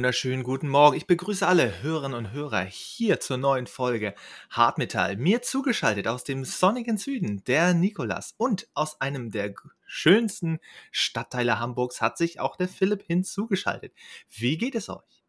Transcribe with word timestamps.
Wunderschönen 0.00 0.44
guten 0.44 0.70
Morgen. 0.70 0.96
Ich 0.96 1.06
begrüße 1.06 1.46
alle 1.46 1.82
Hörerinnen 1.82 2.16
und 2.16 2.32
Hörer 2.32 2.62
hier 2.62 3.20
zur 3.20 3.36
neuen 3.36 3.66
Folge 3.66 4.14
Hartmetall. 4.48 5.18
Mir 5.18 5.42
zugeschaltet 5.42 6.08
aus 6.08 6.24
dem 6.24 6.46
sonnigen 6.46 6.96
Süden 6.96 7.44
der 7.44 7.74
Nikolas 7.74 8.34
und 8.38 8.66
aus 8.72 8.98
einem 9.02 9.30
der 9.30 9.52
schönsten 9.84 10.58
Stadtteile 10.90 11.58
Hamburgs 11.58 12.00
hat 12.00 12.16
sich 12.16 12.40
auch 12.40 12.56
der 12.56 12.68
Philipp 12.68 13.02
hinzugeschaltet. 13.02 13.92
Wie 14.30 14.56
geht 14.56 14.74
es 14.74 14.88
euch? 14.88 15.22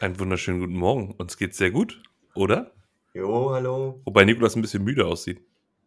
Einen 0.00 0.18
wunderschönen 0.18 0.60
guten 0.60 0.78
Morgen. 0.78 1.14
Uns 1.18 1.36
geht's 1.36 1.58
sehr 1.58 1.70
gut, 1.70 2.02
oder? 2.34 2.72
Jo, 3.12 3.50
hallo. 3.50 4.00
Wobei 4.06 4.24
Nikolas 4.24 4.56
ein 4.56 4.62
bisschen 4.62 4.82
müde 4.82 5.04
aussieht. 5.04 5.42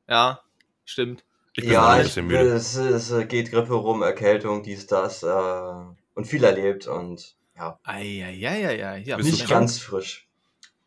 Ja, 0.07 0.39
stimmt. 0.85 1.25
Ich 1.53 1.63
bin 1.63 1.73
ja, 1.73 1.83
auch 1.83 1.89
ein 1.93 2.03
bisschen 2.03 2.27
müde. 2.27 2.41
Es, 2.41 2.75
es, 2.75 3.11
geht 3.27 3.49
Grippe 3.49 3.73
rum, 3.73 4.03
Erkältung, 4.03 4.61
dies, 4.61 4.85
das 4.85 5.23
äh, 5.23 5.71
und 6.13 6.27
viel 6.27 6.43
erlebt 6.43 6.85
und 6.85 7.35
ja. 7.55 7.79
Eieieiei. 7.83 9.03
Ja, 9.05 9.17
nicht 9.17 9.47
ganz 9.47 9.79
frisch. 9.79 10.27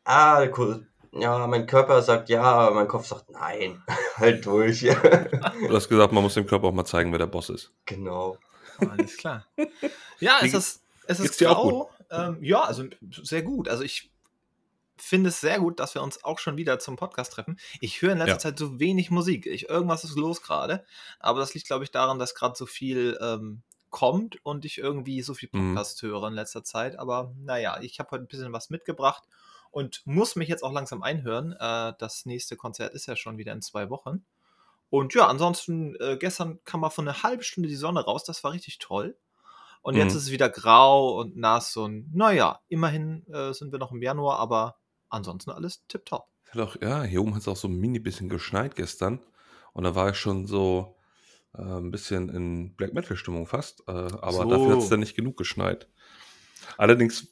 Ah, 0.05 0.47
cool. 0.57 0.87
Ja, 1.13 1.47
mein 1.47 1.67
Körper 1.67 2.03
sagt 2.03 2.29
ja, 2.29 2.43
aber 2.43 2.75
mein 2.75 2.89
Kopf 2.89 3.07
sagt 3.07 3.31
nein. 3.31 3.83
halt 4.17 4.45
durch. 4.47 4.81
du 4.81 5.75
hast 5.75 5.89
gesagt, 5.89 6.13
man 6.13 6.23
muss 6.23 6.35
dem 6.35 6.47
Körper 6.47 6.69
auch 6.69 6.73
mal 6.73 6.85
zeigen, 6.85 7.13
wer 7.13 7.19
der 7.19 7.27
Boss 7.27 7.49
ist. 7.49 7.73
Genau. 7.87 8.37
Alles 8.79 9.17
klar. 9.17 9.47
Ja, 10.21 10.39
es 10.43 10.53
ist, 10.53 10.83
es 11.07 11.21
ist 11.21 11.39
gut? 11.39 11.87
Ähm, 12.11 12.39
ja, 12.43 12.63
also 12.63 12.85
sehr 13.23 13.43
gut. 13.43 13.69
Also 13.69 13.83
ich 13.83 14.11
finde 14.97 15.31
es 15.31 15.41
sehr 15.41 15.61
gut, 15.61 15.81
dass 15.81 15.95
wir 15.95 16.03
uns 16.03 16.25
auch 16.25 16.39
schon 16.39 16.57
wieder 16.57 16.79
zum 16.79 16.97
Podcast 16.97 17.33
treffen. 17.33 17.59
Ich 17.81 18.03
höre 18.03 18.13
in 18.13 18.19
letzter 18.19 18.33
ja. 18.33 18.39
Zeit 18.39 18.59
so 18.59 18.79
wenig 18.79 19.11
Musik. 19.11 19.47
Ich, 19.47 19.69
irgendwas 19.69 20.05
ist 20.05 20.17
los 20.17 20.43
gerade. 20.43 20.85
Aber 21.21 21.41
das 21.41 21.55
liegt, 21.55 21.67
glaube 21.67 21.85
ich, 21.85 21.91
daran, 21.91 22.19
dass 22.19 22.35
gerade 22.35 22.57
so 22.57 22.67
viel 22.67 23.19
ähm, 23.21 23.63
kommt 23.97 24.45
und 24.45 24.67
ich 24.67 24.77
irgendwie 24.77 25.23
so 25.23 25.33
viel 25.33 25.49
mhm. 25.51 25.75
Podcast 25.75 26.03
mhm. 26.03 26.09
höre 26.09 26.29
in 26.29 26.35
letzter 26.35 26.63
Zeit. 26.63 26.99
Aber 26.99 27.33
naja, 27.39 27.79
ich 27.81 27.99
habe 27.99 28.11
heute 28.11 28.25
ein 28.25 28.29
bisschen 28.29 28.53
was 28.53 28.69
mitgebracht 28.69 29.23
und 29.71 30.03
muss 30.05 30.37
mich 30.37 30.51
jetzt 30.51 30.63
auch 30.63 30.73
langsam 30.73 31.03
einhören. 31.03 31.53
Äh, 31.53 31.95
das 31.99 32.27
nächste 32.27 32.57
Konzert 32.57 32.93
ist 32.93 33.07
ja 33.07 33.17
schon 33.17 33.39
wieder 33.39 33.55
in 33.55 33.63
zwei 33.63 33.89
Wochen. 33.89 34.23
Und 34.91 35.15
ja, 35.15 35.27
ansonsten, 35.29 35.97
äh, 35.97 36.19
gestern 36.21 36.63
kam 36.65 36.81
mal 36.81 36.91
von 36.91 37.09
einer 37.09 37.23
halben 37.23 37.43
Stunde 37.43 37.71
die 37.71 37.75
Sonne 37.75 38.05
raus, 38.05 38.23
das 38.23 38.45
war 38.45 38.53
richtig 38.53 38.79
toll. 38.81 39.17
Und 39.81 39.95
mhm. 39.95 40.01
jetzt 40.01 40.15
ist 40.15 40.25
es 40.25 40.31
wieder 40.31 40.51
grau 40.51 41.19
und 41.19 41.39
nass 41.39 41.75
und 41.79 42.15
naja, 42.15 42.61
immerhin 42.69 43.27
äh, 43.33 43.55
sind 43.55 43.73
wir 43.73 43.79
noch 43.79 43.93
im 43.93 44.03
Januar, 44.03 44.39
aber 44.41 44.77
ansonsten 45.09 45.53
alles 45.53 45.87
tipptopp. 45.89 46.29
Ja, 46.53 47.03
hier 47.03 47.23
oben 47.23 47.35
hat 47.35 47.41
es 47.41 47.49
auch 47.49 47.57
so 47.57 47.67
ein 47.67 47.79
mini 47.79 47.99
bisschen 47.99 48.29
geschneit 48.29 48.77
gestern. 48.77 49.21
Und 49.73 49.85
da 49.85 49.95
war 49.95 50.11
ich 50.11 50.17
schon 50.17 50.47
so, 50.47 50.96
äh, 51.59 51.63
ein 51.63 51.91
bisschen 51.91 52.29
in 52.29 52.75
Black 52.75 52.95
Metal-Stimmung 52.95 53.47
fast, 53.47 53.81
äh, 53.89 53.93
aber 53.93 54.33
so. 54.33 54.51
dafür 54.51 54.73
hat 54.73 54.79
es 54.83 54.89
dann 54.89 55.01
nicht 55.01 55.17
genug 55.17 55.37
geschneit. 55.37 55.89
Allerdings 56.79 57.29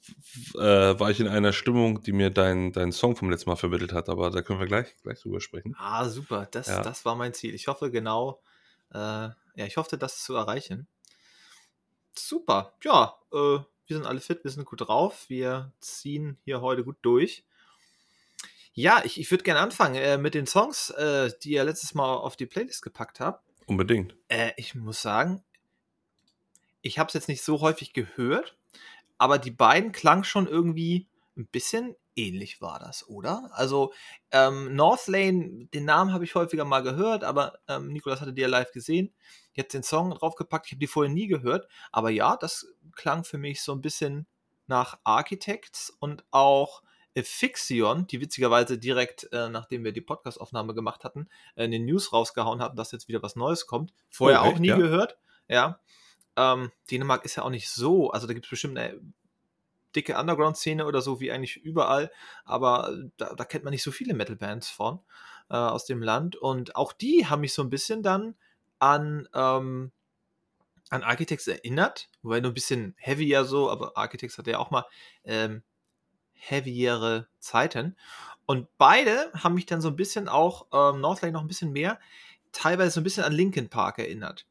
äh, 0.54 0.58
war 0.58 1.10
ich 1.10 1.20
in 1.20 1.28
einer 1.28 1.52
Stimmung, 1.52 2.02
die 2.02 2.12
mir 2.12 2.30
dein, 2.30 2.72
dein 2.72 2.92
Song 2.92 3.16
vom 3.16 3.30
letzten 3.30 3.50
Mal 3.50 3.56
vermittelt 3.56 3.92
hat, 3.92 4.08
aber 4.08 4.30
da 4.30 4.42
können 4.42 4.60
wir 4.60 4.66
gleich, 4.66 4.94
gleich 5.02 5.20
drüber 5.20 5.40
sprechen. 5.40 5.74
Ah, 5.78 6.08
super, 6.08 6.48
das, 6.50 6.68
ja. 6.68 6.82
das 6.82 7.04
war 7.04 7.16
mein 7.16 7.34
Ziel. 7.34 7.54
Ich 7.54 7.68
hoffe 7.68 7.90
genau, 7.90 8.40
äh, 8.92 8.98
ja, 8.98 9.66
ich 9.66 9.76
hoffe, 9.76 9.98
das 9.98 10.22
zu 10.22 10.34
erreichen. 10.34 10.86
Super, 12.16 12.74
ja, 12.82 13.14
äh, 13.32 13.58
wir 13.86 13.96
sind 13.96 14.06
alle 14.06 14.20
fit, 14.20 14.44
wir 14.44 14.50
sind 14.50 14.64
gut 14.64 14.80
drauf, 14.80 15.24
wir 15.28 15.72
ziehen 15.80 16.38
hier 16.44 16.60
heute 16.60 16.84
gut 16.84 16.96
durch. 17.02 17.44
Ja, 18.72 19.02
ich, 19.04 19.20
ich 19.20 19.30
würde 19.30 19.44
gerne 19.44 19.60
anfangen 19.60 19.96
äh, 19.96 20.18
mit 20.18 20.34
den 20.34 20.46
Songs, 20.46 20.90
äh, 20.90 21.30
die 21.42 21.52
ihr 21.52 21.64
letztes 21.64 21.94
Mal 21.94 22.14
auf 22.14 22.36
die 22.36 22.46
Playlist 22.46 22.82
gepackt 22.82 23.20
habt. 23.20 23.43
Unbedingt. 23.66 24.16
Äh, 24.28 24.52
ich 24.56 24.74
muss 24.74 25.00
sagen, 25.02 25.42
ich 26.82 26.98
habe 26.98 27.08
es 27.08 27.14
jetzt 27.14 27.28
nicht 27.28 27.42
so 27.42 27.60
häufig 27.60 27.92
gehört, 27.92 28.56
aber 29.18 29.38
die 29.38 29.50
beiden 29.50 29.92
klangen 29.92 30.24
schon 30.24 30.46
irgendwie 30.46 31.08
ein 31.36 31.46
bisschen 31.46 31.96
ähnlich 32.16 32.60
war 32.60 32.78
das, 32.78 33.08
oder? 33.08 33.50
Also 33.52 33.92
ähm, 34.30 34.74
Northlane, 34.76 35.66
den 35.72 35.84
Namen 35.84 36.12
habe 36.12 36.24
ich 36.24 36.34
häufiger 36.34 36.64
mal 36.64 36.82
gehört, 36.82 37.24
aber 37.24 37.58
ähm, 37.68 37.92
Nikolas 37.92 38.20
hatte 38.20 38.32
die 38.32 38.42
ja 38.42 38.48
live 38.48 38.70
gesehen. 38.72 39.12
Jetzt 39.52 39.74
den 39.74 39.82
Song 39.82 40.10
draufgepackt, 40.10 40.66
ich 40.66 40.72
habe 40.72 40.80
die 40.80 40.86
vorher 40.86 41.12
nie 41.12 41.26
gehört, 41.26 41.68
aber 41.90 42.10
ja, 42.10 42.36
das 42.36 42.66
klang 42.92 43.24
für 43.24 43.38
mich 43.38 43.62
so 43.62 43.72
ein 43.72 43.80
bisschen 43.80 44.26
nach 44.66 44.98
Architects 45.04 45.90
und 45.98 46.24
auch 46.30 46.82
Fixion, 47.22 48.06
die 48.06 48.20
witzigerweise 48.20 48.78
direkt, 48.78 49.28
äh, 49.32 49.48
nachdem 49.48 49.84
wir 49.84 49.92
die 49.92 50.00
Podcastaufnahme 50.00 50.74
gemacht 50.74 51.04
hatten, 51.04 51.28
äh, 51.54 51.64
in 51.64 51.70
den 51.70 51.84
News 51.84 52.12
rausgehauen 52.12 52.60
hatten, 52.60 52.76
dass 52.76 52.92
jetzt 52.92 53.08
wieder 53.08 53.22
was 53.22 53.36
Neues 53.36 53.66
kommt. 53.66 53.92
Vorher 54.10 54.42
oh, 54.42 54.46
auch 54.46 54.58
nie 54.58 54.68
ja? 54.68 54.76
gehört. 54.76 55.16
Ja. 55.48 55.78
Ähm, 56.36 56.72
Dänemark 56.90 57.24
ist 57.24 57.36
ja 57.36 57.44
auch 57.44 57.50
nicht 57.50 57.70
so, 57.70 58.10
also 58.10 58.26
da 58.26 58.32
gibt 58.32 58.46
es 58.46 58.50
bestimmt 58.50 58.76
eine 58.76 59.00
dicke 59.94 60.18
Underground-Szene 60.18 60.86
oder 60.86 61.00
so, 61.00 61.20
wie 61.20 61.30
eigentlich 61.30 61.56
überall, 61.58 62.10
aber 62.44 62.92
da, 63.16 63.34
da 63.34 63.44
kennt 63.44 63.62
man 63.62 63.70
nicht 63.70 63.84
so 63.84 63.92
viele 63.92 64.14
Metal-Bands 64.14 64.68
von 64.68 64.98
äh, 65.50 65.54
aus 65.54 65.84
dem 65.84 66.02
Land. 66.02 66.36
Und 66.36 66.74
auch 66.74 66.92
die 66.92 67.26
haben 67.26 67.40
mich 67.40 67.54
so 67.54 67.62
ein 67.62 67.70
bisschen 67.70 68.02
dann 68.02 68.34
an, 68.78 69.28
ähm, 69.34 69.92
an 70.90 71.02
Architects 71.02 71.46
erinnert, 71.46 72.08
wobei 72.22 72.40
nur 72.40 72.50
ein 72.50 72.54
bisschen 72.54 72.94
heavier 72.98 73.44
so, 73.44 73.70
aber 73.70 73.96
Architects 73.96 74.36
hat 74.36 74.46
ja 74.46 74.58
auch 74.58 74.70
mal 74.70 74.84
ähm, 75.24 75.62
heavyere 76.34 77.28
Zeiten. 77.38 77.96
Und 78.46 78.68
beide 78.76 79.32
haben 79.32 79.54
mich 79.54 79.66
dann 79.66 79.80
so 79.80 79.88
ein 79.88 79.96
bisschen 79.96 80.28
auch, 80.28 80.66
ähm, 80.72 81.00
Northlane 81.00 81.32
noch 81.32 81.40
ein 81.40 81.48
bisschen 81.48 81.72
mehr, 81.72 81.98
teilweise 82.52 82.92
so 82.92 83.00
ein 83.00 83.04
bisschen 83.04 83.24
an 83.24 83.32
Linkin 83.32 83.70
Park 83.70 83.98
erinnert. 83.98 84.46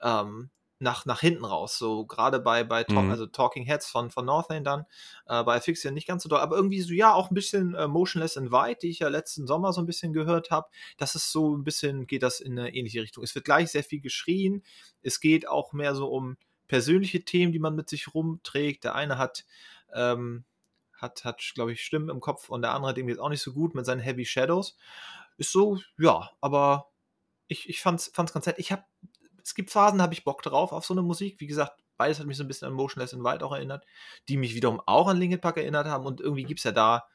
Ähm, 0.00 0.50
nach, 0.82 1.06
nach 1.06 1.20
hinten 1.20 1.44
raus, 1.44 1.78
so 1.78 2.04
gerade 2.04 2.40
bei, 2.40 2.64
bei 2.64 2.84
mhm. 2.88 3.10
also 3.10 3.26
Talking 3.26 3.64
Heads 3.64 3.88
von, 3.88 4.10
von 4.10 4.26
Northlane 4.26 4.62
dann, 4.62 4.84
äh, 5.26 5.42
bei 5.44 5.60
Fixion 5.60 5.94
nicht 5.94 6.08
ganz 6.08 6.24
so 6.24 6.28
doll, 6.28 6.40
aber 6.40 6.56
irgendwie 6.56 6.80
so, 6.80 6.92
ja, 6.92 7.14
auch 7.14 7.30
ein 7.30 7.34
bisschen 7.34 7.74
äh, 7.74 7.86
Motionless 7.86 8.36
in 8.36 8.50
White, 8.50 8.80
die 8.82 8.90
ich 8.90 8.98
ja 8.98 9.08
letzten 9.08 9.46
Sommer 9.46 9.72
so 9.72 9.80
ein 9.80 9.86
bisschen 9.86 10.12
gehört 10.12 10.50
habe. 10.50 10.68
Das 10.98 11.14
ist 11.14 11.30
so 11.30 11.56
ein 11.56 11.62
bisschen, 11.62 12.06
geht 12.06 12.24
das 12.24 12.40
in 12.40 12.58
eine 12.58 12.74
ähnliche 12.74 13.00
Richtung. 13.00 13.22
Es 13.22 13.34
wird 13.34 13.44
gleich 13.44 13.70
sehr 13.70 13.84
viel 13.84 14.00
geschrien. 14.00 14.64
Es 15.02 15.20
geht 15.20 15.48
auch 15.48 15.72
mehr 15.72 15.94
so 15.94 16.08
um 16.08 16.36
persönliche 16.66 17.24
Themen, 17.24 17.52
die 17.52 17.60
man 17.60 17.76
mit 17.76 17.88
sich 17.88 18.12
rumträgt. 18.12 18.84
Der 18.84 18.94
eine 18.96 19.18
hat 19.18 19.44
ähm, 19.94 20.44
hat, 21.02 21.24
hat 21.24 21.42
glaube 21.54 21.72
ich, 21.72 21.84
Stimmen 21.84 22.08
im 22.08 22.20
Kopf 22.20 22.48
und 22.48 22.62
der 22.62 22.72
andere 22.72 22.90
hat 22.90 22.98
irgendwie 22.98 23.12
jetzt 23.12 23.20
auch 23.20 23.28
nicht 23.28 23.42
so 23.42 23.52
gut 23.52 23.74
mit 23.74 23.84
seinen 23.84 24.00
Heavy 24.00 24.24
Shadows. 24.24 24.76
Ist 25.36 25.52
so, 25.52 25.78
ja, 25.98 26.30
aber 26.40 26.90
ich, 27.48 27.68
ich 27.68 27.80
fand's, 27.80 28.10
fand's 28.14 28.32
ganz 28.32 28.46
nett. 28.46 28.58
Ich 28.58 28.72
habe, 28.72 28.84
es 29.42 29.54
gibt 29.54 29.70
Phasen, 29.70 29.98
da 29.98 30.04
habe 30.04 30.14
ich 30.14 30.24
Bock 30.24 30.42
drauf 30.42 30.72
auf 30.72 30.86
so 30.86 30.94
eine 30.94 31.02
Musik. 31.02 31.40
Wie 31.40 31.46
gesagt, 31.46 31.82
beides 31.96 32.18
hat 32.18 32.26
mich 32.26 32.36
so 32.36 32.44
ein 32.44 32.48
bisschen 32.48 32.68
an 32.68 32.74
Motionless 32.74 33.12
in 33.12 33.24
Wild 33.24 33.42
auch 33.42 33.52
erinnert, 33.52 33.84
die 34.28 34.36
mich 34.36 34.54
wiederum 34.54 34.80
auch 34.86 35.08
an 35.08 35.18
Linkin 35.18 35.40
Park 35.40 35.58
erinnert 35.58 35.86
haben 35.86 36.06
und 36.06 36.20
irgendwie 36.20 36.44
gibt 36.44 36.60
es 36.60 36.64
ja 36.64 36.72
da 36.72 37.06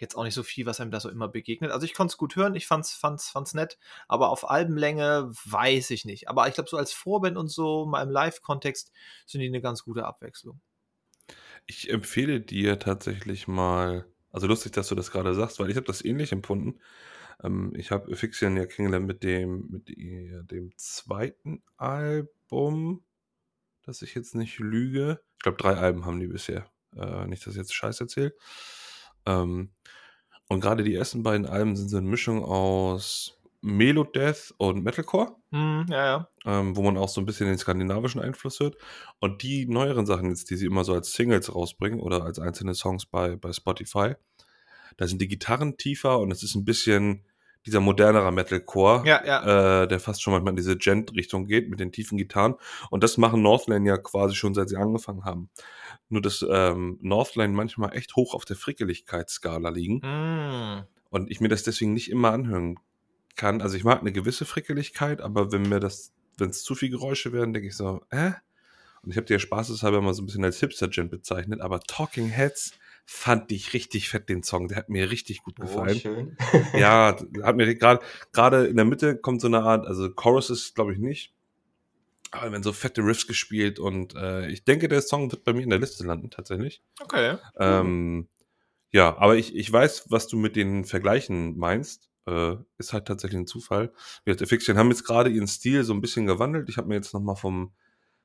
jetzt 0.00 0.16
auch 0.16 0.24
nicht 0.24 0.34
so 0.34 0.42
viel, 0.42 0.66
was 0.66 0.80
einem 0.80 0.90
da 0.90 0.98
so 0.98 1.10
immer 1.10 1.28
begegnet. 1.28 1.70
Also 1.70 1.84
ich 1.84 1.94
konnte 1.94 2.12
es 2.12 2.16
gut 2.16 2.34
hören, 2.36 2.54
ich 2.54 2.66
fand's, 2.66 2.92
fand's, 2.92 3.28
fand's 3.28 3.54
nett, 3.54 3.78
aber 4.08 4.30
auf 4.30 4.48
Albenlänge 4.48 5.30
weiß 5.44 5.90
ich 5.90 6.04
nicht. 6.04 6.28
Aber 6.28 6.48
ich 6.48 6.54
glaube, 6.54 6.70
so 6.70 6.78
als 6.78 6.92
Vorband 6.92 7.36
und 7.36 7.48
so, 7.48 7.84
mal 7.86 8.02
im 8.02 8.10
Live-Kontext, 8.10 8.92
sind 9.26 9.42
die 9.42 9.48
eine 9.48 9.60
ganz 9.60 9.84
gute 9.84 10.06
Abwechslung. 10.06 10.60
Ich 11.70 11.88
empfehle 11.88 12.40
dir 12.40 12.80
tatsächlich 12.80 13.46
mal, 13.46 14.04
also 14.32 14.48
lustig, 14.48 14.72
dass 14.72 14.88
du 14.88 14.96
das 14.96 15.12
gerade 15.12 15.36
sagst, 15.36 15.60
weil 15.60 15.70
ich 15.70 15.76
habe 15.76 15.86
das 15.86 16.04
ähnlich 16.04 16.32
empfunden. 16.32 16.80
Ähm, 17.44 17.72
ich 17.76 17.92
habe 17.92 18.16
Fixion 18.16 18.56
ja 18.56 18.66
kennengelernt 18.66 19.06
mit 19.06 19.22
dem, 19.22 19.68
mit 19.70 19.88
dem 20.50 20.76
zweiten 20.76 21.62
Album, 21.76 23.04
dass 23.84 24.02
ich 24.02 24.16
jetzt 24.16 24.34
nicht 24.34 24.58
lüge. 24.58 25.20
Ich 25.36 25.44
glaube, 25.44 25.58
drei 25.58 25.74
Alben 25.74 26.06
haben 26.06 26.18
die 26.18 26.26
bisher. 26.26 26.68
Äh, 26.96 27.28
nicht, 27.28 27.46
dass 27.46 27.54
ich 27.54 27.58
jetzt 27.58 27.72
Scheiß 27.72 28.00
erzähle. 28.00 28.34
Ähm, 29.24 29.70
und 30.48 30.58
gerade 30.58 30.82
die 30.82 30.96
ersten 30.96 31.22
beiden 31.22 31.46
Alben 31.46 31.76
sind 31.76 31.88
so 31.88 31.98
eine 31.98 32.08
Mischung 32.08 32.44
aus 32.44 33.39
Melodeath 33.62 34.54
und 34.56 34.82
Metalcore. 34.82 35.36
Mm, 35.50 35.82
ja, 35.88 36.04
ja. 36.06 36.28
Ähm, 36.44 36.76
wo 36.76 36.82
man 36.82 36.96
auch 36.96 37.08
so 37.08 37.20
ein 37.20 37.26
bisschen 37.26 37.46
den 37.46 37.58
skandinavischen 37.58 38.20
Einfluss 38.20 38.60
hört. 38.60 38.76
Und 39.18 39.42
die 39.42 39.66
neueren 39.66 40.06
Sachen 40.06 40.30
jetzt, 40.30 40.50
die 40.50 40.56
sie 40.56 40.66
immer 40.66 40.84
so 40.84 40.94
als 40.94 41.12
Singles 41.12 41.54
rausbringen 41.54 42.00
oder 42.00 42.24
als 42.24 42.38
einzelne 42.38 42.74
Songs 42.74 43.06
bei, 43.06 43.36
bei 43.36 43.52
Spotify, 43.52 44.14
da 44.96 45.06
sind 45.06 45.20
die 45.20 45.28
Gitarren 45.28 45.76
tiefer 45.76 46.18
und 46.18 46.30
es 46.30 46.42
ist 46.42 46.54
ein 46.54 46.64
bisschen 46.64 47.24
dieser 47.66 47.80
modernere 47.80 48.32
Metalcore, 48.32 49.06
ja, 49.06 49.24
ja. 49.24 49.82
Äh, 49.82 49.88
der 49.88 50.00
fast 50.00 50.22
schon 50.22 50.32
manchmal 50.32 50.52
in 50.52 50.56
diese 50.56 50.78
Gent-Richtung 50.78 51.46
geht 51.46 51.68
mit 51.68 51.78
den 51.78 51.92
tiefen 51.92 52.16
Gitarren. 52.16 52.54
Und 52.90 53.04
das 53.04 53.18
machen 53.18 53.42
Northland 53.42 53.86
ja 53.86 53.98
quasi 53.98 54.34
schon 54.34 54.54
seit 54.54 54.70
sie 54.70 54.76
angefangen 54.76 55.24
haben. 55.24 55.50
Nur 56.08 56.22
dass 56.22 56.44
ähm, 56.48 56.98
Northland 57.02 57.54
manchmal 57.54 57.94
echt 57.94 58.16
hoch 58.16 58.34
auf 58.34 58.46
der 58.46 58.56
Frickeligkeitsskala 58.56 59.68
liegen. 59.68 59.98
Mm. 59.98 60.86
Und 61.10 61.30
ich 61.30 61.40
mir 61.40 61.48
das 61.48 61.62
deswegen 61.62 61.92
nicht 61.92 62.10
immer 62.10 62.32
anhören 62.32 62.78
kann, 63.40 63.62
also 63.62 63.74
ich 63.74 63.84
mag 63.84 64.00
eine 64.00 64.12
gewisse 64.12 64.44
Frickeligkeit, 64.44 65.22
aber 65.22 65.50
wenn 65.50 65.62
mir 65.62 65.80
das, 65.80 66.12
wenn 66.36 66.50
es 66.50 66.62
zu 66.62 66.74
viel 66.74 66.90
Geräusche 66.90 67.32
werden, 67.32 67.54
denke 67.54 67.68
ich 67.68 67.76
so, 67.76 68.02
äh? 68.10 68.32
Und 69.02 69.12
ich 69.12 69.16
habe 69.16 69.24
dir 69.24 69.38
spaßeshalber 69.38 70.02
mal 70.02 70.12
so 70.12 70.20
ein 70.20 70.26
bisschen 70.26 70.44
als 70.44 70.60
Hipster-Gent 70.60 71.10
bezeichnet, 71.10 71.62
aber 71.62 71.80
Talking 71.80 72.28
Heads 72.28 72.72
fand 73.06 73.50
ich 73.50 73.72
richtig 73.72 74.10
fett, 74.10 74.28
den 74.28 74.42
Song. 74.42 74.68
Der 74.68 74.76
hat 74.76 74.90
mir 74.90 75.10
richtig 75.10 75.42
gut 75.42 75.54
oh, 75.58 75.62
gefallen. 75.62 75.96
Oh, 75.96 76.00
schön. 76.00 76.36
ja, 76.78 77.16
hat 77.42 77.56
mir 77.56 77.74
gerade, 77.74 78.04
gerade 78.34 78.66
in 78.66 78.76
der 78.76 78.84
Mitte 78.84 79.16
kommt 79.16 79.40
so 79.40 79.46
eine 79.46 79.62
Art, 79.62 79.86
also 79.86 80.10
Chorus 80.10 80.50
ist, 80.50 80.74
glaube 80.74 80.92
ich, 80.92 80.98
nicht. 80.98 81.32
aber 82.32 82.42
dann 82.42 82.52
werden 82.52 82.62
so 82.62 82.74
fette 82.74 83.00
Riffs 83.00 83.26
gespielt 83.26 83.78
und 83.78 84.14
äh, 84.16 84.50
ich 84.50 84.64
denke, 84.64 84.86
der 84.86 85.00
Song 85.00 85.32
wird 85.32 85.44
bei 85.44 85.54
mir 85.54 85.62
in 85.62 85.70
der 85.70 85.78
Liste 85.78 86.04
landen, 86.04 86.28
tatsächlich. 86.28 86.82
Okay. 87.00 87.38
Ähm, 87.58 88.28
ja, 88.90 89.16
aber 89.16 89.36
ich, 89.36 89.56
ich 89.56 89.72
weiß, 89.72 90.10
was 90.10 90.28
du 90.28 90.36
mit 90.36 90.56
den 90.56 90.84
Vergleichen 90.84 91.56
meinst. 91.56 92.09
Äh, 92.30 92.56
ist 92.78 92.92
halt 92.92 93.06
tatsächlich 93.06 93.40
ein 93.40 93.46
Zufall. 93.48 93.92
Wir 94.24 94.36
Fiction 94.46 94.78
haben 94.78 94.88
jetzt 94.90 95.04
gerade 95.04 95.30
ihren 95.30 95.48
Stil 95.48 95.82
so 95.82 95.92
ein 95.92 96.00
bisschen 96.00 96.26
gewandelt. 96.26 96.68
Ich 96.68 96.76
habe 96.76 96.86
mir 96.86 96.94
jetzt 96.94 97.12
nochmal 97.12 97.34
vom 97.34 97.72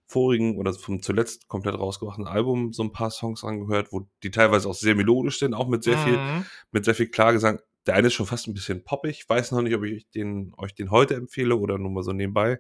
vorigen 0.05 0.57
oder 0.57 0.71
vom 0.73 1.01
zuletzt 1.01 1.47
komplett 1.47 1.73
rausgebrachten 1.73 2.27
Album 2.27 2.71
so 2.71 2.83
ein 2.83 2.91
paar 2.91 3.09
Songs 3.09 3.43
angehört, 3.43 3.91
wo 3.91 4.07
die 4.21 4.29
teilweise 4.29 4.69
auch 4.69 4.75
sehr 4.75 4.93
melodisch 4.93 5.39
sind, 5.39 5.55
auch 5.55 5.67
mit 5.67 5.83
sehr 5.83 5.97
viel, 5.97 6.17
Mhm. 6.17 6.45
mit 6.71 6.85
sehr 6.85 6.93
viel 6.93 7.07
Klagesang. 7.07 7.59
Der 7.87 7.95
eine 7.95 8.07
ist 8.07 8.13
schon 8.13 8.27
fast 8.27 8.47
ein 8.47 8.53
bisschen 8.53 8.83
poppig. 8.83 9.27
Weiß 9.27 9.51
noch 9.51 9.61
nicht, 9.63 9.75
ob 9.75 9.83
ich 9.83 10.07
den, 10.11 10.53
euch 10.57 10.75
den 10.75 10.91
heute 10.91 11.15
empfehle 11.15 11.55
oder 11.55 11.79
nur 11.79 11.89
mal 11.89 12.03
so 12.03 12.11
nebenbei 12.13 12.59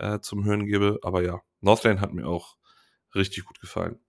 äh, 0.00 0.18
zum 0.20 0.44
Hören 0.44 0.66
gebe. 0.66 0.98
Aber 1.02 1.22
ja, 1.22 1.40
Northland 1.60 2.00
hat 2.00 2.12
mir 2.12 2.26
auch 2.26 2.56
richtig 3.14 3.44
gut 3.44 3.60
gefallen. 3.60 4.00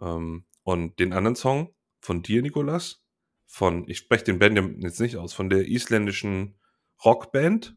Ähm, 0.00 0.44
und 0.64 0.98
den 0.98 1.12
anderen 1.12 1.36
Song 1.36 1.72
von 2.00 2.22
dir, 2.22 2.42
Nikolas, 2.42 3.03
von, 3.46 3.88
ich 3.88 3.98
spreche 3.98 4.24
den 4.24 4.38
Band 4.38 4.82
jetzt 4.82 5.00
nicht 5.00 5.16
aus, 5.16 5.32
von 5.32 5.48
der 5.48 5.66
isländischen 5.68 6.58
Rockband. 7.04 7.76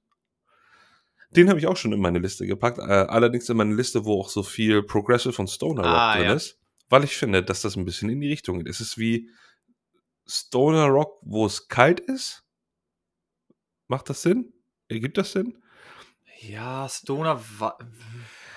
Den 1.32 1.50
habe 1.50 1.60
ich 1.60 1.68
auch 1.68 1.76
schon 1.78 1.92
in 1.94 2.00
meine 2.00 2.20
Liste 2.20 2.48
gepackt. 2.48 2.78
Äh, 2.80 2.82
allerdings 2.84 3.50
in 3.50 3.58
meine 3.58 3.76
Liste, 3.76 4.06
wo 4.06 4.20
auch 4.22 4.30
so 4.30 4.44
viel 4.44 4.82
Progressive 4.82 5.40
und 5.42 5.50
Stoner 5.50 5.84
Rock 5.84 5.92
Ah, 5.92 6.16
drin 6.16 6.26
ja. 6.28 6.34
ist. 6.34 6.60
Weil 6.90 7.04
ich 7.04 7.18
finde, 7.18 7.44
dass 7.44 7.62
das 7.62 7.76
ein 7.76 7.84
bisschen 7.86 8.10
in 8.10 8.22
die 8.22 8.30
Richtung 8.30 8.60
geht. 8.60 8.68
Es 8.70 8.80
ist 8.80 8.98
wie 8.98 9.30
Stoner 10.26 10.86
Rock, 10.88 11.20
wo 11.22 11.46
es 11.46 11.68
kalt 11.68 12.00
ist. 12.00 12.44
Macht 13.88 14.10
das 14.10 14.22
Sinn? 14.22 14.54
Ergibt 14.88 15.18
das 15.18 15.34
Sinn? 15.34 15.58
Ja, 16.42 16.88
Stoner 16.88 17.42
war. 17.60 17.78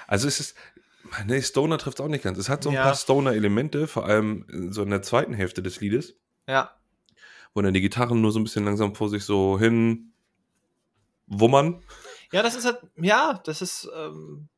Also 0.06 0.28
es 0.28 0.38
ist, 0.38 0.56
nee, 1.24 1.40
Stoner 1.42 1.78
trifft 1.78 2.00
auch 2.00 2.08
nicht 2.08 2.22
ganz. 2.24 2.38
Es 2.38 2.48
hat 2.48 2.62
so 2.62 2.70
ein 2.70 2.74
Ja. 2.76 2.82
paar 2.84 2.94
Stoner-Elemente, 2.94 3.86
vor 3.88 4.06
allem 4.06 4.46
so 4.70 4.82
in 4.82 4.90
der 4.90 5.02
zweiten 5.02 5.32
Hälfte 5.34 5.62
des 5.62 5.80
Liedes, 5.80 6.14
Ja. 6.46 6.76
Wo 7.54 7.62
dann 7.62 7.74
die 7.74 7.80
Gitarren 7.80 8.20
nur 8.20 8.32
so 8.32 8.40
ein 8.40 8.44
bisschen 8.44 8.64
langsam 8.64 8.94
vor 8.94 9.08
sich 9.08 9.24
so 9.24 9.58
hin 9.58 10.12
wummern. 11.26 11.82
Ja, 12.32 12.42
das 12.42 12.54
ist 12.54 12.64
halt, 12.64 12.78
ja, 12.96 13.40
das 13.44 13.62
ist 13.62 13.88
ähm, 13.96 14.48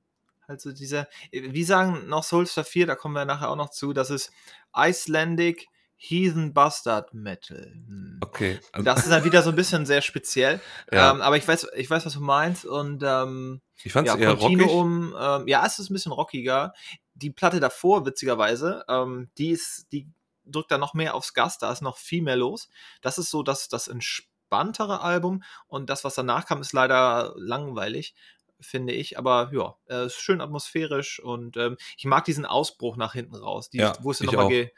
halt 0.46 0.60
so 0.60 0.72
dieser, 0.72 1.08
wie 1.30 1.64
sagen 1.64 2.08
noch 2.08 2.24
Soulstar 2.24 2.64
4, 2.64 2.86
da 2.86 2.94
kommen 2.94 3.14
wir 3.14 3.24
nachher 3.24 3.50
auch 3.50 3.56
noch 3.56 3.70
zu, 3.70 3.92
das 3.92 4.10
ist 4.10 4.32
Icelandic 4.76 5.68
Heathen 6.04 6.52
Bastard 6.52 7.14
Metal. 7.14 7.72
Hm. 7.86 8.18
Okay. 8.20 8.58
Also, 8.72 8.84
Das 8.84 9.04
ist 9.04 9.10
dann 9.10 9.24
wieder 9.24 9.42
so 9.42 9.50
ein 9.50 9.56
bisschen 9.56 9.86
sehr 9.86 10.02
speziell. 10.02 10.60
Ja. 10.92 11.12
Ähm, 11.12 11.22
aber 11.22 11.36
ich 11.36 11.46
weiß, 11.46 11.68
ich 11.76 11.88
weiß, 11.88 12.04
was 12.04 12.14
du 12.14 12.20
meinst. 12.20 12.66
Und 12.66 13.04
ähm, 13.06 13.60
ich 13.84 13.92
fand 13.92 14.08
es 14.08 14.14
ja, 14.14 14.20
eher 14.20 14.32
rockig. 14.32 14.58
Continuum, 14.58 15.14
ähm, 15.18 15.46
ja, 15.46 15.64
es 15.64 15.78
ist 15.78 15.90
ein 15.90 15.94
bisschen 15.94 16.12
rockiger. 16.12 16.72
Die 17.14 17.30
Platte 17.30 17.60
davor, 17.60 18.04
witzigerweise, 18.04 18.84
ähm, 18.88 19.30
die 19.38 19.50
ist, 19.50 19.86
die 19.92 20.08
drückt 20.44 20.70
da 20.70 20.78
noch 20.78 20.94
mehr 20.94 21.14
aufs 21.14 21.34
Gas, 21.34 21.58
da 21.58 21.70
ist 21.72 21.82
noch 21.82 21.98
viel 21.98 22.22
mehr 22.22 22.36
los. 22.36 22.68
Das 23.00 23.18
ist 23.18 23.30
so 23.30 23.42
das, 23.42 23.68
das 23.68 23.88
entspanntere 23.88 25.00
Album 25.00 25.42
und 25.66 25.90
das, 25.90 26.04
was 26.04 26.14
danach 26.14 26.46
kam, 26.46 26.60
ist 26.60 26.72
leider 26.72 27.34
langweilig, 27.36 28.14
finde 28.60 28.92
ich. 28.92 29.18
Aber 29.18 29.50
ja, 29.52 29.76
äh, 29.88 30.06
ist 30.06 30.16
schön 30.16 30.40
atmosphärisch 30.40 31.20
und 31.20 31.56
ähm, 31.56 31.76
ich 31.96 32.04
mag 32.04 32.24
diesen 32.24 32.46
Ausbruch 32.46 32.96
nach 32.96 33.12
hinten 33.14 33.36
raus, 33.36 33.70
die, 33.70 33.78
Ja, 33.78 33.92
wo 33.98 34.10
es 34.10 34.20
ich 34.20 34.26
noch 34.26 34.34
mal 34.34 34.46
auch. 34.46 34.48
ge, 34.48 34.70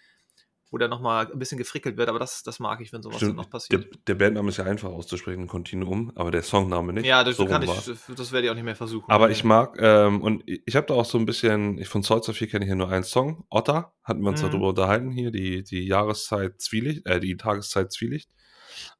wo 0.74 0.78
da 0.78 0.88
nochmal 0.88 1.30
ein 1.30 1.38
bisschen 1.38 1.56
gefrickelt 1.56 1.96
wird, 1.96 2.08
aber 2.08 2.18
das, 2.18 2.42
das 2.42 2.58
mag 2.58 2.80
ich, 2.80 2.92
wenn 2.92 3.00
sowas 3.00 3.20
dann 3.20 3.28
Stimmt, 3.28 3.36
noch 3.36 3.44
der, 3.44 3.50
passiert. 3.50 4.08
der 4.08 4.14
Bandname 4.16 4.48
ist 4.48 4.56
ja 4.56 4.64
einfach 4.64 4.88
auszusprechen, 4.90 5.46
Continuum, 5.46 6.10
aber 6.16 6.32
der 6.32 6.42
Songname 6.42 6.92
nicht. 6.92 7.06
ja, 7.06 7.22
das 7.22 7.36
So 7.36 7.46
kann 7.46 7.62
ich, 7.62 7.70
das 7.70 8.32
werde 8.32 8.46
ich 8.46 8.50
auch 8.50 8.56
nicht 8.56 8.64
mehr 8.64 8.74
versuchen. 8.74 9.08
Aber 9.08 9.30
ich 9.30 9.44
mag, 9.44 9.76
ähm, 9.80 10.20
und 10.20 10.42
ich 10.46 10.74
habe 10.74 10.88
da 10.88 10.94
auch 10.94 11.04
so 11.04 11.16
ein 11.16 11.26
bisschen, 11.26 11.78
ich 11.78 11.86
von 11.86 12.02
Salzer 12.02 12.34
4 12.34 12.48
kenne 12.48 12.64
ich 12.64 12.68
ja 12.70 12.74
nur 12.74 12.88
einen 12.90 13.04
Song, 13.04 13.44
Otter, 13.50 13.92
hatten 14.02 14.22
wir 14.22 14.30
uns 14.30 14.42
Mhm. 14.42 14.46
darüber 14.48 14.70
unterhalten 14.70 15.12
hier, 15.12 15.30
die, 15.30 15.62
die 15.62 15.86
Jahreszeit 15.86 16.60
Zwielicht, 16.60 17.06
äh, 17.06 17.20
die 17.20 17.36
Tageszeit 17.36 17.92
Zwielicht. 17.92 18.28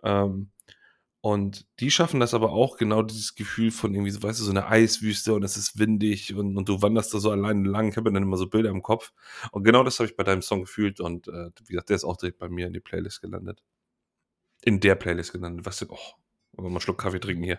Ähm, 0.04 0.52
und 1.24 1.64
die 1.80 1.90
schaffen 1.90 2.20
das 2.20 2.34
aber 2.34 2.52
auch 2.52 2.76
genau 2.76 3.00
dieses 3.00 3.34
Gefühl 3.34 3.70
von 3.70 3.94
irgendwie, 3.94 4.10
so, 4.10 4.22
weißt 4.22 4.38
du, 4.40 4.44
so 4.44 4.50
eine 4.50 4.66
Eiswüste 4.66 5.32
und 5.32 5.42
es 5.42 5.56
ist 5.56 5.78
windig 5.78 6.34
und, 6.34 6.54
und 6.54 6.68
du 6.68 6.82
wanderst 6.82 7.14
da 7.14 7.18
so 7.18 7.30
alleine 7.30 7.66
lang. 7.66 7.88
Ich 7.88 7.96
habe 7.96 8.12
dann 8.12 8.22
immer 8.22 8.36
so 8.36 8.46
Bilder 8.46 8.68
im 8.68 8.82
Kopf. 8.82 9.10
Und 9.50 9.64
genau 9.64 9.84
das 9.84 9.98
habe 9.98 10.06
ich 10.06 10.16
bei 10.18 10.22
deinem 10.22 10.42
Song 10.42 10.60
gefühlt 10.60 11.00
und 11.00 11.26
äh, 11.28 11.48
wie 11.64 11.72
gesagt, 11.72 11.88
der 11.88 11.96
ist 11.96 12.04
auch 12.04 12.18
direkt 12.18 12.36
bei 12.40 12.50
mir 12.50 12.66
in 12.66 12.74
die 12.74 12.80
Playlist 12.80 13.22
gelandet. 13.22 13.62
In 14.64 14.80
der 14.80 14.96
Playlist 14.96 15.32
gelandet. 15.32 15.64
Was 15.64 15.78
denn? 15.78 15.88
Oh, 15.90 15.94
wollen 15.94 16.08
wir 16.58 16.62
mal 16.64 16.68
einen 16.72 16.80
Schluck 16.82 16.98
Kaffee 16.98 17.20
trinken 17.20 17.42
hier. 17.42 17.58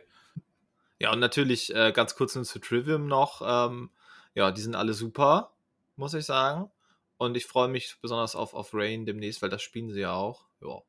Ja, 0.99 1.11
und 1.11 1.19
natürlich 1.19 1.73
äh, 1.73 1.91
ganz 1.91 2.15
kurz 2.15 2.33
zu 2.33 2.59
Trivium 2.59 3.07
noch. 3.07 3.41
Ähm, 3.43 3.89
ja, 4.35 4.51
die 4.51 4.61
sind 4.61 4.75
alle 4.75 4.93
super, 4.93 5.55
muss 5.95 6.13
ich 6.13 6.25
sagen. 6.25 6.69
Und 7.17 7.35
ich 7.35 7.47
freue 7.47 7.69
mich 7.69 7.95
besonders 7.99 8.35
auf, 8.35 8.53
auf 8.53 8.75
Rain 8.75 9.07
demnächst, 9.07 9.41
weil 9.41 9.49
das 9.49 9.63
spielen 9.63 9.91
sie 9.91 10.01
ja 10.01 10.13
auch. 10.13 10.45
Ja. 10.61 10.83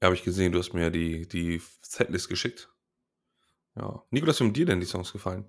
Ja, 0.00 0.06
habe 0.06 0.14
ich 0.14 0.24
gesehen, 0.24 0.52
du 0.52 0.58
hast 0.58 0.72
mir 0.72 0.90
die, 0.90 1.28
die 1.28 1.60
Setlist 1.82 2.28
geschickt. 2.28 2.70
Ja. 3.76 4.02
Nikolas, 4.10 4.40
wie 4.40 4.44
haben 4.44 4.52
dir 4.52 4.66
denn 4.66 4.80
die 4.80 4.86
Songs 4.86 5.12
gefallen? 5.12 5.44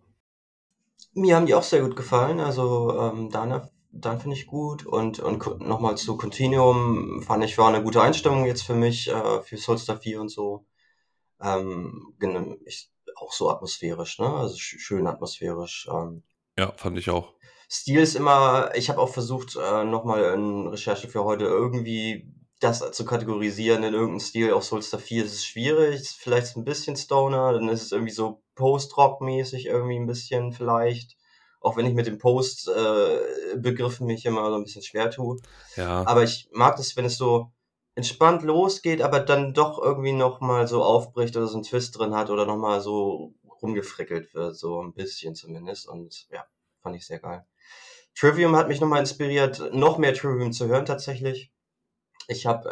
Mir 1.13 1.35
haben 1.35 1.45
die 1.45 1.55
auch 1.55 1.63
sehr 1.63 1.81
gut 1.81 1.95
gefallen. 1.95 2.39
Also 2.39 2.97
ähm, 2.99 3.29
Dana, 3.29 3.69
Dan 3.91 4.19
finde 4.19 4.35
ich 4.35 4.47
gut. 4.47 4.85
Und, 4.85 5.19
und 5.19 5.59
nochmal 5.59 5.97
zu 5.97 6.17
Continuum 6.17 7.21
fand 7.23 7.43
ich 7.43 7.57
war 7.57 7.67
eine 7.67 7.83
gute 7.83 8.01
Einstimmung 8.01 8.45
jetzt 8.45 8.63
für 8.63 8.75
mich, 8.75 9.09
äh, 9.09 9.41
für 9.41 9.57
Soulstar 9.57 9.99
4 9.99 10.21
und 10.21 10.29
so. 10.29 10.65
Ähm, 11.41 12.13
genau, 12.19 12.55
ich, 12.65 12.89
auch 13.15 13.33
so 13.33 13.49
atmosphärisch, 13.49 14.19
ne? 14.19 14.33
Also 14.33 14.55
sch 14.57 14.79
schön 14.79 15.07
atmosphärisch. 15.07 15.87
Ähm, 15.91 16.23
Ja, 16.57 16.71
fand 16.77 16.97
ich 16.97 17.09
auch. 17.09 17.33
Stil 17.69 18.01
ist 18.01 18.15
immer, 18.15 18.71
ich 18.75 18.89
habe 18.89 18.99
auch 18.99 19.09
versucht, 19.09 19.55
äh, 19.55 19.83
nochmal 19.83 20.33
in 20.33 20.67
Recherche 20.67 21.07
für 21.07 21.23
heute 21.23 21.45
irgendwie 21.45 22.33
das 22.61 22.91
zu 22.91 23.03
kategorisieren 23.05 23.83
in 23.83 23.93
irgendeinem 23.93 24.19
Stil. 24.19 24.53
Auf 24.53 24.63
Soulstar 24.63 24.99
4 24.99 25.25
ist 25.25 25.33
es 25.33 25.45
schwierig, 25.45 25.95
ist 25.95 26.15
vielleicht 26.15 26.55
ein 26.55 26.63
bisschen 26.63 26.95
Stoner, 26.95 27.53
dann 27.53 27.67
ist 27.67 27.81
es 27.81 27.91
irgendwie 27.91 28.13
so 28.13 28.41
Post-Rock-mäßig 28.55 29.65
irgendwie 29.65 29.97
ein 29.97 30.07
bisschen 30.07 30.53
vielleicht. 30.53 31.17
Auch 31.59 31.75
wenn 31.75 31.85
ich 31.85 31.93
mit 31.93 32.07
den 32.07 32.17
Post-Begriffen 32.17 34.07
mich 34.07 34.25
immer 34.25 34.49
so 34.49 34.55
ein 34.55 34.63
bisschen 34.63 34.83
schwer 34.83 35.11
tue. 35.11 35.39
Ja. 35.75 36.05
Aber 36.07 36.23
ich 36.23 36.49
mag 36.51 36.75
das, 36.77 36.95
wenn 36.95 37.05
es 37.05 37.17
so 37.17 37.51
entspannt 37.95 38.43
losgeht, 38.43 39.01
aber 39.01 39.19
dann 39.19 39.53
doch 39.53 39.81
irgendwie 39.81 40.13
nochmal 40.13 40.67
so 40.67 40.83
aufbricht 40.83 41.35
oder 41.35 41.47
so 41.47 41.55
einen 41.55 41.63
Twist 41.63 41.97
drin 41.97 42.15
hat 42.15 42.29
oder 42.29 42.45
nochmal 42.45 42.81
so 42.81 43.33
rumgefrickelt 43.61 44.33
wird, 44.33 44.55
so 44.55 44.81
ein 44.81 44.93
bisschen 44.93 45.35
zumindest. 45.35 45.87
Und 45.87 46.27
ja, 46.31 46.45
fand 46.81 46.95
ich 46.95 47.05
sehr 47.05 47.19
geil. 47.19 47.45
Trivium 48.15 48.55
hat 48.55 48.67
mich 48.67 48.81
nochmal 48.81 48.99
inspiriert, 48.99 49.73
noch 49.73 49.97
mehr 49.97 50.13
Trivium 50.13 50.51
zu 50.51 50.67
hören 50.67 50.85
tatsächlich. 50.85 51.51
Ich 52.27 52.45
habe 52.45 52.69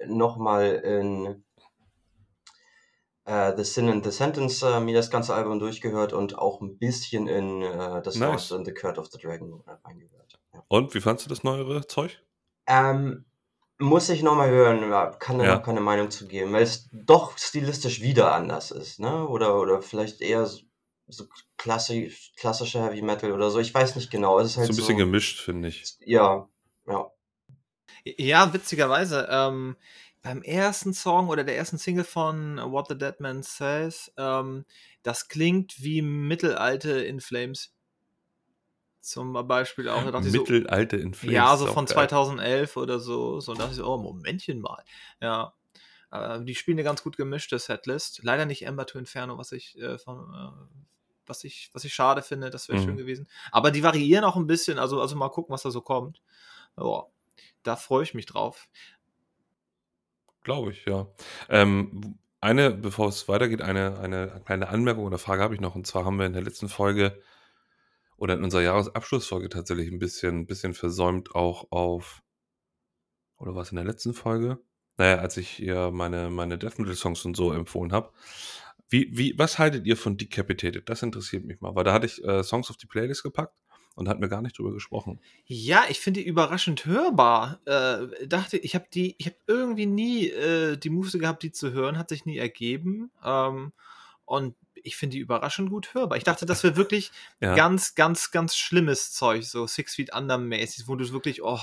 äh, 0.00 0.06
nochmal 0.06 0.66
in 0.76 1.44
äh, 3.24 3.52
The 3.56 3.64
Sin 3.64 3.88
and 3.88 4.04
the 4.04 4.10
Sentence 4.10 4.62
äh, 4.62 4.80
mir 4.80 4.94
das 4.94 5.10
ganze 5.10 5.34
Album 5.34 5.58
durchgehört 5.58 6.12
und 6.12 6.38
auch 6.38 6.60
ein 6.60 6.78
bisschen 6.78 7.26
in 7.26 7.62
äh, 7.62 8.02
The 8.04 8.18
Nice. 8.18 8.48
Source 8.48 8.52
and 8.52 8.66
the 8.66 8.72
Curse 8.72 9.00
of 9.00 9.08
the 9.10 9.18
Dragon 9.18 9.62
äh, 9.66 9.70
reingehört. 9.84 10.38
Ja. 10.54 10.62
Und 10.68 10.94
wie 10.94 11.00
fandst 11.00 11.24
du 11.26 11.28
das 11.28 11.42
neuere 11.42 11.86
Zeug? 11.86 12.22
Ähm, 12.66 13.24
muss 13.78 14.08
ich 14.08 14.22
nochmal 14.22 14.48
hören, 14.50 14.80
kann 15.18 15.38
da 15.38 15.44
Ja. 15.44 15.54
noch 15.56 15.62
keine 15.62 15.80
Meinung 15.80 16.10
zu 16.10 16.26
geben, 16.26 16.52
weil 16.52 16.62
es 16.62 16.88
doch 16.92 17.36
stilistisch 17.36 18.00
wieder 18.00 18.32
anders 18.34 18.70
ist, 18.70 19.00
ne? 19.00 19.28
Oder, 19.28 19.60
oder 19.60 19.82
vielleicht 19.82 20.20
eher 20.22 20.46
so, 20.46 20.60
so 21.08 21.24
klassisch, 21.58 22.32
klassischer 22.36 22.84
Heavy 22.84 23.02
Metal 23.02 23.32
oder 23.32 23.50
so. 23.50 23.58
Ich 23.58 23.74
weiß 23.74 23.96
nicht 23.96 24.10
genau. 24.10 24.38
Es 24.38 24.52
ist 24.52 24.56
halt 24.56 24.66
so 24.68 24.72
ein 24.72 24.76
so. 24.76 24.82
bisschen 24.82 24.96
gemischt, 24.98 25.40
finde 25.40 25.68
ich. 25.68 25.96
ja, 26.00 26.48
ja. 26.86 27.10
Ja, 28.18 28.52
witzigerweise, 28.52 29.26
ähm, 29.30 29.76
beim 30.22 30.42
ersten 30.42 30.92
Song 30.94 31.28
oder 31.28 31.44
der 31.44 31.56
ersten 31.56 31.78
Single 31.78 32.04
von 32.04 32.58
What 32.58 32.86
the 32.88 32.98
Dead 32.98 33.18
Man 33.20 33.42
Says, 33.42 34.12
ähm, 34.16 34.64
das 35.02 35.28
klingt 35.28 35.82
wie 35.82 36.02
Mittelalter 36.02 37.04
in 37.04 37.20
Flames. 37.20 37.72
Zum 39.00 39.32
Beispiel 39.46 39.88
auch. 39.88 40.10
da 40.10 40.18
ich 40.18 40.32
so, 40.32 40.38
Mittelalte 40.40 40.96
in 40.96 41.14
Flames. 41.14 41.34
ja, 41.34 41.56
so 41.56 41.66
von 41.66 41.86
geil. 41.86 41.94
2011 41.94 42.76
oder 42.76 42.98
so. 42.98 43.38
So 43.40 43.52
und 43.52 43.58
dachte 43.60 43.70
ich 43.70 43.76
so, 43.76 43.86
oh, 43.86 43.98
Momentchen 43.98 44.60
mal. 44.60 44.82
Ja. 45.20 45.54
Äh, 46.10 46.42
die 46.42 46.56
spielen 46.56 46.76
eine 46.76 46.84
ganz 46.84 47.04
gut 47.04 47.16
gemischte 47.16 47.58
Setlist. 47.60 48.20
Leider 48.24 48.46
nicht 48.46 48.66
Ember 48.66 48.84
to 48.86 48.98
Inferno, 48.98 49.38
was 49.38 49.52
ich, 49.52 49.78
äh, 49.78 49.96
von, 49.98 50.34
äh, 50.34 50.76
was 51.24 51.44
ich, 51.44 51.70
was 51.72 51.84
ich 51.84 51.94
schade 51.94 52.22
finde. 52.22 52.50
Das 52.50 52.68
wäre 52.68 52.80
Mhm. 52.80 52.84
schön 52.84 52.96
gewesen. 52.96 53.28
Aber 53.52 53.70
die 53.70 53.84
variieren 53.84 54.24
auch 54.24 54.34
ein 54.36 54.48
bisschen. 54.48 54.78
Also, 54.80 55.00
also 55.00 55.14
mal 55.14 55.28
gucken, 55.28 55.52
was 55.52 55.62
da 55.62 55.70
so 55.70 55.82
kommt. 55.82 56.20
Ja, 56.76 57.04
da 57.66 57.76
freue 57.76 58.02
ich 58.04 58.14
mich 58.14 58.26
drauf. 58.26 58.68
Glaube 60.42 60.70
ich, 60.70 60.84
ja. 60.86 61.08
Ähm, 61.48 62.18
eine, 62.40 62.70
bevor 62.70 63.08
es 63.08 63.28
weitergeht, 63.28 63.62
eine, 63.62 63.98
eine 63.98 64.40
kleine 64.44 64.68
Anmerkung 64.68 65.04
oder 65.04 65.18
Frage 65.18 65.42
habe 65.42 65.54
ich 65.54 65.60
noch. 65.60 65.74
Und 65.74 65.86
zwar 65.86 66.04
haben 66.04 66.18
wir 66.18 66.26
in 66.26 66.32
der 66.32 66.42
letzten 66.42 66.68
Folge 66.68 67.20
oder 68.16 68.34
in 68.34 68.44
unserer 68.44 68.62
Jahresabschlussfolge 68.62 69.48
tatsächlich 69.48 69.90
ein 69.90 69.98
bisschen, 69.98 70.46
bisschen 70.46 70.74
versäumt, 70.74 71.34
auch 71.34 71.70
auf, 71.72 72.22
oder 73.38 73.54
war 73.54 73.62
es 73.62 73.70
in 73.70 73.76
der 73.76 73.84
letzten 73.84 74.14
Folge? 74.14 74.58
Naja, 74.96 75.18
als 75.18 75.36
ich 75.36 75.60
ihr 75.60 75.90
meine, 75.90 76.30
meine 76.30 76.56
Death 76.58 76.78
Metal 76.78 76.94
Songs 76.94 77.24
und 77.24 77.36
so 77.36 77.52
empfohlen 77.52 77.92
habe, 77.92 78.12
Wie, 78.88 79.10
wie, 79.18 79.36
was 79.36 79.58
haltet 79.58 79.84
ihr 79.86 79.96
von 79.96 80.16
Decapitated? 80.16 80.88
Das 80.88 81.02
interessiert 81.02 81.44
mich 81.44 81.60
mal, 81.60 81.74
weil 81.74 81.84
da 81.84 81.92
hatte 81.92 82.06
ich 82.06 82.22
äh, 82.24 82.42
Songs 82.44 82.70
auf 82.70 82.76
die 82.76 82.86
Playlist 82.86 83.24
gepackt 83.24 83.54
und 83.96 84.08
hatten 84.08 84.20
wir 84.20 84.28
gar 84.28 84.42
nicht 84.42 84.56
drüber 84.58 84.72
gesprochen. 84.72 85.18
Ja, 85.46 85.84
ich 85.88 85.98
finde 85.98 86.20
die 86.20 86.26
überraschend 86.26 86.84
hörbar. 86.86 87.58
Äh, 87.64 88.26
dachte, 88.28 88.56
ich 88.58 88.74
habe 88.76 88.86
die, 88.92 89.16
ich 89.18 89.26
habe 89.26 89.36
irgendwie 89.48 89.86
nie 89.86 90.28
äh, 90.28 90.76
die 90.76 90.90
Muße 90.90 91.18
gehabt, 91.18 91.42
die 91.42 91.50
zu 91.50 91.72
hören, 91.72 91.98
hat 91.98 92.10
sich 92.10 92.24
nie 92.26 92.36
ergeben. 92.38 93.10
Ähm, 93.24 93.72
und 94.24 94.54
ich 94.74 94.96
finde 94.96 95.14
die 95.16 95.20
überraschend 95.20 95.70
gut 95.70 95.94
hörbar. 95.94 96.16
Ich 96.18 96.24
dachte, 96.24 96.46
das 96.46 96.62
wäre 96.62 96.76
wirklich 96.76 97.10
Ja. 97.40 97.54
ganz, 97.56 97.94
ganz, 97.96 98.30
ganz 98.30 98.54
schlimmes 98.56 99.12
Zeug, 99.12 99.44
so 99.44 99.66
Six 99.66 99.94
Feet 99.96 100.14
Under 100.14 100.38
mäßig, 100.38 100.86
wo 100.86 100.94
du 100.94 101.04
es 101.04 101.12
wirklich, 101.12 101.42
oh, 101.42 101.58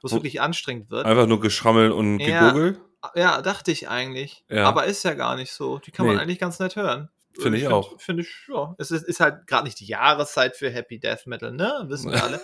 wo 0.00 0.06
es 0.06 0.12
wirklich 0.12 0.40
anstrengend 0.40 0.90
wird. 0.90 1.06
Einfach 1.06 1.26
nur 1.26 1.40
geschrammel 1.40 1.92
und 1.92 2.18
Ja. 2.18 2.48
gegurgel? 2.50 2.80
Ja, 3.14 3.42
dachte 3.42 3.70
ich 3.70 3.88
eigentlich. 3.90 4.44
Ja. 4.48 4.64
Aber 4.66 4.86
ist 4.86 5.02
ja 5.04 5.12
gar 5.12 5.36
nicht 5.36 5.52
so. 5.52 5.78
Die 5.78 5.90
kann 5.90 6.06
man 6.06 6.16
Nee. 6.16 6.22
eigentlich 6.22 6.38
ganz 6.38 6.58
nett 6.58 6.74
hören. 6.74 7.10
Finde 7.38 7.58
ich 7.58 7.64
find- 7.64 7.74
auch. 7.74 8.00
Finde 8.00 8.22
ich, 8.22 8.28
ja. 8.48 8.74
Es 8.78 8.90
ist, 8.90 9.04
ist 9.04 9.20
halt 9.20 9.46
gerade 9.46 9.64
nicht 9.64 9.80
die 9.80 9.86
Jahreszeit 9.86 10.56
für 10.56 10.70
Happy 10.70 10.98
Death 10.98 11.26
Metal, 11.26 11.52
ne? 11.52 11.84
Wissen 11.88 12.10
wir 12.12 12.22
alle. 12.24 12.40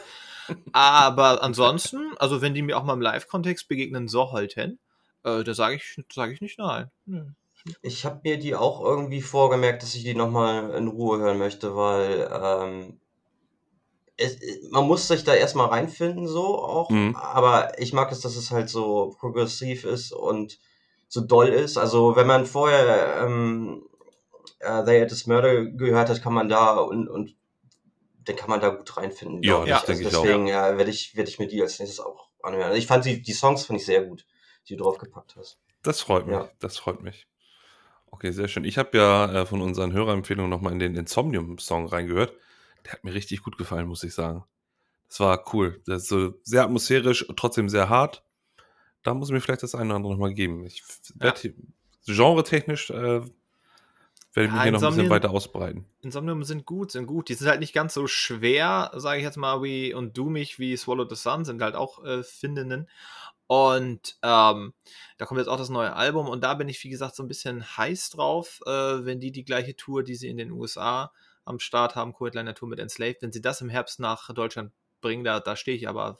Aber 0.73 1.43
ansonsten, 1.43 2.13
also 2.19 2.41
wenn 2.43 2.55
die 2.55 2.63
mir 2.63 2.77
auch 2.77 2.83
mal 2.85 2.95
im 2.95 3.01
Live-Kontext 3.01 3.69
begegnen 3.69 4.09
sollten, 4.09 4.79
äh, 5.25 5.45
da 5.45 5.55
sage 5.55 5.77
ich, 5.77 5.97
sag 6.13 6.31
ich 6.33 6.41
nicht 6.41 6.59
nein. 6.59 6.91
Nö. 7.07 7.25
Ich 7.83 8.05
habe 8.07 8.21
mir 8.25 8.39
die 8.39 8.55
auch 8.57 8.83
irgendwie 8.83 9.21
vorgemerkt, 9.21 9.83
dass 9.83 9.95
ich 9.95 10.03
die 10.03 10.15
nochmal 10.15 10.71
in 10.75 10.89
Ruhe 10.89 11.19
hören 11.19 11.39
möchte, 11.39 11.77
weil 11.77 12.29
ähm, 12.33 12.99
es, 14.17 14.39
man 14.71 14.87
muss 14.87 15.07
sich 15.09 15.25
da 15.25 15.35
erstmal 15.35 15.69
reinfinden, 15.69 16.27
so 16.27 16.59
auch. 16.59 16.91
Mhm. 16.91 17.15
Aber 17.17 17.79
ich 17.79 17.93
mag 17.93 18.11
es, 18.13 18.21
dass 18.21 18.35
es 18.37 18.51
halt 18.51 18.71
so 18.71 19.15
progressiv 19.21 19.85
ist 19.85 20.13
und 20.13 20.59
so 21.09 21.21
doll 21.21 21.49
ist. 21.49 21.77
Also 21.77 22.17
wenn 22.17 22.27
man 22.27 22.47
vorher 22.47 23.25
ähm, 23.27 23.83
äh, 24.61 24.85
They 24.85 25.01
Had 25.01 25.09
This 25.09 25.27
Murder 25.27 25.67
gehört 25.67 26.09
hat, 26.09 26.23
kann 26.23 26.33
man 26.33 26.49
da 26.49 26.77
und, 26.77 27.09
und 27.09 27.37
dann 28.25 28.37
kann 28.37 28.51
man 28.51 28.61
da 28.61 28.69
gut 28.69 28.97
reinfinden. 28.97 29.43
Ja, 29.43 29.65
glaub 29.65 29.69
das 29.69 29.87
denke 29.87 30.09
ich 30.09 30.15
auch. 30.15 30.23
Deswegen 30.23 30.47
ja, 30.47 30.77
werde 30.77 30.91
ich, 30.91 31.17
werd 31.17 31.29
ich 31.29 31.39
mir 31.39 31.49
die 31.49 31.61
als 31.63 31.79
nächstes 31.79 32.01
auch 32.01 32.29
anhören. 32.43 32.65
Also 32.65 32.79
ich 32.79 32.87
fand 32.87 33.05
die, 33.05 33.23
die 33.23 33.33
Songs 33.33 33.65
fand 33.65 33.81
ich 33.81 33.87
sehr 33.87 34.05
gut, 34.05 34.27
die 34.69 34.77
du 34.77 34.85
draufgepackt 34.85 35.37
hast. 35.37 35.59
Das 35.83 36.01
freut 36.01 36.27
mich. 36.27 36.37
Ja. 36.37 36.51
Das 36.59 36.79
freut 36.79 37.03
mich. 37.03 37.27
Okay, 38.11 38.33
sehr 38.33 38.49
schön. 38.49 38.65
Ich 38.65 38.77
habe 38.77 38.97
ja 38.97 39.33
äh, 39.33 39.47
von 39.47 39.63
unseren 39.63 39.93
Hörerempfehlungen 39.93 40.51
nochmal 40.51 40.73
in 40.73 40.79
den 40.79 40.97
Insomnium-Song 40.97 41.87
reingehört. 41.87 42.35
Der 42.85 42.93
hat 42.93 43.05
mir 43.05 43.15
richtig 43.15 43.43
gut 43.43 43.57
gefallen, 43.57 43.87
muss 43.87 44.03
ich 44.03 44.15
sagen. 44.15 44.45
Das 45.09 45.21
war 45.21 45.45
cool. 45.55 45.81
Das 45.87 46.03
ist 46.03 46.09
so 46.09 46.35
sehr 46.43 46.65
atmosphärisch, 46.65 47.27
trotzdem 47.37 47.69
sehr 47.69 47.89
hart. 47.89 48.25
Da 49.03 49.15
muss 49.15 49.29
ich 49.29 49.33
mir 49.33 49.41
vielleicht 49.41 49.63
das 49.63 49.75
eine 49.75 49.87
oder 49.87 49.97
andere 49.97 50.13
nochmal 50.13 50.35
geben. 50.35 50.65
Ich 50.67 50.83
werd 51.15 51.39
hier, 51.39 51.55
genre-technisch 52.07 52.91
äh, 52.91 53.23
werde 54.33 54.49
ich 54.49 54.53
Ja, 54.53 54.57
mich 54.57 54.63
hier 54.63 54.73
noch 54.73 54.83
ein 54.83 54.95
bisschen 54.95 55.11
weiter 55.11 55.31
ausbreiten. 55.31 55.87
Insomnium 56.01 56.45
sind 56.45 56.67
gut, 56.67 56.93
sind 56.93 57.07
gut. 57.07 57.29
Die 57.29 57.35
sind 57.35 57.49
halt 57.49 57.61
nicht 57.61 57.73
ganz 57.73 57.95
so 57.95 58.07
schwer, 58.07 58.93
sage 58.95 59.19
ich 59.19 59.25
jetzt 59.25 59.37
mal, 59.37 59.63
wie 59.63 59.93
und 59.93 60.17
doomig 60.17 60.59
wie 60.59 60.77
Swallow 60.77 61.09
the 61.09 61.17
Sun, 61.17 61.45
sind 61.45 61.61
halt 61.63 61.75
auch 61.75 62.05
äh, 62.05 62.23
Findinnen. 62.23 62.89
Und 63.47 64.17
ähm, 64.23 64.75
da 65.19 65.27
kommt 65.27 65.39
jetzt 65.39 65.49
auch 65.49 65.57
das 65.57 65.71
neue 65.71 65.95
Album 65.97 66.29
und 66.29 66.45
da 66.45 66.55
bin 66.55 66.69
ich, 66.69 66.85
wie 66.85 66.89
gesagt, 66.89 67.17
so 67.17 67.25
ein 67.25 67.29
bisschen 67.29 67.77
heiß 67.77 68.11
drauf, 68.11 68.61
äh, 68.65 68.71
wenn 68.71 69.19
die 69.19 69.33
die 69.33 69.45
gleiche 69.45 69.75
Tour, 69.75 70.05
die 70.05 70.15
sie 70.15 70.29
in 70.29 70.37
den 70.37 70.53
USA 70.53 71.13
am 71.45 71.59
Start 71.59 71.97
haben, 71.97 72.13
Co-Headliner 72.13 72.55
Tour 72.55 72.69
mit 72.69 72.79
Enslaved, 72.79 73.23
wenn 73.23 73.33
sie 73.33 73.41
das 73.41 73.61
im 73.61 73.69
Herbst 73.69 73.99
nach 73.99 74.33
Deutschland 74.33 74.71
bringen, 75.01 75.25
da, 75.25 75.41
da 75.41 75.57
stehe 75.57 75.77
ich 75.77 75.89
aber 75.89 76.19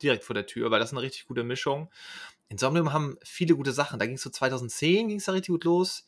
direkt 0.00 0.22
vor 0.22 0.34
der 0.34 0.46
Tür, 0.46 0.70
weil 0.70 0.78
das 0.78 0.90
ist 0.90 0.94
eine 0.94 1.02
richtig 1.02 1.26
gute 1.26 1.42
Mischung. 1.42 1.90
Insomnium 2.48 2.92
haben 2.92 3.16
viele 3.24 3.56
gute 3.56 3.72
Sachen. 3.72 3.98
Da 3.98 4.06
ging 4.06 4.14
es 4.16 4.22
so 4.22 4.30
2010, 4.30 5.08
ging 5.08 5.18
es 5.18 5.24
da 5.24 5.32
richtig 5.32 5.52
gut 5.52 5.64
los. 5.64 6.04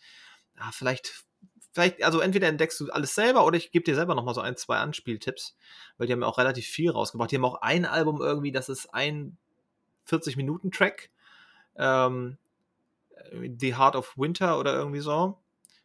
Ja, 0.59 0.71
vielleicht, 0.73 1.25
vielleicht, 1.73 2.03
also 2.03 2.21
entweder 2.21 2.49
entdeckst 2.49 2.81
du 2.81 2.91
alles 2.91 3.15
selber 3.15 3.45
oder 3.45 3.57
ich 3.57 3.73
gebe 3.73 3.85
dir 3.85 3.95
selber 3.95 4.15
nochmal 4.15 4.35
so 4.35 4.41
ein, 4.41 4.57
zwei 4.57 4.79
Anspieltipps, 4.79 5.57
weil 5.99 6.07
die 6.07 6.13
haben 6.13 6.23
auch 6.23 6.39
relativ 6.39 6.67
viel 6.67 6.91
rausgebracht. 6.91 7.31
Die 7.31 7.37
haben 7.37 7.45
auch 7.45 7.63
ein 7.63 7.85
Album 7.85 8.21
irgendwie, 8.21 8.53
das 8.53 8.69
ist 8.69 8.93
ein 8.95 9.37
40-Minuten-Track. 10.09 11.11
Ähm, 11.77 12.39
The 13.33 13.77
Heart 13.77 13.97
of 13.97 14.17
Winter 14.17 14.59
oder 14.59 14.75
irgendwie 14.75 15.01
so. 15.01 15.39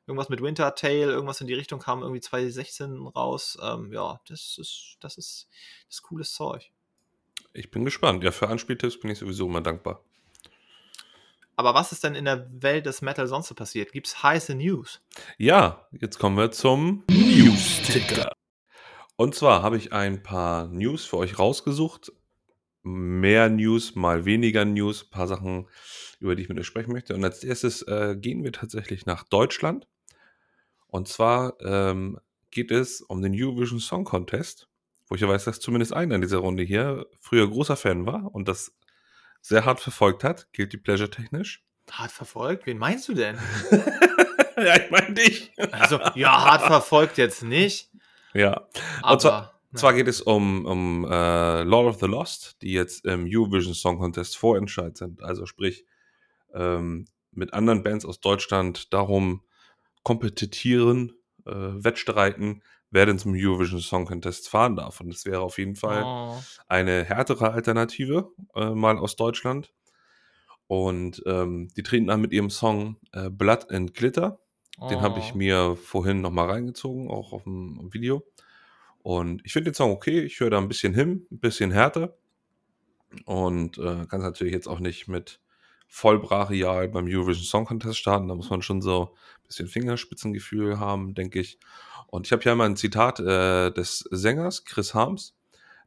Irgendwas 0.06 0.30
mit 0.30 0.42
Winter 0.42 0.74
Tale, 0.74 1.12
irgendwas 1.12 1.40
in 1.40 1.48
die 1.48 1.54
Richtung 1.54 1.80
kam 1.80 2.02
irgendwie 2.02 2.22
2016 2.22 3.08
raus. 3.08 3.58
Ähm, 3.62 3.94
ja, 3.94 4.20
das 4.28 4.58
ist, 4.58 4.98
das 5.02 5.18
ist, 5.18 5.48
das 5.88 5.98
ist 5.98 6.02
cooles 6.02 6.34
Zeug. 6.34 6.72
Ich 7.54 7.70
bin 7.72 7.86
gespannt. 7.86 8.24
Ja, 8.24 8.32
für 8.32 8.48
Anspieltipps 8.48 9.00
bin 9.00 9.12
ich 9.12 9.20
sowieso 9.20 9.46
immer 9.46 9.62
dankbar. 9.62 10.04
Aber 11.60 11.74
was 11.74 11.92
ist 11.92 12.06
denn 12.06 12.16
in 12.16 12.24
der 12.24 12.48
Welt 12.64 12.86
des 12.86 13.02
Metal 13.02 13.28
sonst 13.28 13.50
so 13.50 13.54
passiert? 13.54 13.92
Gibt's 13.92 14.24
heiße 14.24 14.56
News? 14.56 15.02
Ja, 15.38 15.90
jetzt 15.92 16.18
kommen 16.18 16.38
wir 16.38 16.52
zum 16.52 17.04
News-Ticker. 17.10 18.32
Und 19.18 19.36
zwar 19.36 19.62
habe 19.62 19.76
ich 19.76 19.92
ein 19.92 20.24
paar 20.24 20.70
News 20.70 21.04
für 21.04 21.18
euch 21.18 21.38
rausgesucht. 21.38 22.14
Mehr 22.82 23.50
News, 23.50 23.96
mal 23.96 24.24
weniger 24.24 24.64
News, 24.64 25.04
ein 25.04 25.10
paar 25.10 25.28
Sachen, 25.28 25.68
über 26.22 26.38
die 26.38 26.44
ich 26.44 26.48
mit 26.48 26.58
euch 26.58 26.66
sprechen 26.66 26.94
möchte. 26.94 27.14
Und 27.14 27.26
als 27.26 27.44
erstes 27.44 27.82
äh, 27.82 28.16
gehen 28.18 28.42
wir 28.46 28.54
tatsächlich 28.54 29.06
nach 29.06 29.26
Deutschland. 29.26 29.86
Und 30.88 31.10
zwar 31.10 31.60
ähm, 31.60 32.22
geht 32.52 32.72
es 32.72 33.02
um 33.02 33.22
den 33.22 33.34
Eurovision 33.36 33.82
Song 33.82 34.06
Contest, 34.06 34.70
wo 35.10 35.16
ich 35.16 35.22
ja 35.22 35.28
weiß, 35.28 35.44
dass 35.44 35.60
zumindest 35.60 35.92
einer 35.92 36.16
in 36.16 36.22
dieser 36.22 36.38
Runde 36.38 36.64
hier 36.64 37.06
früher 37.20 37.50
großer 37.50 37.76
Fan 37.76 38.06
war 38.06 38.34
und 38.34 38.48
das 38.48 38.72
sehr 39.42 39.66
hart 39.66 39.80
verfolgt 39.80 40.24
hat, 40.24 40.52
gilt 40.54 40.74
die 40.74 40.78
Pleasure 40.78 41.10
technisch. 41.10 41.64
Hart 41.92 42.12
verfolgt? 42.12 42.66
Wen 42.66 42.78
meinst 42.78 43.08
du 43.08 43.14
denn? 43.14 43.38
ja, 44.58 44.78
ich 44.78 44.92
meine 44.92 45.14
dich. 45.14 45.52
Also, 45.72 46.00
ja, 46.16 46.32
hart 46.46 46.64
verfolgt 46.64 47.18
jetzt 47.18 47.44
nicht. 47.44 47.90
Ja. 48.34 48.68
Aber, 49.02 49.14
Und 49.14 49.22
zwar, 49.22 49.62
na, 49.72 49.80
zwar 49.80 49.94
geht 49.94 50.08
es 50.08 50.22
um, 50.22 50.66
um 50.66 51.06
äh, 51.06 51.64
Lord 51.64 51.88
of 51.88 52.00
the 52.00 52.06
Lost, 52.06 52.62
die 52.62 52.74
jetzt 52.74 53.06
im 53.06 53.28
Eurovision 53.28 53.74
Song 53.74 54.00
Contest 54.00 54.38
Vorentscheid 54.38 54.98
sind. 54.98 55.24
Also 55.24 55.46
sprich, 55.46 55.86
ähm, 56.54 57.06
mit 57.32 57.54
anderen 57.54 57.84
Bands 57.84 58.06
aus 58.06 58.20
Deutschland 58.20 58.94
darum 58.94 59.44
kompetitieren, 60.04 61.14
äh, 61.46 61.52
wettstreiten, 61.52 62.64
wer 62.92 63.06
denn 63.06 63.20
zum 63.20 63.34
Eurovision 63.36 63.80
Song 63.82 64.06
Contest 64.06 64.50
fahren 64.50 64.76
darf. 64.76 65.02
Und 65.02 65.14
das 65.14 65.26
wäre 65.26 65.42
auf 65.42 65.58
jeden 65.58 65.76
Fall 65.76 66.04
oh, 66.04 66.38
eine 66.68 67.04
härtere 67.04 67.52
Alternative, 67.52 68.32
äh, 68.56 68.72
mal 68.72 68.98
aus 68.98 69.16
Deutschland. 69.16 69.74
Und 70.68 71.24
ähm, 71.26 71.70
die 71.76 71.84
treten 71.84 72.10
an 72.10 72.22
mit 72.22 72.32
ihrem 72.32 72.50
Song 72.50 72.98
äh, 73.12 73.30
Blood 73.30 73.72
and 73.72 73.94
Glitter. 73.94 74.40
Den 74.90 75.02
habe 75.02 75.20
ich 75.20 75.34
oh. 75.34 75.38
mir 75.38 75.76
vorhin 75.76 76.22
nochmal 76.22 76.50
reingezogen, 76.50 77.10
auch 77.10 77.34
auf 77.34 77.44
dem 77.44 77.90
Video. 77.92 78.24
Und 79.02 79.42
ich 79.44 79.52
finde 79.52 79.72
den 79.72 79.76
Song 79.76 79.92
okay. 79.92 80.22
Ich 80.22 80.40
höre 80.40 80.52
da 80.52 80.58
ein 80.58 80.68
bisschen 80.68 80.94
hin, 80.94 81.26
ein 81.32 81.40
bisschen 81.40 81.72
härter. 81.72 82.16
Und 83.26 83.78
äh, 83.78 84.06
kann 84.06 84.22
es 84.22 84.26
natürlich 84.26 84.54
jetzt 84.54 84.68
auch 84.68 84.80
nicht 84.80 85.08
mit 85.08 85.42
vollbrachial 85.88 86.88
beim 86.88 87.08
Eurovision 87.08 87.46
Song 87.46 87.66
Contest 87.66 87.98
starten. 87.98 88.28
Da 88.28 88.36
muss 88.36 88.50
man 88.50 88.62
schon 88.62 88.82
so 88.82 89.16
bisschen 89.50 89.68
Fingerspitzengefühl 89.68 90.80
haben, 90.80 91.14
denke 91.14 91.40
ich. 91.40 91.60
Und 92.08 92.26
ich 92.26 92.32
habe 92.32 92.42
hier 92.42 92.56
mal 92.56 92.68
ein 92.70 92.78
Zitat 92.78 93.20
äh, 93.20 93.72
des 93.72 94.08
Sängers 94.10 94.64
Chris 94.64 94.94
Harms, 94.94 95.36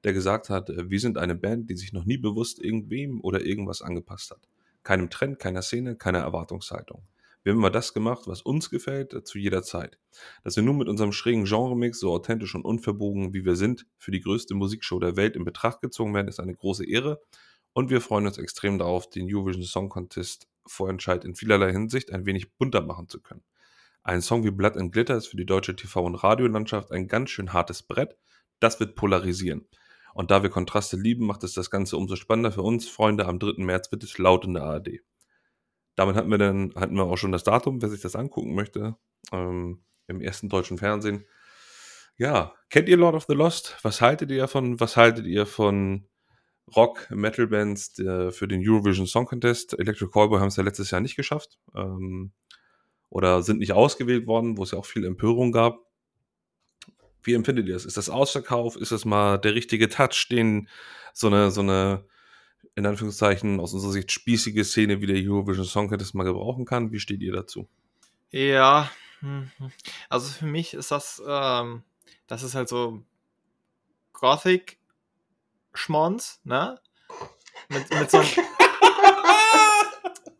der 0.04 0.12
gesagt 0.12 0.50
hat, 0.50 0.69
äh, 0.69 0.90
wir 0.90 1.00
sind 1.00 1.16
eine 1.16 1.35
Band, 1.35 1.71
die 1.71 1.76
sich 1.76 1.92
noch 1.92 2.04
nie 2.04 2.19
bewusst 2.19 2.59
irgendwem 2.62 3.21
oder 3.21 3.45
irgendwas 3.45 3.81
angepasst 3.83 4.31
hat. 4.31 4.49
Keinem 4.83 5.11
Trend, 5.11 5.38
keiner 5.38 5.62
Szene, 5.62 5.97
keiner 5.97 6.19
Erwartungshaltung. 6.19 7.02
Wir 7.42 7.52
haben 7.52 7.59
immer 7.59 7.71
das 7.71 7.92
gemacht, 7.92 8.23
was 8.26 8.42
uns 8.42 8.71
gefällt, 8.71 9.14
äh, 9.14 9.25
zu 9.25 9.38
jeder 9.38 9.62
Zeit. 9.62 9.99
Dass 10.45 10.57
wir 10.57 10.62
nun 10.62 10.78
mit 10.78 10.88
unserem 10.88 11.12
schrägen 11.12 11.45
Genremix 11.45 11.99
so 11.99 12.12
authentisch 12.12 12.54
und 12.54 12.64
unverbogen, 12.64 13.33
wie 13.33 13.45
wir 13.45 13.57
sind, 13.57 13.87
für 13.97 14.11
die 14.11 14.21
größte 14.21 14.54
Musikshow 14.54 14.99
der 14.99 15.16
Welt 15.16 15.37
in 15.37 15.45
Betracht 15.45 15.81
gezogen 15.81 16.14
werden, 16.14 16.28
ist 16.28 16.40
eine 16.40 16.54
große 16.54 16.88
Ehre. 16.88 17.21
Und 17.73 17.91
wir 17.91 18.00
freuen 18.00 18.26
uns 18.26 18.38
extrem 18.38 18.79
darauf, 18.79 19.09
den 19.09 19.26
Eurovision 19.33 19.64
Song 19.64 19.88
Contest 19.88 20.49
Vorentscheid 20.67 21.25
in 21.25 21.35
vielerlei 21.35 21.73
Hinsicht 21.73 22.12
ein 22.12 22.26
wenig 22.26 22.55
bunter 22.55 22.83
machen 22.83 23.09
zu 23.09 23.21
können. 23.21 23.43
Ein 24.05 24.21
Song 24.21 24.45
wie 24.45 24.50
Blood 24.50 24.76
and 24.76 24.93
Glitter 24.93 25.17
ist 25.17 25.29
für 25.29 25.37
die 25.37 25.47
deutsche 25.47 25.73
TV- 25.73 26.05
und 26.05 26.17
Radiolandschaft 26.17 26.91
ein 26.91 27.09
ganz 27.09 27.31
schön 27.31 27.52
hartes 27.52 27.83
Brett. 27.83 28.17
Das 28.61 28.81
wird 28.81 28.95
polarisieren. 28.95 29.69
Und 30.14 30.31
da 30.31 30.43
wir 30.43 30.50
Kontraste 30.50 30.97
lieben, 30.97 31.26
macht 31.26 31.43
es 31.45 31.55
das 31.55 31.71
Ganze 31.71 31.97
umso 31.97 32.17
spannender 32.17 32.52
für 32.52 32.62
uns. 32.62 32.88
Freunde, 32.88 33.26
am 33.26 33.38
3. 33.38 33.64
März 33.64 33.91
wird 33.91 34.02
es 34.02 34.19
laut 34.19 34.45
in 34.45 34.55
der 34.55 34.64
ARD. 34.64 35.00
Damit 35.95 36.17
hatten 36.17 36.31
wir 36.31 36.38
dann 36.38 36.73
hatten 36.75 36.95
wir 36.95 37.05
auch 37.05 37.17
schon 37.17 37.33
das 37.33 37.45
Datum, 37.45 37.81
wer 37.81 37.88
sich 37.88 38.00
das 38.00 38.17
angucken 38.17 38.55
möchte, 38.55 38.97
ähm, 39.31 39.83
im 40.07 40.21
ersten 40.21 40.49
deutschen 40.49 40.79
Fernsehen. 40.79 41.25
Ja, 42.17 42.55
kennt 42.71 42.88
ihr 42.88 42.97
Lord 42.97 43.14
of 43.14 43.25
the 43.29 43.35
Lost? 43.35 43.76
Was 43.83 44.00
haltet 44.00 44.31
ihr 44.31 44.38
davon? 44.38 44.81
Was 44.81 44.97
haltet 44.97 45.26
ihr 45.26 45.47
von 45.47 46.09
Rock, 46.76 47.11
Metal 47.11 47.47
Bands 47.47 47.95
der, 47.95 48.33
für 48.33 48.49
den 48.49 48.62
Eurovision 48.67 49.07
Song 49.07 49.26
Contest? 49.26 49.79
Electric 49.79 50.11
Callboy 50.11 50.41
haben 50.41 50.49
es 50.49 50.57
ja 50.57 50.62
letztes 50.62 50.91
Jahr 50.91 51.00
nicht 51.00 51.17
geschafft 51.17 51.59
ähm, 51.75 52.33
oder 53.11 53.43
sind 53.43 53.59
nicht 53.59 53.73
ausgewählt 53.73 54.26
worden, 54.26 54.57
wo 54.57 54.62
es 54.62 54.73
ja 54.73 54.79
auch 54.79 54.87
viel 54.87 55.05
Empörung 55.05 55.52
gab. 55.52 55.81
Wie 57.23 57.35
empfindet 57.35 57.69
ihr 57.69 57.75
das? 57.75 57.85
Ist 57.85 57.97
das 57.97 58.11
Ausverkauf? 58.11 58.76
Ist 58.76 58.93
das 58.93 59.05
mal 59.05 59.38
der 59.38 59.55
richtige 59.55 59.88
Touch, 59.88 60.26
den 60.31 60.69
so 61.12 61.29
eine, 61.29 61.50
so 61.50 61.61
eine, 61.61 62.05
in 62.75 62.87
Anführungszeichen, 62.87 63.61
aus 63.61 63.75
unserer 63.75 63.93
Sicht 63.93 64.11
spießige 64.11 64.64
Szene 64.64 65.00
wie 65.00 65.07
der 65.07 65.17
Eurovision 65.17 65.67
Song 65.67 65.88
Contest 65.88 66.14
mal 66.14 66.25
gebrauchen 66.25 66.64
kann? 66.64 66.91
Wie 66.91 67.00
steht 67.00 67.23
ihr 67.23 67.33
dazu? 67.33 67.69
Ja, 68.31 68.91
Mhm. 69.23 69.50
Also 70.09 70.29
für 70.29 70.47
mich 70.47 70.75
ist 70.75 70.91
das, 70.91 71.23
ähm, 71.26 71.83
das 72.26 72.43
ist 72.43 72.55
halt 72.55 72.69
so 72.69 73.02
Gothic 74.12 74.79
Schmons, 75.75 76.41
ne? 76.45 76.79
Mit, 77.69 77.91
mit 77.91 78.11
so 78.11 78.19
einem 78.19 78.29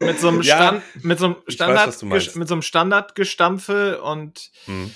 mit 0.01 0.19
so 0.21 0.29
einem 0.29 0.43
Ja, 0.43 0.57
Stand, 0.57 1.05
mit 1.05 1.19
so 1.19 1.25
einem 1.27 1.37
weiß, 1.37 1.55
Standard, 1.55 2.03
meinst. 2.03 2.37
mit 2.37 2.49
so 2.49 2.55
einem 2.55 2.63
Standardgestampfe 2.63 4.03
und 4.03 4.51
Hm. 4.67 4.95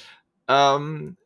ähm, 0.49 1.17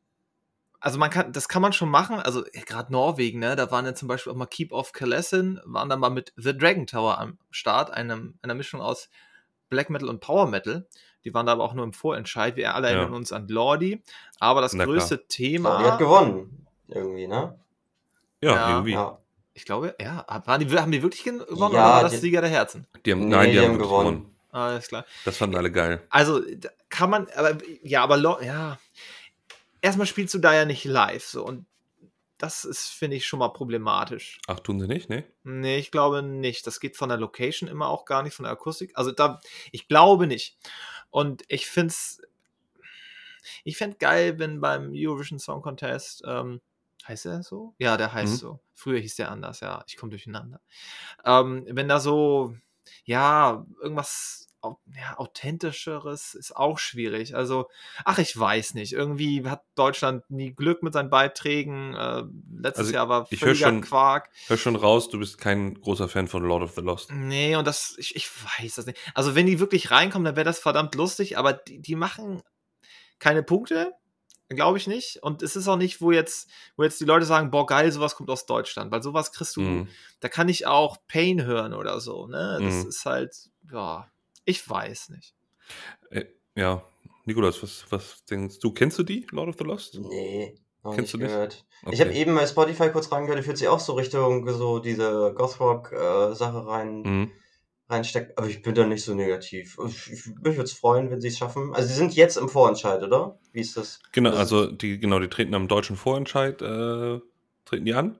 also 0.82 0.98
man 0.98 1.10
kann, 1.10 1.32
das 1.32 1.48
kann 1.48 1.60
man 1.62 1.72
schon 1.72 1.90
machen. 1.90 2.20
Also 2.20 2.42
gerade 2.66 2.90
Norwegen, 2.92 3.38
ne, 3.38 3.54
da 3.56 3.70
waren 3.70 3.84
ja 3.84 3.94
zum 3.94 4.08
Beispiel 4.08 4.32
auch 4.32 4.36
mal 4.36 4.46
Keep 4.46 4.72
Off 4.72 4.92
Kalessin, 4.92 5.60
waren 5.64 5.88
dann 5.88 6.00
mal 6.00 6.10
mit 6.10 6.32
The 6.36 6.56
Dragon 6.56 6.86
Tower 6.86 7.18
am 7.18 7.38
Start, 7.50 7.90
einem, 7.90 8.38
einer 8.42 8.54
Mischung 8.54 8.80
aus 8.80 9.10
Black 9.68 9.90
Metal 9.90 10.08
und 10.08 10.20
Power 10.20 10.46
Metal. 10.46 10.86
Die 11.24 11.34
waren 11.34 11.44
da 11.44 11.52
aber 11.52 11.64
auch 11.64 11.74
nur 11.74 11.84
im 11.84 11.92
Vorentscheid. 11.92 12.56
Wir 12.56 12.74
alle 12.74 12.88
Ja. 12.88 12.94
erinnern 12.94 13.12
uns 13.14 13.30
an 13.30 13.46
Lordi. 13.48 14.02
Aber 14.38 14.62
das 14.62 14.72
Na 14.72 14.84
klar. 14.84 14.94
größte 14.96 15.16
So, 15.16 15.22
Thema. 15.28 15.78
die 15.78 15.84
hat 15.84 15.98
gewonnen. 15.98 16.66
Irgendwie, 16.88 17.26
ne? 17.26 17.58
Ja, 18.42 18.54
Ja. 18.54 18.70
irgendwie. 18.70 18.92
Ja. 18.92 19.18
ich 19.54 19.64
glaube, 19.64 19.94
ja. 20.00 20.24
Waren 20.46 20.66
die, 20.66 20.78
haben 20.78 20.92
die 20.92 21.02
wirklich 21.02 21.22
gewonnen 21.24 21.44
Ja, 21.50 21.54
oder 21.66 21.78
war 21.78 22.02
das 22.02 22.12
die- 22.12 22.18
Sieger 22.18 22.40
der 22.40 22.50
Herzen? 22.50 22.86
Die 23.04 23.12
haben, 23.12 23.20
Nee, 23.20 23.26
nein, 23.36 23.46
die, 23.46 23.52
die 23.52 23.58
haben, 23.60 23.72
haben 23.72 23.78
gewonnen. 23.78 24.16
gewonnen. 24.22 24.36
Alles 24.52 24.88
klar. 24.88 25.04
Das 25.24 25.36
fanden 25.36 25.56
alle 25.56 25.70
geil. 25.70 26.02
Also 26.10 26.40
kann 26.88 27.10
man, 27.10 27.28
aber 27.36 27.58
ja, 27.82 28.02
aber 28.02 28.42
ja. 28.42 28.78
Erstmal 29.82 30.06
spielst 30.06 30.34
du 30.34 30.38
da 30.38 30.54
ja 30.54 30.64
nicht 30.64 30.84
live 30.84 31.24
so 31.24 31.44
und 31.44 31.66
das 32.38 32.64
ist, 32.64 32.88
finde 32.88 33.16
ich, 33.18 33.26
schon 33.26 33.38
mal 33.38 33.50
problematisch. 33.50 34.40
Ach, 34.46 34.58
tun 34.60 34.80
sie 34.80 34.86
nicht, 34.86 35.10
ne? 35.10 35.24
Nee, 35.42 35.76
ich 35.78 35.90
glaube 35.90 36.22
nicht. 36.22 36.66
Das 36.66 36.80
geht 36.80 36.96
von 36.96 37.10
der 37.10 37.18
Location 37.18 37.68
immer 37.68 37.88
auch 37.88 38.06
gar 38.06 38.22
nicht, 38.22 38.34
von 38.34 38.44
der 38.44 38.52
Akustik. 38.52 38.92
Also 38.94 39.12
da, 39.12 39.40
ich 39.72 39.88
glaube 39.88 40.26
nicht. 40.26 40.56
Und 41.10 41.42
ich 41.48 41.66
finde 41.66 41.88
es, 41.88 42.22
ich 43.64 43.76
fände 43.76 43.98
geil, 43.98 44.38
wenn 44.38 44.60
beim 44.60 44.90
Eurovision 44.94 45.38
Song 45.38 45.60
Contest, 45.62 46.22
ähm, 46.26 46.60
heißt 47.10 47.26
er 47.26 47.42
so? 47.42 47.74
Ja, 47.78 47.96
der 47.96 48.12
heißt 48.12 48.32
Mhm. 48.34 48.36
so. 48.38 48.60
Früher 48.74 48.98
hieß 49.00 49.16
der 49.16 49.30
anders, 49.30 49.60
ja. 49.60 49.84
Ich 49.86 49.96
komme 49.96 50.10
durcheinander. 50.10 50.60
Ähm, 51.24 51.66
wenn 51.68 51.88
da 51.88 52.00
so, 52.00 52.54
ja, 53.04 53.66
irgendwas 53.82 54.46
ja, 54.94 55.16
authentischeres 55.16 56.34
ist 56.34 56.54
auch 56.54 56.78
schwierig. 56.78 57.34
Also, 57.34 57.68
ach, 58.04 58.18
ich 58.18 58.38
weiß 58.38 58.74
nicht. 58.74 58.92
Irgendwie 58.92 59.48
hat 59.48 59.62
Deutschland 59.74 60.22
nie 60.30 60.52
Glück 60.54 60.82
mit 60.82 60.92
seinen 60.92 61.08
Beiträgen. 61.08 61.94
Äh, 61.94 62.24
letztes 62.58 62.86
Also, 62.86 62.92
Jahr 62.92 63.08
war 63.08 63.26
ich 63.30 63.40
hör 63.40 63.48
völliger 63.48 63.68
schon- 63.68 63.80
Quark. 63.80 64.28
Hör 64.48 64.58
schon 64.58 64.76
raus, 64.76 65.08
du 65.08 65.18
bist 65.18 65.38
kein 65.38 65.80
großer 65.80 66.08
Fan 66.10 66.28
von 66.28 66.42
Lord 66.42 66.62
of 66.62 66.74
the 66.74 66.82
Lost. 66.82 67.10
Nee, 67.10 67.56
und 67.56 67.66
das, 67.66 67.94
ich, 67.96 68.14
ich 68.16 68.28
weiß 68.60 68.74
das 68.74 68.84
nicht. 68.86 68.98
Also, 69.14 69.34
wenn 69.34 69.46
die 69.46 69.60
wirklich 69.60 69.90
reinkommen, 69.90 70.26
dann 70.26 70.36
wäre 70.36 70.44
das 70.44 70.58
verdammt 70.58 70.94
lustig, 70.94 71.38
aber 71.38 71.54
die, 71.54 71.80
die 71.80 71.96
machen 71.96 72.42
keine 73.18 73.42
Punkte, 73.42 73.94
glaube 74.56 74.78
ich 74.78 74.86
nicht. 74.86 75.22
Und 75.22 75.42
es 75.42 75.56
ist 75.56 75.68
auch 75.68 75.76
nicht, 75.76 76.00
wo 76.00 76.12
jetzt, 76.12 76.50
wo 76.76 76.82
jetzt 76.82 77.00
die 77.00 77.04
Leute 77.04 77.24
sagen, 77.26 77.50
boah, 77.50 77.66
geil, 77.66 77.90
sowas 77.92 78.14
kommt 78.16 78.30
aus 78.30 78.46
Deutschland, 78.46 78.90
weil 78.90 79.02
sowas 79.02 79.32
kriegst 79.32 79.56
du, 79.56 79.60
Mhm. 79.60 79.88
da 80.20 80.28
kann 80.28 80.48
ich 80.48 80.66
auch 80.66 80.98
Pain 81.08 81.44
hören 81.44 81.74
oder 81.74 82.00
so, 82.00 82.26
ne? 82.26 82.58
Das 82.62 82.82
Mhm. 82.82 82.88
ist 82.88 83.04
halt, 83.06 83.34
ja, 83.72 84.10
ich 84.44 84.68
weiß 84.68 85.10
nicht. 85.10 85.34
Äh, 86.10 86.24
ja, 86.56 86.82
Nikolas, 87.24 87.62
was, 87.62 87.84
was 87.90 88.24
denkst 88.24 88.58
du? 88.58 88.72
Kennst 88.72 88.98
du 88.98 89.02
die, 89.04 89.26
Lord 89.30 89.48
of 89.50 89.56
the 89.58 89.64
Lost? 89.64 89.94
Nee, 90.00 90.56
noch 90.82 90.94
Kennst 90.94 91.12
nicht 91.12 91.14
du 91.14 91.18
nicht? 91.18 91.28
gehört. 91.28 91.64
Okay. 91.82 91.94
Ich 91.94 92.00
habe 92.00 92.12
eben 92.12 92.34
bei 92.34 92.46
Spotify 92.46 92.90
kurz 92.90 93.10
reingehört, 93.12 93.38
die 93.38 93.44
fühlt 93.44 93.58
sich 93.58 93.68
auch 93.68 93.80
so 93.80 93.92
Richtung 93.94 94.48
so 94.48 94.78
diese 94.80 95.32
Gothrock-Sache 95.34 96.66
rein, 96.66 97.02
Mhm. 97.02 97.30
Reinsteckt, 97.90 98.36
aber 98.38 98.46
ich 98.48 98.62
bin 98.62 98.74
da 98.74 98.86
nicht 98.86 99.04
so 99.04 99.14
negativ. 99.14 99.76
Ich, 99.86 100.12
ich, 100.12 100.26
mich 100.26 100.36
würde 100.56 100.62
es 100.62 100.72
freuen, 100.72 101.10
wenn 101.10 101.20
sie 101.20 101.28
es 101.28 101.38
schaffen. 101.38 101.74
Also 101.74 101.88
sie 101.88 101.94
sind 101.94 102.14
jetzt 102.14 102.36
im 102.36 102.48
Vorentscheid, 102.48 103.02
oder? 103.02 103.38
Wie 103.52 103.60
ist 103.60 103.76
das? 103.76 104.00
Genau, 104.12 104.30
Das- 104.30 104.38
also 104.38 104.66
die, 104.70 104.98
genau, 104.98 105.18
die 105.18 105.28
treten 105.28 105.54
am 105.54 105.68
deutschen 105.68 105.96
Vorentscheid, 105.96 106.60
äh, 106.62 107.20
treten 107.64 107.84
die 107.84 107.94
an. 107.94 108.18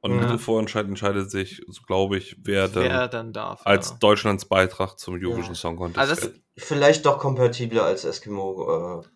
Und 0.00 0.12
im 0.12 0.18
Ja. 0.18 0.22
Mittelvorentscheid 0.26 0.86
entscheidet 0.86 1.28
sich, 1.28 1.60
so 1.66 1.82
glaube 1.82 2.18
ich, 2.18 2.36
wer 2.44 2.68
dann 2.68 2.84
Wer 2.84 3.08
dann 3.08 3.32
darf. 3.32 3.62
als 3.64 3.90
ja. 3.90 3.96
Deutschlands 3.98 4.44
Beitrag 4.44 4.96
zum 4.96 5.14
Eurovision 5.14 5.54
Ja. 5.54 5.60
Song 5.60 5.76
Contest 5.76 5.98
Also. 6.10 6.28
Vielleicht 6.56 7.04
doch 7.04 7.18
kompatibler 7.18 7.82
als 7.84 8.04
Eskimo 8.04 9.02
äh, 9.02 9.08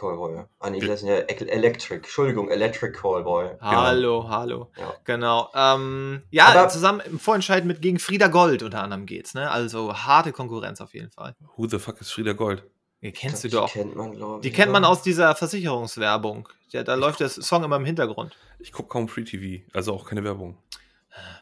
Callboy. 0.00 0.44
Ah 0.58 0.70
nee, 0.70 0.80
das 0.80 1.00
sind 1.00 1.08
ja 1.10 1.16
Electric. 1.16 1.96
Entschuldigung, 1.96 2.48
Electric 2.48 2.92
Callboy. 2.92 3.50
Hallo, 3.60 4.26
hallo. 4.28 4.70
Ja. 4.78 4.94
Genau. 5.04 5.48
Ähm, 5.54 6.22
ja, 6.30 6.46
Aber- 6.46 6.68
zusammen 6.68 7.00
im 7.04 7.18
Vorentscheid 7.18 7.64
mit 7.66 7.82
gegen 7.82 7.98
Frieda 7.98 8.28
Gold 8.28 8.62
unter 8.62 8.82
anderem 8.82 9.04
geht's, 9.06 9.34
ne? 9.34 9.50
Also 9.50 9.92
harte 9.94 10.32
Konkurrenz 10.32 10.80
auf 10.80 10.94
jeden 10.94 11.10
Fall. 11.10 11.36
Who 11.56 11.68
the 11.68 11.78
fuck 11.78 12.00
ist 12.00 12.10
Frieda 12.12 12.32
Gold? 12.32 12.64
Die 13.02 13.12
kennst 13.12 13.44
Ich 13.44 13.50
du 13.50 13.56
glaub, 13.58 13.66
doch. 13.66 13.72
Die 13.72 13.78
kennt 13.78 13.96
man, 13.96 14.12
glaube 14.16 14.36
ich. 14.36 14.42
Die 14.42 14.52
kennt 14.52 14.72
man 14.72 14.84
aus 14.84 15.02
dieser 15.02 15.34
Versicherungswerbung. 15.34 16.48
Ja, 16.70 16.82
da 16.82 16.94
läuft 16.94 17.20
der 17.20 17.28
Song 17.28 17.64
immer 17.64 17.76
im 17.76 17.84
Hintergrund. 17.84 18.36
Ich 18.58 18.72
gucke 18.72 18.88
kaum 18.88 19.08
Free 19.08 19.24
TV, 19.24 19.64
also 19.72 19.92
auch 19.94 20.06
keine 20.06 20.22
Werbung. 20.24 20.56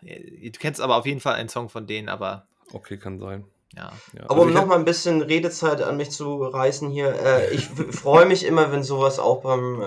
Du 0.03 0.51
kennst 0.59 0.81
aber 0.81 0.97
auf 0.97 1.07
jeden 1.07 1.21
Fall 1.21 1.35
einen 1.35 1.49
Song 1.49 1.69
von 1.69 1.87
denen, 1.87 2.09
aber 2.09 2.47
Okay, 2.73 2.97
kann 2.97 3.19
sein. 3.19 3.45
Ja. 3.75 3.93
Ja, 4.15 4.23
Aber 4.25 4.35
also 4.35 4.43
um 4.43 4.49
ich 4.49 4.55
hab- 4.57 4.63
noch 4.63 4.69
mal 4.69 4.79
ein 4.79 4.85
bisschen 4.85 5.23
Redezeit 5.23 5.83
an 5.83 5.97
mich 5.97 6.11
zu 6.11 6.43
reißen 6.43 6.91
hier, 6.91 7.15
äh, 7.15 7.51
ich 7.55 7.67
freue 7.69 8.27
mich 8.27 8.45
immer, 8.45 8.73
wenn 8.73 8.83
sowas 8.83 9.19
auch 9.19 9.43
beim 9.43 9.81
äh, 9.81 9.85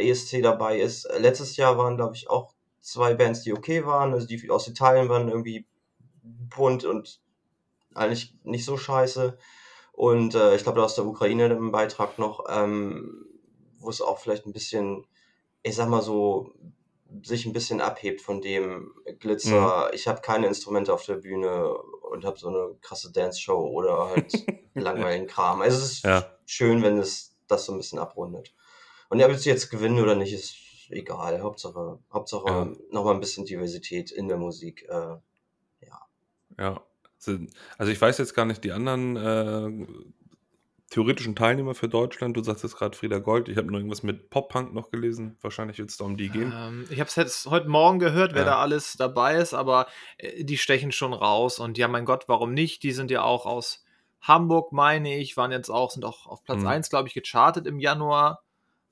äh, 0.00 0.08
ESC 0.10 0.42
dabei 0.42 0.78
ist. 0.80 1.08
Letztes 1.18 1.56
Jahr 1.56 1.78
waren, 1.78 1.96
glaube 1.96 2.14
ich, 2.16 2.28
auch 2.28 2.54
zwei 2.80 3.14
Bands, 3.14 3.42
die 3.42 3.52
okay 3.52 3.84
waren. 3.86 4.12
Also 4.12 4.26
die 4.26 4.50
aus 4.50 4.66
Italien 4.68 5.08
waren 5.08 5.28
irgendwie 5.28 5.66
bunt 6.22 6.84
und 6.84 7.20
eigentlich 7.94 8.34
nicht 8.42 8.64
so 8.64 8.76
scheiße. 8.76 9.38
Und 9.92 10.34
äh, 10.34 10.56
ich 10.56 10.62
glaube, 10.62 10.82
aus 10.82 10.94
der 10.94 11.06
Ukraine 11.06 11.46
im 11.46 11.72
Beitrag 11.72 12.18
noch, 12.18 12.44
ähm, 12.48 13.26
wo 13.78 13.90
es 13.90 14.00
auch 14.00 14.18
vielleicht 14.18 14.46
ein 14.46 14.52
bisschen, 14.52 15.06
ich 15.62 15.76
sag 15.76 15.88
mal 15.88 16.02
so, 16.02 16.52
sich 17.22 17.44
ein 17.44 17.52
bisschen 17.52 17.80
abhebt 17.80 18.20
von 18.20 18.40
dem 18.40 18.92
Glitzer. 19.18 19.90
Ich 19.92 20.06
habe 20.08 20.20
keine 20.20 20.46
Instrumente 20.46 20.92
auf 20.94 21.04
der 21.04 21.16
Bühne 21.16 21.74
und 22.10 22.24
habe 22.24 22.38
so 22.38 22.48
eine 22.48 22.74
krasse 22.80 23.12
Dance-Show 23.12 23.68
oder 23.68 24.08
halt 24.10 24.32
langweiligen 24.74 25.26
Kram. 25.26 25.62
Also 25.62 25.78
es 25.78 25.92
ist 25.92 26.04
Ja. 26.04 26.26
schön, 26.46 26.82
wenn 26.82 26.98
es 26.98 27.36
das 27.48 27.64
so 27.64 27.72
ein 27.72 27.78
bisschen 27.78 27.98
abrundet. 27.98 28.52
Und 29.08 29.22
ob 29.22 29.34
sie 29.34 29.48
jetzt 29.50 29.70
gewinnen 29.70 30.00
oder 30.00 30.14
nicht, 30.14 30.32
ist 30.32 30.54
egal. 30.90 31.40
Hauptsache, 31.40 31.98
Hauptsache 32.12 32.46
Ja. 32.48 32.68
nochmal 32.90 33.14
ein 33.14 33.20
bisschen 33.20 33.44
Diversität 33.44 34.10
in 34.10 34.28
der 34.28 34.36
Musik. 34.36 34.86
Äh, 34.88 35.16
Ja. 36.58 36.82
Sind- 37.18 37.52
Also 37.78 37.92
ich 37.92 38.00
weiß 38.00 38.18
jetzt 38.18 38.34
gar 38.34 38.44
nicht 38.46 38.64
die 38.64 38.72
anderen 38.72 39.16
äh, 39.16 39.86
theoretischen 40.90 41.36
Teilnehmer 41.36 41.74
für 41.74 41.88
Deutschland. 41.88 42.36
Du 42.36 42.42
sagst 42.42 42.64
jetzt 42.64 42.76
gerade 42.76 42.96
Frieda 42.96 43.18
Gold. 43.18 43.48
Ich 43.48 43.56
habe 43.56 43.68
nur 43.68 43.76
irgendwas 43.78 44.02
mit 44.02 44.28
Pop-Punk 44.28 44.74
noch 44.74 44.90
gelesen. 44.90 45.36
Wahrscheinlich 45.40 45.78
wird 45.78 45.90
es 45.90 45.96
da 45.96 46.04
um 46.04 46.16
die 46.16 46.28
gehen. 46.28 46.52
Ähm, 46.54 46.86
ich 46.90 46.98
habe 47.00 47.08
es 47.08 47.16
jetzt 47.16 47.46
heute 47.46 47.68
Morgen 47.68 47.98
gehört, 48.00 48.34
wer 48.34 48.42
Ja. 48.42 48.50
da 48.50 48.58
alles 48.58 48.94
dabei 48.98 49.36
ist, 49.36 49.54
aber 49.54 49.86
äh, 50.18 50.44
die 50.44 50.58
stechen 50.58 50.90
schon 50.92 51.12
raus. 51.12 51.58
Und 51.60 51.78
ja, 51.78 51.86
mein 51.88 52.04
Gott, 52.04 52.24
warum 52.26 52.52
nicht? 52.52 52.82
Die 52.82 52.92
sind 52.92 53.10
ja 53.10 53.22
auch 53.22 53.46
aus 53.46 53.84
Hamburg, 54.20 54.72
meine 54.72 55.16
ich, 55.16 55.36
waren 55.36 55.52
jetzt 55.52 55.70
auch, 55.70 55.90
sind 55.92 56.04
auch 56.04 56.26
auf 56.26 56.42
Platz 56.44 56.60
Mhm. 56.60 56.66
1, 56.66 56.90
glaube 56.90 57.08
ich, 57.08 57.14
gechartet 57.14 57.66
im 57.66 57.78
Januar. 57.78 58.42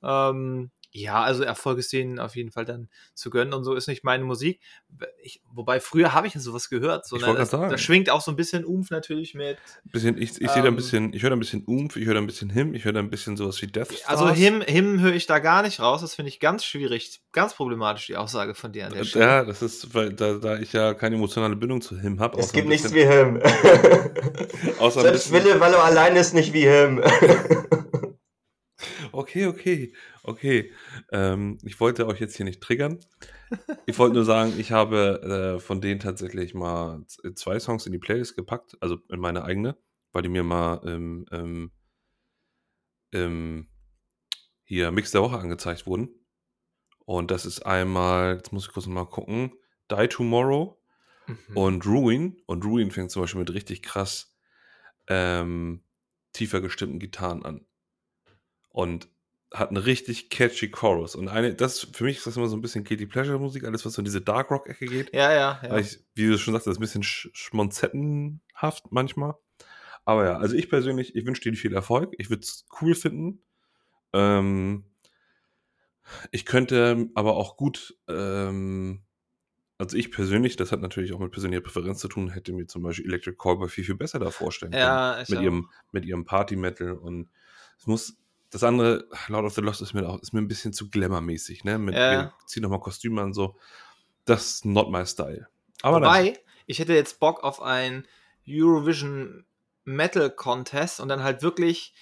Ähm, 0.03 0.71
ja, 0.91 1.23
also 1.23 1.43
Erfolg 1.43 1.79
ist 1.79 1.93
denen 1.93 2.19
auf 2.19 2.35
jeden 2.35 2.51
Fall 2.51 2.65
dann 2.65 2.89
zu 3.15 3.29
gönnen 3.31 3.53
und 3.53 3.65
so 3.65 3.75
ist 3.75 3.89
nicht 3.89 4.05
meine 4.05 4.25
Musik. 4.25 4.61
Ich, 5.23 5.43
wobei 5.53 5.81
früher 5.81 6.15
habe 6.15 6.27
ich 6.27 6.35
ja 6.35 6.41
sowas 6.41 6.71
gehört. 6.71 7.07
So, 7.07 7.17
Ich 7.17 7.23
ne? 7.23 7.29
wollte 7.29 7.41
das, 7.41 7.51
sagen. 7.51 7.71
das 7.71 7.81
schwingt 7.81 8.09
auch 8.11 8.21
so 8.23 8.33
ein 8.33 8.37
bisschen 8.37 8.65
Umf 8.65 8.91
natürlich 8.91 9.35
mit. 9.35 9.59
Bisschen, 9.85 10.17
ich 10.17 10.41
ich 10.41 10.51
sehe 10.51 10.63
da 10.63 10.63
ein 10.63 10.67
Ähm, 10.69 10.77
bisschen, 10.77 11.13
ich 11.13 11.23
höre 11.23 11.31
da 11.31 11.37
ein 11.37 11.41
bisschen 11.41 11.65
Umf, 11.65 11.97
ich 11.97 12.07
höre 12.07 12.15
da 12.15 12.21
ein 12.21 12.27
bisschen 12.27 12.49
Him, 12.51 12.75
ich 12.75 12.85
höre 12.85 12.93
da 12.93 13.01
ein 13.01 13.11
bisschen 13.11 13.37
sowas 13.37 13.61
wie 13.61 13.67
Death 13.67 13.93
Stars. 13.93 14.07
Also 14.07 14.31
Him, 14.31 14.63
Him 14.63 15.01
höre 15.01 15.15
ich 15.15 15.27
da 15.27 15.39
gar 15.41 15.63
nicht 15.63 15.81
raus. 15.81 16.01
Das 16.01 16.15
finde 16.15 16.31
ich 16.31 16.41
ganz 16.41 16.65
schwierig, 16.65 17.21
ganz 17.33 17.55
problematisch, 17.55 18.07
die 18.07 18.17
Aussage 18.17 18.55
von 18.55 18.73
dir 18.73 18.87
an 18.87 18.95
der 18.95 19.05
Stelle. 19.05 19.25
Ja, 19.25 19.45
das 19.45 19.61
ist, 19.63 19.95
weil 19.95 20.13
da, 20.15 20.35
da 20.35 20.59
ich 20.59 20.73
ja 20.73 20.95
keine 20.95 21.17
emotionale 21.17 21.57
Bindung 21.57 21.81
zu 21.83 21.99
Him 21.99 22.19
habe. 22.21 22.39
es 22.39 22.53
gibt 22.53 22.67
nichts 22.69 22.95
wie 22.95 23.05
Him. 23.05 23.41
Selbst 24.91 25.33
Wille, 25.33 25.61
weil 25.61 25.75
er 25.75 25.85
allein 25.85 26.17
ist, 26.17 26.33
nicht 26.35 26.53
wie 26.53 26.67
Him. 26.67 27.03
Okay, 29.19 29.47
okay, 29.47 29.93
okay. 30.23 30.73
Ähm, 31.11 31.59
ich 31.65 31.81
wollte 31.81 32.07
euch 32.07 32.21
jetzt 32.21 32.37
hier 32.37 32.45
nicht 32.45 32.61
triggern. 32.61 33.01
Ich 33.87 33.99
wollte 33.99 34.15
nur 34.15 34.25
sagen, 34.25 34.55
ich 34.59 34.71
habe 34.71 35.57
äh, 35.57 35.61
von 35.61 35.81
denen 35.81 35.99
tatsächlich 35.99 36.55
mal 36.55 37.05
zwei 37.35 37.59
Songs 37.59 37.85
in 37.85 37.91
die 37.91 37.99
Playlist 37.99 38.37
gepackt, 38.37 38.77
also 38.81 38.99
in 39.09 39.19
meine 39.19 39.43
eigene, 39.43 39.77
weil 40.13 40.23
die 40.23 40.29
mir 40.29 40.45
mal 40.45 40.81
ähm, 40.85 41.27
ähm, 41.33 41.73
ähm, 43.13 43.67
hier 44.63 44.93
Mix 44.93 45.11
der 45.11 45.23
Woche 45.23 45.39
angezeigt 45.39 45.89
wurden. 45.89 46.11
Und 47.05 47.33
das 47.33 47.45
ist 47.45 47.67
einmal, 47.67 48.37
jetzt 48.37 48.53
muss 48.53 48.69
ich 48.69 48.73
kurz 48.73 48.87
mal 48.87 49.05
gucken, 49.05 49.51
Die 49.91 50.07
Tomorrow 50.07 50.81
Mhm. 51.27 51.57
und 51.57 51.87
Ruin. 51.87 52.41
Und 52.47 52.65
Ruin 52.65 52.93
fängt 52.93 53.11
zum 53.11 53.23
Beispiel 53.23 53.41
mit 53.41 53.53
richtig 53.53 53.83
krass 53.83 54.33
ähm, 55.09 55.83
tiefer 56.33 56.61
gestimmten 56.61 57.01
Gitarren 57.01 57.45
an. 57.45 57.67
Und 58.71 59.09
hat 59.53 59.69
einen 59.69 59.79
richtig 59.79 60.29
catchy 60.31 60.71
Chorus. 60.71 61.15
Und 61.15 61.29
eine, 61.29 61.55
das 61.55 61.81
für 61.93 62.05
mich 62.05 62.19
ist 62.19 62.27
das 62.27 62.37
immer 62.37 62.49
so 62.49 62.57
ein 62.57 62.61
bisschen 62.61 62.85
Katy 62.85 63.07
Pleasure 63.07 63.39
Musik, 63.39 63.65
alles 63.65 63.85
was 63.87 63.95
so 63.95 64.03
in 64.03 64.05
diese 64.05 64.21
Dark 64.21 64.51
Rock 64.51 64.69
Ecke 64.69 64.87
geht. 64.87 65.15
ja, 65.15 65.33
ja, 65.33 65.61
ja. 65.63 65.79
Ich, 65.79 66.01
wie 66.15 66.27
du 66.27 66.39
schon 66.39 66.53
sagst, 66.53 66.67
das 66.67 66.73
ist 66.73 66.79
ein 66.79 66.83
bisschen 66.83 67.03
sch 67.03 67.31
schmonzettenhaft 67.33 68.91
manchmal. 68.91 69.35
Aber 70.05 70.25
ja, 70.25 70.37
also 70.39 70.55
ich 70.55 70.69
persönlich, 70.69 71.17
ich 71.17 71.27
wünsche 71.27 71.43
dir 71.43 71.55
viel 71.57 71.75
Erfolg. 71.75 72.15
Ich 72.19 72.31
würde 72.31 72.43
es 72.43 72.67
cool 72.81 72.95
finden. 72.95 73.43
Ähm, 74.13 74.85
ich 76.31 76.47
könnte 76.47 77.09
aber 77.15 77.37
auch 77.37 77.57
gut, 77.57 77.97
ähm, 78.09 79.03
also 79.77 79.97
ich 79.97 80.11
persönlich, 80.11 80.57
das 80.57 80.73
hat 80.73 80.81
natürlich 80.81 81.13
auch 81.13 81.19
mit 81.21 81.31
persönlicher 81.31 81.63
Präferenz 81.63 82.01
zu 82.01 82.09
tun, 82.09 82.31
hätte 82.31 82.53
mir 82.53 82.67
zum 82.67 82.83
Beispiel 82.83 83.07
Electric 83.07 83.37
Callboy 83.37 83.69
viel, 83.69 83.85
viel 83.85 83.95
besser 83.95 84.19
da 84.19 84.31
vorstellen 84.31 84.73
können. 84.73 84.83
Ja, 84.83 85.21
ich 85.21 85.29
mit 85.29 85.39
auch. 85.39 85.43
ihrem, 85.43 85.71
mit 85.93 86.05
ihrem 86.05 86.25
Party-Metal 86.25 86.93
und 86.93 87.29
es 87.79 87.87
muss, 87.87 88.17
das 88.51 88.65
andere, 88.65 89.07
Lord 89.29 89.45
of 89.45 89.55
the 89.55 89.61
Lost 89.61 89.83
ist 89.83 89.95
mir 89.95 90.09
auch, 90.09 90.21
ist 90.21 90.33
mir 90.33 90.41
ein 90.41 90.49
bisschen 90.49 90.73
zu 90.73 90.89
glamour-mäßig, 90.91 91.65
ne? 91.65 91.79
Mit, 91.79 91.95
Ja. 91.95 92.11
wir 92.11 92.33
ziehen 92.47 92.63
nochmal 92.63 92.81
Kostüme 92.81 93.23
an, 93.23 93.33
so. 93.33 93.57
Das 94.25 94.47
ist 94.47 94.65
not 94.65 94.91
my 94.91 95.07
style. 95.07 95.49
Aber 95.83 95.99
Wobei, 95.99 96.39
ich 96.67 96.79
hätte 96.79 96.95
jetzt 96.95 97.21
Bock 97.21 97.43
auf 97.45 97.63
ein 97.63 98.07
Eurovision 98.47 99.45
Metal 99.85 100.31
Contest 100.31 101.01
und 101.01 101.09
dann 101.09 101.23
halt 101.23 101.43
wirklich, 101.43 101.95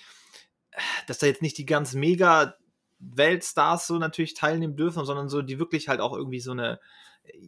dass 1.06 1.18
da 1.18 1.26
jetzt 1.26 1.42
nicht 1.42 1.58
die 1.58 1.66
ganz 1.66 1.94
mega 1.94 2.56
Weltstars 2.98 3.86
so 3.86 3.98
natürlich 3.98 4.34
teilnehmen 4.34 4.76
dürfen, 4.76 5.04
sondern 5.04 5.28
so, 5.28 5.42
die 5.42 5.58
wirklich 5.58 5.88
halt 5.88 6.00
auch 6.00 6.16
irgendwie 6.16 6.40
so 6.40 6.52
eine 6.52 6.80
äh, 7.24 7.38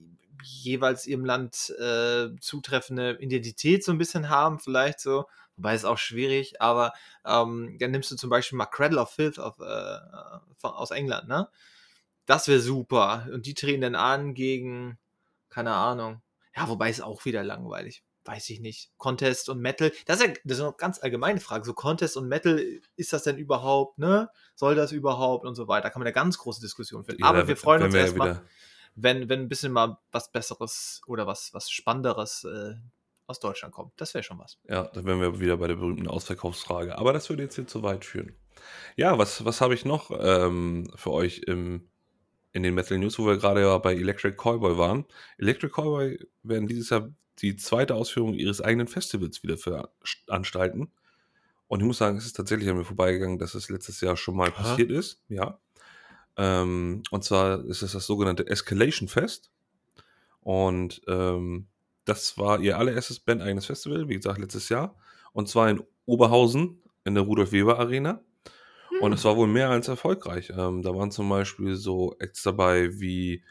jeweils 0.42 1.06
ihrem 1.06 1.24
Land 1.24 1.70
äh, 1.78 2.28
zutreffende 2.40 3.18
Identität 3.20 3.84
so 3.84 3.92
ein 3.92 3.98
bisschen 3.98 4.28
haben, 4.28 4.58
vielleicht 4.58 5.00
so. 5.00 5.26
Wobei 5.58 5.74
ist 5.74 5.84
auch 5.84 5.98
schwierig, 5.98 6.62
aber 6.62 6.92
ähm, 7.26 7.76
dann 7.78 7.90
nimmst 7.90 8.10
du 8.10 8.16
zum 8.16 8.30
Beispiel 8.30 8.56
mal 8.56 8.66
Cradle 8.66 9.00
of 9.00 9.10
Filth 9.10 9.38
auf, 9.38 9.58
äh, 9.58 9.98
von, 10.56 10.70
aus 10.70 10.90
England, 10.92 11.28
ne? 11.28 11.48
Das 12.26 12.46
wäre 12.48 12.60
super. 12.60 13.26
Und 13.32 13.44
die 13.46 13.54
treten 13.54 13.80
dann 13.80 13.94
an 13.94 14.34
gegen, 14.34 14.98
keine 15.50 15.72
Ahnung. 15.74 16.22
Ja, 16.54 16.68
wobei 16.68 16.90
ist 16.90 17.00
auch 17.02 17.24
wieder 17.24 17.42
langweilig. 17.42 18.02
Weiß 18.24 18.50
ich 18.50 18.60
nicht. 18.60 18.90
Contest 18.98 19.48
und 19.48 19.60
Metal. 19.60 19.90
Das 20.06 20.20
ist 20.20 20.26
ja 20.26 20.32
das 20.44 20.58
ist 20.58 20.62
eine 20.62 20.74
ganz 20.74 21.02
allgemeine 21.02 21.40
Frage. 21.40 21.64
So 21.64 21.72
Contest 21.72 22.16
und 22.18 22.28
Metal, 22.28 22.62
ist 22.96 23.12
das 23.12 23.22
denn 23.24 23.38
überhaupt, 23.38 23.98
ne? 23.98 24.28
Soll 24.54 24.74
das 24.74 24.92
überhaupt 24.92 25.46
und 25.46 25.54
so 25.54 25.66
weiter? 25.66 25.84
Da 25.84 25.90
kann 25.90 26.00
man 26.00 26.06
eine 26.06 26.12
ganz 26.12 26.36
große 26.38 26.60
Diskussion 26.60 27.04
finden. 27.04 27.22
Ja, 27.22 27.28
Aber 27.30 27.48
wir 27.48 27.56
freuen 27.56 27.82
uns 27.82 27.94
wir 27.94 28.02
erstmal, 28.02 28.30
wieder- 28.32 28.44
wenn, 28.94 29.28
wenn 29.30 29.40
ein 29.40 29.48
bisschen 29.48 29.72
mal 29.72 29.96
was 30.12 30.30
Besseres 30.30 31.00
oder 31.06 31.26
was, 31.26 31.54
was 31.54 31.70
Spannenderes 31.70 32.44
äh, 32.44 32.74
aus 33.28 33.40
Deutschland 33.40 33.74
kommt. 33.74 33.92
Das 33.98 34.14
wäre 34.14 34.24
schon 34.24 34.38
was. 34.38 34.58
Ja, 34.68 34.84
da 34.84 35.04
wären 35.04 35.20
wir 35.20 35.38
wieder 35.38 35.56
bei 35.58 35.68
der 35.68 35.76
berühmten 35.76 36.08
Ausverkaufsfrage. 36.08 36.98
Aber 36.98 37.12
das 37.12 37.28
würde 37.28 37.44
jetzt 37.44 37.54
hier 37.54 37.66
zu 37.66 37.82
weit 37.82 38.04
führen. 38.04 38.34
Ja, 38.96 39.18
was, 39.18 39.44
was 39.44 39.60
habe 39.60 39.74
ich 39.74 39.84
noch 39.84 40.10
ähm, 40.18 40.90
für 40.96 41.12
euch 41.12 41.42
im, 41.46 41.88
in 42.52 42.62
den 42.62 42.74
Metal 42.74 42.98
News, 42.98 43.18
wo 43.18 43.26
wir 43.26 43.36
gerade 43.36 43.60
ja 43.60 43.76
bei 43.78 43.94
Electric 43.94 44.36
Callboy 44.36 44.78
waren? 44.78 45.04
Electric 45.36 45.72
Callboy 45.72 46.18
werden 46.42 46.66
dieses 46.66 46.90
Jahr 46.90 47.10
die 47.38 47.56
zweite 47.56 47.94
Ausführung 47.94 48.34
ihres 48.34 48.60
eigenen 48.60 48.88
Festivals 48.88 49.42
wieder 49.42 49.56
veranstalten. 49.58 50.90
Und 51.68 51.80
ich 51.80 51.86
muss 51.86 51.98
sagen, 51.98 52.16
es 52.16 52.24
ist 52.24 52.32
tatsächlich 52.32 52.68
an 52.70 52.78
mir 52.78 52.84
vorbeigegangen, 52.84 53.38
dass 53.38 53.54
es 53.54 53.68
letztes 53.68 54.00
Jahr 54.00 54.16
schon 54.16 54.36
mal 54.36 54.48
Aha. 54.48 54.62
passiert 54.62 54.90
ist. 54.90 55.22
Ja. 55.28 55.60
Ähm, 56.36 57.02
und 57.10 57.24
zwar 57.24 57.62
ist 57.66 57.82
es 57.82 57.92
das 57.92 58.06
sogenannte 58.06 58.46
Escalation 58.46 59.06
Fest. 59.06 59.50
Und 60.40 61.02
ähm, 61.06 61.66
das 62.08 62.38
war 62.38 62.60
ihr 62.60 62.78
allererstes 62.78 63.20
bandeigenes 63.20 63.66
Festival, 63.66 64.08
wie 64.08 64.16
gesagt, 64.16 64.38
letztes 64.38 64.68
Jahr. 64.68 64.96
Und 65.32 65.48
zwar 65.48 65.68
in 65.68 65.82
Oberhausen 66.06 66.82
in 67.04 67.14
der 67.14 67.24
Rudolf-Weber-Arena. 67.24 68.22
Und 69.00 69.12
es 69.12 69.24
war 69.24 69.36
wohl 69.36 69.46
mehr 69.46 69.70
als 69.70 69.88
erfolgreich. 69.88 70.50
Ähm, 70.56 70.82
da 70.82 70.94
waren 70.94 71.10
zum 71.10 71.28
Beispiel 71.28 71.76
so 71.76 72.16
Acts 72.18 72.42
dabei 72.42 72.98
wie, 72.98 73.44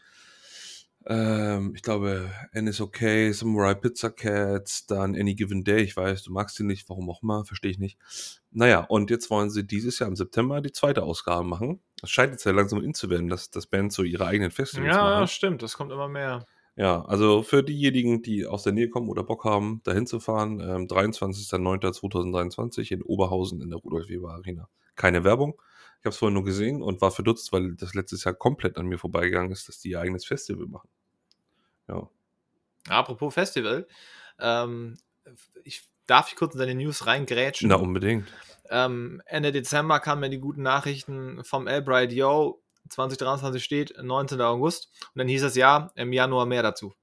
ähm, 1.06 1.74
ich 1.76 1.84
glaube, 1.84 2.30
NSOK, 2.54 2.98
Samurai 3.32 3.76
Pizza 3.76 4.10
Cats, 4.10 4.88
dann 4.88 5.16
Any 5.16 5.36
Given 5.36 5.64
Day. 5.64 5.84
Ich 5.84 5.96
weiß, 5.96 6.24
du 6.24 6.34
magst 6.34 6.58
die 6.60 6.64
nicht, 6.64 6.90
warum 6.90 7.10
auch 7.10 7.22
immer, 7.24 7.46
verstehe 7.46 7.72
ich 7.72 7.80
nicht. 7.80 7.98
Naja, 8.52 8.82
und 8.82 9.10
jetzt 9.10 9.30
wollen 9.30 9.50
sie 9.50 9.66
dieses 9.66 10.00
Jahr 10.00 10.10
im 10.10 10.16
September 10.16 10.60
die 10.60 10.72
zweite 10.72 11.04
Ausgabe 11.04 11.46
machen. 11.46 11.80
Es 12.02 12.10
scheint 12.10 12.32
jetzt 12.32 12.44
ja 12.44 12.52
langsam 12.52 12.84
in 12.84 12.94
zu 12.94 13.10
werden, 13.10 13.30
dass 13.30 13.52
das 13.52 13.68
Bands 13.68 13.96
so 13.96 14.04
ihre 14.04 14.26
eigenen 14.26 14.52
Festivals 14.52 14.96
machen. 14.96 15.28
stimmt. 15.28 15.62
Das 15.62 15.76
kommt 15.76 15.92
immer 15.92 16.10
mehr. 16.10 16.46
Ja, 16.78 17.04
also 17.06 17.42
für 17.42 17.64
diejenigen, 17.64 18.22
die 18.22 18.46
aus 18.46 18.62
der 18.62 18.72
Nähe 18.72 18.88
kommen 18.88 19.10
oder 19.10 19.24
Bock 19.24 19.46
haben, 19.46 19.82
dahin 19.84 20.06
zu 20.06 20.20
fahren, 20.20 20.60
ähm, 20.60 20.88
23.09.2023 20.88 22.92
in 22.92 23.02
Oberhausen 23.02 23.62
in 23.62 23.72
der 23.72 23.80
Rudolf-Weber 23.80 24.32
Arena. 24.32 24.70
Keine 24.96 25.24
Werbung. 25.24 25.60
Ich 26.00 26.06
habe 26.06 26.10
es 26.10 26.18
vorhin 26.18 26.36
nur 26.36 26.44
gesehen 26.44 26.84
und 26.84 27.02
war 27.02 27.10
verdutzt, 27.10 27.52
weil 27.52 27.74
das 27.74 27.96
letztes 27.96 28.26
Jahr 28.26 28.36
komplett 28.36 28.78
an 28.78 28.86
mir 28.86 29.00
vorbeigegangen 29.00 29.52
ist, 29.52 29.68
dass 29.68 29.80
die 29.80 29.90
ihr 29.90 30.00
eigenes 30.00 30.26
Festival 30.26 30.68
machen. 30.68 30.88
Ja. 31.88 32.08
Apropos 32.90 33.34
Festival. 33.34 33.88
Ähm, 34.40 35.00
ich, 35.64 35.90
darf 36.06 36.30
ich 36.30 36.36
kurz 36.36 36.54
in 36.54 36.60
deine 36.60 36.76
News 36.76 37.08
reingrätschen? 37.08 37.70
Na, 37.70 37.78
unbedingt. 37.78 38.32
Ähm, 38.70 39.24
Ende 39.26 39.52
Dezember 39.52 40.00
kamen 40.00 40.22
mir 40.22 40.30
die 40.30 40.40
guten 40.40 40.62
Nachrichten 40.62 41.44
vom 41.44 41.68
Albright, 41.68 42.14
yo, 42.14 42.62
2023 42.90 43.64
steht, 43.64 43.94
19. 44.02 44.42
August. 44.42 44.90
Und 45.14 45.20
dann 45.20 45.28
hieß 45.28 45.44
es 45.44 45.56
ja, 45.56 45.92
im 45.96 46.14
Januar 46.14 46.46
mehr 46.46 46.64
dazu. 46.64 46.94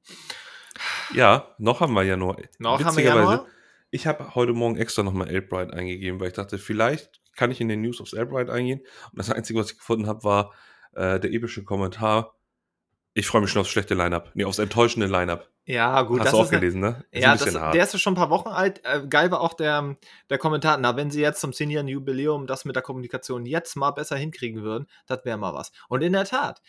Ja, 1.12 1.54
noch 1.58 1.80
haben 1.80 1.94
wir 1.94 2.02
Januar. 2.02 2.36
Noch 2.58 2.82
haben 2.82 2.96
wir 2.96 3.04
Januar? 3.04 3.46
Ich 3.90 4.06
habe 4.06 4.34
heute 4.34 4.52
Morgen 4.52 4.76
extra 4.76 5.02
nochmal 5.02 5.28
Albright 5.28 5.72
eingegeben, 5.72 6.18
weil 6.18 6.28
ich 6.28 6.34
dachte, 6.34 6.58
vielleicht 6.58 7.20
kann 7.36 7.50
ich 7.50 7.60
in 7.60 7.68
den 7.68 7.80
News 7.80 8.00
aufs 8.00 8.14
Albright 8.14 8.50
eingehen. 8.50 8.80
Und 9.10 9.18
das 9.18 9.30
Einzige, 9.30 9.58
was 9.58 9.70
ich 9.70 9.78
gefunden 9.78 10.06
habe, 10.06 10.24
war 10.24 10.52
äh, 10.94 11.20
der 11.20 11.32
epische 11.32 11.64
Kommentar. 11.64 12.34
Ich 13.16 13.28
freue 13.28 13.42
mich 13.42 13.50
schon 13.50 13.60
aufs 13.60 13.70
schlechte 13.70 13.94
Line-Up. 13.94 14.32
Nee, 14.34 14.44
aufs 14.44 14.58
enttäuschende 14.58 15.06
Line-Up. 15.06 15.48
Ja, 15.66 16.02
gut. 16.02 16.18
Hast 16.18 16.26
das 16.26 16.32
du 16.32 16.38
auch 16.40 16.50
gelesen, 16.50 16.80
ne? 16.80 17.04
Ist 17.12 17.22
Ja, 17.22 17.36
das, 17.36 17.44
der 17.44 17.82
ist 17.82 17.92
ja 17.92 17.98
schon 17.98 18.14
ein 18.14 18.16
paar 18.16 18.30
Wochen 18.30 18.48
alt. 18.48 18.84
Äh, 18.84 19.06
geil 19.08 19.30
war 19.30 19.40
auch 19.40 19.54
der, 19.54 19.96
der 20.28 20.38
Kommentar, 20.38 20.78
na, 20.78 20.96
wenn 20.96 21.12
sie 21.12 21.20
jetzt 21.20 21.40
zum 21.40 21.52
10-jährigen 21.52 21.86
Jubiläum 21.88 22.48
das 22.48 22.64
mit 22.64 22.74
der 22.74 22.82
Kommunikation 22.82 23.46
jetzt 23.46 23.76
mal 23.76 23.92
besser 23.92 24.16
hinkriegen 24.16 24.62
würden, 24.62 24.88
das 25.06 25.24
wäre 25.24 25.38
mal 25.38 25.54
was. 25.54 25.70
Und 25.88 26.02
in 26.02 26.12
der 26.12 26.24
Tat, 26.24 26.60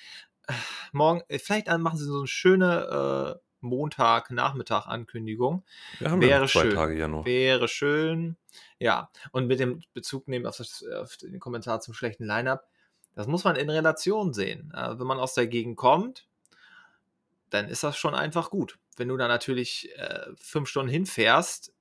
äh, 0.48 0.54
morgen, 0.92 1.24
äh, 1.30 1.40
vielleicht 1.40 1.68
machen 1.68 1.98
sie 1.98 2.06
so 2.06 2.20
eine 2.20 2.28
schöne 2.28 3.36
äh, 3.36 3.40
Montag-Nachmittag-Ankündigung. 3.62 5.64
Wäre 6.00 6.26
ja 6.26 6.40
noch 6.40 6.50
zwei 6.50 6.62
schön. 6.62 6.76
Tage 6.76 6.96
Januar. 6.96 7.26
Wäre 7.26 7.68
schön. 7.68 8.38
Ja, 8.80 9.10
und 9.32 9.48
mit 9.48 9.60
dem 9.60 9.82
Bezug 9.94 10.28
nehmen 10.28 10.46
auf, 10.46 10.58
das, 10.58 10.86
auf 11.02 11.18
den 11.18 11.40
Kommentar 11.40 11.82
zum 11.82 11.96
schlechten 11.96 12.26
Line-Up, 12.26 12.68
das 13.16 13.26
muss 13.28 13.44
man 13.44 13.56
in 13.56 13.70
Relation 13.70 14.34
sehen. 14.34 14.72
Äh, 14.76 15.00
wenn 15.00 15.08
man 15.08 15.20
aus 15.20 15.34
der 15.34 15.48
Gegend 15.48 15.76
kommt, 15.76 16.28
dann 17.50 17.68
ist 17.68 17.84
das 17.84 17.98
schon 17.98 18.16
einfach 18.16 18.50
gut. 18.50 18.78
Wenn 18.98 19.08
du 19.08 19.18
da 19.18 19.28
natürlich 19.28 19.90
äh, 19.98 20.28
fünf 20.38 20.70
Stunden 20.70 20.92
hinfährst, 20.92 21.74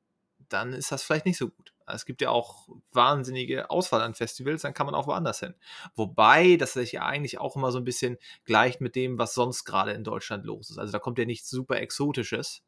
dann 0.48 0.72
ist 0.72 0.92
das 0.92 1.02
vielleicht 1.02 1.26
nicht 1.26 1.38
so 1.38 1.48
gut. 1.48 1.72
Es 1.86 2.06
gibt 2.06 2.22
ja 2.22 2.30
auch 2.30 2.68
wahnsinnige 2.92 3.70
Auswahl 3.70 4.00
an 4.00 4.14
Festivals, 4.14 4.62
dann 4.62 4.72
kann 4.72 4.86
man 4.86 4.94
auch 4.94 5.06
woanders 5.06 5.40
hin. 5.40 5.54
Wobei 5.94 6.56
das 6.56 6.72
sich 6.72 6.92
ja 6.92 7.04
eigentlich 7.04 7.38
auch 7.38 7.56
immer 7.56 7.72
so 7.72 7.78
ein 7.78 7.84
bisschen 7.84 8.16
gleicht 8.44 8.80
mit 8.80 8.96
dem, 8.96 9.18
was 9.18 9.34
sonst 9.34 9.64
gerade 9.64 9.92
in 9.92 10.04
Deutschland 10.04 10.46
los 10.46 10.70
ist. 10.70 10.78
Also 10.78 10.92
da 10.92 10.98
kommt 10.98 11.18
ja 11.18 11.26
nichts 11.26 11.50
super 11.50 11.76
Exotisches, 11.76 12.62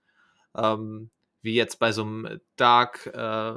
ähm, 0.54 1.10
wie 1.40 1.54
jetzt 1.54 1.78
bei 1.78 1.92
so 1.92 2.02
einem 2.02 2.40
Dark 2.56 3.06
äh, 3.06 3.54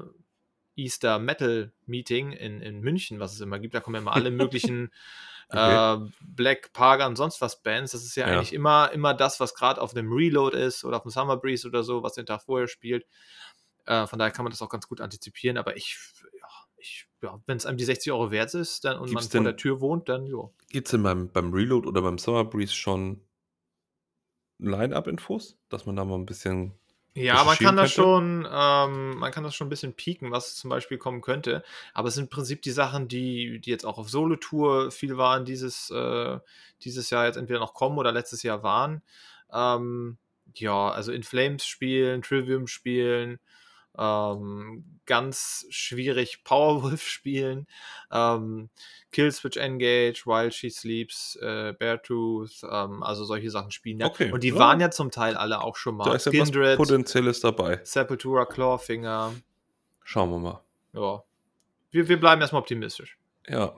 Easter 0.75 1.19
Metal 1.19 1.73
Meeting 1.85 2.31
in, 2.31 2.61
in 2.61 2.79
München, 2.79 3.19
was 3.19 3.33
es 3.33 3.41
immer 3.41 3.59
gibt. 3.59 3.73
Da 3.73 3.81
kommen 3.81 3.95
ja 3.95 4.01
immer 4.01 4.13
alle 4.13 4.31
möglichen 4.31 4.91
Okay. 5.49 5.95
äh, 6.05 6.09
Black 6.21 6.71
Pagan 6.73 7.15
sonst 7.15 7.41
was 7.41 7.61
Bands. 7.63 7.91
Das 7.93 8.03
ist 8.03 8.15
ja, 8.15 8.27
Ja. 8.27 8.35
eigentlich 8.37 8.53
immer, 8.53 8.91
immer 8.91 9.13
das, 9.13 9.39
was 9.39 9.55
gerade 9.55 9.81
auf 9.81 9.93
dem 9.93 10.11
Reload 10.13 10.55
ist 10.57 10.83
oder 10.85 10.97
auf 10.97 11.03
dem 11.03 11.11
Summer 11.11 11.37
Breeze 11.37 11.67
oder 11.67 11.83
so, 11.83 12.03
was 12.03 12.13
den 12.13 12.25
Tag 12.27 12.43
vorher 12.43 12.67
spielt. 12.67 13.05
Äh, 13.85 14.05
von 14.05 14.19
daher 14.19 14.31
kann 14.31 14.45
man 14.45 14.51
das 14.51 14.61
auch 14.61 14.69
ganz 14.69 14.87
gut 14.87 15.01
antizipieren, 15.01 15.57
aber 15.57 15.75
ich, 15.75 15.97
ja, 16.39 16.47
ich, 16.77 17.07
ja, 17.23 17.41
wenn 17.47 17.57
es 17.57 17.65
einem 17.65 17.77
die 17.77 17.83
60 17.85 18.11
Euro 18.11 18.29
wert 18.29 18.53
ist 18.53 18.85
dann, 18.85 18.97
und 18.99 19.07
Gibt's 19.09 19.13
man 19.25 19.31
vor 19.31 19.31
denn- 19.31 19.43
der 19.45 19.57
Tür 19.57 19.81
wohnt, 19.81 20.07
dann 20.07 20.27
ja. 20.27 20.49
Gibt 20.69 20.87
es 20.87 20.91
denn 20.91 21.01
beim, 21.01 21.31
beim 21.31 21.51
Reload 21.51 21.87
oder 21.87 22.01
beim 22.03 22.19
Summer 22.19 22.45
Breeze 22.45 22.73
schon 22.73 23.25
Line-Up-Infos? 24.59 25.57
Dass 25.69 25.85
man 25.85 25.95
da 25.95 26.05
mal 26.05 26.15
ein 26.15 26.25
bisschen. 26.25 26.73
Ja, 27.19 27.43
man 27.43 27.57
kann 27.57 27.75
das 27.75 27.93
könnte? 27.93 28.09
schon, 28.09 28.47
ähm, 28.51 29.17
man 29.17 29.31
kann 29.31 29.43
das 29.43 29.55
schon 29.55 29.67
ein 29.67 29.69
bisschen 29.69 29.93
pieken, 29.93 30.31
was 30.31 30.55
zum 30.55 30.69
Beispiel 30.69 30.97
kommen 30.97 31.21
könnte. 31.21 31.63
Aber 31.93 32.07
es 32.07 32.15
sind 32.15 32.25
im 32.25 32.29
Prinzip 32.29 32.61
die 32.61 32.71
Sachen, 32.71 33.07
die, 33.07 33.59
die 33.59 33.69
jetzt 33.69 33.85
auch 33.85 33.97
auf 33.97 34.09
Solo-Tour 34.09 34.91
viel 34.91 35.17
waren, 35.17 35.45
dieses, 35.45 35.89
äh, 35.91 36.39
dieses 36.83 37.09
Jahr 37.09 37.25
jetzt 37.25 37.35
entweder 37.35 37.59
noch 37.59 37.73
kommen 37.73 37.97
oder 37.97 38.11
letztes 38.11 38.43
Jahr 38.43 38.63
waren. 38.63 39.01
Ähm, 39.51 40.17
ja, 40.55 40.89
also 40.89 41.11
In 41.11 41.23
Flames 41.23 41.65
spielen, 41.65 42.21
Trivium 42.21 42.67
spielen, 42.67 43.39
ähm, 43.97 44.99
ganz 45.05 45.65
schwierig 45.69 46.43
Powerwolf 46.43 47.01
spielen, 47.07 47.67
ähm, 48.11 48.69
Killswitch 49.11 49.57
Engage, 49.57 50.23
While 50.25 50.51
She 50.51 50.69
Sleeps, 50.69 51.35
äh, 51.41 51.73
Beartooth, 51.77 52.61
ähm, 52.69 53.01
also 53.03 53.25
solche 53.25 53.49
Sachen 53.49 53.71
spielen 53.71 53.99
ja. 53.99 54.07
Okay, 54.07 54.31
Und 54.31 54.43
die 54.43 54.49
ja. 54.49 54.55
waren 54.55 54.79
ja 54.79 54.91
zum 54.91 55.11
Teil 55.11 55.35
alle 55.35 55.61
auch 55.61 55.75
schon 55.75 55.97
Da 55.97 56.05
mal. 56.05 56.15
ist 56.15 56.25
ja 56.27 56.31
was 56.33 56.51
Kindred, 56.51 56.77
Potenzielles 56.77 57.39
dabei. 57.41 57.79
Sepultura, 57.83 58.45
Clawfinger, 58.45 59.33
Schauen 60.03 60.31
wir 60.31 60.39
mal. 60.39 60.63
ja. 60.93 61.23
Wir, 61.91 62.07
wir 62.07 62.19
bleiben 62.19 62.39
erstmal 62.39 62.61
optimistisch. 62.61 63.17
Ja. 63.47 63.75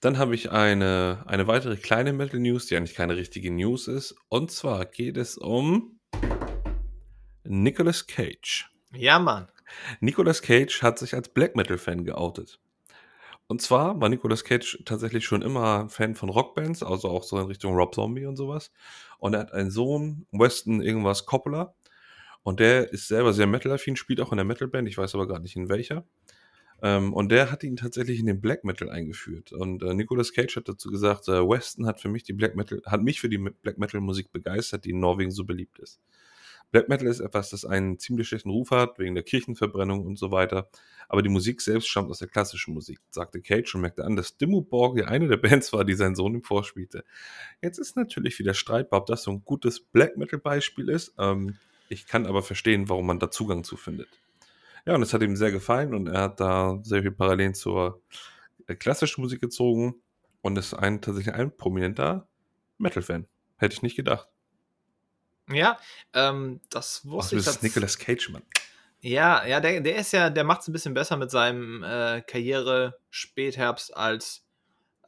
Dann 0.00 0.18
habe 0.18 0.34
ich 0.34 0.50
eine, 0.50 1.22
eine 1.26 1.46
weitere 1.46 1.76
kleine 1.76 2.12
Metal 2.12 2.40
News, 2.40 2.66
die 2.66 2.76
eigentlich 2.76 2.96
keine 2.96 3.14
richtige 3.14 3.52
News 3.52 3.86
ist. 3.86 4.16
Und 4.28 4.50
zwar 4.50 4.84
geht 4.86 5.16
es 5.16 5.38
um 5.38 6.00
Nicolas 7.44 8.06
Cage. 8.08 8.68
Ja, 8.94 9.18
Mann. 9.18 9.48
Nicolas 10.00 10.42
Cage 10.42 10.82
hat 10.82 10.98
sich 10.98 11.14
als 11.14 11.28
Black 11.28 11.56
Metal-Fan 11.56 12.04
geoutet. 12.04 12.60
Und 13.46 13.60
zwar 13.60 14.00
war 14.00 14.08
Nicolas 14.08 14.44
Cage 14.44 14.82
tatsächlich 14.84 15.24
schon 15.24 15.42
immer 15.42 15.88
Fan 15.88 16.14
von 16.14 16.28
Rockbands, 16.28 16.82
also 16.82 17.08
auch 17.08 17.22
so 17.22 17.38
in 17.38 17.46
Richtung 17.46 17.74
Rob 17.74 17.94
Zombie 17.94 18.26
und 18.26 18.36
sowas. 18.36 18.72
Und 19.18 19.34
er 19.34 19.40
hat 19.40 19.52
einen 19.52 19.70
Sohn, 19.70 20.26
Weston 20.32 20.80
irgendwas 20.80 21.26
Coppola. 21.26 21.74
Und 22.42 22.60
der 22.60 22.92
ist 22.92 23.08
selber 23.08 23.32
sehr 23.32 23.46
Metal-affin, 23.46 23.96
spielt 23.96 24.20
auch 24.20 24.32
in 24.32 24.36
der 24.36 24.44
Metal-Band, 24.44 24.88
ich 24.88 24.98
weiß 24.98 25.14
aber 25.14 25.28
gerade 25.28 25.42
nicht 25.42 25.56
in 25.56 25.68
welcher. 25.68 26.04
Ähm, 26.82 27.12
und 27.12 27.30
der 27.30 27.52
hat 27.52 27.62
ihn 27.62 27.76
tatsächlich 27.76 28.18
in 28.18 28.26
den 28.26 28.40
Black 28.40 28.64
Metal 28.64 28.90
eingeführt. 28.90 29.52
Und 29.52 29.82
äh, 29.82 29.94
Nicolas 29.94 30.32
Cage 30.32 30.56
hat 30.56 30.68
dazu 30.68 30.90
gesagt, 30.90 31.28
äh, 31.28 31.48
Weston 31.48 31.86
hat 31.86 32.00
für 32.00 32.08
mich 32.08 32.24
die 32.24 32.32
Black 32.32 32.56
Metal, 32.56 32.82
hat 32.84 33.02
mich 33.02 33.20
für 33.20 33.28
die 33.28 33.38
Black 33.38 33.78
Metal 33.78 34.00
Musik 34.00 34.32
begeistert, 34.32 34.84
die 34.84 34.90
in 34.90 34.98
Norwegen 34.98 35.30
so 35.30 35.44
beliebt 35.44 35.78
ist. 35.78 36.00
Black 36.72 36.88
Metal 36.88 37.06
ist 37.06 37.20
etwas, 37.20 37.50
das 37.50 37.66
einen 37.66 37.98
ziemlich 37.98 38.28
schlechten 38.28 38.48
Ruf 38.48 38.70
hat, 38.70 38.98
wegen 38.98 39.14
der 39.14 39.22
Kirchenverbrennung 39.22 40.06
und 40.06 40.18
so 40.18 40.30
weiter. 40.30 40.68
Aber 41.06 41.20
die 41.20 41.28
Musik 41.28 41.60
selbst 41.60 41.86
stammt 41.86 42.10
aus 42.10 42.18
der 42.18 42.28
klassischen 42.28 42.72
Musik, 42.72 42.98
sagte 43.10 43.42
Cage 43.42 43.74
und 43.74 43.82
merkte 43.82 44.04
an, 44.04 44.16
dass 44.16 44.38
Dimmu 44.38 44.62
Borgir 44.62 45.08
eine 45.08 45.28
der 45.28 45.36
Bands 45.48 45.72
war, 45.74 45.84
die 45.84 45.92
sein 45.92 46.14
Sohn 46.14 46.34
ihm 46.34 46.42
vorspielte. 46.42 47.04
Jetzt 47.60 47.78
ist 47.78 47.94
natürlich 47.94 48.38
wieder 48.38 48.54
streitbar, 48.54 49.00
ob 49.00 49.06
das 49.06 49.22
so 49.22 49.30
ein 49.30 49.42
gutes 49.44 49.80
Black 49.80 50.16
Metal 50.16 50.38
Beispiel 50.38 50.88
ist. 50.88 51.14
Ähm, 51.18 51.58
ich 51.90 52.06
kann 52.06 52.26
aber 52.26 52.42
verstehen, 52.42 52.88
warum 52.88 53.06
man 53.06 53.18
da 53.18 53.30
Zugang 53.30 53.64
zu 53.64 53.76
findet. 53.76 54.08
Ja, 54.86 54.94
und 54.94 55.02
es 55.02 55.12
hat 55.12 55.22
ihm 55.22 55.36
sehr 55.36 55.52
gefallen 55.52 55.94
und 55.94 56.08
er 56.08 56.22
hat 56.22 56.40
da 56.40 56.80
sehr 56.82 57.02
viel 57.02 57.12
Parallelen 57.12 57.54
zur 57.54 58.00
äh, 58.66 58.74
klassischen 58.74 59.20
Musik 59.20 59.42
gezogen 59.42 59.96
und 60.40 60.56
ist 60.56 60.72
ein 60.72 61.02
tatsächlich 61.02 61.34
ein 61.34 61.54
prominenter 61.54 62.26
Metal-Fan. 62.78 63.26
Hätte 63.58 63.74
ich 63.74 63.82
nicht 63.82 63.96
gedacht. 63.96 64.31
Ja, 65.54 65.78
ähm, 66.14 66.60
das 66.70 67.02
Ach, 67.06 67.10
wusste 67.10 67.36
du 67.36 67.40
ich. 67.40 67.46
bist 67.46 67.56
tats- 67.58 67.62
Nicolas 67.62 67.98
Cage, 67.98 68.30
Mann. 68.30 68.42
Ja, 69.00 69.44
ja, 69.44 69.58
der, 69.60 69.80
der 69.80 69.96
ist 69.96 70.12
ja, 70.12 70.30
der 70.30 70.44
macht 70.44 70.60
es 70.62 70.68
ein 70.68 70.72
bisschen 70.72 70.94
besser 70.94 71.16
mit 71.16 71.30
seinem 71.30 71.82
äh, 71.82 72.22
Karriere 72.22 72.98
Spätherbst 73.10 73.96
als 73.96 74.44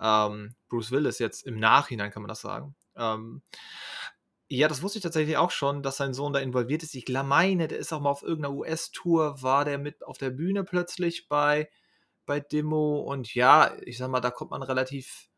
ähm, 0.01 0.55
Bruce 0.69 0.91
Willis 0.91 1.21
jetzt 1.21 1.47
im 1.47 1.61
Nachhinein, 1.61 2.11
kann 2.11 2.23
man 2.23 2.29
das 2.29 2.41
sagen. 2.41 2.75
Ähm, 2.97 3.43
ja, 4.49 4.69
das 4.69 4.83
wusste 4.83 4.99
ich 4.99 5.03
tatsächlich 5.03 5.37
auch 5.37 5.51
schon, 5.53 5.83
dass 5.83 5.97
sein 5.97 6.13
Sohn 6.13 6.33
da 6.33 6.41
involviert 6.41 6.83
ist. 6.83 6.95
Ich 6.95 7.09
meine, 7.09 7.69
der 7.69 7.79
ist 7.79 7.93
auch 7.93 8.01
mal 8.01 8.11
auf 8.11 8.23
irgendeiner 8.23 8.55
US-Tour, 8.55 9.43
war 9.43 9.65
der 9.65 9.79
mit 9.79 10.05
auf 10.05 10.19
der 10.19 10.31
Bühne 10.31 10.65
plötzlich 10.65 11.29
bei, 11.29 11.71
bei 12.27 12.41
Demo 12.41 12.99
und 13.01 13.33
ja, 13.35 13.75
ich 13.83 13.97
sag 13.99 14.11
mal, 14.11 14.21
da 14.21 14.31
kommt 14.31 14.51
man 14.51 14.63
relativ, 14.63 15.29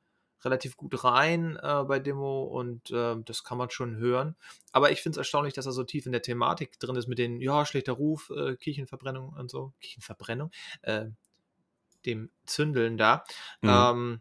relativ 0.46 0.76
gut 0.76 1.04
rein 1.04 1.58
äh, 1.62 1.84
bei 1.84 1.98
Demo 1.98 2.44
und 2.44 2.90
äh, 2.90 3.16
das 3.24 3.44
kann 3.44 3.58
man 3.58 3.70
schon 3.70 3.96
hören. 3.96 4.36
Aber 4.72 4.90
ich 4.90 5.02
finde 5.02 5.16
es 5.16 5.18
erstaunlich, 5.18 5.54
dass 5.54 5.66
er 5.66 5.72
so 5.72 5.84
tief 5.84 6.06
in 6.06 6.12
der 6.12 6.22
Thematik 6.22 6.78
drin 6.78 6.96
ist 6.96 7.08
mit 7.08 7.18
den, 7.18 7.40
ja, 7.40 7.66
schlechter 7.66 7.92
Ruf, 7.92 8.30
äh, 8.30 8.56
Kirchenverbrennung 8.56 9.30
und 9.30 9.50
so. 9.50 9.72
Kirchenverbrennung? 9.80 10.50
Äh, 10.82 11.06
dem 12.06 12.30
Zündeln 12.46 12.96
da. 12.96 13.24
Mhm. 13.60 13.68
Ähm, 13.70 14.20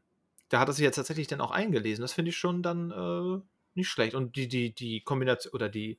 da 0.49 0.59
hat 0.59 0.67
er 0.67 0.73
sich 0.73 0.83
jetzt 0.83 0.95
tatsächlich 0.95 1.27
dann 1.27 1.41
auch 1.41 1.51
eingelesen. 1.51 2.01
Das 2.01 2.13
finde 2.13 2.29
ich 2.29 2.37
schon 2.37 2.61
dann 2.61 2.91
äh, 2.91 3.41
nicht 3.75 3.89
schlecht. 3.89 4.15
Und 4.15 4.35
die, 4.35 4.47
die, 4.47 4.73
die 4.73 5.01
Kombination 5.01 5.53
oder 5.53 5.69
die 5.69 5.97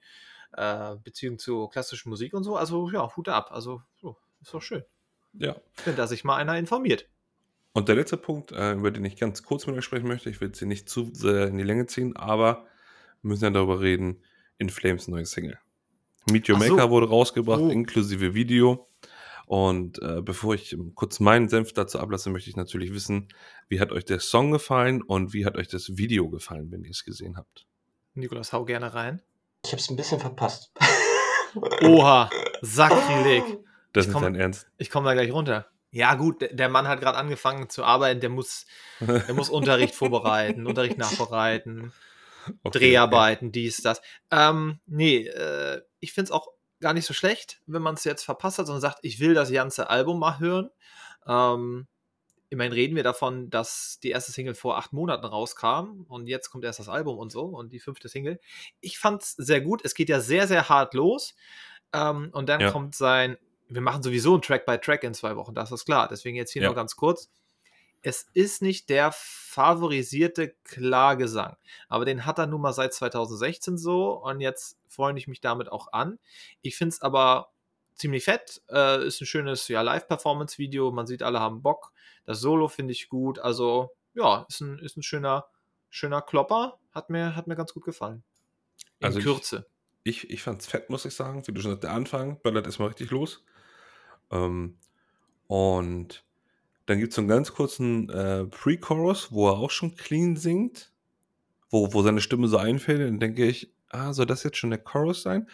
äh, 0.52 0.96
Beziehung 0.96 1.38
zur 1.38 1.70
klassischen 1.70 2.10
Musik 2.10 2.34
und 2.34 2.44
so, 2.44 2.56
also 2.56 2.90
ja, 2.90 3.14
Hut 3.16 3.28
ab. 3.28 3.50
Also, 3.52 3.82
so, 4.00 4.16
ist 4.40 4.52
doch 4.52 4.62
schön. 4.62 4.84
Ja. 5.32 5.56
Wenn 5.84 5.96
da 5.96 6.06
sich 6.06 6.24
mal 6.24 6.36
einer 6.36 6.58
informiert. 6.58 7.08
Und 7.76 7.88
der 7.88 7.94
letzte 7.96 8.16
Punkt, 8.16 8.52
äh, 8.52 8.72
über 8.72 8.90
den 8.90 9.04
ich 9.04 9.16
ganz 9.16 9.42
kurz 9.42 9.66
mit 9.66 9.76
euch 9.76 9.84
sprechen 9.84 10.08
möchte, 10.08 10.30
ich 10.30 10.40
will 10.40 10.54
sie 10.54 10.64
nicht 10.66 10.88
zu 10.88 11.10
sehr 11.12 11.48
in 11.48 11.58
die 11.58 11.64
Länge 11.64 11.86
ziehen, 11.86 12.16
aber 12.16 12.64
wir 13.22 13.28
müssen 13.28 13.44
ja 13.44 13.50
darüber 13.50 13.80
reden, 13.80 14.22
In 14.58 14.70
Flames 14.70 15.08
neue 15.08 15.26
Single. 15.26 15.58
Meet 16.30 16.48
Your 16.48 16.56
Ach 16.56 16.62
so. 16.62 16.74
Maker 16.76 16.90
wurde 16.90 17.08
rausgebracht, 17.10 17.60
Oh. 17.60 17.68
inklusive 17.68 18.32
Video. 18.32 18.88
Und 19.46 20.00
äh, 20.02 20.22
bevor 20.22 20.54
ich 20.54 20.74
kurz 20.94 21.20
meinen 21.20 21.50
Senf 21.50 21.74
dazu 21.74 21.98
ablasse, 22.00 22.30
möchte 22.30 22.48
ich 22.48 22.56
natürlich 22.56 22.94
wissen, 22.94 23.28
wie 23.68 23.78
hat 23.78 23.92
euch 23.92 24.06
der 24.06 24.20
Song 24.20 24.50
gefallen 24.52 25.02
und 25.02 25.34
wie 25.34 25.44
hat 25.44 25.56
euch 25.58 25.68
das 25.68 25.98
Video 25.98 26.30
gefallen, 26.30 26.70
wenn 26.72 26.82
ihr 26.82 26.90
es 26.92 27.04
gesehen 27.04 27.36
habt? 27.36 27.66
Nikolas, 28.14 28.54
hau 28.54 28.64
gerne 28.64 28.94
rein. 28.94 29.20
Ich 29.66 29.72
hab's 29.72 29.90
ein 29.90 29.96
bisschen 29.96 30.18
verpasst. 30.18 30.72
Oha, 31.82 32.30
Sakrileg. 32.62 33.44
Das 33.92 34.04
Ich 34.06 34.08
ist 34.08 34.14
komm- 34.14 34.22
dein 34.22 34.34
Ernst. 34.34 34.66
Ich 34.78 34.88
komme 34.90 35.06
da 35.06 35.12
gleich 35.14 35.30
runter. 35.30 35.66
Ja, 35.90 36.14
gut, 36.14 36.46
der, 36.50 36.68
Mann 36.68 36.88
hat 36.88 37.00
gerade 37.00 37.16
angefangen 37.16 37.68
zu 37.68 37.84
arbeiten, 37.84 38.20
der 38.20 38.30
muss, 38.30 38.66
der 39.00 39.34
muss 39.34 39.48
Unterricht 39.48 39.94
vorbereiten, 39.94 40.66
Unterricht 40.66 40.98
nachbereiten. 40.98 41.92
Okay, 42.62 42.78
Dreharbeiten, 42.78 43.52
dies, 43.52 43.78
das. 43.78 44.00
Ähm, 44.30 44.80
nee, 44.86 45.26
äh, 45.26 45.82
ich 46.00 46.12
finde 46.12 46.26
es 46.26 46.30
auch 46.32 46.48
gar 46.80 46.92
nicht 46.92 47.06
so 47.06 47.14
schlecht, 47.14 47.60
wenn 47.66 47.82
man 47.82 47.94
es 47.94 48.04
jetzt 48.04 48.24
verpasst 48.24 48.58
hat 48.58 48.68
und 48.68 48.80
sagt, 48.80 48.98
ich 49.02 49.20
will 49.20 49.34
das 49.34 49.50
ganze 49.50 49.90
Album 49.90 50.18
mal 50.18 50.38
hören. 50.38 50.70
Ähm, 51.26 51.86
immerhin 52.48 52.72
reden 52.72 52.96
wir 52.96 53.02
davon, 53.02 53.50
dass 53.50 53.98
die 54.02 54.10
erste 54.10 54.32
Single 54.32 54.54
vor 54.54 54.76
acht 54.76 54.92
Monaten 54.92 55.24
rauskam 55.24 56.04
und 56.08 56.26
jetzt 56.26 56.50
kommt 56.50 56.64
erst 56.64 56.78
das 56.78 56.88
Album 56.88 57.18
und 57.18 57.32
so 57.32 57.44
und 57.44 57.72
die 57.72 57.80
fünfte 57.80 58.08
Single. 58.08 58.38
Ich 58.80 58.98
fand 58.98 59.22
es 59.22 59.32
sehr 59.32 59.60
gut. 59.60 59.84
Es 59.84 59.94
geht 59.94 60.08
ja 60.08 60.20
sehr, 60.20 60.46
sehr 60.46 60.68
hart 60.68 60.94
los. 60.94 61.34
Ähm, 61.92 62.30
und 62.32 62.48
dann 62.48 62.60
Ja. 62.60 62.70
kommt 62.70 62.94
sein, 62.94 63.38
wir 63.68 63.80
machen 63.80 64.02
sowieso 64.02 64.34
ein 64.36 64.42
Track 64.42 64.64
by 64.66 64.78
Track 64.78 65.02
in 65.04 65.14
zwei 65.14 65.36
Wochen, 65.36 65.54
das 65.54 65.72
ist 65.72 65.84
klar. 65.84 66.08
Deswegen 66.08 66.36
jetzt 66.36 66.52
hier 66.52 66.62
Ja. 66.62 66.68
noch 66.68 66.76
ganz 66.76 66.96
kurz. 66.96 67.30
Es 68.02 68.28
ist 68.34 68.62
nicht 68.62 68.88
der 68.88 69.10
favorisierte 69.12 70.54
Klagesang. 70.64 71.56
Aber 71.88 72.04
den 72.04 72.24
hat 72.26 72.38
er 72.38 72.46
nun 72.46 72.60
mal 72.60 72.72
seit 72.72 72.94
2016 72.94 73.78
so 73.78 74.12
und 74.12 74.40
jetzt 74.40 74.78
freue 74.86 75.16
ich 75.18 75.26
mich 75.26 75.40
damit 75.40 75.70
auch 75.72 75.92
an. 75.92 76.18
Ich 76.62 76.76
finde 76.76 76.94
es 76.94 77.02
aber 77.02 77.50
ziemlich 77.94 78.24
fett. 78.24 78.62
Äh, 78.70 79.04
ist 79.06 79.20
ein 79.20 79.26
schönes 79.26 79.66
ja, 79.68 79.82
Live-Performance-Video. 79.82 80.92
Man 80.92 81.06
sieht, 81.06 81.22
alle 81.22 81.40
haben 81.40 81.62
Bock. 81.62 81.92
Das 82.26 82.38
Solo 82.40 82.68
finde 82.68 82.92
ich 82.92 83.08
gut. 83.08 83.38
Also, 83.38 83.90
ja, 84.14 84.46
ist 84.48 84.60
ein, 84.60 84.78
ist 84.78 84.96
ein 84.96 85.02
schöner, 85.02 85.46
schöner 85.90 86.22
Klopper. 86.22 86.78
Hat 86.92 87.10
mir, 87.10 87.34
hat 87.34 87.46
mir 87.46 87.56
ganz 87.56 87.72
gut 87.74 87.84
gefallen. 87.84 88.22
In 89.00 89.06
Also 89.06 89.18
ich- 89.18 89.24
Kürze. 89.24 89.66
Ich, 90.04 90.30
ich 90.30 90.40
fand's 90.42 90.68
fett, 90.68 90.88
muss 90.90 91.04
ich 91.04 91.14
sagen. 91.16 91.44
Wie 91.48 91.52
du 91.52 91.60
schon 91.60 91.72
sagst, 91.72 91.82
der 91.82 91.90
Anfang 91.92 92.40
ballert 92.42 92.66
erstmal 92.66 92.88
richtig 92.88 93.10
los. 93.10 93.42
Ähm, 94.30 94.78
und 95.46 96.24
dann 96.86 96.98
gibt 96.98 97.10
es 97.10 97.16
so 97.16 97.22
einen 97.22 97.28
ganz 97.28 97.52
kurzen 97.52 98.08
äh, 98.10 98.44
Pre-Chorus, 98.46 99.32
wo 99.32 99.48
er 99.48 99.58
auch 99.58 99.70
schon 99.70 99.96
clean 99.96 100.36
singt, 100.36 100.92
wo, 101.70 101.92
wo 101.92 102.02
seine 102.02 102.20
Stimme 102.20 102.48
so 102.48 102.58
einfällt. 102.58 103.00
Und 103.00 103.06
dann 103.06 103.20
denke 103.20 103.46
ich, 103.46 103.72
ah, 103.90 104.12
soll 104.12 104.26
das 104.26 104.44
jetzt 104.44 104.56
schon 104.56 104.70
der 104.70 104.78
Chorus 104.78 105.22
sein? 105.22 105.48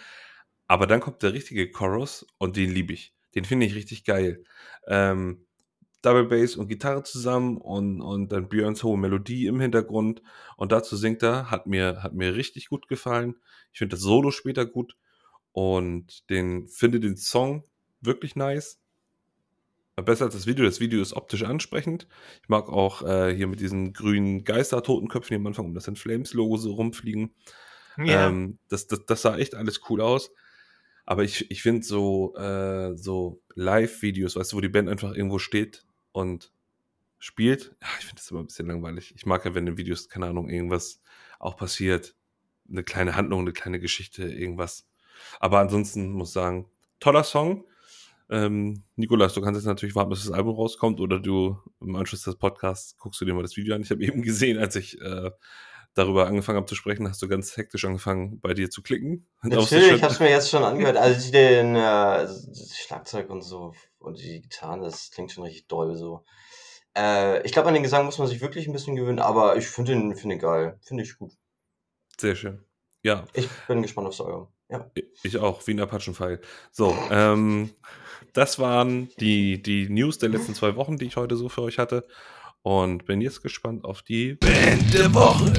Aber 0.66 0.86
dann 0.86 1.00
kommt 1.00 1.22
der 1.22 1.32
richtige 1.32 1.70
Chorus 1.70 2.26
und 2.38 2.56
den 2.56 2.70
liebe 2.70 2.92
ich. 2.92 3.14
Den 3.34 3.44
finde 3.44 3.66
ich 3.66 3.74
richtig 3.74 4.04
geil. 4.04 4.44
Ähm, 4.86 5.46
Double 6.02 6.24
Bass 6.24 6.56
und 6.56 6.68
Gitarre 6.68 7.04
zusammen 7.04 7.56
und, 7.58 8.00
und 8.00 8.32
dann 8.32 8.48
Björns 8.48 8.82
hohe 8.82 8.98
Melodie 8.98 9.46
im 9.46 9.60
Hintergrund. 9.60 10.22
Und 10.56 10.72
dazu 10.72 10.96
singt 10.96 11.22
er, 11.22 11.50
hat 11.50 11.66
mir, 11.66 12.02
hat 12.02 12.12
mir 12.12 12.34
richtig 12.34 12.68
gut 12.68 12.88
gefallen. 12.88 13.36
Ich 13.72 13.78
finde 13.78 13.96
das 13.96 14.02
Solo 14.02 14.32
später 14.32 14.66
gut 14.66 14.96
und 15.52 16.28
den 16.28 16.66
finde 16.68 17.00
den 17.00 17.16
Song 17.16 17.64
wirklich 18.02 18.36
nice. 18.36 18.78
Besser 19.96 20.24
als 20.24 20.34
das 20.34 20.46
Video. 20.46 20.64
Das 20.64 20.80
Video 20.80 21.02
ist 21.02 21.12
optisch 21.12 21.42
ansprechend. 21.44 22.08
Ich 22.42 22.48
mag 22.48 22.68
auch 22.68 23.02
äh, 23.02 23.34
hier 23.34 23.46
mit 23.46 23.60
diesen 23.60 23.92
grünen 23.92 24.42
Geister-Totenköpfen, 24.42 25.34
die 25.34 25.40
am 25.40 25.46
Anfang 25.46 25.66
um 25.66 25.74
das 25.74 25.86
In 25.86 25.96
Flames-Logo 25.96 26.56
so 26.56 26.72
rumfliegen. 26.72 27.34
Ja. 27.98 28.28
Ähm, 28.28 28.58
das, 28.68 28.86
das, 28.86 29.04
das 29.06 29.22
sah 29.22 29.36
echt 29.36 29.54
alles 29.54 29.82
cool 29.90 30.00
aus. 30.00 30.32
Aber 31.04 31.24
ich, 31.24 31.50
ich 31.50 31.62
finde 31.62 31.84
so, 31.84 32.34
äh, 32.36 32.96
so 32.96 33.42
Live-Videos, 33.54 34.36
weißt 34.36 34.52
du, 34.52 34.56
wo 34.56 34.60
die 34.60 34.68
Band 34.68 34.88
einfach 34.88 35.14
irgendwo 35.14 35.38
steht 35.38 35.84
und 36.12 36.52
spielt, 37.18 37.76
ja, 37.80 37.88
ich 37.98 38.06
finde 38.06 38.16
das 38.16 38.30
immer 38.30 38.40
ein 38.40 38.46
bisschen 38.46 38.66
langweilig. 38.66 39.12
Ich 39.14 39.26
mag 39.26 39.44
ja, 39.44 39.54
wenn 39.54 39.66
in 39.66 39.76
Videos, 39.76 40.08
keine 40.08 40.26
Ahnung, 40.26 40.48
irgendwas 40.48 41.00
auch 41.38 41.56
passiert. 41.56 42.16
Eine 42.68 42.82
kleine 42.82 43.14
Handlung, 43.14 43.40
eine 43.40 43.52
kleine 43.52 43.78
Geschichte, 43.78 44.24
irgendwas. 44.24 44.88
Aber 45.38 45.58
ansonsten 45.58 46.12
muss 46.12 46.30
ich 46.30 46.34
sagen, 46.34 46.70
toller 46.98 47.24
Song. 47.24 47.66
Ähm, 48.32 48.84
Nikolas, 48.96 49.34
du 49.34 49.42
kannst 49.42 49.58
jetzt 49.58 49.66
natürlich 49.66 49.94
warten, 49.94 50.08
bis 50.08 50.24
das 50.24 50.32
Album 50.32 50.56
rauskommt 50.56 51.00
oder 51.00 51.20
du 51.20 51.58
im 51.82 51.94
Anschluss 51.96 52.22
des 52.22 52.36
Podcasts 52.36 52.96
guckst 52.96 53.20
du 53.20 53.26
dir 53.26 53.34
mal 53.34 53.42
das 53.42 53.58
Video 53.58 53.74
an. 53.74 53.82
Ich 53.82 53.90
habe 53.90 54.02
eben 54.04 54.22
gesehen, 54.22 54.58
als 54.58 54.74
ich 54.74 54.98
äh, 55.02 55.30
darüber 55.92 56.26
angefangen 56.26 56.56
habe 56.56 56.66
zu 56.66 56.74
sprechen, 56.74 57.06
hast 57.06 57.20
du 57.20 57.28
ganz 57.28 57.54
hektisch 57.58 57.84
angefangen, 57.84 58.40
bei 58.40 58.54
dir 58.54 58.70
zu 58.70 58.82
klicken. 58.82 59.28
Natürlich, 59.42 59.92
ich 59.92 60.02
hab's 60.02 60.18
mir 60.18 60.30
jetzt 60.30 60.48
schon 60.48 60.64
angehört. 60.64 60.96
Also 61.02 61.30
den 61.30 61.76
äh, 61.76 61.78
das 61.78 62.74
Schlagzeug 62.74 63.28
und 63.28 63.42
so 63.42 63.74
und 63.98 64.18
die 64.18 64.40
Gitarren, 64.40 64.80
das 64.80 65.10
klingt 65.10 65.30
schon 65.30 65.44
richtig 65.44 65.66
doll 65.68 65.94
so. 65.94 66.24
Äh, 66.96 67.44
ich 67.44 67.52
glaube, 67.52 67.68
an 67.68 67.74
den 67.74 67.82
Gesang 67.82 68.06
muss 68.06 68.16
man 68.18 68.28
sich 68.28 68.40
wirklich 68.40 68.66
ein 68.66 68.72
bisschen 68.72 68.96
gewöhnen, 68.96 69.18
aber 69.18 69.56
ich 69.56 69.66
finde 69.66 69.92
ihn, 69.92 70.16
finde 70.16 70.36
ihn 70.36 70.40
geil. 70.40 70.78
Finde 70.82 71.02
ich 71.02 71.18
gut. 71.18 71.32
Sehr 72.18 72.34
schön. 72.34 72.64
Ja, 73.02 73.24
Ich 73.34 73.48
bin 73.68 73.82
gespannt 73.82 74.08
aufs 74.08 74.20
Album. 74.20 74.48
Ja. 74.70 74.90
ich 75.22 75.36
auch, 75.36 75.66
wie 75.66 75.74
ein 75.74 75.80
Apachenpfeil. 75.80 76.40
So, 76.70 76.96
ähm, 77.10 77.70
das 78.32 78.58
waren 78.58 79.08
die, 79.20 79.62
die 79.62 79.88
News 79.88 80.18
der 80.18 80.28
letzten 80.28 80.54
zwei 80.54 80.76
Wochen, 80.76 80.96
die 80.96 81.06
ich 81.06 81.16
heute 81.16 81.36
so 81.36 81.48
für 81.48 81.62
euch 81.62 81.78
hatte. 81.78 82.06
Und 82.62 83.06
bin 83.06 83.20
jetzt 83.20 83.42
gespannt 83.42 83.84
auf 83.84 84.02
die 84.02 84.34
Band 84.34 84.94
der 84.94 85.12
Woche. 85.12 85.52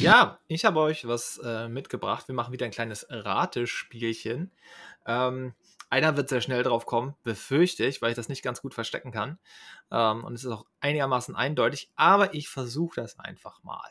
Ja, 0.00 0.40
ich 0.48 0.64
habe 0.64 0.80
euch 0.80 1.06
was 1.06 1.38
äh, 1.44 1.68
mitgebracht. 1.68 2.26
Wir 2.26 2.34
machen 2.34 2.52
wieder 2.52 2.64
ein 2.64 2.72
kleines 2.72 3.06
Ratespielchen. 3.08 4.50
Ähm, 5.06 5.54
Einer 5.88 6.16
wird 6.16 6.28
sehr 6.28 6.40
schnell 6.40 6.62
drauf 6.62 6.86
kommen, 6.86 7.14
befürchte 7.22 7.84
ich, 7.84 8.02
weil 8.02 8.10
ich 8.10 8.16
das 8.16 8.28
nicht 8.28 8.42
ganz 8.42 8.60
gut 8.60 8.74
verstecken 8.74 9.12
kann. 9.12 9.38
Ähm, 9.90 10.24
und 10.24 10.34
es 10.34 10.44
ist 10.44 10.50
auch 10.50 10.66
einigermaßen 10.80 11.36
eindeutig, 11.36 11.90
aber 11.96 12.34
ich 12.34 12.48
versuche 12.48 13.00
das 13.00 13.18
einfach 13.18 13.62
mal. 13.62 13.88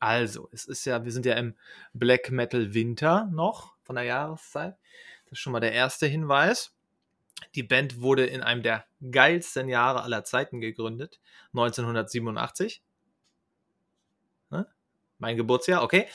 Also, 0.00 0.48
es 0.52 0.64
ist 0.64 0.84
ja, 0.84 1.04
wir 1.04 1.12
sind 1.12 1.24
ja 1.24 1.34
im 1.34 1.54
Black 1.92 2.30
Metal 2.30 2.74
Winter 2.74 3.28
noch 3.32 3.74
von 3.82 3.96
der 3.96 4.04
Jahreszeit. 4.04 4.76
Das 5.24 5.32
ist 5.32 5.38
schon 5.38 5.52
mal 5.52 5.60
der 5.60 5.72
erste 5.72 6.06
Hinweis. 6.06 6.73
Die 7.54 7.62
Band 7.62 8.00
wurde 8.00 8.26
in 8.26 8.42
einem 8.42 8.62
der 8.62 8.84
geilsten 9.10 9.68
Jahre 9.68 10.02
aller 10.02 10.24
Zeiten 10.24 10.60
gegründet, 10.60 11.20
1987. 11.52 12.82
Ne? 14.50 14.66
Mein 15.18 15.36
Geburtsjahr, 15.36 15.82
okay. 15.82 16.06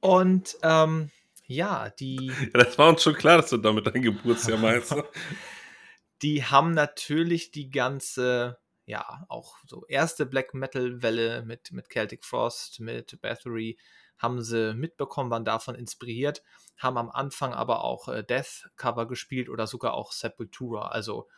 Und 0.00 0.56
ähm, 0.62 1.10
ja, 1.46 1.90
die. 1.90 2.32
Ja, 2.54 2.64
das 2.64 2.78
war 2.78 2.88
uns 2.88 3.02
schon 3.02 3.14
klar, 3.14 3.38
dass 3.38 3.50
du 3.50 3.56
damit 3.56 3.86
dein 3.86 4.02
Geburtsjahr 4.02 4.58
meinst. 4.58 4.94
die 6.22 6.44
haben 6.44 6.72
natürlich 6.72 7.50
die 7.50 7.70
ganze, 7.70 8.58
ja, 8.86 9.24
auch 9.28 9.56
so 9.66 9.84
erste 9.86 10.26
Black 10.26 10.54
Metal-Welle 10.54 11.42
mit, 11.42 11.72
mit 11.72 11.88
Celtic 11.90 12.24
Frost, 12.24 12.80
mit 12.80 13.20
Bathory, 13.20 13.78
haben 14.18 14.42
sie 14.42 14.74
mitbekommen, 14.74 15.30
waren 15.30 15.44
davon 15.44 15.74
inspiriert, 15.74 16.42
haben 16.76 16.98
am 16.98 17.10
Anfang 17.10 17.52
aber 17.52 17.84
auch 17.84 18.08
äh, 18.08 18.24
Death-Cover 18.24 19.06
gespielt 19.06 19.48
oder 19.48 19.66
sogar 19.66 19.94
auch 19.94 20.12
Sepultura, 20.12 20.88
also 20.88 21.28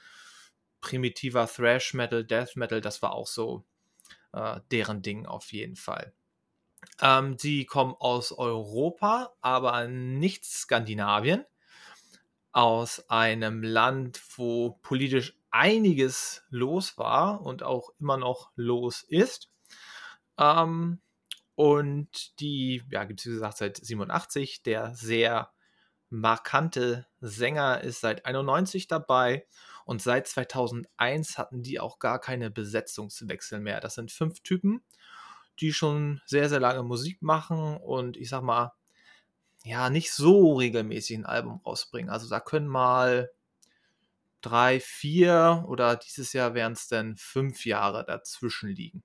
primitiver 0.80 1.46
Thrash 1.46 1.94
Metal, 1.94 2.24
Death 2.24 2.56
Metal, 2.56 2.80
das 2.80 3.02
war 3.02 3.12
auch 3.12 3.26
so 3.26 3.64
äh, 4.32 4.60
deren 4.70 5.02
Ding 5.02 5.26
auf 5.26 5.52
jeden 5.52 5.76
Fall. 5.76 6.12
Ähm, 7.00 7.36
die 7.36 7.64
kommen 7.64 7.94
aus 7.98 8.32
Europa, 8.32 9.34
aber 9.40 9.88
nicht 9.88 10.44
Skandinavien. 10.44 11.44
Aus 12.52 13.10
einem 13.10 13.62
Land, 13.62 14.22
wo 14.36 14.78
politisch 14.82 15.36
einiges 15.50 16.44
los 16.48 16.96
war 16.96 17.42
und 17.42 17.62
auch 17.62 17.90
immer 17.98 18.16
noch 18.16 18.50
los 18.56 19.02
ist. 19.02 19.50
Ähm, 20.38 21.00
und 21.56 22.38
die, 22.40 22.84
ja, 22.90 23.04
gibt 23.04 23.20
es 23.20 23.26
wie 23.26 23.30
gesagt 23.30 23.58
seit 23.58 23.76
87. 23.78 24.62
Der 24.62 24.94
sehr 24.94 25.50
markante 26.08 27.06
Sänger 27.20 27.80
ist 27.80 28.00
seit 28.00 28.26
91 28.26 28.86
dabei 28.86 29.46
und 29.84 30.00
seit 30.00 30.28
2001 30.28 31.36
hatten 31.38 31.62
die 31.62 31.80
auch 31.80 31.98
gar 31.98 32.20
keine 32.20 32.50
Besetzungswechsel 32.50 33.58
mehr. 33.58 33.80
Das 33.80 33.94
sind 33.94 34.12
fünf 34.12 34.40
Typen 34.40 34.84
die 35.60 35.72
schon 35.72 36.20
sehr, 36.26 36.48
sehr 36.48 36.60
lange 36.60 36.82
Musik 36.82 37.22
machen 37.22 37.76
und 37.78 38.16
ich 38.16 38.28
sag 38.28 38.42
mal, 38.42 38.72
ja, 39.64 39.90
nicht 39.90 40.12
so 40.12 40.54
regelmäßig 40.54 41.18
ein 41.18 41.26
Album 41.26 41.60
rausbringen. 41.66 42.10
Also 42.10 42.28
da 42.28 42.40
können 42.40 42.68
mal 42.68 43.32
drei, 44.40 44.78
vier 44.80 45.64
oder 45.66 45.96
dieses 45.96 46.32
Jahr 46.32 46.54
wären 46.54 46.74
es 46.74 46.88
dann 46.88 47.16
fünf 47.16 47.66
Jahre 47.66 48.04
dazwischen 48.04 48.68
liegen. 48.68 49.02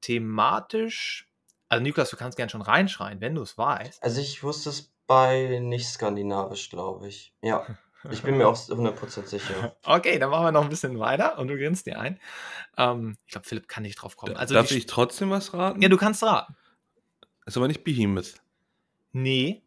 Thematisch, 0.00 1.28
also 1.72 1.82
Niklas, 1.82 2.10
du 2.10 2.18
kannst 2.18 2.36
gern 2.36 2.50
schon 2.50 2.60
reinschreien, 2.60 3.22
wenn 3.22 3.34
du 3.34 3.40
es 3.40 3.56
weißt. 3.56 4.02
Also 4.02 4.20
ich 4.20 4.42
wusste 4.42 4.68
es 4.68 4.92
bei 5.06 5.58
nicht 5.58 5.88
skandinavisch, 5.88 6.68
glaube 6.68 7.08
ich. 7.08 7.32
Ja. 7.40 7.64
Ich 8.10 8.22
bin 8.22 8.36
mir 8.36 8.46
auch 8.46 8.56
100% 8.56 9.24
sicher. 9.24 9.74
Okay, 9.82 10.18
dann 10.18 10.28
machen 10.28 10.44
wir 10.44 10.52
noch 10.52 10.64
ein 10.64 10.68
bisschen 10.68 10.98
weiter 10.98 11.38
und 11.38 11.48
du 11.48 11.56
grinst 11.56 11.86
dir 11.86 11.98
ein. 11.98 12.20
Ähm, 12.76 13.16
ich 13.24 13.32
glaube, 13.32 13.46
Philipp 13.46 13.68
kann 13.68 13.84
nicht 13.84 13.94
drauf 13.94 14.18
kommen. 14.18 14.36
Also 14.36 14.52
Darf 14.52 14.70
ich 14.70 14.84
trotzdem 14.84 15.30
was 15.30 15.54
raten? 15.54 15.80
Ja, 15.80 15.88
du 15.88 15.96
kannst 15.96 16.22
raten. 16.22 16.54
Ist 17.46 17.56
aber 17.56 17.68
nicht 17.68 17.84
Behemoth. 17.84 18.34
Nee. 19.12 19.62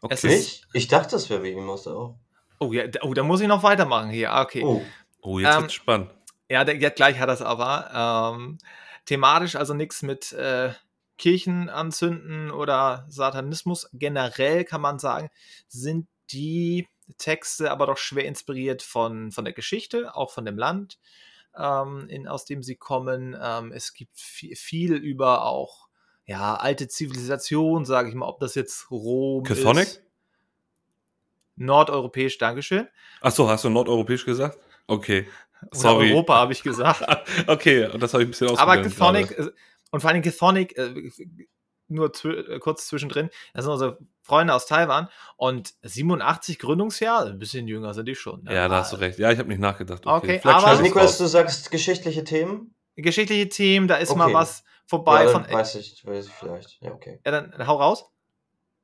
Okay. 0.00 0.14
Es 0.14 0.24
ist... 0.24 0.66
Ich 0.72 0.88
dachte, 0.88 1.14
es 1.14 1.30
wäre 1.30 1.42
Behemoth 1.42 1.86
auch. 1.86 2.18
Oh, 2.58 2.72
ja, 2.72 2.86
oh, 3.02 3.14
da 3.14 3.22
muss 3.22 3.40
ich 3.40 3.46
noch 3.46 3.62
weitermachen 3.62 4.10
hier. 4.10 4.32
Ah, 4.32 4.42
okay. 4.42 4.64
Oh, 4.64 4.82
oh 5.20 5.38
jetzt 5.38 5.54
ähm, 5.54 5.60
wird's 5.60 5.74
spannend. 5.74 6.10
Ja, 6.48 6.64
der, 6.64 6.76
ja, 6.78 6.88
gleich 6.88 7.20
hat 7.20 7.28
er 7.28 7.34
es 7.34 7.42
aber. 7.42 8.34
Ähm, 8.34 8.58
thematisch 9.04 9.54
also 9.54 9.74
nichts 9.74 10.02
mit 10.02 10.32
äh, 10.32 10.72
Kirchen 11.18 11.68
anzünden 11.68 12.50
oder 12.50 13.06
Satanismus. 13.08 13.88
Generell 13.92 14.64
kann 14.64 14.80
man 14.80 14.98
sagen, 14.98 15.30
sind 15.68 16.08
die 16.30 16.88
Texte, 17.18 17.70
aber 17.70 17.86
doch 17.86 17.98
schwer 17.98 18.24
inspiriert 18.24 18.82
von, 18.82 19.32
von 19.32 19.44
der 19.44 19.54
Geschichte, 19.54 20.14
auch 20.14 20.30
von 20.30 20.44
dem 20.44 20.58
Land, 20.58 20.98
ähm, 21.56 22.06
in, 22.08 22.26
aus 22.26 22.44
dem 22.44 22.62
sie 22.62 22.76
kommen. 22.76 23.36
Ähm, 23.40 23.72
es 23.72 23.94
gibt 23.94 24.18
viel, 24.18 24.56
viel, 24.56 24.94
über 24.94 25.44
auch 25.44 25.88
ja, 26.26 26.56
alte 26.56 26.88
Zivilisation, 26.88 27.84
sage 27.84 28.08
ich 28.08 28.14
mal, 28.14 28.26
ob 28.26 28.40
das 28.40 28.54
jetzt 28.54 28.90
Rom 28.90 29.44
Chthonic? 29.44 29.84
ist. 29.84 30.02
Nordeuropäisch, 31.54 32.36
Dankeschön. 32.36 32.88
Achso, 33.20 33.48
hast 33.48 33.64
du 33.64 33.70
nordeuropäisch 33.70 34.26
gesagt? 34.26 34.58
Okay. 34.86 35.26
Sorry. 35.72 36.06
Oder 36.06 36.14
Europa 36.14 36.34
habe 36.34 36.52
ich 36.52 36.62
gesagt. 36.62 37.02
okay, 37.46 37.88
das 37.98 38.12
habe 38.12 38.24
ich 38.24 38.28
ein 38.28 38.30
bisschen 38.30 38.48
ausprobiert. 38.48 38.78
Aber 38.78 38.90
Chthonic, 38.90 39.54
und 39.90 40.00
vor 40.00 40.10
allem 40.10 40.22
Chthonic, 40.22 40.76
äh, 40.76 41.10
nur 41.88 42.12
äh, 42.24 42.58
kurz 42.58 42.88
zwischendrin, 42.88 43.30
das 43.54 43.64
sind 43.64 43.72
unsere 43.72 43.98
Freunde 44.22 44.54
aus 44.54 44.66
Taiwan 44.66 45.08
und 45.36 45.74
87 45.82 46.58
Gründungsjahr, 46.58 47.26
ein 47.26 47.38
bisschen 47.38 47.68
jünger 47.68 47.94
sind 47.94 48.06
die 48.06 48.14
schon. 48.14 48.42
Ne? 48.42 48.54
Ja, 48.54 48.68
da 48.68 48.78
hast 48.78 48.92
du 48.92 48.96
recht. 48.96 49.18
Ja, 49.18 49.30
ich 49.30 49.38
habe 49.38 49.48
nicht 49.48 49.60
nachgedacht. 49.60 50.06
Okay, 50.06 50.38
okay 50.38 50.48
aber 50.48 50.66
also 50.66 50.82
Nikolas, 50.82 51.18
du 51.18 51.26
sagst 51.26 51.70
geschichtliche 51.70 52.24
Themen? 52.24 52.74
Geschichtliche 52.96 53.48
Themen, 53.48 53.88
da 53.88 53.96
ist 53.96 54.10
okay. 54.10 54.18
mal 54.18 54.32
was 54.32 54.64
vorbei 54.86 55.24
ja, 55.24 55.30
von. 55.30 55.50
Weiß 55.50 55.74
ich, 55.76 56.04
weiß 56.04 56.26
ich 56.26 56.32
vielleicht. 56.32 56.80
Ja, 56.80 56.92
okay. 56.92 57.20
Ja, 57.24 57.30
dann, 57.30 57.50
dann 57.50 57.66
hau 57.66 57.76
raus. 57.76 58.04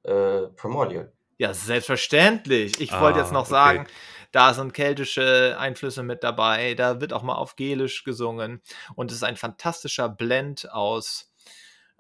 Äh, 0.05 0.49
Primordial. 0.57 1.13
Ja, 1.39 1.55
selbstverständlich. 1.55 2.81
Ich 2.81 2.93
ah, 2.93 3.01
wollte 3.01 3.19
jetzt 3.21 3.33
noch 3.33 3.43
okay. 3.43 3.51
sagen, 3.51 3.87
da 4.33 4.55
sind 4.55 4.75
keltische 4.75 5.57
Einflüsse 5.59 6.03
mit 6.03 6.25
dabei, 6.25 6.75
da 6.75 7.01
wird 7.01 7.13
auch 7.13 7.23
mal 7.23 7.35
auf 7.35 7.57
Gelisch 7.57 8.05
gesungen 8.05 8.61
und 8.95 9.11
es 9.11 9.19
ist 9.19 9.25
ein 9.25 9.37
fantastischer 9.37 10.09
Blend 10.09 10.71
aus 10.73 11.33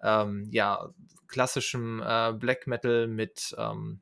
ähm, 0.02 0.48
ja, 0.50 0.90
klassischem 1.28 2.02
äh, 2.04 2.32
Black 2.32 2.66
Metal 2.66 3.06
mit, 3.06 3.54
ähm, 3.58 4.00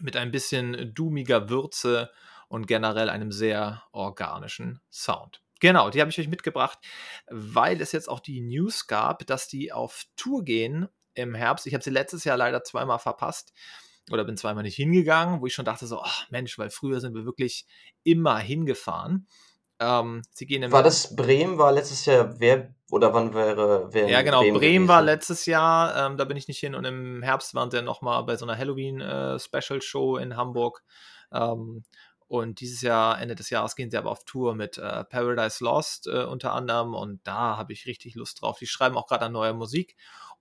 mit 0.00 0.16
ein 0.16 0.30
bisschen 0.30 0.94
doomiger 0.94 1.48
Würze 1.48 2.10
und 2.48 2.66
generell 2.66 3.10
einem 3.10 3.32
sehr 3.32 3.82
organischen 3.92 4.80
Sound. 4.90 5.42
Genau, 5.60 5.90
die 5.90 6.00
habe 6.00 6.10
ich 6.10 6.18
euch 6.20 6.28
mitgebracht, 6.28 6.78
weil 7.28 7.80
es 7.80 7.92
jetzt 7.92 8.08
auch 8.08 8.20
die 8.20 8.40
News 8.42 8.86
gab, 8.86 9.26
dass 9.26 9.48
die 9.48 9.72
auf 9.72 10.04
Tour 10.16 10.44
gehen 10.44 10.88
im 11.14 11.34
Herbst. 11.34 11.66
Ich 11.66 11.72
habe 11.72 11.82
sie 11.82 11.90
letztes 11.90 12.24
Jahr 12.24 12.36
leider 12.36 12.62
zweimal 12.62 12.98
verpasst 12.98 13.54
oder 14.10 14.24
bin 14.24 14.36
zweimal 14.36 14.62
nicht 14.62 14.76
hingegangen, 14.76 15.40
wo 15.40 15.46
ich 15.46 15.54
schon 15.54 15.64
dachte 15.64 15.86
so, 15.86 16.00
ach 16.00 16.30
Mensch, 16.30 16.58
weil 16.58 16.70
früher 16.70 17.00
sind 17.00 17.14
wir 17.14 17.24
wirklich 17.24 17.66
immer 18.02 18.38
hingefahren. 18.38 19.26
Ähm, 19.78 20.22
sie 20.30 20.46
gehen 20.46 20.70
war 20.72 20.82
das 20.82 21.14
Bremen, 21.14 21.58
war 21.58 21.72
letztes 21.72 22.06
Jahr, 22.06 22.40
wer 22.40 22.74
oder 22.90 23.12
wann 23.12 23.34
wäre 23.34 23.92
wer 23.92 24.08
Ja, 24.08 24.22
genau, 24.22 24.40
Bremen, 24.40 24.58
Bremen 24.58 24.88
war 24.88 25.02
letztes 25.02 25.44
Jahr, 25.44 26.06
ähm, 26.06 26.16
da 26.16 26.24
bin 26.24 26.36
ich 26.36 26.48
nicht 26.48 26.60
hin 26.60 26.74
und 26.74 26.84
im 26.84 27.22
Herbst 27.22 27.54
waren 27.54 27.70
sie 27.70 27.82
nochmal 27.82 28.24
bei 28.24 28.36
so 28.36 28.46
einer 28.46 28.56
Halloween-Special-Show 28.56 30.18
äh, 30.18 30.22
in 30.22 30.36
Hamburg. 30.36 30.82
Ähm, 31.32 31.82
und 32.28 32.60
dieses 32.60 32.82
Jahr, 32.82 33.20
Ende 33.20 33.36
des 33.36 33.50
Jahres, 33.50 33.76
gehen 33.76 33.90
sie 33.90 33.96
aber 33.96 34.10
auf 34.10 34.24
Tour 34.24 34.54
mit 34.54 34.78
äh, 34.78 35.04
Paradise 35.04 35.62
Lost 35.62 36.08
äh, 36.08 36.24
unter 36.24 36.52
anderem. 36.54 36.94
Und 36.94 37.24
da 37.24 37.56
habe 37.56 37.72
ich 37.72 37.86
richtig 37.86 38.16
Lust 38.16 38.42
drauf. 38.42 38.58
Die 38.58 38.66
schreiben 38.66 38.96
auch 38.96 39.06
gerade 39.06 39.26
an 39.26 39.32
neuer 39.32 39.52
Musik. 39.52 39.96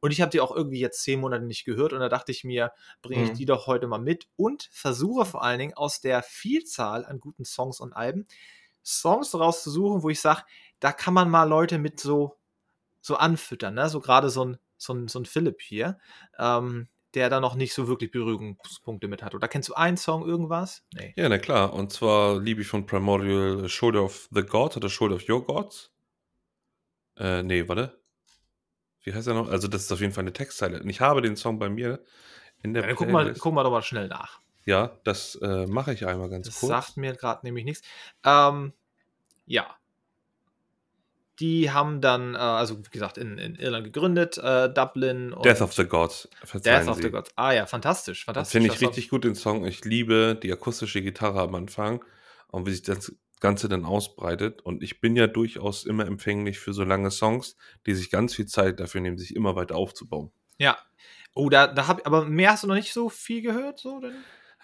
Und 0.05 0.11
ich 0.11 0.21
habe 0.21 0.29
die 0.29 0.39
auch 0.39 0.55
irgendwie 0.55 0.79
jetzt 0.79 1.01
zehn 1.01 1.19
Monate 1.19 1.45
nicht 1.45 1.65
gehört. 1.65 1.91
Und 1.91 1.99
da 1.99 2.09
dachte 2.09 2.31
ich 2.31 2.43
mir, 2.43 2.71
bringe 3.01 3.23
ich 3.23 3.31
mhm. 3.31 3.35
die 3.37 3.45
doch 3.45 3.65
heute 3.65 3.87
mal 3.87 3.97
mit 3.97 4.27
und 4.35 4.69
versuche 4.71 5.25
vor 5.25 5.41
allen 5.41 5.57
Dingen 5.57 5.73
aus 5.73 5.99
der 5.99 6.21
Vielzahl 6.21 7.07
an 7.07 7.19
guten 7.19 7.43
Songs 7.43 7.79
und 7.79 7.91
Alben 7.91 8.27
Songs 8.83 9.33
rauszusuchen, 9.33 10.03
wo 10.03 10.09
ich 10.11 10.21
sage, 10.21 10.43
da 10.79 10.91
kann 10.91 11.15
man 11.15 11.27
mal 11.27 11.45
Leute 11.49 11.79
mit 11.79 11.99
so, 11.99 12.37
so 13.01 13.15
anfüttern, 13.15 13.73
ne? 13.73 13.89
So 13.89 13.99
gerade 13.99 14.29
so 14.29 14.45
ein, 14.45 14.57
so 14.77 14.93
ein, 14.93 15.07
so 15.07 15.17
ein 15.17 15.25
Philipp 15.25 15.59
hier, 15.59 15.97
ähm, 16.37 16.87
der 17.15 17.31
da 17.31 17.39
noch 17.39 17.55
nicht 17.55 17.73
so 17.73 17.87
wirklich 17.87 18.11
Berührungspunkte 18.11 19.07
mit 19.07 19.23
hat. 19.23 19.33
Oder 19.33 19.47
kennst 19.47 19.69
du 19.69 19.73
einen 19.73 19.97
Song, 19.97 20.23
irgendwas? 20.23 20.83
Nee. 20.93 21.15
Ja, 21.17 21.27
na 21.29 21.39
klar. 21.39 21.73
Und 21.73 21.91
zwar 21.91 22.39
liebe 22.39 22.61
ich 22.61 22.67
von 22.67 22.85
Primordial 22.85 23.67
Shoulder 23.67 24.03
of 24.03 24.29
the 24.29 24.43
God 24.43 24.77
oder 24.77 24.87
Shoulder 24.87 25.15
of 25.15 25.27
Your 25.27 25.43
Gods. 25.43 25.91
Äh, 27.17 27.41
nee, 27.41 27.67
warte. 27.67 28.04
Wie 29.05 29.13
heißt 29.13 29.27
er 29.27 29.35
noch? 29.35 29.49
Also, 29.49 29.67
das 29.67 29.83
ist 29.83 29.91
auf 29.91 30.01
jeden 30.01 30.11
Fall 30.11 30.23
eine 30.23 30.33
Textzeile. 30.33 30.81
Und 30.81 30.89
ich 30.89 30.99
habe 30.99 31.21
den 31.21 31.37
Song 31.37 31.59
bei 31.59 31.69
mir 31.69 32.03
in 32.63 32.73
der 32.73 32.87
ja, 32.87 32.93
guck 32.95 33.09
mal, 33.09 33.33
guck 33.33 33.53
mal 33.53 33.63
doch 33.63 33.71
mal 33.71 33.83
schnell 33.83 34.07
nach. 34.07 34.39
Ja, 34.65 34.97
das 35.03 35.35
äh, 35.35 35.67
mache 35.67 35.93
ich 35.93 36.07
einmal 36.07 36.27
ganz 36.27 36.47
das 36.47 36.59
kurz. 36.59 36.71
Das 36.71 36.85
sagt 36.87 36.97
mir 36.97 37.13
gerade 37.13 37.45
nämlich 37.45 37.65
nichts. 37.65 37.87
Ähm, 38.25 38.73
ja. 39.45 39.75
Die 41.39 41.69
haben 41.69 42.01
dann, 42.01 42.33
äh, 42.33 42.39
also 42.39 42.79
wie 42.79 42.89
gesagt, 42.89 43.19
in, 43.19 43.37
in 43.37 43.55
Irland 43.55 43.83
gegründet, 43.83 44.39
äh, 44.39 44.73
Dublin. 44.73 45.35
Death 45.43 45.61
of 45.61 45.73
the 45.73 45.85
Gods. 45.85 46.27
Death 46.63 46.87
of 46.87 46.95
Sie. 46.95 47.03
the 47.03 47.11
Gods. 47.11 47.29
Ah 47.35 47.51
ja, 47.51 47.67
fantastisch. 47.67 48.25
fantastisch. 48.25 48.53
Finde 48.53 48.73
ich 48.73 48.81
richtig 48.81 49.09
gut 49.09 49.23
den 49.23 49.35
Song. 49.35 49.65
Ich 49.65 49.85
liebe 49.85 50.39
die 50.41 50.51
akustische 50.51 51.03
Gitarre 51.03 51.41
am 51.41 51.53
Anfang 51.53 52.03
und 52.47 52.65
wie 52.65 52.71
sich 52.71 52.81
das 52.81 53.13
Ganze 53.39 53.69
dann 53.69 53.85
ausbreitet. 53.85 54.61
Und 54.61 54.83
ich 54.83 55.01
bin 55.01 55.15
ja 55.15 55.27
durchaus 55.27 55.85
immer 55.85 56.05
empfänglich 56.05 56.59
für 56.59 56.73
so 56.73 56.83
lange 56.83 57.11
Songs, 57.11 57.57
die 57.85 57.93
sich 57.93 58.09
ganz 58.09 58.35
viel 58.35 58.45
Zeit 58.45 58.79
dafür 58.79 59.01
nehmen, 59.01 59.17
sich 59.17 59.35
immer 59.35 59.55
weiter 59.55 59.75
aufzubauen. 59.75 60.31
Ja. 60.57 60.77
Oh, 61.33 61.49
da, 61.49 61.67
da 61.67 61.87
hab 61.87 62.05
aber 62.07 62.25
mehr 62.25 62.51
hast 62.51 62.63
du 62.63 62.67
noch 62.67 62.75
nicht 62.75 62.93
so 62.93 63.09
viel 63.09 63.41
gehört, 63.41 63.79
so 63.79 63.99
denn? 63.99 64.15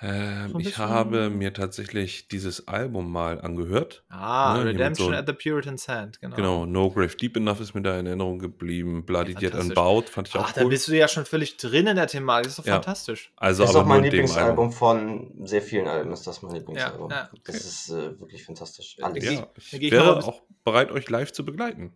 Ähm, 0.03 0.49
So 0.53 0.59
ich 0.59 0.77
habe 0.79 1.09
bisschen- 1.11 1.37
mir 1.37 1.53
tatsächlich 1.53 2.27
dieses 2.27 2.67
Album 2.67 3.11
mal 3.11 3.39
angehört. 3.39 4.03
Ah, 4.09 4.53
Ne, 4.53 4.55
hier 4.55 4.65
mit 4.65 4.75
Redemption 4.75 5.09
so- 5.11 5.13
at 5.15 5.27
the 5.27 5.33
Puritan's 5.33 5.87
Hand, 5.87 6.19
genau. 6.19 6.35
Genau, 6.35 6.65
No 6.65 6.89
Grave 6.89 7.15
Deep 7.15 7.37
Enough 7.37 7.59
ist 7.59 7.75
mir 7.75 7.83
da 7.83 7.99
in 7.99 8.07
Erinnerung 8.07 8.39
geblieben. 8.39 9.05
Bloody 9.05 9.33
Ja, 9.33 9.39
Yet 9.41 9.51
fantastisch. 9.51 9.77
Unbowed 9.77 10.09
fand 10.09 10.27
ich 10.29 10.35
auch 10.35 10.45
Ach, 10.45 10.51
da 10.53 10.63
cool. 10.63 10.69
bist 10.69 10.87
du 10.87 10.97
ja 10.97 11.07
schon 11.07 11.25
völlig 11.25 11.57
drin 11.57 11.85
in 11.85 11.95
der 11.95 12.07
Thematik. 12.07 12.45
Das 12.45 12.53
ist 12.53 12.59
doch 12.59 12.65
Ja. 12.65 12.73
fantastisch. 12.75 13.31
Also 13.35 13.63
ist 13.63 13.69
aber 13.69 13.79
auch 13.81 13.85
mein 13.85 13.97
nur 14.01 14.05
in 14.05 14.11
dem 14.11 14.21
Lieblingsalbum 14.21 14.71
von 14.71 15.31
sehr 15.45 15.61
vielen 15.61 15.87
Alben, 15.87 16.11
ist 16.11 16.25
das 16.25 16.41
mein 16.41 16.55
Lieblingsalbum. 16.55 17.11
ja, 17.11 17.29
Das 17.45 17.55
ist 17.57 17.89
äh, 17.91 18.19
wirklich 18.19 18.43
fantastisch. 18.43 18.95
Ja, 18.97 19.05
Alles. 19.05 19.23
geh- 19.23 19.35
Ja, 19.35 19.47
ich 19.55 19.69
da 19.71 19.77
geh 19.77 19.85
ich 19.87 19.91
noch 19.93 19.99
mal 19.99 20.05
wäre 20.07 20.15
bisschen- 20.15 20.33
auch 20.33 20.41
bereit, 20.63 20.91
euch 20.91 21.09
live 21.11 21.31
zu 21.31 21.45
begleiten. 21.45 21.93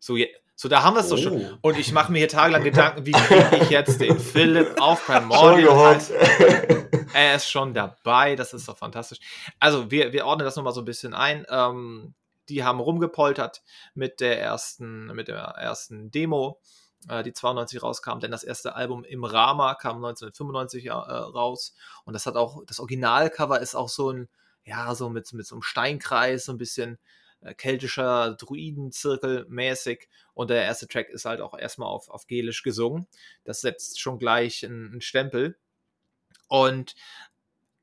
So, 0.00 0.16
je, 0.16 0.28
so 0.56 0.68
da 0.68 0.82
haben 0.82 0.94
wir 0.94 1.00
es 1.00 1.08
doch 1.08 1.18
schon. 1.18 1.40
Oh. 1.40 1.68
Und 1.68 1.78
ich 1.78 1.92
mache 1.92 2.12
mir 2.12 2.18
hier 2.18 2.28
tagelang 2.28 2.62
Gedanken, 2.62 3.06
wie 3.06 3.12
kriege 3.12 3.58
ich 3.62 3.70
jetzt 3.70 4.00
den 4.00 4.18
Philipp 4.18 4.80
auf 4.80 5.02
Schon 5.06 5.28
Primordial? 5.28 5.98
gehört. 5.98 6.10
Er 7.12 7.36
ist 7.36 7.50
schon 7.50 7.74
dabei, 7.74 8.36
das 8.36 8.52
ist 8.52 8.68
doch 8.68 8.76
fantastisch. 8.76 9.18
Also, 9.60 9.90
wir, 9.90 10.12
wir 10.12 10.26
ordnen 10.26 10.44
das 10.44 10.56
nochmal 10.56 10.72
so 10.72 10.80
ein 10.80 10.84
bisschen 10.84 11.14
ein. 11.14 11.46
Ähm, 11.48 12.14
die 12.48 12.64
haben 12.64 12.80
rumgepoltert 12.80 13.62
mit 13.94 14.20
der 14.20 14.40
ersten, 14.40 15.06
mit 15.06 15.28
der 15.28 15.38
ersten 15.38 16.10
Demo, 16.10 16.60
äh, 17.08 17.22
die 17.22 17.32
92 17.32 17.82
rauskam, 17.82 18.18
denn 18.20 18.30
das 18.30 18.44
erste 18.44 18.74
Album 18.74 19.04
im 19.04 19.24
Rama 19.24 19.74
kam 19.74 19.96
1995 19.96 20.86
äh, 20.86 20.90
raus. 20.90 21.74
Und 22.04 22.14
das 22.14 22.26
hat 22.26 22.36
auch, 22.36 22.62
das 22.66 22.80
Originalcover 22.80 23.60
ist 23.60 23.74
auch 23.74 23.88
so 23.88 24.10
ein, 24.10 24.28
ja, 24.64 24.94
so 24.94 25.08
mit, 25.08 25.32
mit 25.32 25.46
so 25.46 25.54
einem 25.56 25.62
Steinkreis, 25.62 26.46
so 26.46 26.52
ein 26.52 26.58
bisschen 26.58 26.98
keltischer 27.52 28.34
Druidenzirkel 28.34 29.44
mäßig. 29.48 30.08
Und 30.32 30.50
der 30.50 30.62
erste 30.62 30.88
Track 30.88 31.10
ist 31.10 31.26
halt 31.26 31.40
auch 31.40 31.56
erstmal 31.58 31.88
auf, 31.88 32.08
auf 32.08 32.26
Gelisch 32.26 32.62
gesungen. 32.62 33.06
Das 33.44 33.60
setzt 33.60 34.00
schon 34.00 34.18
gleich 34.18 34.64
einen, 34.64 34.92
einen 34.92 35.00
Stempel. 35.02 35.58
Und 36.48 36.94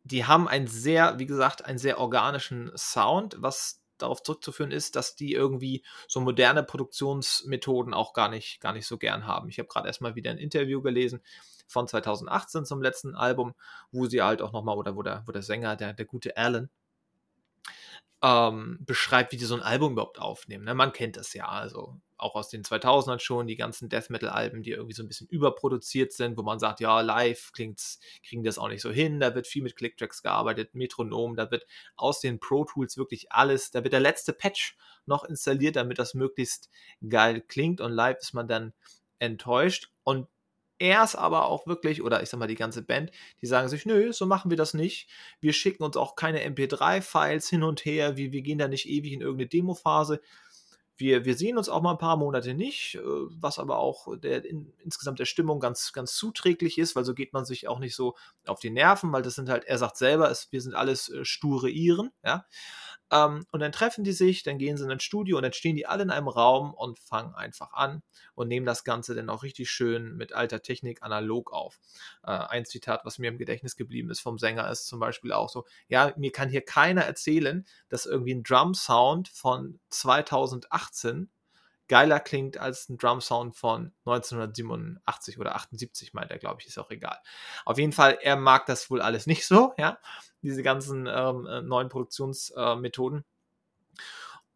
die 0.03 0.26
haben 0.26 0.47
einen 0.47 0.68
sehr, 0.68 1.20
wie 1.20 1.28
gesagt, 1.28 1.64
einen 1.66 1.78
sehr 1.78 1.99
organischen 1.99 2.72
Sound, 2.76 3.36
was 3.39 3.82
darauf 3.97 4.24
zurückzuführen 4.24 4.72
ist, 4.72 4.95
dass 4.95 5.16
die 5.16 5.34
irgendwie 5.34 5.84
so 6.07 6.22
moderne 6.22 6.64
Produktionsmethoden 6.64 7.93
auch 7.93 8.14
gar 8.14 8.30
nicht, 8.30 8.59
gar 8.59 8.74
nicht 8.74 8.88
so 8.88 8.97
gern 8.97 9.28
haben. 9.28 9.49
Ich 9.49 9.59
habe 9.59 9.68
gerade 9.70 9.88
erstmal 9.88 10.16
wieder 10.16 10.32
ein 10.32 10.38
Interview 10.38 10.82
gelesen 10.82 11.22
von 11.68 11.88
2018 11.88 12.66
zum 12.66 12.82
letzten 12.82 13.16
Album, 13.16 13.53
wo 13.91 14.07
sie 14.07 14.22
halt 14.22 14.41
auch 14.41 14.51
nochmal, 14.51 14.78
oder 14.78 14.95
wo 14.95 15.03
der, 15.03 15.24
wo 15.26 15.32
der 15.32 15.43
Sänger, 15.43 15.76
der, 15.76 15.93
der 15.93 16.05
gute 16.05 16.36
Alan, 16.36 16.70
ähm, 18.24 18.78
beschreibt, 18.82 19.32
wie 19.32 19.38
die 19.38 19.45
so 19.45 19.55
ein 19.55 19.63
Album 19.63 19.93
überhaupt 19.93 20.19
aufnehmen. 20.19 20.65
Ne? 20.65 20.76
Man 20.76 20.93
kennt 20.93 21.17
das 21.17 21.34
ja, 21.34 21.47
also 21.47 21.99
auch 22.17 22.36
aus 22.36 22.49
den 22.49 22.63
2000ern 22.63 23.19
schon, 23.19 23.47
die 23.47 23.55
ganzen 23.55 23.89
Death 23.89 24.11
Metal 24.11 24.30
Alben, 24.30 24.61
die 24.61 24.72
irgendwie 24.72 24.93
so 24.93 25.01
ein 25.01 25.07
bisschen 25.07 25.28
überproduziert 25.28 26.13
sind, 26.13 26.38
wo 26.38 26.43
man 26.43 26.59
sagt, 26.59 26.80
ja, 26.80 27.01
live 27.01 27.51
klingt's, 27.51 27.99
kriegen 28.24 28.43
das 28.43 28.59
auch 28.59 28.67
nicht 28.67 28.82
so 28.82 28.91
hin, 28.91 29.19
da 29.19 29.34
wird 29.34 29.47
viel 29.47 29.63
mit 29.63 29.76
Clicktracks 29.76 30.22
gearbeitet, 30.22 30.76
Metronom, 30.76 31.36
da 31.36 31.49
wird 31.49 31.65
aus 31.95 32.19
den 32.19 32.39
Pro 32.39 32.65
Tools 32.65 32.95
wirklich 32.95 33.32
alles, 33.32 33.72
da 33.72 33.84
wird 33.84 33.93
der 33.93 33.99
letzte 33.99 34.34
Patch 34.34 34.78
noch 35.07 35.24
installiert, 35.24 35.76
damit 35.76 35.97
das 35.97 36.13
möglichst 36.13 36.69
geil 37.09 37.41
klingt 37.41 37.82
und 37.82 37.91
live 37.91 38.19
ist 38.19 38.34
man 38.34 38.47
dann 38.47 38.74
enttäuscht 39.17 39.91
und 40.03 40.28
er 40.82 41.03
ist 41.03 41.15
aber 41.15 41.45
auch 41.45 41.67
wirklich, 41.67 42.01
oder 42.01 42.23
ich 42.23 42.29
sag 42.29 42.39
mal 42.39 42.47
die 42.47 42.55
ganze 42.55 42.82
Band, 42.82 43.11
die 43.39 43.45
sagen 43.45 43.69
sich, 43.69 43.86
nö, 43.86 44.11
so 44.11 44.25
machen 44.25 44.49
wir 44.49 44.57
das 44.57 44.73
nicht. 44.73 45.07
Wir 45.39 45.53
schicken 45.53 45.84
uns 45.84 45.95
auch 45.95 46.15
keine 46.15 46.43
MP3-Files 46.43 47.47
hin 47.49 47.61
und 47.61 47.86
her, 47.86 48.17
wir, 48.17 48.32
wir 48.32 48.41
gehen 48.41 48.57
da 48.57 48.67
nicht 48.67 48.89
ewig 48.89 49.13
in 49.13 49.21
irgendeine 49.21 49.47
Demophase. 49.47 50.21
Wir, 50.97 51.23
wir 51.23 51.36
sehen 51.36 51.57
uns 51.57 51.69
auch 51.69 51.82
mal 51.82 51.91
ein 51.91 51.97
paar 51.99 52.17
Monate 52.17 52.55
nicht, 52.55 52.95
äh, 52.95 52.99
was 53.03 53.59
aber 53.59 53.77
auch 53.77 54.07
der, 54.17 54.43
in, 54.43 54.73
insgesamt 54.84 55.19
der 55.19 55.25
Stimmung 55.25 55.59
ganz, 55.59 55.93
ganz 55.93 56.15
zuträglich 56.15 56.79
ist, 56.79 56.95
weil 56.95 57.05
so 57.05 57.13
geht 57.13 57.32
man 57.32 57.45
sich 57.45 57.67
auch 57.67 57.79
nicht 57.79 57.95
so 57.95 58.15
auf 58.47 58.59
die 58.59 58.71
Nerven, 58.71 59.11
weil 59.11 59.21
das 59.21 59.36
sind 59.36 59.49
halt, 59.49 59.65
er 59.65 59.77
sagt 59.77 59.97
selber, 59.97 60.32
es, 60.32 60.51
wir 60.51 60.61
sind 60.61 60.73
alles 60.73 61.09
äh, 61.09 61.23
sture 61.25 61.69
Iren, 61.69 62.09
ja. 62.25 62.45
Ähm, 63.12 63.45
und 63.51 63.59
dann 63.59 63.72
treffen 63.72 64.03
die 64.03 64.14
sich, 64.14 64.43
dann 64.43 64.57
gehen 64.57 64.78
sie 64.78 64.86
in 64.86 64.91
ein 64.91 64.99
Studio 64.99 65.38
und 65.38 65.43
dann 65.43 65.53
stehen 65.53 65.76
die 65.76 65.86
alle 65.86 66.03
in 66.03 66.09
einem 66.09 66.28
Raum 66.28 66.74
und 66.74 66.99
fangen 66.99 67.36
einfach 67.36 67.74
an 67.74 68.01
und 68.36 68.47
nehmen 68.47 68.66
das 68.66 68.84
Ganze 68.84 69.14
dann 69.16 69.30
auch 69.30 69.43
richtig 69.43 69.70
schön 69.70 70.16
mit 70.16 70.34
alter 70.34 70.62
Technik 70.62 71.03
analog 71.03 71.51
auf. 71.51 71.80
Äh, 72.24 72.32
ein 72.32 72.66
Zitat, 72.66 73.01
was 73.03 73.20
mir 73.20 73.28
im 73.30 73.38
Gedächtnis 73.38 73.76
geblieben 73.76 74.09
ist 74.09 74.22
vom 74.22 74.38
Sänger, 74.38 74.70
ist 74.70 74.88
zum 74.88 74.99
Beispiel 74.99 75.34
auch 75.34 75.49
so: 75.49 75.66
Ja, 75.88 76.14
mir 76.18 76.32
kann 76.32 76.49
hier 76.49 76.62
keiner 76.62 77.01
erzählen, 77.01 77.66
dass 77.89 78.05
irgendwie 78.05 78.36
ein 78.36 78.43
Drum-Sound 78.43 79.28
von 79.28 79.80
2018 79.89 81.30
geiler 81.91 82.21
klingt 82.21 82.57
als 82.57 82.87
ein 82.87 82.97
Drum-Sound 82.97 83.53
von 83.53 83.91
1987 84.05 85.37
oder 85.37 85.55
78, 85.55 86.13
meint 86.13 86.31
er, 86.31 86.37
glaube 86.37 86.61
ich, 86.61 86.67
ist 86.67 86.79
auch 86.79 86.89
egal. 86.89 87.19
Auf 87.65 87.77
jeden 87.77 87.91
Fall, 87.91 88.17
er 88.21 88.37
mag 88.37 88.65
das 88.65 88.89
wohl 88.89 89.01
alles 89.01 89.27
nicht 89.27 89.45
so, 89.45 89.73
ja, 89.77 89.99
diese 90.41 90.63
ganzen 90.63 91.05
ähm, 91.05 91.45
äh, 91.47 91.61
neuen 91.61 91.89
Produktionsmethoden. 91.89 93.25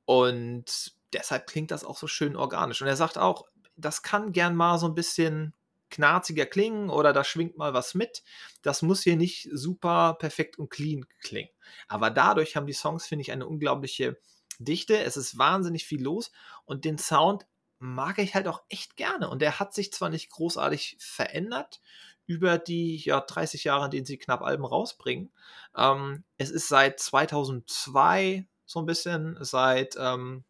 Und 0.05 0.93
deshalb 1.11 1.47
klingt 1.47 1.71
das 1.71 1.83
auch 1.83 1.97
so 1.97 2.07
schön 2.07 2.37
organisch. 2.37 2.81
Und 2.81 2.87
er 2.87 2.95
sagt 2.95 3.17
auch, 3.17 3.45
das 3.75 4.01
kann 4.01 4.31
gern 4.31 4.55
mal 4.55 4.79
so 4.79 4.87
ein 4.87 4.95
bisschen 4.95 5.53
knarziger 5.89 6.45
klingen 6.45 6.89
oder 6.89 7.11
da 7.11 7.25
schwingt 7.25 7.57
mal 7.57 7.73
was 7.73 7.95
mit. 7.95 8.23
Das 8.61 8.81
muss 8.81 9.03
hier 9.03 9.17
nicht 9.17 9.49
super 9.51 10.15
perfekt 10.17 10.57
und 10.57 10.69
clean 10.69 11.05
klingen. 11.19 11.51
Aber 11.89 12.11
dadurch 12.11 12.55
haben 12.55 12.65
die 12.65 12.71
Songs, 12.71 13.05
finde 13.05 13.23
ich, 13.23 13.33
eine 13.33 13.45
unglaubliche 13.45 14.17
Dichte. 14.59 14.97
Es 14.99 15.17
ist 15.17 15.37
wahnsinnig 15.37 15.85
viel 15.85 16.01
los 16.01 16.31
und 16.65 16.85
den 16.85 16.97
Sound 16.97 17.45
mag 17.79 18.19
ich 18.19 18.35
halt 18.35 18.47
auch 18.47 18.63
echt 18.69 18.95
gerne. 18.95 19.29
Und 19.29 19.41
der 19.41 19.59
hat 19.59 19.73
sich 19.73 19.91
zwar 19.91 20.09
nicht 20.09 20.29
großartig 20.29 20.97
verändert 20.99 21.81
über 22.25 22.57
die 22.57 22.97
ja, 22.97 23.21
30 23.21 23.63
Jahre, 23.65 23.85
in 23.85 23.91
denen 23.91 24.05
sie 24.05 24.17
knapp 24.17 24.41
Alben 24.41 24.65
rausbringen. 24.65 25.31
Ähm, 25.75 26.23
es 26.37 26.49
ist 26.49 26.67
seit 26.67 26.99
2002 26.99 28.47
so 28.65 28.79
ein 28.79 28.85
bisschen, 28.85 29.37
seit 29.41 29.95
ähm, 29.99 30.43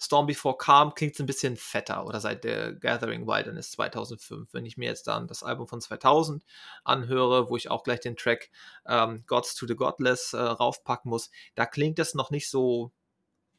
Storm 0.00 0.26
Before 0.26 0.56
Calm 0.56 0.94
klingt 0.94 1.14
es 1.14 1.20
ein 1.20 1.26
bisschen 1.26 1.56
fetter 1.56 2.06
oder 2.06 2.20
seit 2.20 2.44
der 2.44 2.74
Gathering 2.74 3.26
Wilderness 3.26 3.72
2005. 3.72 4.52
Wenn 4.52 4.66
ich 4.66 4.76
mir 4.76 4.88
jetzt 4.88 5.06
dann 5.06 5.26
das 5.26 5.42
Album 5.42 5.66
von 5.66 5.80
2000 5.80 6.44
anhöre, 6.84 7.48
wo 7.48 7.56
ich 7.56 7.70
auch 7.70 7.82
gleich 7.84 8.00
den 8.00 8.16
Track 8.16 8.50
ähm, 8.86 9.24
Gods 9.26 9.54
to 9.54 9.66
the 9.66 9.76
Godless 9.76 10.32
äh, 10.32 10.38
raufpacken 10.38 11.10
muss, 11.10 11.30
da 11.54 11.66
klingt 11.66 11.98
das 11.98 12.14
noch 12.14 12.30
nicht 12.30 12.48
so, 12.50 12.92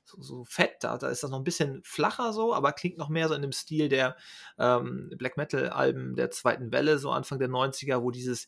so, 0.05 0.21
so 0.21 0.45
fett. 0.45 0.77
Da, 0.81 0.97
da, 0.97 1.09
ist 1.09 1.23
das 1.23 1.31
noch 1.31 1.39
ein 1.39 1.43
bisschen 1.43 1.81
flacher 1.83 2.33
so, 2.33 2.53
aber 2.53 2.71
klingt 2.73 2.97
noch 2.97 3.09
mehr 3.09 3.27
so 3.27 3.33
in 3.33 3.41
dem 3.41 3.51
Stil 3.51 3.89
der 3.89 4.15
ähm, 4.57 5.11
Black 5.17 5.37
Metal 5.37 5.69
Alben 5.69 6.15
der 6.15 6.31
zweiten 6.31 6.71
Welle, 6.71 6.99
so 6.99 7.11
Anfang 7.11 7.39
der 7.39 7.49
90er, 7.49 8.01
wo 8.01 8.11
dieses, 8.11 8.47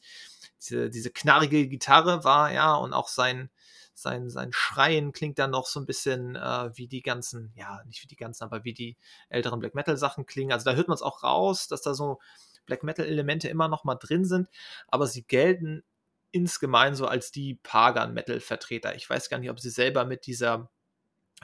diese, 0.61 0.89
diese 0.89 1.11
knarrige 1.11 1.67
Gitarre 1.67 2.23
war, 2.23 2.51
ja, 2.51 2.75
und 2.75 2.93
auch 2.93 3.07
sein, 3.07 3.49
sein, 3.97 4.29
sein 4.29 4.51
Schreien 4.53 5.11
klingt 5.11 5.39
dann 5.39 5.51
noch 5.51 5.65
so 5.65 5.79
ein 5.79 5.85
bisschen 5.85 6.35
äh, 6.35 6.69
wie 6.75 6.87
die 6.87 7.01
ganzen, 7.01 7.51
ja, 7.55 7.81
nicht 7.85 8.03
wie 8.03 8.07
die 8.07 8.15
ganzen, 8.15 8.43
aber 8.43 8.63
wie 8.63 8.73
die 8.73 8.97
älteren 9.29 9.59
Black 9.59 9.75
Metal 9.75 9.97
Sachen 9.97 10.25
klingen. 10.25 10.51
Also 10.51 10.69
da 10.69 10.75
hört 10.75 10.87
man 10.87 10.95
es 10.95 11.01
auch 11.01 11.23
raus, 11.23 11.67
dass 11.67 11.81
da 11.81 11.93
so 11.93 12.19
Black 12.65 12.83
Metal 12.83 13.05
Elemente 13.05 13.47
immer 13.49 13.67
noch 13.67 13.83
mal 13.83 13.95
drin 13.95 14.25
sind, 14.25 14.49
aber 14.87 15.07
sie 15.07 15.23
gelten 15.23 15.83
insgemein 16.31 16.93
so 16.93 17.07
als 17.07 17.31
die 17.31 17.55
Pagan 17.63 18.13
Metal 18.13 18.39
Vertreter. 18.39 18.95
Ich 18.95 19.09
weiß 19.09 19.29
gar 19.29 19.39
nicht, 19.39 19.49
ob 19.49 19.59
sie 19.59 19.69
selber 19.69 20.05
mit 20.05 20.27
dieser 20.27 20.69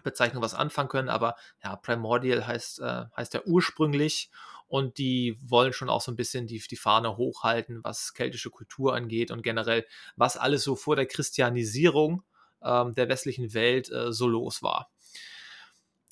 Bezeichnung 0.03 0.43
was 0.43 0.53
anfangen 0.53 0.89
können, 0.89 1.09
aber 1.09 1.35
ja, 1.63 1.75
Primordial 1.75 2.45
heißt, 2.45 2.81
äh, 2.81 3.05
heißt 3.15 3.33
ja 3.33 3.41
ursprünglich 3.45 4.29
und 4.67 4.97
die 4.97 5.39
wollen 5.41 5.73
schon 5.73 5.89
auch 5.89 6.01
so 6.01 6.11
ein 6.11 6.15
bisschen 6.15 6.47
die, 6.47 6.59
die 6.59 6.75
Fahne 6.75 7.17
hochhalten, 7.17 7.83
was 7.83 8.13
keltische 8.13 8.49
Kultur 8.49 8.95
angeht 8.95 9.31
und 9.31 9.43
generell, 9.43 9.85
was 10.15 10.35
alles 10.37 10.63
so 10.63 10.75
vor 10.75 10.95
der 10.95 11.05
Christianisierung 11.05 12.23
ähm, 12.63 12.93
der 12.95 13.09
westlichen 13.09 13.53
Welt 13.53 13.91
äh, 13.91 14.11
so 14.11 14.27
los 14.27 14.63
war. 14.63 14.89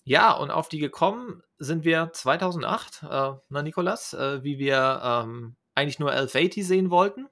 Ja, 0.04 0.32
und 0.32 0.52
auf 0.52 0.68
die 0.68 0.80
gekommen 0.80 1.44
sind 1.60 1.84
wir 1.86 2.12
2008, 2.12 3.04
äh, 3.04 3.32
na 3.50 3.62
Nikolas, 3.62 4.14
äh, 4.14 4.44
wie 4.44 4.58
wir 4.58 5.02
ähm, 5.04 5.56
eigentlich 5.76 6.00
nur 6.00 6.12
Elf80 6.12 6.64
sehen 6.64 6.90
wollten. 6.90 7.28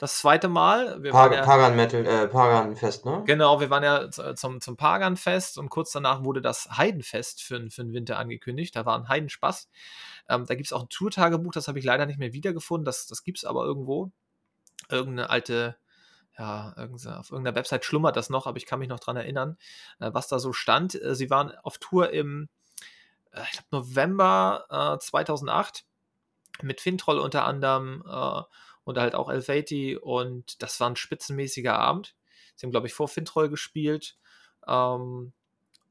Das 0.00 0.18
zweite 0.18 0.48
Mal. 0.48 1.02
Wir 1.02 1.12
waren 1.12 1.30
ja, 1.30 1.42
Pagan 1.42 1.76
Metal, 1.76 2.06
äh, 2.06 2.26
Pagan 2.26 2.74
Fest, 2.74 3.04
ne? 3.04 3.22
Genau, 3.26 3.60
wir 3.60 3.68
waren 3.68 3.82
ja 3.82 4.10
zum, 4.34 4.58
zum 4.62 4.78
Pagan-Fest 4.78 5.58
und 5.58 5.68
kurz 5.68 5.92
danach 5.92 6.24
wurde 6.24 6.40
das 6.40 6.70
Heidenfest 6.74 7.42
für, 7.42 7.68
für 7.68 7.84
den 7.84 7.92
Winter 7.92 8.18
angekündigt. 8.18 8.74
Da 8.74 8.86
war 8.86 8.98
ein 8.98 9.10
Heidenspaß. 9.10 9.68
Ähm, 10.30 10.46
da 10.46 10.54
gibt 10.54 10.68
es 10.68 10.72
auch 10.72 10.84
ein 10.84 10.88
Tour-Tagebuch, 10.88 11.52
das 11.52 11.68
habe 11.68 11.78
ich 11.78 11.84
leider 11.84 12.06
nicht 12.06 12.18
mehr 12.18 12.32
wiedergefunden. 12.32 12.86
Das, 12.86 13.06
das 13.08 13.24
gibt 13.24 13.38
es 13.38 13.44
aber 13.44 13.66
irgendwo. 13.66 14.10
Irgendeine 14.88 15.28
alte, 15.28 15.76
ja, 16.38 16.74
auf 16.76 17.30
irgendeiner 17.30 17.54
Website 17.54 17.84
schlummert 17.84 18.16
das 18.16 18.30
noch, 18.30 18.46
aber 18.46 18.56
ich 18.56 18.66
kann 18.66 18.78
mich 18.78 18.88
noch 18.88 19.00
dran 19.00 19.16
erinnern, 19.16 19.58
äh, 19.98 20.10
was 20.12 20.28
da 20.28 20.38
so 20.38 20.52
stand. 20.52 20.94
Äh, 20.94 21.14
sie 21.14 21.30
waren 21.30 21.52
auf 21.62 21.78
Tour 21.78 22.10
im, 22.10 22.48
äh, 23.32 23.42
ich 23.42 23.52
glaube, 23.52 23.86
November 23.86 24.66
äh, 24.70 24.98
2008 24.98 25.84
mit 26.62 26.80
Fintroll 26.80 27.18
unter 27.18 27.44
anderem 27.44 28.02
und 28.84 28.98
halt 28.98 29.14
auch 29.14 29.30
Elfati 29.30 29.96
und 29.96 30.62
das 30.62 30.78
war 30.78 30.90
ein 30.90 30.96
spitzenmäßiger 30.96 31.78
Abend. 31.78 32.14
Sie 32.54 32.66
haben, 32.66 32.70
glaube 32.70 32.86
ich, 32.86 32.92
vor 32.92 33.08
Fintroll 33.08 33.48
gespielt. 33.48 34.18
Ähm, 34.66 35.32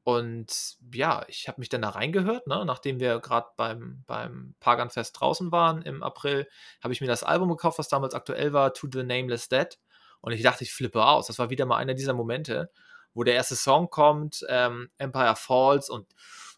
und 0.04 0.76
ja, 0.92 1.24
ich 1.28 1.46
habe 1.48 1.60
mich 1.60 1.68
dann 1.68 1.82
da 1.82 1.90
reingehört, 1.90 2.46
ne? 2.46 2.64
nachdem 2.64 3.00
wir 3.00 3.20
gerade 3.20 3.48
beim, 3.56 4.02
beim 4.06 4.54
Paganfest 4.60 5.20
draußen 5.20 5.52
waren 5.52 5.82
im 5.82 6.02
April, 6.02 6.48
habe 6.82 6.92
ich 6.92 7.00
mir 7.00 7.06
das 7.06 7.22
Album 7.22 7.48
gekauft, 7.50 7.78
was 7.78 7.88
damals 7.88 8.14
aktuell 8.14 8.52
war, 8.52 8.72
To 8.72 8.88
the 8.90 9.02
Nameless 9.02 9.48
Dead. 9.48 9.78
Und 10.20 10.32
ich 10.32 10.42
dachte, 10.42 10.64
ich 10.64 10.72
flippe 10.72 11.04
aus. 11.04 11.26
Das 11.26 11.38
war 11.38 11.50
wieder 11.50 11.66
mal 11.66 11.76
einer 11.76 11.94
dieser 11.94 12.12
Momente, 12.12 12.70
wo 13.14 13.24
der 13.24 13.34
erste 13.34 13.56
Song 13.56 13.90
kommt, 13.90 14.44
ähm, 14.48 14.90
Empire 14.98 15.36
Falls 15.36 15.90
und 15.90 16.06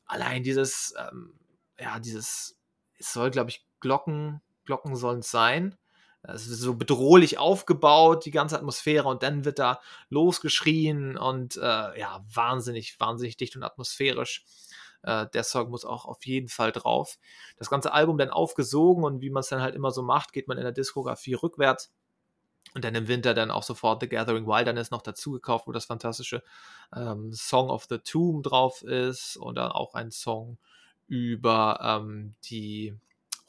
allein 0.07 0.43
dieses, 0.43 0.95
ähm, 0.99 1.39
ja, 1.79 1.99
dieses, 1.99 2.59
es 2.99 3.13
soll, 3.13 3.31
glaube 3.31 3.51
ich, 3.51 3.67
Glocken, 3.81 4.41
Glocken 4.65 4.97
sollen 4.97 5.21
es 5.21 5.31
sein. 5.31 5.77
Es 6.25 6.47
ist 6.47 6.61
so 6.61 6.75
bedrohlich 6.75 7.39
aufgebaut, 7.39 8.25
die 8.25 8.31
ganze 8.31 8.57
Atmosphäre, 8.57 9.09
und 9.09 9.25
dann 9.25 9.45
wird 9.45 9.59
da 9.59 9.81
losgeschrien 10.09 11.17
und 11.19 11.57
äh, 11.57 11.61
ja, 11.99 12.25
wahnsinnig, 12.33 13.01
wahnsinnig 13.01 13.37
dicht 13.37 13.57
und 13.57 13.65
atmosphärisch. 13.65 14.45
Äh, 15.03 15.27
der 15.35 15.43
Song 15.43 15.71
muss 15.71 15.85
auch 15.85 16.05
auf 16.05 16.25
jeden 16.25 16.49
Fall 16.49 16.71
drauf. 16.71 17.19
Das 17.57 17.71
ganze 17.71 17.93
Album 17.93 18.19
dann 18.19 18.31
aufgesogen 18.31 19.03
und 19.03 19.21
wie 19.21 19.31
man 19.31 19.41
es 19.41 19.49
dann 19.49 19.63
halt 19.63 19.75
immer 19.75 19.91
so 19.91 20.03
macht, 20.03 20.33
geht 20.33 20.47
man 20.47 20.59
in 20.59 20.65
der 20.65 20.73
Diskografie 20.73 21.35
rückwärts. 21.35 21.93
Und 22.75 22.85
dann 22.85 22.95
im 22.95 23.07
Winter 23.07 23.35
dann 23.35 23.51
auch 23.51 23.62
sofort 23.62 24.01
The 24.01 24.09
Gathering 24.09 24.47
Wilderness 24.47 24.91
noch 24.91 25.03
dazu 25.03 25.33
gekauft, 25.33 25.66
wo 25.66 25.73
das 25.73 25.85
fantastische 25.85 26.43
ähm, 26.95 27.33
Song 27.35 27.68
of 27.68 27.87
the 27.89 27.99
Tomb 27.99 28.43
drauf 28.43 28.83
ist 28.83 29.37
und 29.37 29.57
dann 29.57 29.73
auch 29.73 29.95
ein 29.95 30.11
Song 30.11 30.59
über 31.07 31.79
ähm, 31.83 32.35
die 32.45 32.95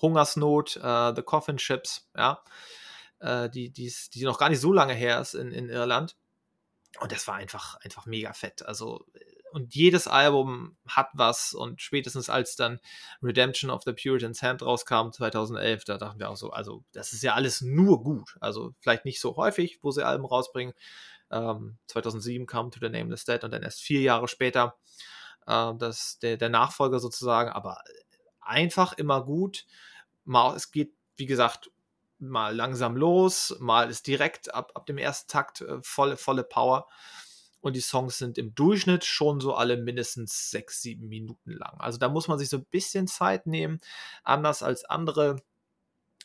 Hungersnot, 0.01 0.75
äh, 0.77 1.13
The 1.15 1.21
Coffin 1.21 1.57
Ships, 1.57 2.09
ja, 2.15 2.43
äh, 3.19 3.49
die, 3.49 3.69
die's, 3.69 4.09
die 4.09 4.25
noch 4.25 4.37
gar 4.37 4.49
nicht 4.49 4.59
so 4.59 4.73
lange 4.73 4.93
her 4.93 5.21
ist 5.21 5.33
in, 5.33 5.51
in 5.51 5.69
Irland. 5.69 6.17
Und 6.99 7.11
das 7.11 7.27
war 7.27 7.35
einfach, 7.35 7.79
einfach 7.81 8.05
mega 8.05 8.33
fett. 8.33 8.63
Also, 8.63 9.05
und 9.53 9.75
jedes 9.75 10.07
Album 10.07 10.75
hat 10.87 11.09
was. 11.13 11.53
Und 11.53 11.81
spätestens 11.81 12.29
als 12.29 12.55
dann 12.55 12.79
Redemption 13.21 13.69
of 13.69 13.83
the 13.83 13.93
Puritan's 13.93 14.41
Hand 14.41 14.63
rauskam, 14.63 15.11
2011, 15.11 15.83
da 15.85 15.97
dachten 15.97 16.19
wir 16.19 16.29
auch 16.29 16.35
so, 16.35 16.49
also, 16.49 16.83
das 16.91 17.13
ist 17.13 17.23
ja 17.23 17.35
alles 17.35 17.61
nur 17.61 18.03
gut. 18.03 18.35
Also, 18.41 18.73
vielleicht 18.79 19.05
nicht 19.05 19.21
so 19.21 19.35
häufig, 19.35 19.79
wo 19.81 19.91
sie 19.91 20.05
Alben 20.05 20.25
rausbringen. 20.25 20.73
Ähm, 21.31 21.77
2007 21.87 22.47
kam 22.47 22.71
To 22.71 22.79
the 22.81 22.89
Nameless 22.89 23.25
Dead 23.25 23.43
und 23.43 23.51
dann 23.51 23.63
erst 23.63 23.81
vier 23.81 24.01
Jahre 24.01 24.27
später 24.27 24.75
äh, 25.45 25.73
das, 25.77 26.19
der, 26.19 26.37
der 26.37 26.49
Nachfolger 26.49 26.99
sozusagen. 26.99 27.51
Aber 27.51 27.81
einfach 28.41 28.93
immer 28.93 29.23
gut 29.23 29.65
mal, 30.25 30.55
es 30.55 30.71
geht, 30.71 30.93
wie 31.15 31.25
gesagt, 31.25 31.69
mal 32.19 32.55
langsam 32.55 32.95
los, 32.95 33.55
mal 33.59 33.89
ist 33.89 34.07
direkt 34.07 34.53
ab, 34.53 34.71
ab 34.75 34.85
dem 34.85 34.97
ersten 34.97 35.29
Takt 35.29 35.61
äh, 35.61 35.77
volle, 35.83 36.17
volle 36.17 36.43
Power. 36.43 36.87
Und 37.63 37.77
die 37.77 37.81
Songs 37.81 38.17
sind 38.17 38.37
im 38.37 38.53
Durchschnitt 38.53 39.05
schon 39.05 39.39
so 39.39 39.55
alle 39.55 39.77
mindestens 39.77 40.51
sechs, 40.51 40.81
sieben 40.81 41.07
Minuten 41.07 41.51
lang. 41.51 41.79
Also 41.79 41.97
da 41.97 42.09
muss 42.09 42.27
man 42.27 42.37
sich 42.37 42.49
so 42.49 42.57
ein 42.57 42.65
bisschen 42.65 43.07
Zeit 43.07 43.47
nehmen. 43.47 43.79
Anders 44.23 44.61
als 44.61 44.83
andere 44.83 45.37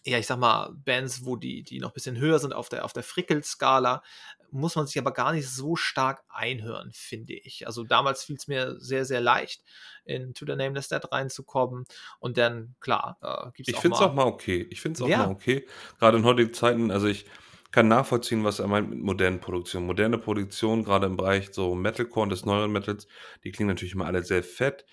ja, 0.05 0.19
ich 0.19 0.27
sag 0.27 0.39
mal, 0.39 0.73
Bands, 0.85 1.25
wo 1.25 1.37
die, 1.37 1.63
die 1.63 1.81
noch 1.81 1.91
ein 1.91 1.95
bisschen 1.95 2.19
höher 2.19 2.39
sind 2.39 2.55
auf 2.55 2.69
der, 2.69 2.85
auf 2.85 2.93
der 2.93 3.03
Frickel-Skala, 3.03 4.03
muss 4.51 4.75
man 4.75 4.87
sich 4.87 4.99
aber 4.99 5.13
gar 5.13 5.33
nicht 5.33 5.49
so 5.49 5.77
stark 5.77 6.23
einhören, 6.29 6.91
finde 6.95 7.35
ich. 7.35 7.67
Also 7.67 7.85
damals 7.85 8.25
fiel 8.25 8.37
es 8.37 8.49
mir 8.49 8.81
sehr, 8.81 9.05
sehr 9.05 9.21
leicht, 9.21 9.63
in 10.05 10.33
To 10.35 10.47
the 10.47 10.57
Nameless 10.57 10.89
Dead 10.89 11.03
reinzukommen. 11.13 11.85
Und 12.21 12.39
dann, 12.39 12.75
klar, 12.81 13.19
äh, 13.21 13.51
gibt 13.53 13.69
es 13.69 13.75
Ich 13.75 13.81
finde 13.81 13.97
es 13.97 14.03
auch 14.03 14.15
mal 14.15 14.25
okay. 14.25 14.67
Ich 14.71 14.81
finde 14.81 14.97
es 14.97 15.03
auch 15.03 15.09
ja. 15.09 15.19
mal 15.19 15.31
okay. 15.31 15.67
Gerade 15.99 16.17
in 16.19 16.25
heutigen 16.25 16.55
Zeiten, 16.55 16.91
also 16.91 17.07
ich 17.07 17.27
kann 17.71 17.89
nachvollziehen, 17.89 18.45
was 18.45 18.61
er 18.61 18.67
meint 18.67 18.91
mit 18.91 19.01
modernen 19.01 19.41
Produktionen. 19.41 19.87
Moderne 19.87 20.19
Produktionen, 20.19 20.85
gerade 20.85 21.07
im 21.07 21.17
Bereich 21.17 21.51
so 21.53 21.75
Metalcore 21.75 22.25
und 22.25 22.31
des 22.31 22.45
neueren 22.45 22.73
Metals, 22.73 23.07
die 23.45 23.53
klingen 23.53 23.69
natürlich 23.69 23.95
immer 23.95 24.07
alle 24.07 24.23
sehr 24.23 24.43
fett. 24.43 24.87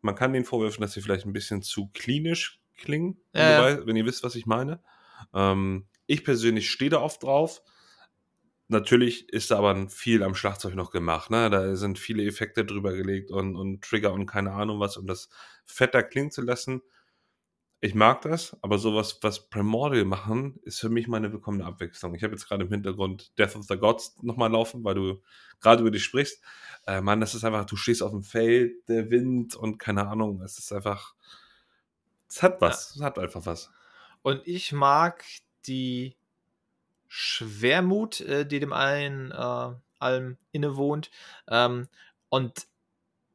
Man 0.00 0.14
kann 0.14 0.32
denen 0.32 0.44
vorwerfen, 0.44 0.80
dass 0.80 0.92
sie 0.92 1.02
vielleicht 1.02 1.26
ein 1.26 1.32
bisschen 1.32 1.62
zu 1.62 1.90
klinisch 1.92 2.60
klingen, 2.76 3.20
wenn, 3.32 3.42
äh. 3.42 3.72
ihr, 3.72 3.86
wenn, 3.86 3.96
ihr, 3.96 4.06
wisst, 4.06 4.24
was 4.24 4.34
ich 4.34 4.46
meine. 4.46 4.82
Ähm, 5.34 5.86
ich 6.06 6.24
persönlich 6.24 6.70
stehe 6.70 6.90
da 6.90 7.00
oft 7.00 7.22
drauf. 7.22 7.62
Natürlich 8.68 9.28
ist 9.28 9.50
da 9.50 9.58
aber 9.58 9.88
viel 9.90 10.22
am 10.22 10.34
Schlagzeug 10.34 10.74
noch 10.74 10.90
gemacht. 10.90 11.30
Ne? 11.30 11.50
Da 11.50 11.76
sind 11.76 11.98
viele 11.98 12.24
Effekte 12.24 12.64
drüber 12.64 12.94
gelegt 12.94 13.30
und, 13.30 13.54
und 13.54 13.82
Trigger 13.82 14.14
und 14.14 14.24
keine 14.24 14.52
Ahnung 14.52 14.80
was, 14.80 14.96
um 14.96 15.06
das 15.06 15.28
fetter 15.66 16.02
klingen 16.02 16.30
zu 16.30 16.40
lassen. 16.40 16.80
Ich 17.84 17.96
mag 17.96 18.22
das, 18.22 18.56
aber 18.62 18.78
sowas, 18.78 19.18
was 19.22 19.50
Primordial 19.50 20.04
machen, 20.04 20.60
ist 20.62 20.78
für 20.78 20.88
mich 20.88 21.08
meine 21.08 21.32
willkommene 21.32 21.64
Abwechslung. 21.64 22.14
Ich 22.14 22.22
habe 22.22 22.32
jetzt 22.32 22.46
gerade 22.46 22.62
im 22.62 22.70
Hintergrund 22.70 23.36
Death 23.36 23.56
of 23.56 23.64
the 23.64 23.76
Gods 23.76 24.16
nochmal 24.22 24.52
laufen, 24.52 24.84
weil 24.84 24.94
du 24.94 25.20
gerade 25.60 25.80
über 25.80 25.90
dich 25.90 26.04
sprichst. 26.04 26.40
Äh, 26.86 27.00
Mann, 27.00 27.20
das 27.20 27.34
ist 27.34 27.42
einfach, 27.42 27.64
du 27.64 27.74
stehst 27.74 28.04
auf 28.04 28.12
dem 28.12 28.22
Feld, 28.22 28.88
der 28.88 29.10
Wind 29.10 29.56
und 29.56 29.78
keine 29.78 30.06
Ahnung, 30.06 30.42
es 30.42 30.60
ist 30.60 30.72
einfach, 30.72 31.16
es 32.28 32.40
hat 32.40 32.60
was. 32.60 32.94
Ja. 32.94 33.00
Es 33.00 33.04
hat 33.04 33.18
einfach 33.18 33.46
was. 33.46 33.72
Und 34.22 34.46
ich 34.46 34.70
mag 34.70 35.24
die 35.66 36.16
Schwermut, 37.08 38.20
äh, 38.20 38.46
die 38.46 38.60
dem 38.60 38.72
allen 38.72 39.32
äh, 39.32 39.74
allem 39.98 40.38
innewohnt. 40.52 41.10
Ähm, 41.48 41.88
und 42.28 42.68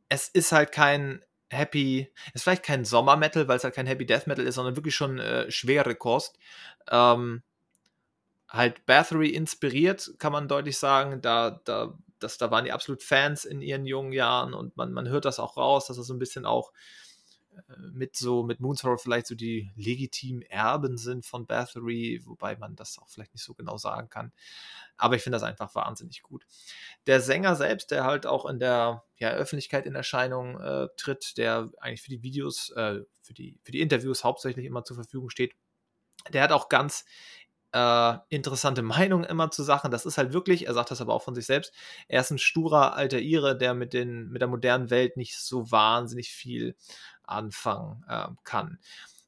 es 0.08 0.30
ist 0.30 0.54
halt 0.54 0.72
kein 0.72 1.22
Happy, 1.50 2.12
ist 2.34 2.44
vielleicht 2.44 2.64
kein 2.64 2.86
Sommermetal, 2.86 3.48
weil 3.48 3.58
es 3.58 3.64
halt 3.64 3.76
kein 3.76 3.88
Happy 3.88 4.06
Death 4.06 4.28
Metal 4.28 4.46
ist, 4.46 4.56
sondern 4.56 4.76
wirklich 4.76 4.96
schon 4.96 5.20
äh, 5.20 5.50
schwere 5.50 5.96
Kost. 5.96 6.38
Ähm, 6.90 7.44
halt 8.50 8.86
Bathory 8.86 9.30
inspiriert, 9.30 10.14
kann 10.20 10.32
man 10.32 10.48
deutlich 10.48 10.78
sagen. 10.78 11.22
Da, 11.22 11.62
da, 11.66 11.98
das, 12.20 12.38
da 12.38 12.52
waren 12.52 12.66
die 12.66 12.72
absolut 12.72 13.04
Fans 13.04 13.46
in 13.46 13.62
ihren 13.62 13.86
jungen 13.86 14.14
Jahren 14.14 14.54
und 14.54 14.76
man, 14.78 14.92
man 14.94 15.08
hört 15.10 15.26
das 15.26 15.40
auch 15.40 15.58
raus, 15.58 15.88
dass 15.88 15.98
es 15.98 16.08
so 16.08 16.14
ein 16.14 16.20
bisschen 16.20 16.46
auch 16.46 16.72
mit 17.92 18.16
so, 18.16 18.44
mit 18.44 18.60
Moonsorrow 18.60 19.02
vielleicht 19.02 19.28
so 19.28 19.36
die 19.36 19.72
legitimen 19.76 20.42
Erben 20.44 20.98
sind 20.98 21.26
von 21.26 21.46
Bathory, 21.46 22.22
wobei 22.26 22.56
man 22.56 22.76
das 22.76 22.98
auch 23.00 23.08
vielleicht 23.10 23.34
nicht 23.34 23.44
so 23.44 23.54
genau 23.54 23.78
sagen 23.78 24.10
kann. 24.10 24.32
Aber 24.98 25.16
ich 25.16 25.24
finde 25.24 25.36
das 25.36 25.44
einfach 25.44 25.74
wahnsinnig 25.76 26.24
gut. 26.24 26.46
Der 27.06 27.22
Sänger 27.22 27.56
selbst, 27.56 27.92
der 27.92 28.04
halt 28.04 28.26
auch 28.26 28.46
in 28.46 28.60
der 28.60 29.04
ja, 29.18 29.32
Öffentlichkeit 29.32 29.86
in 29.86 29.96
Erscheinung 29.96 30.60
äh, 30.60 30.88
tritt, 30.98 31.38
der 31.38 31.70
eigentlich 31.80 32.02
für 32.02 32.10
die 32.10 32.24
Videos, 32.24 32.72
äh, 32.72 33.02
für, 33.22 33.34
die, 33.34 33.60
für 33.64 33.72
die 33.72 33.82
Interviews 33.82 34.24
hauptsächlich 34.24 34.66
immer 34.66 34.84
zur 34.84 34.96
Verfügung 34.96 35.30
steht, 35.30 35.54
der 36.32 36.44
hat 36.44 36.52
auch 36.52 36.70
ganz 36.70 37.06
äh, 37.74 38.18
interessante 38.30 38.82
Meinungen 38.82 39.26
immer 39.26 39.52
zu 39.52 39.64
Sachen. 39.64 39.92
Das 39.92 40.06
ist 40.06 40.18
halt 40.18 40.34
wirklich, 40.34 40.68
er 40.68 40.74
sagt 40.74 40.92
das 40.92 41.02
aber 41.02 41.14
auch 41.14 41.24
von 41.24 41.36
sich 41.36 41.46
selbst, 41.46 41.74
er 42.08 42.22
ist 42.22 42.32
ein 42.32 42.38
sturer 42.38 42.96
alter 42.96 43.20
Ire, 43.20 43.58
der 43.58 43.74
mit, 43.74 43.94
den, 43.94 44.30
mit 44.30 44.42
der 44.42 44.48
modernen 44.48 44.90
Welt 44.90 45.18
nicht 45.18 45.38
so 45.38 45.70
wahnsinnig 45.72 46.32
viel 46.32 46.76
anfangen 47.28 48.04
äh, 48.08 48.28
kann. 48.44 48.80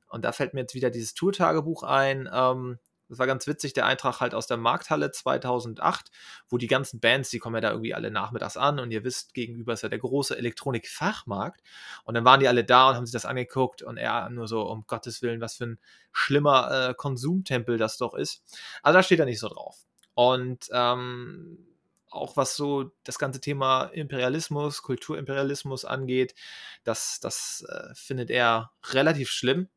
Und 0.08 0.26
da 0.26 0.32
fällt 0.32 0.54
mir 0.54 0.62
jetzt 0.62 0.76
wieder 0.76 0.89
dieses 0.89 1.14
Tour-Tagebuch 1.14 1.84
ein. 1.84 2.30
Ähm, 2.34 2.80
das 3.10 3.18
war 3.18 3.26
ganz 3.26 3.47
witzig, 3.47 3.74
der 3.74 3.88
Eintrag 3.88 4.20
halt 4.20 4.36
aus 4.36 4.45
der 4.45 4.58
Markthalle 4.58 5.12
2008, 5.12 6.12
wo 6.47 6.58
die 6.58 6.68
ganzen 6.68 7.00
Bands, 7.00 7.32
die 7.32 7.39
kommen 7.39 7.56
ja 7.56 7.62
da 7.62 7.72
irgendwie 7.72 7.95
alle 7.95 8.12
nachmittags 8.12 8.56
an 8.56 8.80
und 8.80 8.91
ihr 8.91 9.04
wisst, 9.04 9.34
gegenüber 9.34 9.74
ist 9.74 9.82
ja 9.82 9.89
der 9.89 9.97
große 9.97 10.38
Elektronikfachmarkt. 10.38 11.62
Und 12.04 12.14
dann 12.14 12.24
waren 12.24 12.39
die 12.39 12.47
alle 12.47 12.64
da 12.64 12.89
und 12.89 12.95
haben 12.95 13.06
sich 13.08 13.14
das 13.14 13.26
angeguckt 13.26 13.82
und 13.82 13.97
er 13.97 14.30
nur 14.30 14.47
so, 14.47 14.62
um 14.62 14.86
Gottes 14.86 15.24
Willen, 15.24 15.41
was 15.41 15.56
für 15.56 15.66
ein 15.66 15.80
schlimmer 16.12 16.89
äh, 16.89 16.93
Konsumtempel 16.93 17.80
das 17.80 17.97
doch 17.97 18.14
ist. 18.14 18.43
Also 18.84 18.97
da 18.97 19.04
steht 19.04 19.20
er 19.20 19.26
nicht 19.26 19.39
so 19.39 19.50
drauf. 19.50 19.78
Und 20.14 20.68
ähm, 20.72 21.68
auch 22.10 22.38
was 22.38 22.55
so 22.55 22.91
das 23.03 23.20
ganze 23.20 23.39
Thema 23.39 23.86
Imperialismus, 23.86 24.82
Kulturimperialismus 24.82 25.86
angeht, 25.86 26.36
das, 26.84 27.20
das 27.20 27.66
äh, 27.70 27.93
findet 27.95 28.30
er 28.30 28.72
relativ 28.91 29.30
schlimm. 29.30 29.70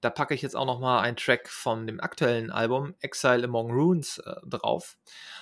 Da 0.00 0.10
packe 0.10 0.34
ich 0.34 0.42
jetzt 0.42 0.54
auch 0.54 0.66
noch 0.66 0.78
mal 0.78 1.00
einen 1.00 1.16
Track 1.16 1.48
von 1.48 1.86
dem 1.86 2.00
aktuellen 2.00 2.50
Album 2.50 2.94
Exile 3.00 3.44
Among 3.44 3.72
Runes 3.72 4.18
äh, 4.18 4.36
drauf. 4.46 4.96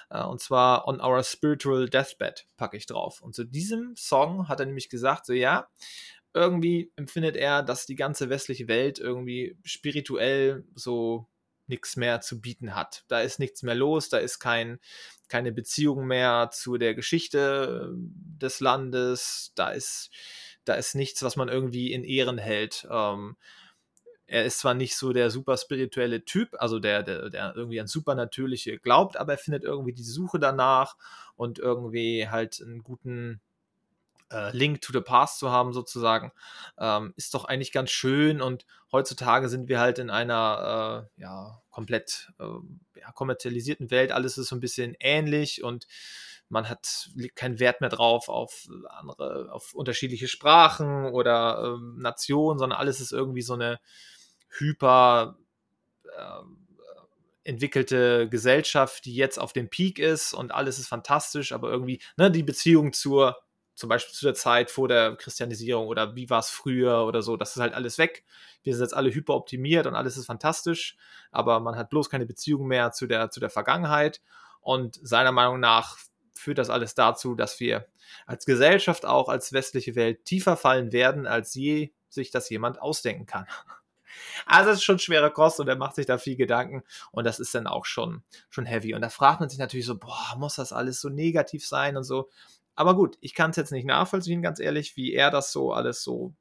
Äh, 0.09 0.23
und 0.23 0.41
zwar 0.41 0.89
On 0.89 1.01
Our 1.01 1.23
Spiritual 1.23 1.89
Deathbed 1.89 2.47
packe 2.57 2.77
ich 2.77 2.87
drauf. 2.87 3.21
Und 3.21 3.35
zu 3.35 3.45
diesem 3.45 3.95
Song 3.97 4.49
hat 4.49 4.61
er 4.61 4.67
nämlich 4.67 4.89
gesagt, 4.89 5.27
so 5.27 5.35
ja, 5.35 5.69
irgendwie 6.33 6.93
empfindet 6.97 7.37
er, 7.37 7.63
dass 7.63 7.87
die 7.87 7.97
ganze 7.97 8.31
westliche 8.31 8.69
Welt 8.69 8.99
irgendwie 8.99 9.59
spirituell 9.63 10.65
so 10.75 11.29
nichts 11.69 11.97
mehr 11.97 12.21
zu 12.21 12.41
bieten 12.41 12.75
hat. 12.75 13.05
Da 13.09 13.21
ist 13.21 13.39
nichts 13.39 13.63
mehr 13.63 13.75
los, 13.75 14.09
da 14.09 14.19
ist 14.19 14.39
kein, 14.39 14.79
keine 15.29 15.53
Beziehung 15.53 16.07
mehr 16.07 16.51
zu 16.53 16.79
der 16.79 16.95
Geschichte 16.95 17.91
äh, 17.91 17.97
des 18.41 18.61
Landes, 18.61 19.53
da 19.55 19.71
ist, 19.71 20.11
da 20.65 20.75
ist 20.75 20.95
nichts, 20.95 21.23
was 21.23 21.37
man 21.37 21.49
irgendwie 21.49 21.93
in 21.93 22.05
Ehren 22.05 22.39
hält. 22.39 22.87
Ähm, 22.91 23.37
er 24.27 24.45
ist 24.45 24.59
zwar 24.59 24.75
nicht 24.75 24.97
so 24.97 25.13
der 25.13 25.31
super 25.31 25.57
spirituelle 25.57 26.25
Typ, 26.25 26.57
also 26.59 26.81
der, 26.81 27.03
der, 27.03 27.31
der 27.31 27.55
irgendwie 27.55 27.81
an 27.81 27.87
Supernatürliche 27.87 28.79
glaubt, 28.79 29.17
aber 29.17 29.33
er 29.33 29.39
findet 29.39 29.63
irgendwie 29.63 29.93
die 29.93 30.03
Suche 30.03 30.41
danach 30.41 30.97
und 31.37 31.59
irgendwie 31.59 32.29
halt 32.29 32.61
einen 32.61 32.83
guten 32.83 33.41
äh, 34.33 34.57
Link 34.57 34.81
to 34.81 34.93
the 34.93 35.01
Past 35.01 35.39
zu 35.39 35.51
haben, 35.51 35.73
sozusagen, 35.73 36.33
ähm, 36.79 37.13
ist 37.17 37.35
doch 37.35 37.45
eigentlich 37.45 37.73
ganz 37.73 37.91
schön. 37.91 38.41
Und 38.41 38.67
heutzutage 38.93 39.49
sind 39.49 39.69
wir 39.69 39.81
halt 39.81 39.99
in 39.99 40.11
einer 40.11 41.09
äh, 41.17 41.21
ja, 41.23 41.63
komplett 41.71 42.33
äh, 42.39 43.01
ja, 43.01 43.13
kommerzialisierten 43.13 43.91
Welt. 43.91 44.13
Alles 44.13 44.39
ist 44.39 44.49
so 44.49 44.57
ein 44.57 44.61
bisschen 44.61 44.97
ähnlich 45.01 45.63
und 45.63 45.87
man 46.49 46.69
hat 46.69 47.11
keinen 47.35 47.59
Wert 47.59 47.81
mehr 47.81 47.91
drauf 47.91 48.29
auf 48.29 48.69
andere, 48.89 49.49
auf 49.53 49.75
unterschiedliche 49.75 50.29
Sprachen 50.29 51.07
oder 51.07 51.75
ähm, 51.77 51.97
Nationen, 51.99 52.59
sondern 52.59 52.79
alles 52.79 53.01
ist 53.01 53.13
irgendwie 53.13 53.43
so 53.43 53.55
eine 53.55 53.81
hyper 54.59 55.37
äh, 56.05 56.43
entwickelte 57.47 58.29
Gesellschaft, 58.29 59.05
die 59.05 59.15
jetzt 59.15 59.39
auf 59.39 59.53
dem 59.53 59.69
Peak 59.69 59.99
ist 59.99 60.35
und 60.35 60.53
alles 60.53 60.79
ist 60.79 60.89
fantastisch, 60.89 61.53
aber 61.53 61.71
irgendwie, 61.71 62.01
ne, 62.17 62.31
die 62.31 62.43
Beziehung 62.43 62.93
zur, 62.93 63.37
zum 63.77 63.89
Beispiel 63.89 64.15
zu 64.15 64.25
der 64.25 64.35
Zeit 64.35 64.71
vor 64.71 64.89
der 64.89 65.17
Christianisierung 65.17 65.87
oder 65.87 66.17
wie 66.17 66.29
war 66.31 66.41
es 66.41 66.49
früher 66.49 67.05
oder 67.05 67.23
so, 67.23 67.37
das 67.37 67.55
ist 67.55 67.63
halt 67.63 67.75
alles 67.75 67.99
weg. 67.99 68.25
Wir 68.63 68.75
sind 68.75 68.83
jetzt 68.83 68.95
alle 68.95 69.13
hyperoptimiert 69.13 69.87
und 69.87 69.95
alles 69.95 70.17
ist 70.17 70.27
fantastisch, 70.27 70.97
aber 71.31 71.61
man 71.61 71.77
hat 71.77 71.91
bloß 71.91 72.11
keine 72.11 72.27
Beziehung 72.27 72.67
mehr 72.67 72.91
zu 72.93 73.07
der, 73.07 73.31
zu 73.31 73.39
der 73.39 73.51
Vergangenheit. 73.51 74.23
Und 74.61 74.99
seiner 75.03 75.31
Meinung 75.31 75.61
nach 75.61 75.99
führt 76.35 76.59
das 76.59 76.71
alles 76.71 76.95
dazu, 76.95 77.35
dass 77.35 77.61
wir 77.61 77.87
als 78.27 78.47
Gesellschaft 78.47 79.05
auch 79.05 79.29
als 79.29 79.53
westliche 79.53 79.95
Welt 79.95 80.25
tiefer 80.25 80.57
fallen 80.57 80.91
werden, 80.93 81.27
als 81.27 81.55
je 81.55 81.93
sich 82.09 82.31
das 82.31 82.49
jemand 82.51 82.81
ausdenken 82.81 83.27
kann. 83.27 83.47
Also 84.47 84.71
es 84.71 84.79
ist 84.79 84.85
schon 84.85 84.99
schwere 84.99 85.31
Kost 85.31 85.61
und 85.61 85.69
er 85.69 85.77
macht 85.77 85.95
sich 85.95 86.07
da 86.07 86.17
viel 86.17 86.37
Gedanken 86.37 86.83
und 87.11 87.25
das 87.25 87.39
ist 87.39 87.55
dann 87.55 87.67
auch 87.67 87.85
schon, 87.85 88.23
schon 88.49 88.65
heavy. 88.65 88.95
Und 88.95 89.03
da 89.03 89.11
fragt 89.11 89.41
man 89.41 89.51
sich 89.51 89.59
natürlich 89.59 89.85
so, 89.85 89.99
boah, 89.99 90.35
muss 90.39 90.55
das 90.55 90.73
alles 90.73 91.03
so 91.03 91.11
negativ 91.11 91.67
sein 91.67 91.99
und 91.99 92.05
so. 92.05 92.31
Aber 92.77 92.95
gut, 92.95 93.17
ich 93.21 93.35
kann 93.35 93.51
es 93.51 93.57
jetzt 93.57 93.73
nicht 93.73 93.87
nachvollziehen, 93.87 94.43
ganz 94.43 94.61
ehrlich, 94.61 94.97
wie 94.97 95.13
er 95.13 95.31
das 95.31 95.53
so 95.53 95.73
alles 95.73 96.03
so 96.03 96.35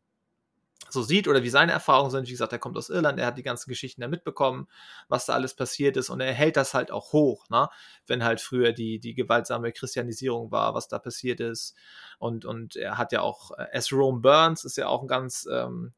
so 0.90 1.02
sieht 1.02 1.28
oder 1.28 1.44
wie 1.44 1.50
seine 1.50 1.72
Erfahrungen 1.72 2.12
sind. 2.12 2.28
Wie 2.28 2.32
gesagt, 2.32 2.54
er 2.54 2.60
kommt 2.60 2.78
aus 2.78 2.90
Irland, 2.90 3.20
er 3.20 3.28
hat 3.28 3.38
die 3.38 3.44
ganzen 3.44 3.70
Geschichten 3.70 4.02
da 4.02 4.08
mitbekommen, 4.08 4.68
was 5.08 5.26
da 5.26 5.34
alles 5.34 5.56
passiert 5.56 5.98
ist 5.98 6.10
und 6.10 6.22
er 6.22 6.34
hält 6.34 6.58
das 6.58 6.74
halt 6.74 6.92
auch 6.92 7.14
hoch, 7.14 7.50
ne? 7.50 7.70
wenn 8.08 8.24
halt 8.24 8.42
früher 8.42 8.72
die, 8.72 9.00
die 9.00 9.14
gewaltsame 9.14 9.72
Christianisierung 9.72 10.52
war, 10.52 10.74
was 10.74 10.88
da 10.88 11.00
passiert 11.00 11.40
ist. 11.40 11.76
Und, 12.20 12.46
und 12.46 12.76
er 12.76 12.98
hat 12.98 13.12
ja 13.12 13.22
auch, 13.22 13.52
äh, 13.58 13.68
As 13.74 13.92
Rome 13.92 14.22
Burns 14.22 14.64
ist 14.64 14.78
ja 14.78 14.88
auch 14.88 15.02
ein 15.02 15.08
ganz 15.08 15.48
ähm, 15.52 15.94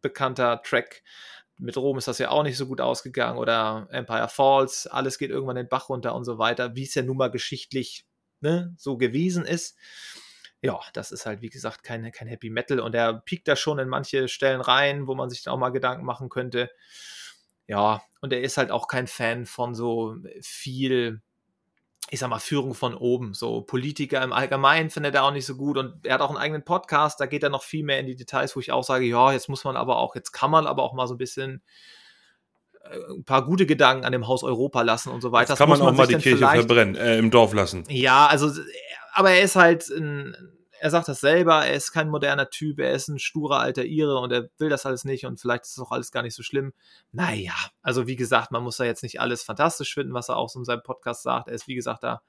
bekannter 0.00 0.62
Track. 0.62 1.02
Mit 1.58 1.76
Rom 1.76 1.98
ist 1.98 2.08
das 2.08 2.18
ja 2.18 2.30
auch 2.30 2.42
nicht 2.42 2.56
so 2.56 2.66
gut 2.66 2.80
ausgegangen 2.80 3.38
oder 3.38 3.86
Empire 3.90 4.28
Falls, 4.28 4.86
alles 4.86 5.18
geht 5.18 5.30
irgendwann 5.30 5.56
den 5.56 5.68
Bach 5.68 5.90
runter 5.90 6.14
und 6.14 6.24
so 6.24 6.38
weiter, 6.38 6.74
wie 6.74 6.84
es 6.84 6.94
ja 6.94 7.02
nun 7.02 7.18
mal 7.18 7.30
geschichtlich 7.30 8.06
ne, 8.40 8.74
so 8.76 8.96
gewesen 8.96 9.44
ist. 9.44 9.76
Ja, 10.62 10.80
das 10.92 11.10
ist 11.12 11.24
halt, 11.26 11.40
wie 11.40 11.48
gesagt, 11.48 11.82
kein, 11.82 12.10
kein 12.12 12.28
Happy 12.28 12.50
Metal 12.50 12.80
und 12.80 12.94
er 12.94 13.14
piekt 13.14 13.48
da 13.48 13.56
schon 13.56 13.78
in 13.78 13.88
manche 13.88 14.28
Stellen 14.28 14.60
rein, 14.60 15.06
wo 15.06 15.14
man 15.14 15.30
sich 15.30 15.42
dann 15.42 15.54
auch 15.54 15.58
mal 15.58 15.70
Gedanken 15.70 16.04
machen 16.04 16.28
könnte. 16.28 16.70
Ja, 17.66 18.02
und 18.20 18.32
er 18.32 18.42
ist 18.42 18.58
halt 18.58 18.70
auch 18.70 18.88
kein 18.88 19.06
Fan 19.06 19.46
von 19.46 19.74
so 19.74 20.16
viel 20.42 21.22
ich 22.12 22.18
sag 22.18 22.28
mal, 22.28 22.40
Führung 22.40 22.74
von 22.74 22.94
oben. 22.94 23.34
So 23.34 23.62
Politiker 23.62 24.22
im 24.22 24.32
Allgemeinen 24.32 24.90
findet 24.90 25.14
er 25.14 25.24
auch 25.24 25.32
nicht 25.32 25.46
so 25.46 25.56
gut 25.56 25.78
und 25.78 26.04
er 26.04 26.14
hat 26.14 26.20
auch 26.20 26.30
einen 26.30 26.38
eigenen 26.38 26.64
Podcast, 26.64 27.20
da 27.20 27.26
geht 27.26 27.44
er 27.44 27.50
noch 27.50 27.62
viel 27.62 27.84
mehr 27.84 28.00
in 28.00 28.06
die 28.06 28.16
Details, 28.16 28.56
wo 28.56 28.60
ich 28.60 28.72
auch 28.72 28.82
sage, 28.82 29.04
ja, 29.04 29.32
jetzt 29.32 29.48
muss 29.48 29.64
man 29.64 29.76
aber 29.76 29.98
auch, 29.98 30.16
jetzt 30.16 30.32
kann 30.32 30.50
man 30.50 30.66
aber 30.66 30.82
auch 30.82 30.92
mal 30.92 31.06
so 31.06 31.14
ein 31.14 31.18
bisschen 31.18 31.62
ein 32.90 33.24
paar 33.24 33.44
gute 33.44 33.66
Gedanken 33.66 34.04
an 34.04 34.12
dem 34.12 34.26
Haus 34.26 34.42
Europa 34.42 34.82
lassen 34.82 35.10
und 35.10 35.20
so 35.20 35.32
weiter. 35.32 35.50
Jetzt 35.52 35.58
kann 35.58 35.68
man, 35.68 35.78
man 35.78 35.88
auch 35.88 35.96
mal 35.96 36.06
die 36.06 36.16
Kirche 36.16 36.46
verbrennen, 36.46 36.96
äh, 36.96 37.18
im 37.18 37.30
Dorf 37.30 37.52
lassen. 37.52 37.84
Ja, 37.88 38.26
also, 38.26 38.50
aber 39.12 39.30
er 39.30 39.42
ist 39.42 39.56
halt 39.56 39.88
ein, 39.88 40.36
er 40.80 40.90
sagt 40.90 41.08
das 41.08 41.20
selber, 41.20 41.66
er 41.66 41.74
ist 41.74 41.92
kein 41.92 42.08
moderner 42.08 42.48
Typ, 42.48 42.80
er 42.80 42.92
ist 42.92 43.08
ein 43.08 43.18
sturer 43.18 43.60
alter 43.60 43.84
Ire 43.84 44.18
und 44.18 44.32
er 44.32 44.48
will 44.58 44.70
das 44.70 44.86
alles 44.86 45.04
nicht 45.04 45.26
und 45.26 45.38
vielleicht 45.38 45.64
ist 45.64 45.72
es 45.72 45.78
auch 45.78 45.92
alles 45.92 46.10
gar 46.10 46.22
nicht 46.22 46.34
so 46.34 46.42
schlimm. 46.42 46.72
Naja, 47.12 47.54
also 47.82 48.06
wie 48.06 48.16
gesagt, 48.16 48.50
man 48.50 48.62
muss 48.62 48.78
da 48.78 48.84
jetzt 48.84 49.02
nicht 49.02 49.20
alles 49.20 49.42
fantastisch 49.42 49.92
finden, 49.92 50.14
was 50.14 50.30
er 50.30 50.36
auch 50.36 50.48
so 50.48 50.58
in 50.58 50.64
seinem 50.64 50.82
Podcast 50.82 51.22
sagt. 51.22 51.48
Er 51.48 51.54
ist, 51.54 51.68
wie 51.68 51.74
gesagt, 51.74 52.02
da 52.02 52.22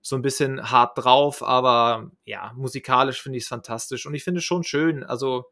so 0.00 0.16
ein 0.16 0.22
bisschen 0.22 0.70
hart 0.70 0.98
drauf, 0.98 1.42
aber 1.42 2.10
ja, 2.24 2.52
musikalisch 2.56 3.22
finde 3.22 3.38
ich 3.38 3.44
es 3.44 3.48
fantastisch 3.48 4.06
und 4.06 4.14
ich 4.14 4.24
finde 4.24 4.38
es 4.38 4.44
schon 4.44 4.64
schön, 4.64 5.04
also 5.04 5.46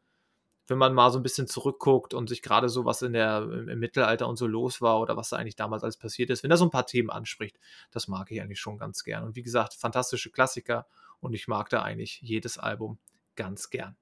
wenn 0.67 0.77
man 0.77 0.93
mal 0.93 1.11
so 1.11 1.19
ein 1.19 1.23
bisschen 1.23 1.47
zurückguckt 1.47 2.13
und 2.13 2.27
sich 2.27 2.41
gerade 2.41 2.69
so 2.69 2.85
was 2.85 3.01
in 3.01 3.13
der, 3.13 3.41
im, 3.41 3.79
Mittelalter 3.79 4.27
und 4.27 4.35
so 4.35 4.47
los 4.47 4.81
war 4.81 4.99
oder 4.99 5.15
was 5.17 5.29
da 5.29 5.37
eigentlich 5.37 5.55
damals 5.55 5.83
alles 5.83 5.97
passiert 5.97 6.29
ist, 6.29 6.43
wenn 6.43 6.51
er 6.51 6.57
so 6.57 6.65
ein 6.65 6.71
paar 6.71 6.85
Themen 6.85 7.09
anspricht, 7.09 7.57
das 7.91 8.07
mag 8.07 8.31
ich 8.31 8.41
eigentlich 8.41 8.59
schon 8.59 8.77
ganz 8.77 9.03
gern. 9.03 9.23
Und 9.23 9.35
wie 9.35 9.43
gesagt, 9.43 9.73
fantastische 9.73 10.29
Klassiker 10.29 10.85
und 11.19 11.33
ich 11.33 11.47
mag 11.47 11.69
da 11.69 11.81
eigentlich 11.81 12.21
jedes 12.21 12.57
Album 12.57 12.99
ganz 13.35 13.69
gern. 13.69 13.95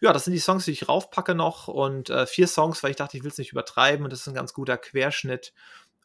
Ja, 0.00 0.12
das 0.12 0.24
sind 0.24 0.32
die 0.32 0.40
Songs, 0.40 0.64
die 0.64 0.72
ich 0.72 0.88
raufpacke 0.88 1.34
noch 1.34 1.68
und 1.68 2.10
äh, 2.10 2.26
vier 2.26 2.48
Songs, 2.48 2.82
weil 2.82 2.90
ich 2.90 2.96
dachte, 2.96 3.16
ich 3.16 3.22
will 3.22 3.30
es 3.30 3.38
nicht 3.38 3.52
übertreiben 3.52 4.04
und 4.04 4.12
das 4.12 4.20
ist 4.20 4.28
ein 4.28 4.34
ganz 4.34 4.52
guter 4.52 4.76
Querschnitt. 4.76 5.52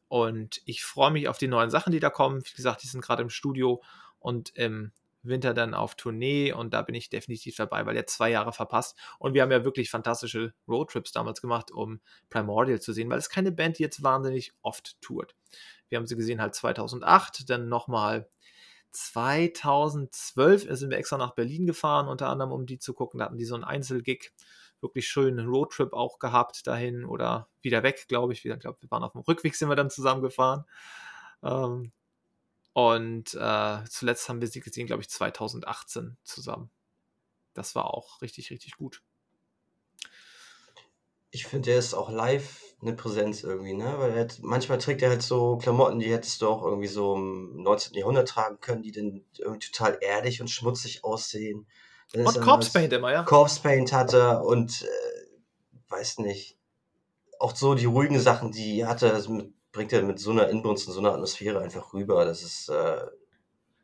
Und 0.08 0.62
ich 0.66 0.84
freue 0.84 1.12
mich 1.12 1.28
auf 1.28 1.38
die 1.38 1.48
neuen 1.48 1.70
Sachen, 1.70 1.92
die 1.92 2.00
da 2.00 2.10
kommen. 2.10 2.44
Wie 2.44 2.56
gesagt, 2.56 2.84
die 2.84 2.88
sind 2.88 3.02
gerade 3.02 3.22
im 3.22 3.30
Studio 3.30 3.82
und 4.20 4.56
im 4.56 4.92
Winter 5.22 5.54
dann 5.54 5.74
auf 5.74 5.96
Tournee 5.96 6.54
und 6.54 6.74
da 6.74 6.82
bin 6.82 6.96
ich 6.96 7.10
definitiv 7.10 7.56
dabei, 7.56 7.86
weil 7.86 7.98
er 7.98 8.08
zwei 8.08 8.30
Jahre 8.30 8.54
verpasst. 8.54 8.98
Und 9.20 9.34
wir 9.34 9.42
haben 9.42 9.52
ja 9.52 9.64
wirklich 9.64 9.90
fantastische 9.90 10.54
Roadtrips 10.68 11.12
damals 11.12 11.42
gemacht, 11.42 11.72
um 11.72 12.00
Primordial 12.30 12.80
zu 12.80 12.94
sehen, 12.94 13.10
weil 13.10 13.20
es 13.20 13.30
keine 13.30 13.52
Band, 13.52 13.80
die 13.80 13.84
jetzt 13.84 14.04
wahnsinnig 14.04 14.54
oft 14.62 15.00
tourt. 15.02 15.36
Wir 15.90 15.98
haben 15.98 16.08
sie 16.08 16.16
gesehen 16.16 16.42
halt 16.42 16.56
2008, 16.56 17.50
dann 17.50 17.68
nochmal 17.68 18.30
2012 18.92 20.68
sind 20.70 20.90
wir 20.90 20.98
extra 20.98 21.18
nach 21.18 21.36
Berlin 21.36 21.66
gefahren, 21.66 22.08
unter 22.08 22.28
anderem, 22.28 22.52
um 22.52 22.66
die 22.66 22.80
zu 22.80 22.94
gucken. 22.94 23.20
Da 23.20 23.26
hatten 23.26 23.38
die 23.38 23.46
so 23.46 23.56
einen 23.56 23.64
Einzelgig, 23.64 24.34
wirklich 24.82 25.08
schönen 25.08 25.48
Roadtrip 25.48 25.94
auch 25.94 26.20
gehabt 26.20 26.66
dahin 26.66 27.06
oder 27.06 27.50
wieder 27.62 27.84
weg, 27.84 28.06
glaube 28.08 28.34
ich. 28.34 28.46
Ich 28.46 28.60
glaube, 28.60 28.82
wir 28.82 28.92
waren 28.92 29.04
auf 29.04 29.12
dem 29.12 29.22
Rückweg, 29.22 29.56
sind 29.56 29.70
wir 29.70 29.76
dann 29.76 29.90
zusammengefahren. 29.90 30.64
Ähm, 31.44 31.92
und 32.74 33.34
äh, 33.34 33.84
zuletzt 33.90 34.30
haben 34.30 34.42
wir 34.42 34.48
sie 34.48 34.60
gesehen, 34.60 34.88
glaube 34.88 35.02
ich, 35.02 35.10
2018 35.10 36.18
zusammen. 36.24 36.72
Das 37.54 37.76
war 37.76 37.94
auch 37.94 38.22
richtig, 38.22 38.52
richtig 38.52 38.78
gut 38.78 39.02
ich 41.32 41.46
finde, 41.46 41.70
der 41.70 41.80
ist 41.80 41.94
auch 41.94 42.10
live 42.10 42.64
eine 42.82 42.94
Präsenz 42.94 43.44
irgendwie, 43.44 43.74
ne? 43.74 43.96
Weil 43.98 44.12
er 44.14 44.22
hat, 44.22 44.40
manchmal 44.42 44.78
trägt 44.78 45.02
er 45.02 45.10
halt 45.10 45.22
so 45.22 45.58
Klamotten, 45.58 46.00
die 46.00 46.12
hättest 46.12 46.42
du 46.42 46.48
auch 46.48 46.64
irgendwie 46.64 46.88
so 46.88 47.16
im 47.16 47.62
19. 47.62 47.94
Jahrhundert 47.96 48.30
tragen 48.30 48.60
können, 48.60 48.82
die 48.82 48.92
dann 48.92 49.24
irgendwie 49.38 49.60
total 49.60 49.98
erdig 50.02 50.42
und 50.42 50.50
schmutzig 50.50 51.04
aussehen. 51.04 51.68
Dann 52.14 52.26
und 52.26 52.42
Corpse 52.42 52.72
Paint 52.72 52.94
immer, 52.94 53.12
ja. 53.12 53.24
Corpse 53.24 53.62
Paint 53.62 53.94
hat 53.94 54.14
er 54.14 54.44
und 54.44 54.82
äh, 54.82 55.90
weiß 55.90 56.20
nicht. 56.20 56.58
Auch 57.38 57.56
so 57.56 57.76
die 57.76 57.86
ruhigen 57.86 58.20
Sachen, 58.20 58.52
die 58.52 58.86
hat 58.86 59.02
er, 59.02 59.14
also 59.14 59.32
mit, 59.32 59.54
bringt 59.72 59.94
er 59.94 60.04
mit 60.04 60.20
so 60.20 60.32
einer 60.32 60.50
Inbrunst 60.50 60.88
und 60.88 60.94
so 60.94 61.00
einer 61.00 61.14
Atmosphäre 61.14 61.62
einfach 61.62 61.94
rüber. 61.94 62.26
Das 62.26 62.44
ist 62.44 62.70
äh, 62.70 63.02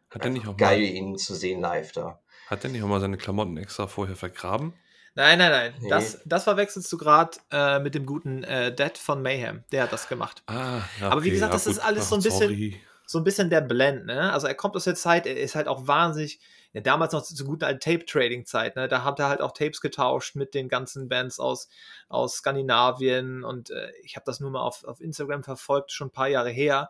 hat 0.09 0.31
nicht 0.31 0.47
auch 0.47 0.55
geil, 0.55 0.79
mal, 0.79 0.87
ihn 0.87 1.17
zu 1.17 1.35
sehen 1.35 1.61
live 1.61 1.91
da. 1.91 2.19
Hat 2.47 2.63
er 2.63 2.69
nicht 2.69 2.83
auch 2.83 2.87
mal 2.87 3.01
seine 3.01 3.17
Klamotten 3.17 3.57
extra 3.57 3.87
vorher 3.87 4.15
vergraben? 4.15 4.73
Nein, 5.15 5.39
nein, 5.39 5.51
nein. 5.51 5.73
Nee. 5.79 5.89
Das, 5.89 6.21
das 6.25 6.43
verwechselst 6.43 6.91
du 6.91 6.97
gerade 6.97 7.37
äh, 7.51 7.79
mit 7.79 7.95
dem 7.95 8.05
guten 8.05 8.43
äh, 8.43 8.73
Dad 8.75 8.97
von 8.97 9.21
Mayhem. 9.21 9.63
Der 9.71 9.83
hat 9.83 9.93
das 9.93 10.09
gemacht. 10.09 10.43
Ah, 10.47 10.77
okay, 10.77 11.05
Aber 11.05 11.23
wie 11.23 11.29
gesagt, 11.31 11.53
das 11.53 11.65
ja, 11.65 11.71
ist 11.71 11.79
alles 11.79 12.03
Ach, 12.03 12.09
so 12.09 12.15
ein 12.15 12.21
bisschen, 12.21 12.75
so 13.05 13.19
ein 13.19 13.23
bisschen 13.23 13.49
der 13.49 13.61
Blend. 13.61 14.05
Ne? 14.05 14.31
Also 14.31 14.47
er 14.47 14.55
kommt 14.55 14.75
aus 14.75 14.85
der 14.85 14.95
Zeit, 14.95 15.25
er 15.25 15.37
ist 15.37 15.55
halt 15.55 15.67
auch 15.67 15.87
wahnsinnig. 15.87 16.39
Ja, 16.73 16.81
damals 16.81 17.13
noch 17.13 17.23
zur 17.23 17.47
guten 17.47 17.63
alten 17.63 17.79
Tape-Trading-Zeit, 17.79 18.75
ne? 18.75 18.89
Da 18.89 19.05
hat 19.05 19.17
er 19.21 19.29
halt 19.29 19.39
auch 19.39 19.53
Tapes 19.53 19.79
getauscht 19.79 20.35
mit 20.35 20.53
den 20.53 20.67
ganzen 20.67 21.07
Bands 21.07 21.39
aus, 21.39 21.69
aus 22.09 22.35
Skandinavien 22.35 23.45
und 23.45 23.69
äh, 23.69 23.93
ich 24.03 24.17
habe 24.17 24.25
das 24.25 24.41
nur 24.41 24.51
mal 24.51 24.59
auf, 24.59 24.83
auf 24.83 24.99
Instagram 24.99 25.45
verfolgt, 25.45 25.93
schon 25.93 26.07
ein 26.07 26.11
paar 26.11 26.27
Jahre 26.27 26.49
her, 26.49 26.89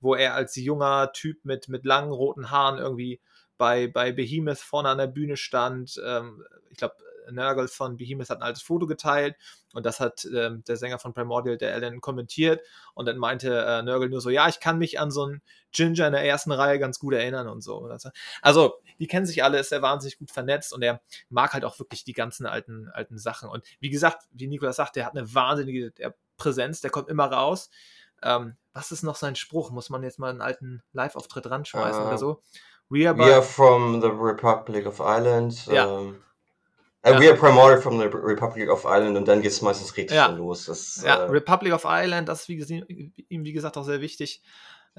wo 0.00 0.14
er 0.14 0.34
als 0.34 0.56
junger 0.56 1.12
Typ 1.12 1.44
mit, 1.44 1.68
mit 1.68 1.84
langen 1.84 2.12
roten 2.12 2.50
Haaren 2.50 2.78
irgendwie 2.78 3.20
bei, 3.58 3.88
bei 3.88 4.10
Behemoth 4.10 4.56
vorne 4.56 4.88
an 4.88 4.98
der 4.98 5.06
Bühne 5.06 5.36
stand. 5.36 6.00
Ähm, 6.02 6.42
ich 6.70 6.78
glaube, 6.78 6.94
Nurgle 7.30 7.68
von 7.68 7.96
Behemoth 7.96 8.30
hat 8.30 8.38
ein 8.38 8.42
altes 8.42 8.62
Foto 8.62 8.86
geteilt 8.86 9.36
und 9.74 9.86
das 9.86 10.00
hat 10.00 10.26
ähm, 10.34 10.64
der 10.66 10.76
Sänger 10.76 10.98
von 10.98 11.12
Primordial, 11.12 11.56
der 11.56 11.74
Alan, 11.74 12.00
kommentiert 12.00 12.60
und 12.94 13.06
dann 13.06 13.18
meinte 13.18 13.64
äh, 13.66 13.82
Nurgle 13.82 14.08
nur 14.08 14.20
so, 14.20 14.30
ja, 14.30 14.48
ich 14.48 14.60
kann 14.60 14.78
mich 14.78 14.98
an 15.00 15.10
so 15.10 15.24
einen 15.24 15.42
Ginger 15.72 16.06
in 16.06 16.12
der 16.12 16.24
ersten 16.24 16.52
Reihe 16.52 16.78
ganz 16.78 16.98
gut 16.98 17.14
erinnern 17.14 17.48
und 17.48 17.62
so. 17.62 17.88
Also, 18.40 18.74
die 18.98 19.06
kennen 19.06 19.26
sich 19.26 19.44
alle, 19.44 19.58
ist 19.58 19.72
er 19.72 19.82
wahnsinnig 19.82 20.18
gut 20.18 20.30
vernetzt 20.30 20.72
und 20.72 20.82
er 20.82 21.00
mag 21.28 21.52
halt 21.52 21.64
auch 21.64 21.78
wirklich 21.78 22.04
die 22.04 22.14
ganzen 22.14 22.46
alten, 22.46 22.88
alten 22.92 23.18
Sachen. 23.18 23.48
Und 23.48 23.64
wie 23.80 23.90
gesagt, 23.90 24.24
wie 24.30 24.46
Nikolas 24.46 24.76
sagt, 24.76 24.96
der 24.96 25.04
hat 25.06 25.16
eine 25.16 25.34
wahnsinnige 25.34 25.92
Präsenz, 26.36 26.80
der 26.80 26.90
kommt 26.90 27.08
immer 27.08 27.26
raus. 27.26 27.70
Ähm, 28.22 28.56
was 28.72 28.92
ist 28.92 29.02
noch 29.02 29.16
sein 29.16 29.36
Spruch? 29.36 29.70
Muss 29.70 29.90
man 29.90 30.02
jetzt 30.02 30.18
mal 30.18 30.30
einen 30.30 30.40
alten 30.40 30.82
Live-Auftritt 30.92 31.50
ranschmeißen 31.50 32.02
uh, 32.02 32.06
oder 32.06 32.18
so? 32.18 32.42
We 32.88 33.08
are, 33.08 33.18
we 33.18 33.32
are, 33.32 33.42
from 33.42 34.00
the 34.00 34.08
Republic 34.08 34.86
of 34.86 35.00
Ireland. 35.00 35.66
Ja. 35.66 35.86
Um, 35.86 36.08
ähm, 36.08 36.22
ja. 37.12 37.20
We 37.20 37.28
are 37.28 37.36
Primordial 37.36 37.80
from 37.80 37.98
the 37.98 38.06
Republic 38.06 38.70
of 38.70 38.84
Ireland 38.84 39.16
und 39.16 39.28
dann 39.28 39.42
geht 39.42 39.52
es 39.52 39.62
meistens 39.62 39.96
richtig 39.96 40.16
ja. 40.16 40.26
los. 40.26 40.66
Das, 40.66 41.02
ja, 41.04 41.24
äh, 41.24 41.30
Republic 41.30 41.72
of 41.72 41.84
Ireland, 41.84 42.28
das 42.28 42.42
ist 42.42 42.48
wie, 42.48 43.12
ihm 43.28 43.44
wie 43.44 43.52
gesagt 43.52 43.76
auch 43.76 43.84
sehr 43.84 44.00
wichtig. 44.00 44.42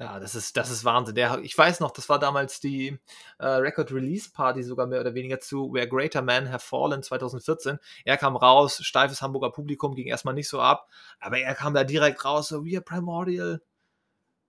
Ja, 0.00 0.20
das 0.20 0.36
ist, 0.36 0.56
das 0.56 0.70
ist 0.70 0.84
Wahnsinn. 0.84 1.16
Der, 1.16 1.40
ich 1.42 1.58
weiß 1.58 1.80
noch, 1.80 1.90
das 1.90 2.08
war 2.08 2.20
damals 2.20 2.60
die 2.60 2.96
äh, 3.38 3.46
Record 3.46 3.92
Release 3.92 4.30
Party 4.30 4.62
sogar 4.62 4.86
mehr 4.86 5.00
oder 5.00 5.14
weniger 5.14 5.40
zu 5.40 5.72
Where 5.72 5.88
Greater 5.88 6.22
Men 6.22 6.52
Have 6.52 6.64
Fallen 6.64 7.02
2014. 7.02 7.78
Er 8.04 8.16
kam 8.16 8.36
raus, 8.36 8.78
steifes 8.84 9.22
Hamburger 9.22 9.50
Publikum, 9.50 9.96
ging 9.96 10.06
erstmal 10.06 10.34
nicht 10.34 10.48
so 10.48 10.60
ab, 10.60 10.88
aber 11.18 11.38
er 11.38 11.54
kam 11.56 11.74
da 11.74 11.82
direkt 11.82 12.24
raus, 12.24 12.48
so, 12.48 12.64
we 12.64 12.76
are 12.76 12.80
Primordial. 12.80 13.60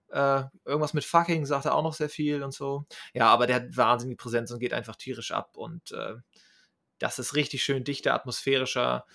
Äh, 0.10 0.44
irgendwas 0.66 0.94
mit 0.94 1.06
fucking 1.06 1.46
sagt 1.48 1.66
er 1.66 1.74
auch 1.76 1.84
noch 1.84 1.94
sehr 1.94 2.10
viel 2.10 2.44
und 2.44 2.54
so. 2.54 2.86
Ja, 3.14 3.28
aber 3.28 3.48
der 3.48 3.58
hat 3.58 3.78
wahnsinnig 3.78 4.20
Präsenz 4.20 4.52
und 4.52 4.60
geht 4.60 4.74
einfach 4.74 4.96
tierisch 4.96 5.32
ab 5.32 5.58
und 5.58 5.92
äh, 5.92 6.16
das 7.00 7.20
ist 7.20 7.36
richtig 7.36 7.64
schön 7.64 7.84
dichter, 7.84 8.14
atmosphärischer 8.14 9.06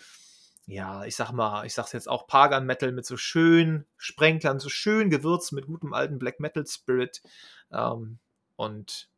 ja, 0.66 1.04
ich 1.04 1.16
sag 1.16 1.32
mal, 1.32 1.66
ich 1.66 1.74
sag's 1.74 1.92
jetzt 1.92 2.08
auch 2.08 2.26
Pagan 2.26 2.64
Metal 2.64 2.90
mit 2.90 3.04
so 3.04 3.18
schön 3.18 3.84
Sprenklern, 3.96 4.60
so 4.60 4.70
schön 4.70 5.10
gewürzt 5.10 5.52
mit 5.52 5.66
gutem 5.66 5.92
alten 5.92 6.18
Black 6.18 6.40
Metal 6.40 6.66
Spirit. 6.66 7.22
Ähm, 7.70 8.18
und 8.56 9.10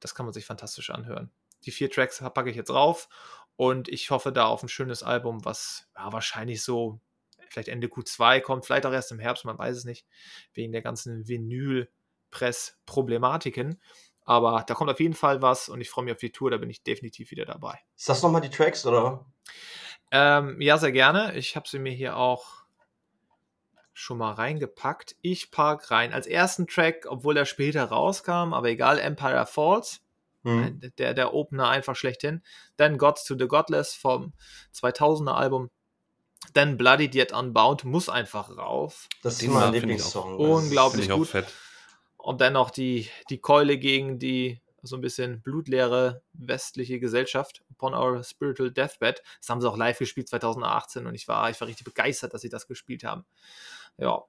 das 0.00 0.14
kann 0.14 0.26
man 0.26 0.32
sich 0.32 0.44
fantastisch 0.44 0.90
anhören. 0.90 1.30
Die 1.64 1.70
vier 1.70 1.90
Tracks 1.90 2.18
packe 2.18 2.50
ich 2.50 2.56
jetzt 2.56 2.70
rauf 2.70 3.08
und 3.56 3.88
ich 3.88 4.10
hoffe 4.10 4.32
da 4.32 4.44
auf 4.46 4.62
ein 4.62 4.68
schönes 4.68 5.02
Album, 5.02 5.44
was 5.44 5.88
ja, 5.96 6.12
wahrscheinlich 6.12 6.62
so 6.62 7.00
vielleicht 7.48 7.68
Ende 7.68 7.88
Q2 7.88 8.40
kommt, 8.40 8.66
vielleicht 8.66 8.86
auch 8.86 8.92
erst 8.92 9.12
im 9.12 9.20
Herbst, 9.20 9.44
man 9.44 9.58
weiß 9.58 9.76
es 9.76 9.84
nicht, 9.84 10.06
wegen 10.52 10.72
der 10.72 10.82
ganzen 10.82 11.28
Vinyl-Press-Problematiken. 11.28 13.80
Aber 14.28 14.62
da 14.66 14.74
kommt 14.74 14.90
auf 14.90 15.00
jeden 15.00 15.14
Fall 15.14 15.40
was 15.40 15.70
und 15.70 15.80
ich 15.80 15.88
freue 15.88 16.04
mich 16.04 16.12
auf 16.12 16.20
die 16.20 16.30
Tour, 16.30 16.50
da 16.50 16.58
bin 16.58 16.68
ich 16.68 16.82
definitiv 16.82 17.30
wieder 17.30 17.46
dabei. 17.46 17.80
Ist 17.96 18.10
das 18.10 18.22
nochmal 18.22 18.42
die 18.42 18.50
Tracks, 18.50 18.84
oder? 18.84 19.24
Ähm, 20.10 20.60
ja, 20.60 20.76
sehr 20.76 20.92
gerne. 20.92 21.34
Ich 21.34 21.56
habe 21.56 21.66
sie 21.66 21.78
mir 21.78 21.92
hier 21.94 22.14
auch 22.18 22.64
schon 23.94 24.18
mal 24.18 24.32
reingepackt. 24.34 25.16
Ich 25.22 25.50
park 25.50 25.90
rein. 25.90 26.12
Als 26.12 26.26
ersten 26.26 26.66
Track, 26.66 27.06
obwohl 27.08 27.38
er 27.38 27.46
später 27.46 27.84
rauskam, 27.84 28.52
aber 28.52 28.68
egal, 28.68 28.98
Empire 28.98 29.46
Falls. 29.46 30.02
Hm. 30.44 30.78
Der, 30.98 31.14
der 31.14 31.32
Opener 31.32 31.68
einfach 31.70 31.96
schlechthin. 31.96 32.42
Dann 32.76 32.98
Gods 32.98 33.24
to 33.24 33.34
the 33.38 33.48
Godless 33.48 33.94
vom 33.94 34.34
2000er 34.74 35.32
Album. 35.32 35.70
Dann 36.52 36.76
Bloodied 36.76 37.14
Yet 37.14 37.32
Unbound 37.32 37.84
muss 37.84 38.10
einfach 38.10 38.54
rauf. 38.58 39.08
Das 39.22 39.40
ist 39.40 39.48
mein 39.48 39.54
mag- 39.54 39.62
finde 39.62 39.76
ich 39.78 39.82
Lieblingssong. 39.82 40.36
unglaublich 40.36 41.08
gut. 41.08 41.28
fett. 41.28 41.46
Und 42.28 42.42
dann 42.42 42.52
noch 42.52 42.70
die, 42.70 43.08
die 43.30 43.38
Keule 43.38 43.78
gegen 43.78 44.18
die 44.18 44.60
so 44.82 44.96
ein 44.96 45.00
bisschen 45.00 45.40
blutleere 45.40 46.20
westliche 46.34 47.00
Gesellschaft, 47.00 47.64
Upon 47.70 47.94
Our 47.94 48.22
Spiritual 48.22 48.70
Deathbed. 48.70 49.22
Das 49.40 49.48
haben 49.48 49.62
sie 49.62 49.70
auch 49.70 49.78
live 49.78 49.98
gespielt 49.98 50.28
2018 50.28 51.06
und 51.06 51.14
ich 51.14 51.26
war, 51.26 51.48
ich 51.48 51.58
war 51.58 51.66
richtig 51.66 51.86
begeistert, 51.86 52.34
dass 52.34 52.42
sie 52.42 52.50
das 52.50 52.66
gespielt 52.66 53.02
haben. 53.02 53.24
Ja. 53.96 54.24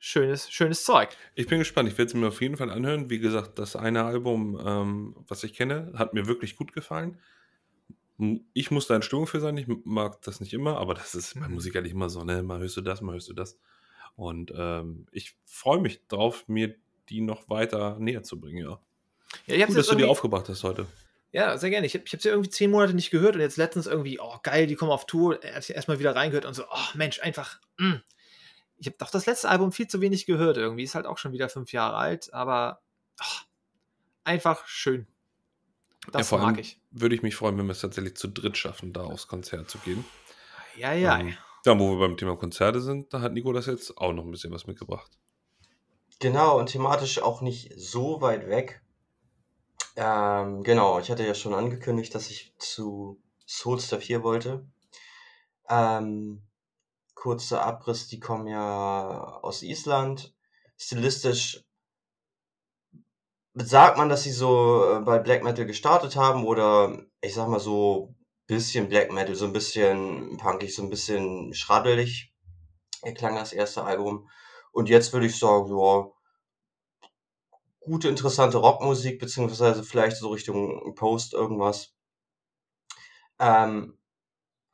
Schönes, 0.00 0.50
schönes 0.50 0.84
Zeug. 0.84 1.16
Ich 1.36 1.46
bin 1.46 1.60
gespannt. 1.60 1.88
Ich 1.88 1.96
werde 1.96 2.08
es 2.08 2.14
mir 2.14 2.26
auf 2.26 2.40
jeden 2.40 2.56
Fall 2.56 2.70
anhören. 2.70 3.08
Wie 3.08 3.20
gesagt, 3.20 3.60
das 3.60 3.76
eine 3.76 4.02
Album, 4.02 4.60
ähm, 4.66 5.14
was 5.28 5.44
ich 5.44 5.54
kenne, 5.54 5.92
hat 5.94 6.12
mir 6.12 6.26
wirklich 6.26 6.56
gut 6.56 6.72
gefallen. 6.72 7.20
Ich 8.52 8.72
muss 8.72 8.88
da 8.88 8.96
in 8.96 9.02
Stimmung 9.02 9.28
für 9.28 9.38
sein. 9.38 9.56
Ich 9.58 9.68
mag 9.84 10.20
das 10.22 10.40
nicht 10.40 10.54
immer, 10.54 10.78
aber 10.78 10.94
das 10.94 11.14
ist 11.14 11.38
bei. 11.38 11.46
Musik 11.46 11.76
eigentlich 11.76 11.92
immer 11.92 12.08
so, 12.08 12.24
ne? 12.24 12.42
Mal 12.42 12.58
hörst 12.58 12.76
du 12.76 12.80
das, 12.80 13.00
mal 13.00 13.12
hörst 13.12 13.28
du 13.28 13.32
das. 13.32 13.60
Und 14.16 14.52
ähm, 14.56 15.06
ich 15.12 15.34
freue 15.44 15.80
mich 15.80 16.06
drauf, 16.08 16.44
mir 16.46 16.74
die 17.08 17.20
noch 17.20 17.48
weiter 17.48 17.98
näher 17.98 18.22
zu 18.22 18.40
bringen, 18.40 18.64
ja. 18.64 18.80
Ja, 19.46 19.56
ich 19.56 19.66
Gut, 19.66 19.76
dass 19.76 19.86
du 19.86 19.96
die 19.96 20.04
aufgebracht 20.04 20.48
hast 20.48 20.62
heute. 20.62 20.86
Ja, 21.32 21.56
sehr 21.56 21.70
gerne. 21.70 21.86
Ich 21.86 21.94
habe 21.94 22.04
ich 22.04 22.10
sie 22.10 22.28
irgendwie 22.28 22.50
zehn 22.50 22.70
Monate 22.70 22.92
nicht 22.92 23.10
gehört 23.10 23.34
und 23.34 23.40
jetzt 23.40 23.56
letztens 23.56 23.86
irgendwie, 23.86 24.20
oh 24.20 24.36
geil, 24.42 24.66
die 24.66 24.74
kommen 24.74 24.90
auf 24.90 25.06
Tour. 25.06 25.42
Erstmal 25.42 25.98
wieder 25.98 26.14
reingehört 26.14 26.44
und 26.44 26.54
so, 26.54 26.64
oh 26.64 26.88
Mensch, 26.94 27.20
einfach, 27.20 27.58
mm. 27.78 27.94
Ich 28.78 28.86
habe 28.86 28.96
doch 28.98 29.10
das 29.10 29.26
letzte 29.26 29.48
Album 29.48 29.70
viel 29.70 29.86
zu 29.86 30.00
wenig 30.00 30.26
gehört 30.26 30.56
irgendwie. 30.56 30.82
Ist 30.82 30.96
halt 30.96 31.06
auch 31.06 31.16
schon 31.16 31.32
wieder 31.32 31.48
fünf 31.48 31.72
Jahre 31.72 31.96
alt, 31.96 32.34
aber 32.34 32.82
oh, 33.20 33.40
einfach 34.24 34.66
schön. 34.66 35.06
Das 36.10 36.28
vor 36.28 36.40
mag 36.40 36.58
ich. 36.58 36.80
Würde 36.90 37.14
ich 37.14 37.22
mich 37.22 37.36
freuen, 37.36 37.56
wenn 37.58 37.66
wir 37.66 37.72
es 37.72 37.80
tatsächlich 37.80 38.16
zu 38.16 38.26
dritt 38.26 38.58
schaffen, 38.58 38.92
da 38.92 39.02
aufs 39.02 39.28
Konzert 39.28 39.70
zu 39.70 39.78
gehen. 39.78 40.04
Ja, 40.76 40.92
ja. 40.92 41.20
Ähm, 41.20 41.36
ja, 41.64 41.78
wo 41.78 41.92
wir 41.92 41.98
beim 41.98 42.16
Thema 42.16 42.36
Konzerte 42.36 42.80
sind, 42.80 43.12
da 43.12 43.20
hat 43.20 43.32
Nico 43.32 43.52
das 43.52 43.66
jetzt 43.66 43.96
auch 43.98 44.12
noch 44.12 44.24
ein 44.24 44.30
bisschen 44.30 44.52
was 44.52 44.66
mitgebracht. 44.66 45.10
Genau, 46.18 46.58
und 46.58 46.66
thematisch 46.66 47.20
auch 47.20 47.40
nicht 47.40 47.72
so 47.76 48.20
weit 48.20 48.48
weg. 48.48 48.82
Ähm, 49.96 50.62
genau, 50.62 50.98
ich 50.98 51.10
hatte 51.10 51.26
ja 51.26 51.34
schon 51.34 51.54
angekündigt, 51.54 52.14
dass 52.14 52.30
ich 52.30 52.54
zu 52.58 53.20
Soulstar 53.46 54.00
4 54.00 54.22
wollte. 54.22 54.66
Ähm, 55.68 56.42
kurzer 57.14 57.64
Abriss, 57.64 58.08
die 58.08 58.20
kommen 58.20 58.46
ja 58.46 59.40
aus 59.42 59.62
Island. 59.62 60.34
Stilistisch 60.76 61.64
sagt 63.54 63.98
man, 63.98 64.08
dass 64.08 64.22
sie 64.22 64.32
so 64.32 64.84
äh, 64.96 65.00
bei 65.00 65.18
Black 65.18 65.44
Metal 65.44 65.66
gestartet 65.66 66.16
haben 66.16 66.44
oder 66.44 67.04
ich 67.20 67.34
sag 67.34 67.48
mal 67.48 67.60
so 67.60 68.14
bisschen 68.46 68.88
Black 68.88 69.12
Metal, 69.12 69.34
so 69.34 69.46
ein 69.46 69.52
bisschen 69.52 70.36
punkig, 70.36 70.74
so 70.74 70.82
ein 70.82 70.90
bisschen 70.90 71.54
schraddelig 71.54 72.32
klang 73.10 73.34
das 73.34 73.52
erste 73.52 73.84
Album. 73.84 74.28
Und 74.72 74.88
jetzt 74.88 75.12
würde 75.12 75.26
ich 75.26 75.38
sagen, 75.38 75.76
ja, 75.76 76.06
gute, 77.80 78.08
interessante 78.08 78.58
Rockmusik, 78.58 79.18
beziehungsweise 79.18 79.82
vielleicht 79.82 80.16
so 80.16 80.30
Richtung 80.30 80.94
Post 80.94 81.34
irgendwas. 81.34 81.94
Ähm, 83.38 83.98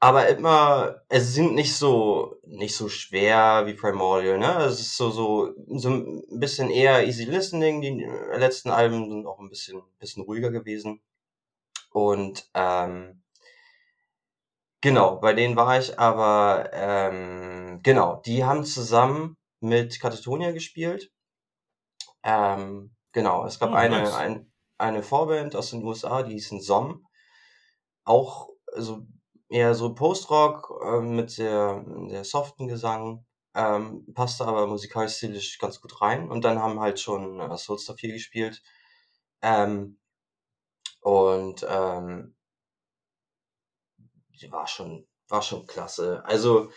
aber 0.00 0.28
immer, 0.28 1.02
es 1.08 1.34
sind 1.34 1.54
nicht 1.54 1.74
so, 1.74 2.36
nicht 2.44 2.76
so 2.76 2.88
schwer 2.88 3.66
wie 3.66 3.74
Primordial, 3.74 4.38
ne? 4.38 4.58
Es 4.64 4.78
ist 4.78 4.96
so, 4.96 5.10
so, 5.10 5.52
so 5.68 5.90
ein 5.90 6.22
bisschen 6.38 6.70
eher 6.70 7.06
easy 7.06 7.24
listening. 7.24 7.80
Die 7.80 8.06
letzten 8.36 8.70
Alben 8.70 9.08
sind 9.08 9.26
auch 9.26 9.40
ein 9.40 9.48
bisschen, 9.48 9.82
bisschen 9.98 10.22
ruhiger 10.22 10.50
gewesen. 10.50 11.00
Und, 11.90 12.48
ähm, 12.54 13.17
genau, 14.80 15.16
bei 15.20 15.32
denen 15.34 15.56
war 15.56 15.78
ich, 15.78 15.98
aber, 15.98 16.70
ähm, 16.72 17.80
genau, 17.82 18.16
die 18.24 18.44
haben 18.44 18.64
zusammen 18.64 19.36
mit 19.60 20.00
Katatonia 20.00 20.52
gespielt. 20.52 21.10
Ähm, 22.22 22.94
genau, 23.12 23.44
es 23.46 23.58
gab 23.58 23.70
Oh, 23.70 23.74
eine, 23.74 23.96
nice. 24.02 24.14
ein, 24.14 24.52
eine 24.78 25.02
Vorband 25.02 25.56
aus 25.56 25.70
den 25.70 25.82
USA, 25.84 26.22
die 26.22 26.34
hieß 26.34 26.50
Som. 26.60 27.04
Auch 28.04 28.48
so 28.76 29.06
eher 29.48 29.74
so 29.74 29.94
Post-Rock 29.94 30.80
ähm, 30.84 31.16
mit 31.16 31.30
sehr, 31.30 31.84
sehr 32.08 32.24
soften 32.24 32.68
Gesang. 32.68 33.24
Ähm, 33.54 34.06
passte 34.14 34.46
aber 34.46 34.66
musikalisch 34.66 35.16
stilisch 35.16 35.58
ganz 35.58 35.80
gut 35.80 36.00
rein. 36.00 36.30
Und 36.30 36.44
dann 36.44 36.58
haben 36.60 36.80
halt 36.80 37.00
schon 37.00 37.40
äh, 37.40 37.56
Soulstar 37.56 37.96
4 37.96 38.12
gespielt. 38.12 38.62
Ähm, 39.42 39.98
und 41.00 41.66
ähm, 41.68 42.34
war 44.50 44.66
schon, 44.66 45.06
war 45.28 45.42
schon 45.42 45.66
klasse. 45.66 46.22
Also 46.24 46.70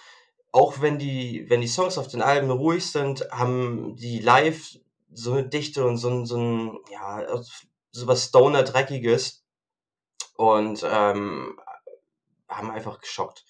auch 0.52 0.82
wenn 0.82 0.98
die, 1.00 1.46
wenn 1.50 1.62
die 1.62 1.68
Songs 1.68 1.98
auf 1.98 2.08
den 2.08 2.22
Alben 2.22 2.52
ruhig 2.52 2.92
sind, 2.92 3.28
haben 3.32 3.96
die 3.96 4.20
live 4.20 4.78
so 5.14 5.34
eine 5.34 5.48
Dichte 5.48 5.86
und 5.86 5.98
so 5.98 6.10
ein, 6.10 6.26
so 6.26 6.38
ein, 6.38 6.80
ja, 6.90 7.26
so 7.92 8.08
was 8.08 8.26
Stoner-Dreckiges 8.26 9.46
und 10.36 10.84
ähm, 10.84 11.60
haben 12.48 12.72
einfach 12.72 13.00
geschockt. 13.00 13.46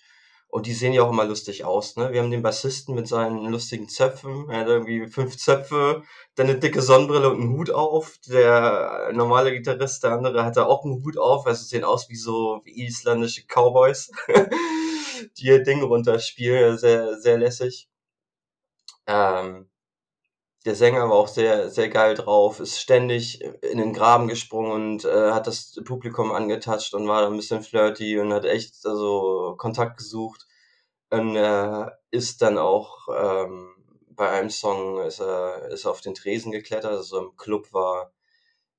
Und 0.52 0.68
die 0.68 0.74
sehen 0.74 0.92
ja 0.92 1.04
auch 1.04 1.12
immer 1.12 1.24
lustig 1.24 1.64
aus, 1.64 1.96
ne? 1.96 2.12
Wir 2.12 2.22
haben 2.22 2.30
den 2.30 2.42
Bassisten 2.42 2.94
mit 2.94 3.08
seinen 3.08 3.46
lustigen 3.50 3.88
Zöpfen, 3.88 4.50
er 4.50 4.60
hat 4.60 4.68
irgendwie 4.68 5.08
fünf 5.08 5.38
Zöpfe, 5.38 6.04
dann 6.36 6.50
eine 6.50 6.60
dicke 6.60 6.82
Sonnenbrille 6.82 7.30
und 7.30 7.40
einen 7.42 7.54
Hut 7.54 7.72
auf. 7.72 8.18
Der 8.28 9.12
normale 9.14 9.54
Gitarrist, 9.54 10.04
der 10.04 10.12
andere, 10.12 10.44
hat 10.44 10.58
da 10.58 10.66
auch 10.66 10.84
einen 10.84 11.04
Hut 11.06 11.18
auf, 11.18 11.48
also 11.48 11.64
sehen 11.64 11.86
aus 11.86 12.10
wie 12.10 12.18
so 12.18 12.62
isländische 12.66 13.44
Cowboys, 13.48 14.12
die 15.38 15.46
ihr 15.48 15.64
Ding 15.64 15.84
runterspielen, 15.84 16.78
sehr, 16.78 17.18
sehr 17.18 17.38
lässig. 17.38 17.88
Ähm, 19.08 19.71
der 20.66 20.76
Sänger 20.76 21.10
war 21.10 21.16
auch 21.16 21.28
sehr, 21.28 21.70
sehr 21.72 21.90
geil 21.90 22.16
drauf, 22.16 22.60
ist 22.60 22.80
ständig 22.80 23.42
in 23.64 23.80
den 23.80 23.94
Graben 23.94 24.28
gesprungen 24.28 24.72
und 24.72 25.06
äh, 25.06 25.32
hat 25.32 25.48
das 25.48 25.80
Publikum 25.86 26.32
angetatscht 26.32 26.94
und 26.94 27.08
war 27.08 27.26
ein 27.26 27.36
bisschen 27.36 27.64
flirty 27.64 28.20
und 28.20 28.32
hat 28.34 28.46
echt 28.46 28.86
also 28.86 29.56
Kontakt 29.58 29.98
gesucht. 29.98 30.48
Und 31.10 31.36
äh, 31.36 31.88
ist 32.12 32.42
dann 32.42 32.58
auch 32.58 33.08
ähm, 33.10 33.76
bei 34.10 34.30
einem 34.30 34.50
Song 34.50 35.00
ist 35.02 35.20
er, 35.20 35.70
ist 35.70 35.86
er 35.86 35.92
auf 35.92 36.02
den 36.02 36.14
Tresen 36.14 36.52
geklettert. 36.52 36.92
Also 36.92 37.20
im 37.20 37.38
Club 37.38 37.74
war, 37.74 38.14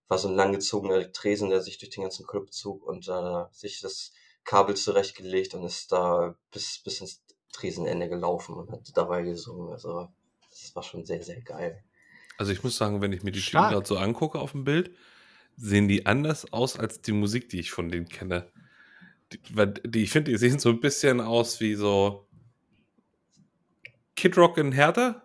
war 0.08 0.18
so 0.18 0.28
ein 0.28 0.36
langgezogener 0.36 1.12
Tresen, 1.12 1.50
der 1.50 1.60
sich 1.62 1.78
durch 1.78 1.90
den 1.90 2.02
ganzen 2.02 2.26
Club 2.26 2.52
zog 2.52 2.84
und 2.84 3.08
äh, 3.08 3.44
sich 3.52 3.80
das 3.80 4.12
Kabel 4.44 4.76
zurechtgelegt 4.76 5.54
und 5.54 5.64
ist 5.64 5.92
da 5.92 6.36
bis, 6.52 6.82
bis 6.84 7.00
ins 7.00 7.22
Tresenende 7.52 8.08
gelaufen 8.08 8.54
und 8.56 8.70
hat 8.70 8.82
dabei 8.94 9.22
gesungen. 9.22 9.72
Also 9.72 10.08
das 10.60 10.74
war 10.76 10.82
schon 10.82 11.04
sehr, 11.04 11.22
sehr 11.22 11.40
geil. 11.40 11.82
Also 12.38 12.52
ich 12.52 12.62
muss 12.62 12.76
sagen, 12.76 13.00
wenn 13.00 13.12
ich 13.12 13.22
mir 13.22 13.30
die 13.32 13.40
Typen 13.40 13.50
Stark. 13.50 13.72
gerade 13.72 13.86
so 13.86 13.96
angucke 13.98 14.38
auf 14.38 14.52
dem 14.52 14.64
Bild, 14.64 14.90
sehen 15.56 15.88
die 15.88 16.06
anders 16.06 16.52
aus 16.52 16.78
als 16.78 17.00
die 17.02 17.12
Musik, 17.12 17.48
die 17.48 17.60
ich 17.60 17.70
von 17.70 17.88
denen 17.90 18.08
kenne. 18.08 18.50
Die, 19.32 19.38
die, 19.86 20.02
ich 20.02 20.10
finde, 20.10 20.30
die 20.30 20.38
sehen 20.38 20.58
so 20.58 20.70
ein 20.70 20.80
bisschen 20.80 21.20
aus 21.20 21.60
wie 21.60 21.74
so 21.74 22.26
Kid 24.16 24.36
Rock 24.36 24.58
in 24.58 24.72
Hertha. 24.72 25.22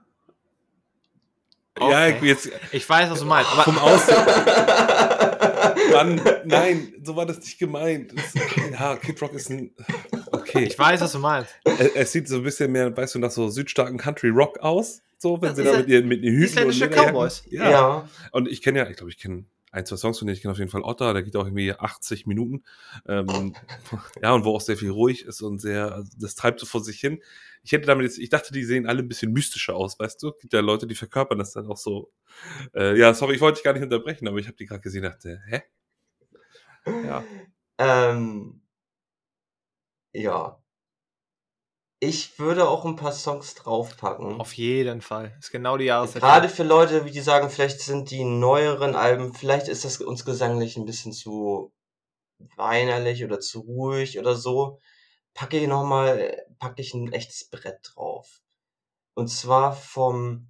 Ja, 1.79 1.85
Okay. 1.85 2.15
ich, 2.17 2.21
jetzt 2.23 2.49
Ich 2.71 2.89
weiß, 2.89 3.09
was 3.11 3.19
du 3.19 3.25
meinst. 3.25 3.51
Aber 3.51 3.63
vom 3.63 3.77
Aussehen. 3.77 4.17
Mann, 5.91 6.21
nein, 6.45 6.93
so 7.03 7.15
war 7.15 7.25
das 7.25 7.39
nicht 7.39 7.59
gemeint. 7.59 8.13
Das, 8.17 8.33
ja, 8.71 8.95
Kid 8.97 9.21
Rock 9.21 9.33
ist 9.33 9.49
ein. 9.49 9.73
Okay. 10.31 10.63
ich 10.65 10.77
weiß, 10.77 11.01
was 11.01 11.11
du 11.11 11.19
meinst. 11.19 11.51
Es, 11.63 11.91
es 11.95 12.11
sieht 12.11 12.27
so 12.27 12.37
ein 12.37 12.43
bisschen 12.43 12.71
mehr, 12.71 12.95
weißt 12.95 13.15
du, 13.15 13.19
nach 13.19 13.31
so 13.31 13.49
südstarken 13.49 13.97
Country 13.97 14.29
Rock 14.29 14.59
aus. 14.59 15.01
So, 15.17 15.41
wenn 15.41 15.49
Das 15.49 15.57
sie 15.57 15.63
da 15.63 15.77
mit 15.77 15.87
ihren, 15.87 16.07
mit 16.07 16.21
ihren 16.23 16.35
Hüten 16.35 16.45
isländische 16.45 16.85
und 16.85 16.93
Lederjacken- 16.93 17.11
Cowboys. 17.11 17.43
Ja. 17.49 17.69
ja. 17.69 18.09
Und 18.31 18.47
ich 18.47 18.61
kenne 18.61 18.79
ja, 18.79 18.89
ich 18.89 18.97
glaube, 18.97 19.09
ich 19.11 19.17
kenne 19.17 19.45
ein, 19.71 19.85
zwei 19.85 19.97
Songs 19.97 20.17
von 20.19 20.27
denen 20.27 20.35
ich 20.35 20.41
kenne 20.41 20.51
auf 20.53 20.59
jeden 20.59 20.71
Fall 20.71 20.81
Otter, 20.83 21.13
der 21.13 21.23
geht 21.23 21.35
auch 21.35 21.45
irgendwie 21.45 21.73
80 21.73 22.25
Minuten. 22.25 22.63
Ähm, 23.07 23.53
ja, 24.21 24.33
und 24.33 24.45
wo 24.45 24.55
auch 24.55 24.61
sehr 24.61 24.77
viel 24.77 24.91
ruhig 24.91 25.25
ist 25.25 25.41
und 25.41 25.59
sehr, 25.59 25.91
also 25.93 26.11
das 26.17 26.35
treibt 26.35 26.59
so 26.59 26.65
vor 26.65 26.81
sich 26.83 26.99
hin. 26.99 27.21
Ich 27.63 27.71
hätte 27.73 27.85
damit 27.85 28.05
jetzt, 28.05 28.17
ich 28.17 28.29
dachte, 28.29 28.53
die 28.53 28.63
sehen 28.63 28.87
alle 28.87 28.99
ein 28.99 29.07
bisschen 29.07 29.33
mystischer 29.33 29.75
aus, 29.75 29.99
weißt 29.99 30.21
du? 30.23 30.31
Gibt 30.39 30.53
ja 30.53 30.61
Leute, 30.61 30.87
die 30.87 30.95
verkörpern 30.95 31.37
das 31.37 31.51
dann 31.51 31.67
auch 31.67 31.77
so. 31.77 32.11
Äh, 32.73 32.97
ja, 32.97 33.13
sorry, 33.13 33.35
ich 33.35 33.41
wollte 33.41 33.55
dich 33.57 33.63
gar 33.63 33.73
nicht 33.73 33.83
unterbrechen, 33.83 34.27
aber 34.27 34.37
ich 34.37 34.47
habe 34.47 34.55
die 34.57 34.65
gerade 34.65 34.81
gesehen 34.81 35.03
und 35.03 35.11
dachte, 35.11 35.41
hä? 35.47 35.61
Ja. 37.05 37.23
Ähm, 37.77 38.61
ja. 40.13 40.57
Ich 41.99 42.37
würde 42.37 42.69
auch 42.69 42.85
ein 42.85 42.95
paar 42.95 43.11
Songs 43.11 43.55
draufpacken. 43.55 44.39
Auf 44.39 44.53
jeden 44.53 45.01
Fall. 45.01 45.35
Ist 45.39 45.51
genau 45.51 45.77
die 45.77 45.85
Jahreszeit. 45.85 46.21
Gerade 46.21 46.47
für 46.47 46.63
Leute, 46.63 47.05
wie 47.05 47.11
die 47.11 47.21
sagen, 47.21 47.49
vielleicht 47.49 47.81
sind 47.81 48.11
die 48.11 48.23
neueren 48.23 48.95
Alben, 48.95 49.33
vielleicht 49.33 49.67
ist 49.67 49.83
das 49.83 49.99
uns 50.01 50.23
gesanglich 50.23 50.77
ein 50.77 50.85
bisschen 50.85 51.11
zu 51.11 51.73
weinerlich 52.55 53.23
oder 53.23 53.39
zu 53.39 53.61
ruhig 53.61 54.19
oder 54.19 54.35
so. 54.35 54.79
Packe 55.33 55.57
ich 55.57 55.67
nochmal, 55.67 56.45
packe 56.59 56.83
ich 56.83 56.93
ein 56.93 57.11
echtes 57.13 57.49
Brett 57.49 57.79
drauf. 57.81 58.41
Und 59.15 59.29
zwar 59.29 59.73
vom, 59.73 60.49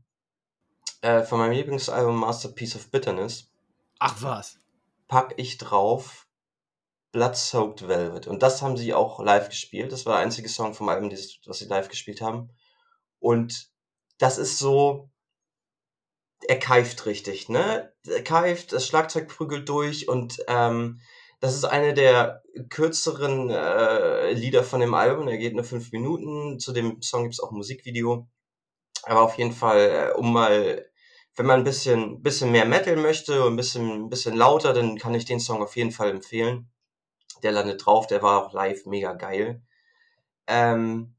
äh, 1.00 1.24
von 1.24 1.40
meinem 1.40 1.54
Lieblingsalbum 1.54 2.18
Masterpiece 2.18 2.76
of 2.76 2.92
Bitterness. 2.92 3.50
Ach 4.00 4.22
was. 4.22 4.60
Pack 5.08 5.34
ich 5.38 5.58
drauf 5.58 6.27
Blood-Soaked 7.18 7.88
Velvet. 7.88 8.28
Und 8.28 8.44
das 8.44 8.62
haben 8.62 8.78
sie 8.78 8.94
auch 8.94 9.20
live 9.20 9.50
gespielt. 9.50 9.92
Das 9.92 10.06
war 10.06 10.14
der 10.14 10.24
einzige 10.24 10.50
Song 10.50 10.76
vom 10.76 10.88
Album, 10.88 11.12
was 11.12 11.58
sie 11.58 11.66
live 11.66 11.90
gespielt 11.90 12.22
haben. 12.22 12.52
Und 13.20 13.72
das 14.20 14.38
ist 14.38 14.60
so, 14.60 15.10
er 16.48 16.60
keift 16.60 17.08
richtig, 17.08 17.50
ne? 17.50 17.92
Er 18.06 18.24
keift, 18.24 18.72
das 18.72 18.86
Schlagzeug 18.86 19.30
prügelt 19.30 19.68
durch 19.68 20.08
und 20.08 20.38
ähm, 20.48 21.02
das 21.40 21.56
ist 21.56 21.66
eine 21.66 21.96
der 21.96 22.44
kürzeren 22.70 23.50
äh, 23.50 24.34
Lieder 24.34 24.64
von 24.64 24.80
dem 24.80 24.94
Album. 24.94 25.28
Er 25.28 25.38
geht 25.40 25.56
nur 25.56 25.64
fünf 25.64 25.92
Minuten. 25.92 26.60
Zu 26.60 26.72
dem 26.72 27.02
Song 27.02 27.24
gibt's 27.24 27.40
auch 27.40 27.52
ein 27.52 27.58
Musikvideo. 27.58 28.28
Aber 29.04 29.22
auf 29.22 29.38
jeden 29.40 29.54
Fall, 29.54 30.12
äh, 30.14 30.18
um 30.18 30.34
mal, 30.34 30.86
wenn 31.36 31.46
man 31.48 31.62
ein 31.62 31.64
bisschen, 31.64 32.22
bisschen 32.22 32.52
mehr 32.52 32.66
Metal 32.66 32.96
möchte 32.96 33.44
und 33.44 33.54
ein 33.54 33.58
bisschen, 33.58 34.06
ein 34.06 34.10
bisschen 34.10 34.36
lauter, 34.36 34.74
dann 34.74 35.00
kann 35.00 35.16
ich 35.16 35.26
den 35.26 35.40
Song 35.40 35.64
auf 35.64 35.76
jeden 35.76 35.92
Fall 35.92 36.12
empfehlen 36.12 36.70
der 37.42 37.52
landet 37.52 37.86
drauf, 37.86 38.08
der 38.08 38.22
war 38.22 38.46
auch 38.46 38.54
live 38.54 38.86
mega 38.86 39.14
geil. 39.14 39.62
Ähm, 40.48 41.14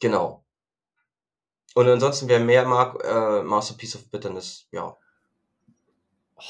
genau. 0.00 0.44
Und 1.74 1.88
ansonsten, 1.88 2.28
wer 2.28 2.40
mehr 2.40 2.66
mag, 2.66 3.02
äh, 3.04 3.42
Masterpiece 3.42 3.96
of 3.96 4.10
Bitterness, 4.10 4.66
ja. 4.72 4.96
Oh, 6.36 6.42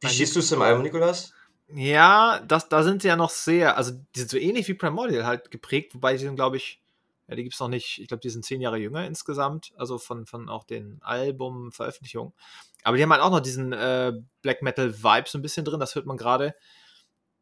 wie 0.00 0.08
stehst 0.08 0.36
du 0.36 0.40
es 0.40 0.52
im 0.52 0.62
Album, 0.62 0.82
Nikolas? 0.82 1.32
Ja, 1.68 2.40
das, 2.46 2.68
da 2.68 2.82
sind 2.82 3.02
sie 3.02 3.08
ja 3.08 3.16
noch 3.16 3.30
sehr, 3.30 3.76
also 3.76 3.92
die 3.92 4.20
sind 4.20 4.30
so 4.30 4.38
ähnlich 4.38 4.66
wie 4.68 4.74
Primordial 4.74 5.26
halt 5.26 5.50
geprägt, 5.50 5.94
wobei 5.94 6.12
die 6.14 6.18
sind, 6.18 6.36
glaube 6.36 6.56
ich, 6.56 6.80
ja, 7.28 7.34
die 7.34 7.42
gibt's 7.42 7.60
noch 7.60 7.68
nicht, 7.68 7.98
ich 8.00 8.08
glaube, 8.08 8.22
die 8.22 8.30
sind 8.30 8.44
zehn 8.44 8.62
Jahre 8.62 8.78
jünger 8.78 9.06
insgesamt, 9.06 9.72
also 9.76 9.98
von, 9.98 10.24
von 10.24 10.48
auch 10.48 10.64
den 10.64 10.98
Album-Veröffentlichungen. 11.02 12.32
Aber 12.84 12.96
die 12.96 13.02
haben 13.02 13.12
halt 13.12 13.20
auch 13.20 13.30
noch 13.30 13.40
diesen 13.40 13.74
äh, 13.74 14.14
Black 14.40 14.62
Metal-Vibe 14.62 15.28
so 15.28 15.36
ein 15.36 15.42
bisschen 15.42 15.64
drin, 15.66 15.78
das 15.78 15.94
hört 15.94 16.06
man 16.06 16.16
gerade 16.16 16.54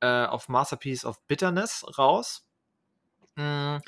äh, 0.00 0.26
auf 0.26 0.48
Masterpiece 0.48 1.04
of 1.04 1.20
Bitterness 1.26 1.84
raus. 1.98 2.46
Mm, 3.36 3.78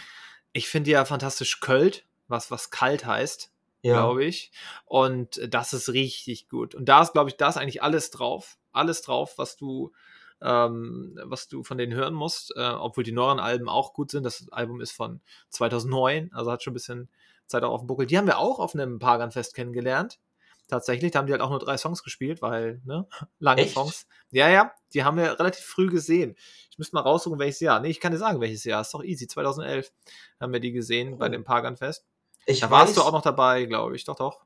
ich 0.52 0.68
finde 0.68 0.90
ja 0.90 1.04
fantastisch 1.04 1.60
Költ, 1.60 2.06
was, 2.28 2.50
was 2.50 2.70
kalt 2.70 3.06
heißt, 3.06 3.52
ja. 3.82 3.94
glaube 3.94 4.24
ich. 4.24 4.52
Und 4.84 5.40
das 5.48 5.72
ist 5.72 5.90
richtig 5.90 6.48
gut. 6.48 6.74
Und 6.74 6.88
da 6.88 7.02
ist, 7.02 7.12
glaube 7.12 7.30
ich, 7.30 7.36
da 7.36 7.48
ist 7.48 7.56
eigentlich 7.56 7.82
alles 7.82 8.10
drauf. 8.10 8.58
Alles 8.72 9.02
drauf, 9.02 9.34
was 9.36 9.56
du, 9.56 9.92
ähm, 10.40 11.18
was 11.24 11.48
du 11.48 11.62
von 11.64 11.78
denen 11.78 11.94
hören 11.94 12.14
musst, 12.14 12.54
äh, 12.56 12.68
obwohl 12.68 13.04
die 13.04 13.12
neueren 13.12 13.40
Alben 13.40 13.68
auch 13.68 13.92
gut 13.92 14.10
sind. 14.10 14.24
Das 14.24 14.48
Album 14.50 14.80
ist 14.80 14.92
von 14.92 15.20
2009, 15.50 16.30
also 16.32 16.52
hat 16.52 16.62
schon 16.62 16.72
ein 16.72 16.74
bisschen 16.74 17.08
Zeit 17.46 17.64
auch 17.64 17.72
auf 17.72 17.80
dem 17.80 17.86
Buckel. 17.86 18.06
Die 18.06 18.18
haben 18.18 18.26
wir 18.26 18.38
auch 18.38 18.58
auf 18.58 18.74
einem 18.74 18.98
Pagan-Fest 18.98 19.54
kennengelernt. 19.54 20.18
Tatsächlich, 20.68 21.12
da 21.12 21.20
haben 21.20 21.26
die 21.26 21.32
halt 21.32 21.40
auch 21.40 21.48
nur 21.50 21.58
drei 21.58 21.78
Songs 21.78 22.02
gespielt, 22.02 22.42
weil, 22.42 22.82
ne, 22.84 23.08
lange 23.38 23.62
Echt? 23.62 23.74
Songs. 23.74 24.06
Ja, 24.30 24.48
ja, 24.48 24.72
die 24.92 25.02
haben 25.02 25.16
wir 25.16 25.38
relativ 25.38 25.64
früh 25.64 25.88
gesehen. 25.88 26.36
Ich 26.70 26.78
müsste 26.78 26.94
mal 26.94 27.00
raussuchen, 27.00 27.38
welches 27.38 27.60
Jahr. 27.60 27.80
Nee, 27.80 27.88
ich 27.88 28.00
kann 28.00 28.12
dir 28.12 28.18
sagen, 28.18 28.40
welches 28.40 28.64
Jahr. 28.64 28.82
Ist 28.82 28.92
doch 28.92 29.02
easy. 29.02 29.26
2011 29.26 29.90
haben 30.38 30.52
wir 30.52 30.60
die 30.60 30.72
gesehen 30.72 31.14
oh. 31.14 31.16
bei 31.16 31.28
dem 31.30 31.42
Pagan-Fest. 31.42 32.06
Ich 32.46 32.60
da 32.60 32.70
warst 32.70 32.96
du 32.96 33.02
auch 33.02 33.12
noch 33.12 33.22
dabei, 33.22 33.64
glaube 33.64 33.96
ich. 33.96 34.04
Doch, 34.04 34.16
doch. 34.16 34.40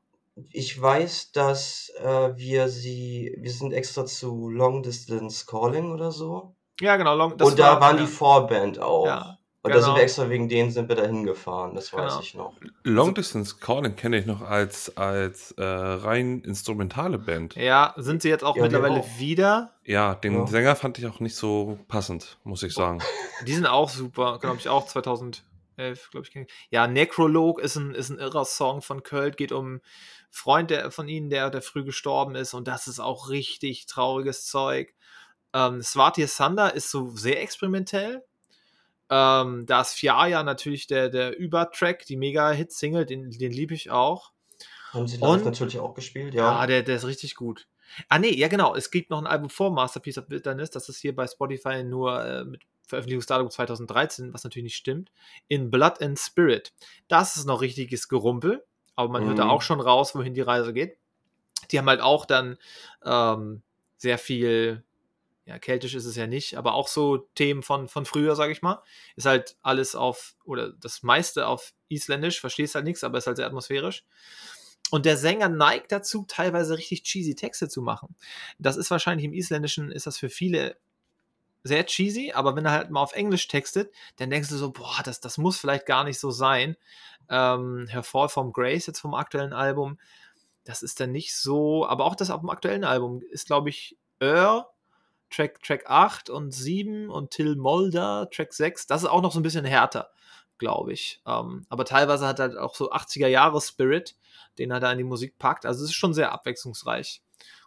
Ich 0.49 0.81
weiß, 0.81 1.31
dass 1.31 1.91
äh, 1.99 2.35
wir 2.35 2.69
sie, 2.69 3.35
wir 3.37 3.51
sind 3.51 3.71
extra 3.71 4.05
zu 4.05 4.49
Long 4.49 4.81
Distance 4.81 5.45
Calling 5.45 5.91
oder 5.91 6.11
so. 6.11 6.55
Ja, 6.79 6.95
genau. 6.95 7.15
Long, 7.15 7.33
Und 7.33 7.59
da 7.59 7.73
war, 7.73 7.81
waren 7.81 7.97
ja. 7.97 8.01
die 8.03 8.07
Vorband 8.07 8.79
auch. 8.79 9.05
Ja. 9.05 9.37
Und 9.65 9.71
genau. 9.71 9.79
da 9.79 9.85
sind 9.85 9.91
wir 9.91 9.95
genau. 9.95 10.03
extra 10.03 10.29
wegen 10.29 10.49
denen 10.49 10.71
sind 10.71 10.89
wir 10.89 10.97
da 10.97 11.03
hingefahren, 11.03 11.73
das 11.73 11.93
weiß 11.93 12.11
genau. 12.11 12.21
ich 12.21 12.35
noch. 12.35 12.53
Long 12.83 13.13
Distance 13.13 13.55
Calling 13.61 13.95
kenne 13.95 14.19
ich 14.19 14.25
noch 14.25 14.41
als, 14.41 14.97
als 14.97 15.51
äh, 15.51 15.63
rein 15.63 16.41
instrumentale 16.41 17.17
Band. 17.17 17.55
Ja, 17.55 17.93
sind 17.95 18.21
sie 18.21 18.27
jetzt 18.27 18.43
auch 18.43 18.57
ja, 18.57 18.63
mittlerweile 18.63 18.99
auch. 18.99 19.19
wieder? 19.19 19.73
Ja, 19.85 20.15
den 20.15 20.33
ja. 20.33 20.47
Sänger 20.47 20.75
fand 20.75 20.99
ich 20.99 21.07
auch 21.07 21.21
nicht 21.21 21.37
so 21.37 21.79
passend, 21.87 22.39
muss 22.43 22.61
ich 22.61 22.73
sagen. 22.73 22.99
Die 23.47 23.53
sind 23.53 23.65
auch 23.65 23.87
super, 23.87 24.37
glaube 24.39 24.57
ich 24.57 24.67
auch 24.67 24.85
2011, 24.85 25.43
glaube 26.11 26.27
ich. 26.27 26.47
Ja, 26.69 26.87
Necrolog 26.87 27.61
ist 27.61 27.77
ein, 27.77 27.95
ist 27.95 28.09
ein 28.09 28.19
irrer 28.19 28.43
Song 28.43 28.81
von 28.81 29.01
Költ, 29.01 29.37
geht 29.37 29.53
um 29.53 29.65
einen 29.65 29.81
Freund 30.29 30.71
der, 30.71 30.91
von 30.91 31.07
ihnen, 31.07 31.29
der, 31.29 31.49
der 31.49 31.61
früh 31.61 31.85
gestorben 31.85 32.35
ist 32.35 32.53
und 32.53 32.67
das 32.67 32.87
ist 32.87 32.99
auch 32.99 33.29
richtig 33.29 33.85
trauriges 33.85 34.45
Zeug. 34.45 34.93
Ähm, 35.53 35.81
Swatir 35.81 36.27
Sander 36.27 36.73
ist 36.73 36.91
so 36.91 37.11
sehr 37.11 37.41
experimentell, 37.41 38.25
ähm, 39.13 39.67
da 39.67 39.81
ist 39.81 39.93
Fiaya 39.93 40.41
natürlich 40.41 40.87
der, 40.87 41.07
der 41.07 41.37
Übertrack, 41.37 42.03
die 42.07 42.15
Mega-Hit-Single, 42.15 43.05
den, 43.05 43.29
den 43.29 43.51
liebe 43.51 43.75
ich 43.75 43.91
auch. 43.91 44.31
Haben 44.91 45.07
sie 45.07 45.17
live 45.17 45.45
natürlich 45.45 45.77
auch 45.77 45.93
gespielt, 45.93 46.33
ja. 46.33 46.61
Ja, 46.61 46.67
der, 46.67 46.81
der 46.81 46.95
ist 46.95 47.05
richtig 47.05 47.35
gut. 47.35 47.67
Ah, 48.09 48.17
nee, 48.17 48.33
ja, 48.33 48.47
genau. 48.47 48.73
Es 48.73 48.89
gibt 48.89 49.11
noch 49.11 49.19
ein 49.19 49.27
Album 49.27 49.51
vor 49.51 49.69
Masterpiece 49.69 50.17
of 50.17 50.27
Bitterness. 50.27 50.71
Das 50.71 50.89
ist 50.89 50.99
hier 50.99 51.15
bei 51.15 51.27
Spotify 51.27 51.83
nur 51.83 52.25
äh, 52.25 52.43
mit 52.43 52.63
Veröffentlichungsdatum 52.87 53.51
2013, 53.51 54.33
was 54.33 54.43
natürlich 54.43 54.63
nicht 54.63 54.77
stimmt. 54.77 55.11
In 55.47 55.69
Blood 55.69 56.01
and 56.01 56.17
Spirit. 56.17 56.73
Das 57.07 57.37
ist 57.37 57.45
noch 57.45 57.61
richtiges 57.61 58.07
Gerumpel. 58.07 58.65
Aber 58.95 59.09
man 59.09 59.23
mhm. 59.23 59.27
hört 59.27 59.39
da 59.39 59.45
mhm. 59.45 59.51
auch 59.51 59.61
schon 59.61 59.79
raus, 59.79 60.15
wohin 60.15 60.33
die 60.33 60.41
Reise 60.41 60.73
geht. 60.73 60.97
Die 61.71 61.77
haben 61.77 61.87
halt 61.87 62.01
auch 62.01 62.25
dann 62.25 62.57
ähm, 63.05 63.61
sehr 63.97 64.17
viel 64.17 64.83
ja, 65.45 65.59
keltisch 65.59 65.93
ist 65.93 66.05
es 66.05 66.15
ja 66.15 66.25
nicht, 66.25 66.57
aber 66.57 66.73
auch 66.73 66.87
so 66.87 67.17
Themen 67.35 67.63
von, 67.63 67.89
von 67.89 68.05
früher, 68.05 68.35
sage 68.35 68.53
ich 68.53 68.61
mal. 68.61 68.81
Ist 69.15 69.25
halt 69.25 69.57
alles 69.61 69.93
auf, 69.93 70.35
oder 70.45 70.71
das 70.71 71.03
meiste 71.03 71.47
auf 71.47 71.73
Isländisch, 71.89 72.39
verstehst 72.39 72.75
halt 72.75 72.85
nichts, 72.85 73.03
aber 73.03 73.17
ist 73.17 73.27
halt 73.27 73.37
sehr 73.37 73.47
atmosphärisch. 73.47 74.05
Und 74.89 75.05
der 75.05 75.17
Sänger 75.17 75.49
neigt 75.49 75.91
dazu, 75.91 76.25
teilweise 76.27 76.77
richtig 76.77 77.03
cheesy 77.03 77.35
Texte 77.35 77.67
zu 77.67 77.81
machen. 77.81 78.15
Das 78.57 78.77
ist 78.77 78.91
wahrscheinlich 78.91 79.25
im 79.25 79.33
Isländischen, 79.33 79.91
ist 79.91 80.07
das 80.07 80.17
für 80.17 80.29
viele 80.29 80.77
sehr 81.63 81.85
cheesy, 81.85 82.31
aber 82.33 82.55
wenn 82.55 82.65
er 82.65 82.71
halt 82.71 82.91
mal 82.91 83.01
auf 83.01 83.13
Englisch 83.13 83.47
textet, 83.47 83.93
dann 84.17 84.29
denkst 84.29 84.49
du 84.49 84.55
so, 84.55 84.71
boah, 84.71 85.01
das, 85.03 85.19
das 85.19 85.37
muss 85.37 85.57
vielleicht 85.57 85.85
gar 85.85 86.03
nicht 86.03 86.19
so 86.19 86.29
sein. 86.31 86.77
Ähm, 87.29 87.87
Her 87.89 88.03
Fall 88.03 88.29
from 88.29 88.53
Grace, 88.53 88.85
jetzt 88.87 88.99
vom 88.99 89.13
aktuellen 89.13 89.53
Album, 89.53 89.97
das 90.65 90.83
ist 90.83 90.99
dann 90.99 91.11
nicht 91.11 91.35
so, 91.35 91.85
aber 91.85 92.05
auch 92.05 92.15
das 92.15 92.29
auf 92.29 92.41
dem 92.41 92.49
aktuellen 92.49 92.83
Album 92.83 93.21
ist, 93.31 93.47
glaube 93.47 93.69
ich, 93.69 93.97
Ör 94.19 94.72
Track, 95.33 95.61
Track 95.63 95.83
8 95.87 96.29
und 96.29 96.51
7 96.51 97.09
und 97.09 97.31
Till 97.31 97.55
Molder, 97.55 98.29
Track 98.31 98.53
6. 98.53 98.87
Das 98.87 99.03
ist 99.03 99.09
auch 99.09 99.21
noch 99.21 99.31
so 99.31 99.39
ein 99.39 99.43
bisschen 99.43 99.65
härter, 99.65 100.11
glaube 100.57 100.93
ich. 100.93 101.21
Ähm, 101.25 101.65
aber 101.69 101.85
teilweise 101.85 102.27
hat 102.27 102.39
er 102.39 102.49
halt 102.49 102.57
auch 102.57 102.75
so 102.75 102.91
80er-Jahre-Spirit, 102.91 104.15
den 104.59 104.71
er 104.71 104.79
da 104.79 104.91
in 104.91 104.99
die 104.99 105.03
Musik 105.03 105.37
packt. 105.39 105.65
Also 105.65 105.83
es 105.83 105.89
ist 105.89 105.95
schon 105.95 106.13
sehr 106.13 106.31
abwechslungsreich. 106.31 107.21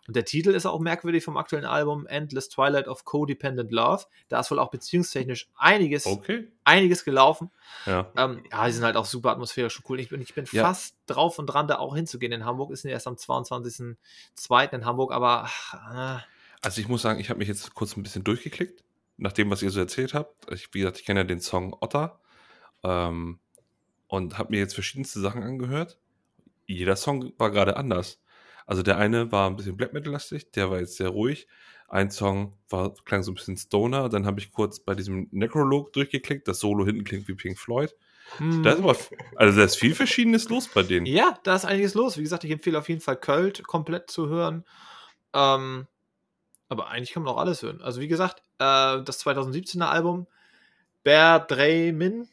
Und 0.07 0.15
der 0.15 0.25
Titel 0.25 0.51
ist 0.51 0.67
auch 0.67 0.79
merkwürdig 0.79 1.25
vom 1.25 1.37
aktuellen 1.37 1.65
Album 1.65 2.07
Endless 2.07 2.49
Twilight 2.49 2.87
of 2.87 3.05
Codependent 3.05 3.73
Love. 3.73 4.05
Da 4.29 4.39
ist 4.39 4.51
wohl 4.53 4.61
auch 4.61 4.71
beziehungstechnisch 4.71 5.49
einiges, 5.57 6.07
okay. 6.07 6.47
einiges 6.63 7.05
gelaufen. 7.05 7.51
Ja. 7.87 8.09
Ähm, 8.17 8.45
ja, 8.53 8.67
die 8.67 8.73
sind 8.73 8.85
halt 8.85 8.97
auch 8.97 9.05
super 9.05 9.31
atmosphärisch 9.31 9.77
und 9.79 9.91
cool. 9.91 9.99
Ich 9.99 10.09
bin, 10.09 10.21
ich 10.21 10.35
bin 10.35 10.47
ja. 10.53 10.63
fast 10.63 10.97
drauf 11.07 11.41
und 11.41 11.47
dran, 11.47 11.67
da 11.67 11.79
auch 11.79 11.97
hinzugehen 11.97 12.31
in 12.31 12.45
Hamburg. 12.45 12.71
Ist 12.71 12.85
erst 12.85 13.09
am 13.09 13.15
22.02. 13.15 14.73
in 14.73 14.85
Hamburg, 14.85 15.13
aber 15.13 15.49
ach, 15.49 16.21
äh, 16.21 16.36
also 16.63 16.81
ich 16.81 16.89
muss 16.89 17.03
sagen, 17.03 17.21
ich 17.21 17.31
habe 17.31 17.39
mich 17.39 17.49
jetzt 17.49 17.75
kurz 17.75 17.97
ein 17.97 18.03
bisschen 18.03 18.25
durchgeklickt, 18.25 18.85
nach 19.17 19.33
dem, 19.33 19.51
was 19.51 19.63
ihr 19.63 19.71
so 19.71 19.81
erzählt 19.81 20.15
habt. 20.15 20.51
Ich, 20.53 20.69
wie 20.73 20.81
gesagt, 20.81 20.99
ich 20.99 21.07
kenne 21.07 21.21
ja 21.21 21.25
den 21.25 21.41
Song 21.41 21.77
Otter 21.81 22.21
ähm, 22.83 23.39
und 24.09 24.39
habe 24.39 24.51
mir 24.53 24.59
jetzt 24.59 24.75
verschiedenste 24.75 25.21
Sachen 25.21 25.43
angehört. 25.43 25.99
Jeder 26.67 26.97
Song 26.97 27.33
war 27.39 27.51
gerade 27.51 27.77
anders. 27.77 28.21
Also 28.67 28.83
der 28.83 28.99
eine 28.99 29.31
war 29.31 29.49
ein 29.49 29.57
bisschen 29.57 29.77
Black 29.77 29.93
Metal-lastig, 29.93 30.51
der 30.51 30.71
war 30.71 30.81
jetzt 30.81 30.97
sehr 30.97 31.09
ruhig. 31.09 31.47
Ein 31.89 32.11
Song 32.11 32.59
war, 32.69 32.95
klang 33.05 33.23
so 33.23 33.31
ein 33.31 33.37
bisschen 33.37 33.57
Stoner. 33.57 34.09
Dann 34.09 34.27
habe 34.27 34.41
ich 34.41 34.51
kurz 34.51 34.81
bei 34.81 34.97
diesem 34.97 35.29
Necrolog 35.31 35.93
durchgeklickt. 35.93 36.49
Das 36.49 36.59
Solo 36.59 36.85
hinten 36.85 37.05
klingt 37.05 37.29
wie 37.29 37.35
Pink 37.35 37.59
Floyd. 37.59 37.95
Hm. 38.39 38.65
Da 38.65 38.73
ist 38.73 38.79
aber, 38.81 38.97
also 39.37 39.57
da 39.57 39.65
ist 39.65 39.77
viel 39.77 39.95
Verschiedenes 39.95 40.49
los 40.49 40.69
bei 40.69 40.83
denen. 40.83 41.07
Ja, 41.07 41.39
da 41.45 41.55
ist 41.55 41.65
einiges 41.65 41.95
los. 41.95 42.19
Wie 42.19 42.23
gesagt, 42.23 42.43
ich 42.43 42.51
empfehle 42.51 42.79
auf 42.79 42.89
jeden 42.89 43.01
Fall 43.01 43.17
Költ 43.17 43.63
komplett 43.63 44.11
zu 44.11 44.29
hören. 44.29 44.65
Ähm, 45.33 45.87
aber 46.69 46.89
eigentlich 46.89 47.13
kann 47.13 47.23
man 47.23 47.35
auch 47.35 47.39
alles 47.39 47.63
hören. 47.63 47.81
Also 47.83 48.01
wie 48.01 48.09
gesagt, 48.09 48.41
äh, 48.59 49.03
das 49.03 49.25
2017er 49.25 49.87
Album 49.87 50.27
Bear 51.03 51.41
Dre 51.41 51.93
Min, 51.93 52.29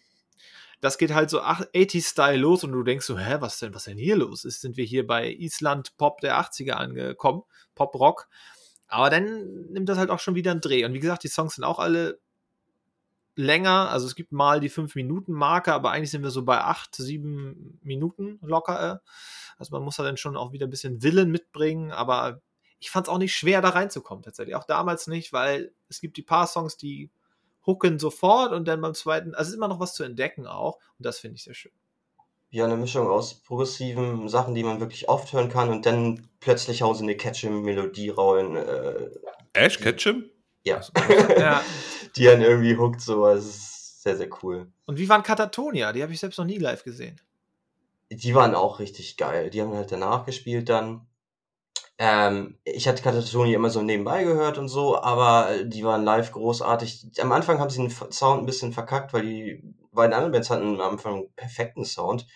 das 0.81 0.97
geht 0.97 1.13
halt 1.13 1.29
so 1.29 1.41
80-Style 1.41 2.37
los 2.37 2.63
und 2.63 2.71
du 2.71 2.83
denkst 2.83 3.05
so, 3.05 3.17
hä, 3.17 3.37
was 3.39 3.59
denn, 3.59 3.73
was 3.73 3.85
denn 3.85 3.97
hier 3.97 4.17
los 4.17 4.43
ist? 4.43 4.61
Sind 4.61 4.75
wir 4.75 4.83
hier 4.83 5.07
bei 5.07 5.31
Island 5.31 5.95
Pop 5.97 6.19
der 6.21 6.39
80er 6.39 6.71
angekommen, 6.71 7.43
Pop 7.75 7.95
Rock. 7.95 8.27
Aber 8.87 9.09
dann 9.09 9.71
nimmt 9.71 9.89
das 9.89 9.97
halt 9.97 10.09
auch 10.09 10.19
schon 10.19 10.35
wieder 10.35 10.51
einen 10.51 10.61
Dreh. 10.61 10.83
Und 10.85 10.93
wie 10.93 10.99
gesagt, 10.99 11.23
die 11.23 11.29
Songs 11.29 11.55
sind 11.55 11.63
auch 11.63 11.79
alle 11.79 12.19
länger. 13.35 13.89
Also 13.89 14.05
es 14.07 14.15
gibt 14.15 14.31
mal 14.31 14.59
die 14.59 14.69
5-Minuten-Marke, 14.69 15.73
aber 15.73 15.91
eigentlich 15.91 16.11
sind 16.11 16.23
wir 16.23 16.31
so 16.31 16.43
bei 16.43 16.59
8, 16.59 16.95
7 16.95 17.79
Minuten 17.81 18.39
locker. 18.41 18.93
Äh. 18.93 19.09
Also 19.57 19.75
man 19.75 19.83
muss 19.83 19.95
da 19.95 20.03
dann 20.03 20.17
schon 20.17 20.37
auch 20.37 20.51
wieder 20.51 20.67
ein 20.67 20.71
bisschen 20.71 21.01
Willen 21.01 21.31
mitbringen, 21.31 21.91
aber 21.91 22.41
ich 22.83 22.91
fand 22.91 23.07
es 23.07 23.13
auch 23.13 23.17
nicht 23.17 23.33
schwer, 23.33 23.61
da 23.61 23.69
reinzukommen 23.69 24.23
tatsächlich. 24.23 24.55
Auch 24.55 24.65
damals 24.65 25.07
nicht, 25.07 25.31
weil 25.31 25.71
es 25.87 26.01
gibt 26.01 26.17
die 26.17 26.21
paar 26.21 26.47
Songs, 26.47 26.75
die 26.75 27.09
hooken 27.65 27.97
sofort 27.97 28.51
und 28.51 28.67
dann 28.67 28.81
beim 28.81 28.93
zweiten, 28.93 29.33
also 29.33 29.49
ist 29.49 29.55
immer 29.55 29.69
noch 29.69 29.79
was 29.79 29.93
zu 29.93 30.03
entdecken 30.03 30.45
auch 30.47 30.79
und 30.99 31.05
das 31.05 31.19
finde 31.19 31.35
ich 31.35 31.45
sehr 31.45 31.53
schön. 31.53 31.71
Ja, 32.49 32.65
eine 32.65 32.75
Mischung 32.75 33.07
aus 33.07 33.35
progressiven 33.35 34.27
Sachen, 34.27 34.53
die 34.53 34.63
man 34.63 34.81
wirklich 34.81 35.07
oft 35.07 35.31
hören 35.31 35.47
kann 35.47 35.69
und 35.69 35.85
dann 35.85 36.27
plötzlich 36.41 36.81
hauen 36.81 36.93
sie 36.93 37.03
eine 37.03 37.15
Ketchum-Melodie 37.15 38.09
rein. 38.09 38.57
Äh, 38.57 39.09
Ash 39.53 39.79
Ketchum? 39.79 40.25
Ja. 40.63 40.81
ja. 41.37 41.63
die 42.17 42.25
dann 42.25 42.41
irgendwie 42.41 42.77
hookt, 42.77 42.99
so. 42.99 43.25
Es 43.27 43.45
ist 43.45 44.03
sehr, 44.03 44.17
sehr 44.17 44.29
cool. 44.43 44.67
Und 44.85 44.97
wie 44.97 45.07
waren 45.07 45.23
Katatonia? 45.23 45.93
Die 45.93 46.03
habe 46.03 46.11
ich 46.11 46.19
selbst 46.19 46.37
noch 46.37 46.45
nie 46.45 46.57
live 46.57 46.83
gesehen. 46.83 47.19
Die 48.11 48.35
waren 48.35 48.53
auch 48.53 48.79
richtig 48.79 49.15
geil. 49.15 49.49
Die 49.49 49.61
haben 49.61 49.73
halt 49.73 49.91
danach 49.91 50.25
gespielt 50.25 50.67
dann. 50.67 51.07
Ähm, 51.99 52.57
ich 52.63 52.87
hatte 52.87 53.03
Katatonia 53.03 53.55
immer 53.55 53.69
so 53.69 53.81
nebenbei 53.81 54.23
gehört 54.23 54.57
und 54.57 54.67
so, 54.67 54.99
aber 55.01 55.63
die 55.63 55.83
waren 55.83 56.03
live 56.03 56.31
großartig. 56.31 57.11
Am 57.19 57.31
Anfang 57.31 57.59
haben 57.59 57.69
sie 57.69 57.81
den 57.81 58.11
Sound 58.11 58.43
ein 58.43 58.45
bisschen 58.45 58.73
verkackt, 58.73 59.13
weil 59.13 59.21
die 59.21 59.75
beiden 59.91 60.13
anderen 60.13 60.31
Bands 60.31 60.49
hatten 60.49 60.81
am 60.81 60.93
Anfang 60.93 61.13
einen 61.15 61.33
perfekten 61.35 61.85
Sound. 61.85 62.27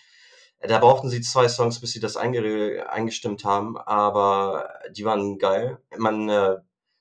Da 0.60 0.78
brauchten 0.78 1.08
sie 1.08 1.20
zwei 1.20 1.48
Songs, 1.48 1.80
bis 1.80 1.92
sie 1.92 2.00
das 2.00 2.16
eingestimmt 2.16 3.44
haben, 3.44 3.78
aber 3.78 4.68
die 4.90 5.04
waren 5.04 5.38
geil. 5.38 5.78
Man, 5.96 6.28
äh, 6.28 6.56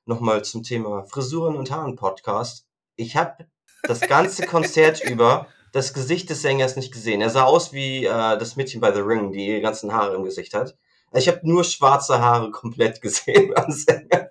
nochmal 0.05 0.43
zum 0.43 0.64
Thema 0.64 1.03
Frisuren 1.05 1.55
und 1.55 1.72
Haaren 1.72 1.95
Podcast. 1.95 2.68
Ich 2.95 3.16
habe 3.16 3.47
das 3.84 4.01
ganze 4.01 4.45
Konzert 4.47 5.03
über 5.03 5.47
das 5.74 5.93
Gesicht 5.93 6.30
des 6.30 6.41
Sängers 6.41 6.76
nicht 6.76 6.93
gesehen. 6.93 7.22
Er 7.22 7.30
sah 7.30 7.43
aus 7.43 7.74
wie 7.74 8.05
äh, 8.05 8.38
das 8.38 8.55
Mädchen 8.55 8.80
bei 8.80 8.93
The 8.93 9.01
Ring, 9.01 9.32
die 9.32 9.47
ihre 9.47 9.62
ganzen 9.62 9.93
Haare 9.93 10.16
im 10.16 10.24
Gesicht 10.24 10.53
hat. 10.53 10.78
Ich 11.14 11.28
habe 11.28 11.39
nur 11.43 11.64
schwarze 11.64 12.20
Haare 12.20 12.51
komplett 12.51 13.01
gesehen 13.01 13.53
beim 13.55 13.72
Sänger. 13.72 14.30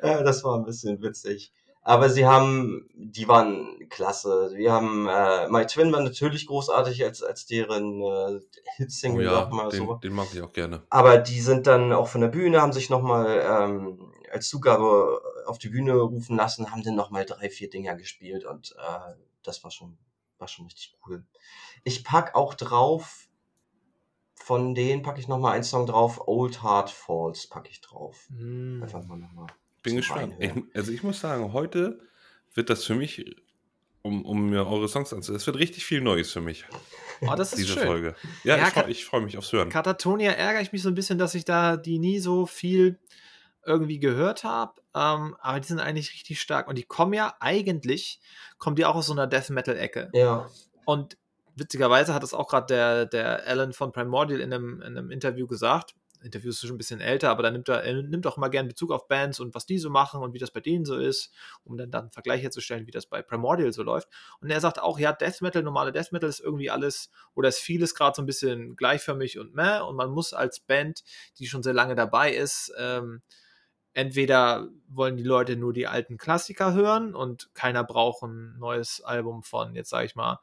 Äh, 0.00 0.24
das 0.24 0.42
war 0.44 0.56
ein 0.56 0.64
bisschen 0.64 1.02
witzig. 1.02 1.52
Aber 1.84 2.08
sie 2.08 2.24
haben, 2.24 2.88
die 2.94 3.26
waren 3.26 3.88
klasse. 3.88 4.52
Wir 4.54 4.72
haben, 4.72 5.08
äh, 5.08 5.48
My 5.48 5.66
Twin 5.66 5.92
war 5.92 6.00
natürlich 6.00 6.46
großartig 6.46 7.04
als, 7.04 7.24
als 7.24 7.46
deren 7.46 8.00
äh, 8.00 8.40
Hitsingle, 8.76 9.28
oh 9.28 9.32
ja, 9.32 9.48
mal 9.50 9.68
den, 9.68 9.86
so. 9.86 9.94
Den 9.94 10.12
mag 10.12 10.28
ich 10.32 10.40
auch 10.40 10.52
gerne. 10.52 10.84
Aber 10.90 11.18
die 11.18 11.40
sind 11.40 11.66
dann 11.66 11.92
auch 11.92 12.06
von 12.06 12.20
der 12.20 12.28
Bühne, 12.28 12.62
haben 12.62 12.72
sich 12.72 12.88
nochmal 12.88 13.42
ähm, 13.44 14.12
als 14.30 14.48
Zugabe 14.48 15.20
auf 15.46 15.58
die 15.58 15.70
Bühne 15.70 15.94
rufen 15.94 16.36
lassen, 16.36 16.70
haben 16.70 16.84
dann 16.84 16.94
nochmal 16.94 17.26
drei, 17.26 17.50
vier 17.50 17.68
Dinger 17.68 17.96
gespielt 17.96 18.44
und 18.44 18.76
äh, 18.78 19.14
das 19.42 19.64
war 19.64 19.72
schon, 19.72 19.98
war 20.38 20.46
schon 20.46 20.66
richtig 20.66 20.96
cool. 21.06 21.24
Ich 21.82 22.04
pack 22.04 22.36
auch 22.36 22.54
drauf, 22.54 23.28
von 24.52 24.74
denen 24.74 25.00
packe 25.00 25.18
ich 25.18 25.28
nochmal 25.28 25.54
einen 25.54 25.64
Song 25.64 25.86
drauf, 25.86 26.28
Old 26.28 26.62
Heart 26.62 26.90
Falls 26.90 27.46
packe 27.46 27.70
ich 27.70 27.80
drauf. 27.80 28.26
Mm. 28.28 28.82
Einfach 28.82 29.02
mal 29.02 29.16
nochmal. 29.16 29.46
Bin 29.82 29.96
gespannt. 29.96 30.34
Ich, 30.38 30.52
also 30.74 30.92
ich 30.92 31.02
muss 31.02 31.20
sagen, 31.20 31.54
heute 31.54 32.00
wird 32.52 32.68
das 32.68 32.84
für 32.84 32.94
mich, 32.94 33.34
um, 34.02 34.26
um 34.26 34.50
mir 34.50 34.66
eure 34.66 34.90
Songs 34.90 35.10
anzuhören, 35.10 35.40
es 35.40 35.46
wird 35.46 35.56
richtig 35.56 35.86
viel 35.86 36.02
Neues 36.02 36.30
für 36.32 36.42
mich. 36.42 36.66
Oh, 37.24 37.36
das 37.36 37.52
ist 37.52 37.60
diese 37.60 37.74
schön. 37.74 37.86
Folge. 37.86 38.16
Ja, 38.42 38.56
Ja, 38.56 38.66
ich 38.88 39.04
freue 39.04 39.20
freu 39.20 39.20
mich 39.20 39.38
aufs 39.38 39.52
Hören. 39.52 39.68
Katatonia 39.68 40.32
ärgere 40.32 40.60
ich 40.60 40.72
mich 40.72 40.82
so 40.82 40.88
ein 40.88 40.96
bisschen, 40.96 41.18
dass 41.18 41.36
ich 41.36 41.44
da 41.44 41.76
die 41.76 42.00
nie 42.00 42.18
so 42.18 42.46
viel 42.46 42.98
irgendwie 43.64 44.00
gehört 44.00 44.42
habe. 44.42 44.82
Ähm, 44.92 45.36
aber 45.40 45.60
die 45.60 45.68
sind 45.68 45.78
eigentlich 45.78 46.12
richtig 46.12 46.40
stark. 46.40 46.66
Und 46.66 46.78
die 46.78 46.82
kommen 46.82 47.12
ja 47.12 47.36
eigentlich, 47.38 48.20
kommen 48.58 48.74
die 48.74 48.84
auch 48.84 48.96
aus 48.96 49.06
so 49.06 49.12
einer 49.12 49.28
Death 49.28 49.50
Metal-Ecke. 49.50 50.10
Ja, 50.14 50.50
Und 50.84 51.16
witzigerweise 51.54 52.14
hat 52.14 52.22
das 52.22 52.34
auch 52.34 52.48
gerade 52.48 52.66
der, 52.66 53.06
der 53.06 53.46
Alan 53.46 53.72
von 53.72 53.92
Primordial 53.92 54.40
in 54.40 54.52
einem, 54.52 54.80
in 54.82 54.96
einem 54.96 55.10
Interview 55.10 55.46
gesagt. 55.46 55.94
Interview 56.22 56.50
ist 56.50 56.60
schon 56.60 56.70
ein 56.70 56.78
bisschen 56.78 57.00
älter, 57.00 57.30
aber 57.30 57.42
da 57.42 57.50
nimmt 57.50 57.68
er, 57.68 57.82
er 57.82 58.02
nimmt 58.02 58.26
auch 58.26 58.36
mal 58.36 58.48
gerne 58.48 58.68
Bezug 58.68 58.92
auf 58.92 59.08
Bands 59.08 59.40
und 59.40 59.54
was 59.54 59.66
die 59.66 59.78
so 59.78 59.90
machen 59.90 60.22
und 60.22 60.34
wie 60.34 60.38
das 60.38 60.50
bei 60.50 60.60
denen 60.60 60.84
so 60.84 60.96
ist, 60.96 61.32
um 61.64 61.76
dann, 61.76 61.90
dann 61.90 62.02
einen 62.02 62.10
Vergleich 62.10 62.42
herzustellen, 62.42 62.86
wie 62.86 62.90
das 62.92 63.06
bei 63.06 63.22
Primordial 63.22 63.72
so 63.72 63.82
läuft. 63.82 64.08
Und 64.40 64.50
er 64.50 64.60
sagt 64.60 64.80
auch, 64.80 64.98
ja, 64.98 65.12
Death 65.12 65.40
Metal, 65.40 65.62
normale 65.62 65.92
Death 65.92 66.12
Metal 66.12 66.28
ist 66.28 66.40
irgendwie 66.40 66.70
alles 66.70 67.10
oder 67.34 67.48
ist 67.48 67.58
vieles 67.58 67.94
gerade 67.94 68.14
so 68.14 68.22
ein 68.22 68.26
bisschen 68.26 68.76
gleichförmig 68.76 69.38
und 69.38 69.54
meh 69.54 69.80
und 69.80 69.96
man 69.96 70.10
muss 70.10 70.32
als 70.32 70.60
Band, 70.60 71.02
die 71.38 71.46
schon 71.46 71.62
sehr 71.62 71.74
lange 71.74 71.94
dabei 71.94 72.32
ist, 72.32 72.72
ähm, 72.78 73.22
entweder 73.94 74.68
wollen 74.88 75.16
die 75.16 75.22
Leute 75.22 75.56
nur 75.56 75.72
die 75.72 75.86
alten 75.86 76.16
Klassiker 76.16 76.72
hören 76.72 77.14
und 77.14 77.50
keiner 77.54 77.84
braucht 77.84 78.22
ein 78.22 78.58
neues 78.58 79.02
Album 79.02 79.42
von, 79.42 79.74
jetzt 79.74 79.90
sage 79.90 80.06
ich 80.06 80.14
mal, 80.14 80.38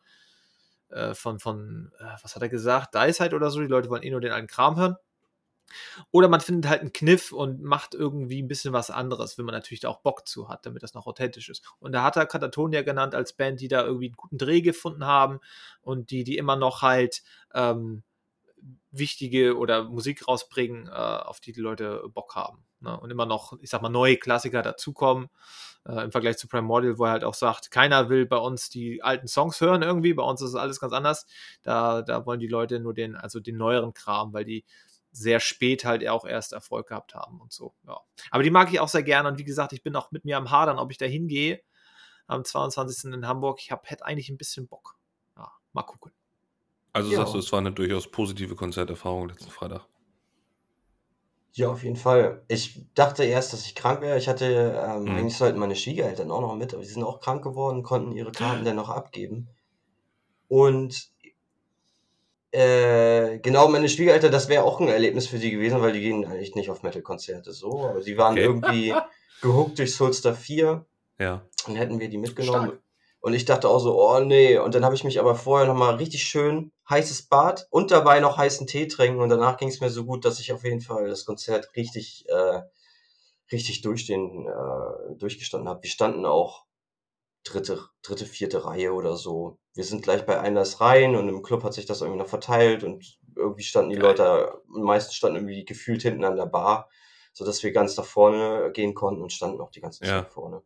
äh, 0.90 1.14
von, 1.14 1.40
von 1.40 1.92
äh, 2.00 2.16
was 2.22 2.36
hat 2.36 2.42
er 2.42 2.50
gesagt, 2.50 2.96
Dicehide 2.96 3.36
oder 3.36 3.50
so, 3.50 3.60
die 3.60 3.68
Leute 3.68 3.90
wollen 3.90 4.04
eh 4.04 4.12
nur 4.12 4.22
den 4.22 4.32
alten 4.32 4.48
Kram 4.48 4.78
hören. 4.78 4.96
Oder 6.12 6.28
man 6.30 6.42
findet 6.42 6.70
halt 6.70 6.82
einen 6.82 6.94
Kniff 6.94 7.32
und 7.32 7.62
macht 7.62 7.94
irgendwie 7.94 8.42
ein 8.42 8.48
bisschen 8.48 8.74
was 8.74 8.90
anderes, 8.90 9.38
wenn 9.38 9.46
man 9.46 9.54
natürlich 9.54 9.82
da 9.82 9.90
auch 9.90 10.02
Bock 10.02 10.28
zu 10.28 10.50
hat, 10.50 10.66
damit 10.66 10.84
das 10.84 10.94
noch 10.94 11.06
authentisch 11.08 11.50
ist. 11.50 11.64
Und 11.80 11.92
da 11.92 12.04
hat 12.04 12.18
er 12.18 12.26
Katatonia 12.26 12.82
genannt 12.82 13.16
als 13.16 13.34
Band, 13.34 13.62
die 13.62 13.68
da 13.68 13.86
irgendwie 13.86 14.08
einen 14.08 14.16
guten 14.16 14.38
Dreh 14.38 14.62
gefunden 14.62 15.06
haben 15.06 15.40
und 15.82 16.12
die, 16.12 16.24
die 16.24 16.38
immer 16.38 16.56
noch 16.56 16.82
halt 16.82 17.24
ähm, 17.54 18.04
wichtige 18.92 19.58
oder 19.58 19.84
Musik 19.84 20.28
rausbringen, 20.28 20.88
äh, 20.88 20.92
auf 20.92 21.40
die 21.40 21.52
die 21.52 21.62
Leute 21.62 22.04
Bock 22.14 22.36
haben. 22.36 22.66
Ne? 22.80 23.00
Und 23.00 23.12
immer 23.12 23.26
noch, 23.26 23.54
ich 23.62 23.70
sag 23.70 23.82
mal, 23.82 23.90
neue 23.90 24.18
Klassiker 24.18 24.62
dazukommen. 24.62 25.30
Äh, 25.86 26.04
Im 26.04 26.12
Vergleich 26.12 26.38
zu 26.38 26.48
Primordial, 26.48 26.98
wo 26.98 27.06
er 27.06 27.12
halt 27.12 27.24
auch 27.24 27.34
sagt, 27.34 27.72
keiner 27.72 28.10
will 28.10 28.26
bei 28.26 28.38
uns 28.38 28.70
die 28.70 29.02
alten 29.02 29.28
Songs 29.28 29.62
hören 29.62 29.82
irgendwie, 29.82 30.14
bei 30.14 30.24
uns 30.24 30.42
ist 30.42 30.56
alles 30.56 30.80
ganz 30.80 30.94
anders. 30.94 31.26
Da, 31.64 32.02
da 32.02 32.26
wollen 32.26 32.40
die 32.40 32.48
Leute 32.48 32.80
nur 32.80 32.94
den, 32.94 33.16
also 33.16 33.40
den 33.40 33.58
neueren 33.58 33.94
Kram, 33.94 34.34
weil 34.34 34.46
die 34.46 34.66
sehr 35.12 35.40
spät 35.40 35.86
halt 35.86 36.08
auch 36.08 36.26
erst 36.26 36.54
Erfolg 36.54 36.88
gehabt 36.88 37.16
haben 37.16 37.42
und 37.42 37.52
so. 37.52 37.74
Ja. 37.88 38.00
Aber 38.32 38.44
die 38.44 38.52
mag 38.52 38.72
ich 38.72 38.80
auch 38.80 38.90
sehr 38.90 39.04
gerne 39.04 39.30
und 39.30 39.40
wie 39.40 39.44
gesagt, 39.44 39.74
ich 39.74 39.82
bin 39.82 39.96
auch 39.96 40.12
mit 40.12 40.26
mir 40.26 40.38
am 40.38 40.52
Hadern, 40.52 40.78
ob 40.78 40.92
ich 40.92 40.98
da 40.98 41.06
hingehe 41.06 41.62
am 42.28 42.46
22. 42.46 43.12
in 43.14 43.28
Hamburg. 43.28 43.60
Ich 43.62 43.72
hab, 43.72 43.90
hätte 43.90 44.06
eigentlich 44.06 44.30
ein 44.30 44.38
bisschen 44.38 44.68
Bock. 44.68 44.96
Ja, 45.36 45.52
mal 45.74 45.84
gucken. 45.84 46.12
Also 46.94 47.12
Ja. 47.12 47.20
sagst 47.20 47.34
du, 47.34 47.40
es 47.40 47.52
war 47.52 47.60
eine 47.60 47.72
durchaus 47.72 48.10
positive 48.10 48.56
Konzerterfahrung 48.56 49.30
letzten 49.30 49.50
Freitag. 49.50 49.86
Ja, 51.54 51.70
auf 51.70 51.84
jeden 51.84 51.96
Fall. 51.96 52.44
Ich 52.48 52.86
dachte 52.96 53.24
erst, 53.24 53.54
dass 53.54 53.66
ich 53.66 53.76
krank 53.76 54.02
wäre. 54.02 54.18
Ich 54.18 54.28
hatte, 54.28 54.46
ähm, 54.86 55.04
Mhm. 55.06 55.16
eigentlich 55.18 55.38
sollten 55.38 55.60
meine 55.60 55.76
Schwiegereltern 55.76 56.32
auch 56.32 56.42
noch 56.42 56.56
mit, 56.56 56.74
aber 56.74 56.84
die 56.84 56.90
sind 56.90 57.04
auch 57.04 57.20
krank 57.20 57.44
geworden, 57.44 57.84
konnten 57.84 58.12
ihre 58.12 58.32
Karten 58.32 58.66
dann 58.66 58.76
noch 58.76 58.90
abgeben. 58.90 59.50
Und 60.48 61.12
äh, 62.52 63.38
genau, 63.40 63.68
meine 63.68 63.90
Schwiegereltern, 63.90 64.32
das 64.32 64.50
wäre 64.50 64.64
auch 64.64 64.80
ein 64.80 64.88
Erlebnis 64.88 65.28
für 65.28 65.38
die 65.38 65.52
gewesen, 65.52 65.82
weil 65.82 65.94
die 65.94 66.02
gehen 66.02 66.26
eigentlich 66.26 66.56
nicht 66.56 66.70
auf 66.70 66.82
Metal-Konzerte 66.82 67.52
so, 67.52 67.86
aber 67.88 68.02
sie 68.02 68.18
waren 68.18 68.34
Okay. 68.34 68.44
irgendwie 68.44 68.94
gehuckt 69.42 69.78
durch 69.80 69.96
Soulstar 69.96 70.34
4 70.34 70.86
Ja. 71.20 71.46
und 71.68 71.76
hätten 71.76 72.00
wir 72.00 72.10
die 72.10 72.18
mitgenommen. 72.18 72.70
Stark. 72.70 72.82
Und 73.22 73.34
ich 73.34 73.44
dachte 73.46 73.68
auch 73.68 73.80
so, 73.80 74.02
oh 74.02 74.20
nee. 74.22 74.58
Und 74.58 74.76
dann 74.76 74.86
habe 74.86 74.96
ich 74.96 75.04
mich 75.04 75.20
aber 75.20 75.36
vorher 75.36 75.68
nochmal 75.68 75.96
richtig 75.96 76.24
schön 76.24 76.72
heißes 76.90 77.24
Bad 77.28 77.68
und 77.70 77.92
dabei 77.92 78.20
noch 78.22 78.38
heißen 78.38 78.66
Tee 78.66 78.88
trinken. 78.88 79.22
Und 79.22 79.30
danach 79.30 79.58
ging 79.58 79.68
es 79.70 79.82
mir 79.82 79.90
so 79.90 80.06
gut, 80.06 80.24
dass 80.26 80.40
ich 80.40 80.54
auf 80.54 80.64
jeden 80.64 80.82
Fall 80.82 81.08
das 81.10 81.26
Konzert 81.26 81.76
richtig, 81.76 82.26
äh, 82.30 82.62
richtig 83.52 83.82
durchstehen, 83.82 84.48
äh, 84.48 85.16
durchgestanden 85.18 85.68
habe. 85.68 85.84
Wir 85.84 85.90
standen 85.90 86.26
auch 86.26 86.66
dritte, 87.44 87.84
dritte, 88.04 88.26
vierte 88.26 88.64
Reihe 88.66 88.94
oder 88.94 89.18
so. 89.18 89.58
Wir 89.74 89.84
sind 89.84 90.02
gleich 90.04 90.26
bei 90.26 90.40
Einlass 90.40 90.80
rein 90.82 91.16
und 91.16 91.28
im 91.30 91.42
Club 91.44 91.64
hat 91.64 91.74
sich 91.74 91.86
das 91.86 92.02
irgendwie 92.02 92.20
noch 92.20 92.28
verteilt 92.30 92.84
und 92.84 93.18
irgendwie 93.36 93.64
standen 93.64 93.90
die 93.92 93.96
Geil. 93.98 94.06
Leute, 94.12 94.62
die 94.76 94.82
meisten 94.82 95.14
standen 95.14 95.38
irgendwie 95.38 95.66
gefühlt 95.66 96.02
hinten 96.02 96.24
an 96.26 96.36
der 96.38 96.46
Bar, 96.46 96.90
sodass 97.34 97.64
wir 97.64 97.72
ganz 97.72 97.98
nach 97.98 98.06
vorne 98.06 98.72
gehen 98.74 98.94
konnten 98.94 99.22
und 99.22 99.34
standen 99.34 99.60
auch 99.62 99.72
die 99.72 99.82
ganze 99.82 100.06
Ja. 100.06 100.24
Zeit 100.24 100.32
vorne. 100.32 100.62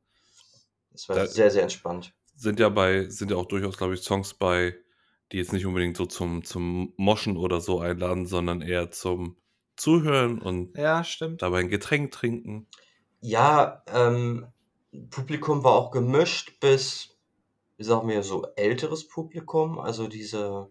Das 0.91 1.09
war 1.09 1.15
Da- 1.15 1.25
sehr, 1.27 1.49
sehr 1.51 1.63
entspannt. 1.63 2.13
Sind 2.35 2.59
ja 2.59 2.69
bei, 2.69 3.09
sind 3.09 3.31
ja 3.31 3.37
auch 3.37 3.47
durchaus, 3.47 3.77
glaube 3.77 3.93
ich, 3.95 4.01
Songs 4.01 4.33
bei, 4.35 4.75
die 5.31 5.37
jetzt 5.37 5.53
nicht 5.53 5.65
unbedingt 5.65 5.97
so 5.97 6.05
zum, 6.05 6.43
zum 6.43 6.93
Moschen 6.97 7.37
oder 7.37 7.59
so 7.61 7.79
einladen, 7.79 8.25
sondern 8.27 8.61
eher 8.61 8.91
zum 8.91 9.37
Zuhören 9.75 10.39
und 10.41 10.75
Ja, 10.75 11.03
stimmt. 11.03 11.39
dabei 11.39 11.59
ein 11.61 11.69
Getränk 11.69 12.11
trinken. 12.11 12.67
Ja, 13.21 13.83
ähm, 13.87 14.47
Publikum 15.09 15.63
war 15.63 15.73
auch 15.73 15.91
gemischt 15.91 16.59
bis, 16.59 17.17
wie 17.77 17.83
sagen 17.83 18.07
wir, 18.09 18.23
so 18.23 18.47
älteres 18.55 19.07
Publikum. 19.07 19.79
Also 19.79 20.07
diese, 20.07 20.69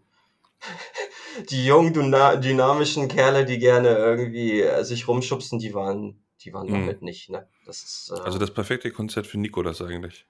die 1.49 1.65
jungen, 1.65 1.93
dyna- 1.93 2.35
dynamischen 2.37 3.07
Kerle, 3.07 3.45
die 3.45 3.59
gerne 3.59 3.89
irgendwie 3.89 4.61
äh, 4.61 4.83
sich 4.83 5.07
rumschubsen, 5.07 5.59
die 5.59 5.73
waren, 5.73 6.23
die 6.41 6.53
waren 6.53 6.67
Mhm. 6.67 6.69
damit 6.69 7.01
nicht, 7.01 7.29
ne? 7.29 7.47
Das 7.65 7.83
ist, 7.83 8.11
äh, 8.11 8.15
Also 8.23 8.37
das 8.37 8.53
perfekte 8.53 8.91
Konzert 8.91 9.27
für 9.27 9.37
Nikolas 9.37 9.79
eigentlich. 9.81 10.25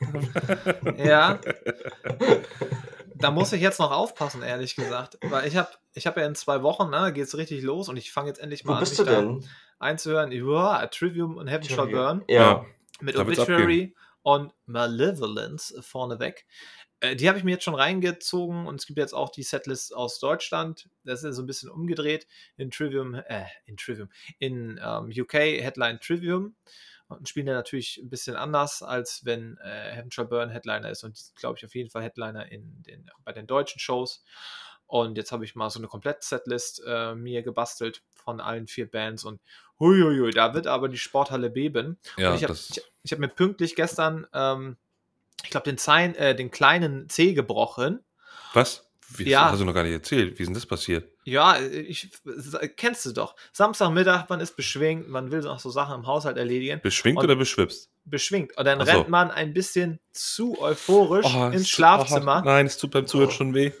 Ja. 0.98 1.40
Da 3.20 3.30
muss 3.32 3.52
ich 3.52 3.60
jetzt 3.60 3.80
noch 3.80 3.90
aufpassen, 3.90 4.42
ehrlich 4.42 4.76
gesagt. 4.76 5.18
Weil 5.22 5.46
ich 5.48 5.56
habe 5.56 5.70
ich 5.94 6.06
hab 6.06 6.16
ja 6.16 6.24
in 6.24 6.34
zwei 6.36 6.62
Wochen, 6.62 6.90
ne, 6.90 7.12
geht's 7.12 7.36
richtig 7.36 7.62
los 7.62 7.88
und 7.88 7.96
ich 7.96 8.12
fange 8.12 8.28
jetzt 8.28 8.38
endlich 8.38 8.64
mal 8.64 8.74
wo 8.74 8.76
an, 8.76 8.80
bist 8.80 8.92
mich 8.92 9.06
du 9.06 9.12
da 9.12 9.20
denn? 9.20 9.44
einzuhören. 9.80 10.30
Ja, 10.32 10.86
Trivium 10.86 11.36
und 11.36 11.48
Heaven 11.48 11.68
Shall 11.68 11.88
Burn 11.88 12.24
Ja. 12.28 12.64
mit 13.00 13.16
Da 13.16 13.22
Obituary 13.22 13.96
und 14.22 14.52
Malevolence 14.66 15.74
vorneweg. 15.80 16.46
Äh, 17.00 17.16
die 17.16 17.28
habe 17.28 17.38
ich 17.38 17.44
mir 17.44 17.52
jetzt 17.52 17.64
schon 17.64 17.74
reingezogen 17.74 18.66
und 18.66 18.76
es 18.76 18.86
gibt 18.86 18.98
jetzt 18.98 19.14
auch 19.14 19.30
die 19.30 19.42
Setlist 19.42 19.94
aus 19.94 20.18
Deutschland. 20.18 20.88
Das 21.04 21.22
ist 21.22 21.36
so 21.36 21.42
ein 21.42 21.46
bisschen 21.46 21.70
umgedreht. 21.70 22.26
In 22.56 22.70
Trivium, 22.70 23.14
äh, 23.14 23.44
in 23.66 23.76
Trivium, 23.76 24.10
in 24.38 24.80
ähm, 24.82 25.10
UK 25.16 25.34
Headline 25.34 26.00
Trivium 26.00 26.56
und 27.08 27.28
spielen 27.28 27.46
da 27.46 27.54
natürlich 27.54 27.98
ein 27.98 28.10
bisschen 28.10 28.36
anders, 28.36 28.82
als 28.82 29.24
wenn 29.24 29.56
äh, 29.58 29.92
Heaven 29.92 30.10
Shall 30.10 30.26
Burn 30.26 30.50
Headliner 30.50 30.90
ist. 30.90 31.04
Und 31.04 31.16
die 31.16 31.20
sind, 31.22 31.36
glaube 31.36 31.58
ich, 31.58 31.64
auf 31.64 31.74
jeden 31.74 31.90
Fall 31.90 32.02
Headliner 32.02 32.50
in 32.52 32.82
den, 32.82 33.10
bei 33.24 33.32
den 33.32 33.46
deutschen 33.46 33.80
Shows. 33.80 34.22
Und 34.86 35.18
jetzt 35.18 35.32
habe 35.32 35.44
ich 35.44 35.54
mal 35.54 35.68
so 35.68 35.78
eine 35.78 35.88
Komplett-Setlist 35.88 36.82
äh, 36.86 37.14
mir 37.14 37.42
gebastelt 37.42 38.02
von 38.14 38.40
allen 38.40 38.66
vier 38.66 38.90
Bands 38.90 39.24
und 39.24 39.40
huiuiui, 39.78 40.30
da 40.32 40.54
wird 40.54 40.66
aber 40.66 40.88
die 40.88 40.98
Sporthalle 40.98 41.50
beben. 41.50 41.98
Ja, 42.16 42.30
und 42.30 42.36
ich 42.36 42.44
habe 42.44 42.54
hab 42.54 43.18
mir 43.18 43.28
pünktlich 43.28 43.76
gestern, 43.76 44.26
ähm, 44.32 44.76
ich 45.44 45.50
glaube, 45.50 45.64
den, 45.64 45.78
Zein- 45.78 46.14
äh, 46.14 46.34
den 46.34 46.50
kleinen 46.50 47.08
C 47.08 47.32
gebrochen. 47.34 48.02
was? 48.54 48.87
Wie, 49.16 49.28
Ja. 49.28 49.50
Hast 49.50 49.60
du 49.60 49.64
noch 49.64 49.74
gar 49.74 49.82
nicht 49.84 49.92
erzählt. 49.92 50.38
Wie 50.38 50.42
ist 50.42 50.48
denn 50.48 50.54
das 50.54 50.66
passiert? 50.66 51.10
Ja, 51.24 51.58
ich 51.60 52.10
kennst 52.76 53.06
du 53.06 53.12
doch. 53.12 53.36
Samstagmittag, 53.52 54.28
man 54.28 54.40
ist 54.40 54.56
beschwingt, 54.56 55.08
man 55.08 55.30
will 55.30 55.40
noch 55.40 55.60
so 55.60 55.70
Sachen 55.70 55.94
im 55.96 56.06
Haushalt 56.06 56.36
erledigen. 56.36 56.80
Beschwingt 56.82 57.22
oder 57.22 57.36
beschwipst? 57.36 57.90
Beschwingt. 58.04 58.56
Und 58.56 58.64
dann 58.64 58.80
so. 58.80 58.86
rennt 58.86 59.08
man 59.08 59.30
ein 59.30 59.52
bisschen 59.52 59.98
zu 60.12 60.60
euphorisch 60.60 61.26
Oh, 61.26 61.46
ins 61.48 61.68
Schlafzimmer. 61.68 62.42
Oh, 62.42 62.46
nein, 62.46 62.66
es 62.66 62.76
tut 62.78 62.90
beim 62.90 63.06
Zuhören 63.06 63.30
schon 63.30 63.54
weh. 63.54 63.72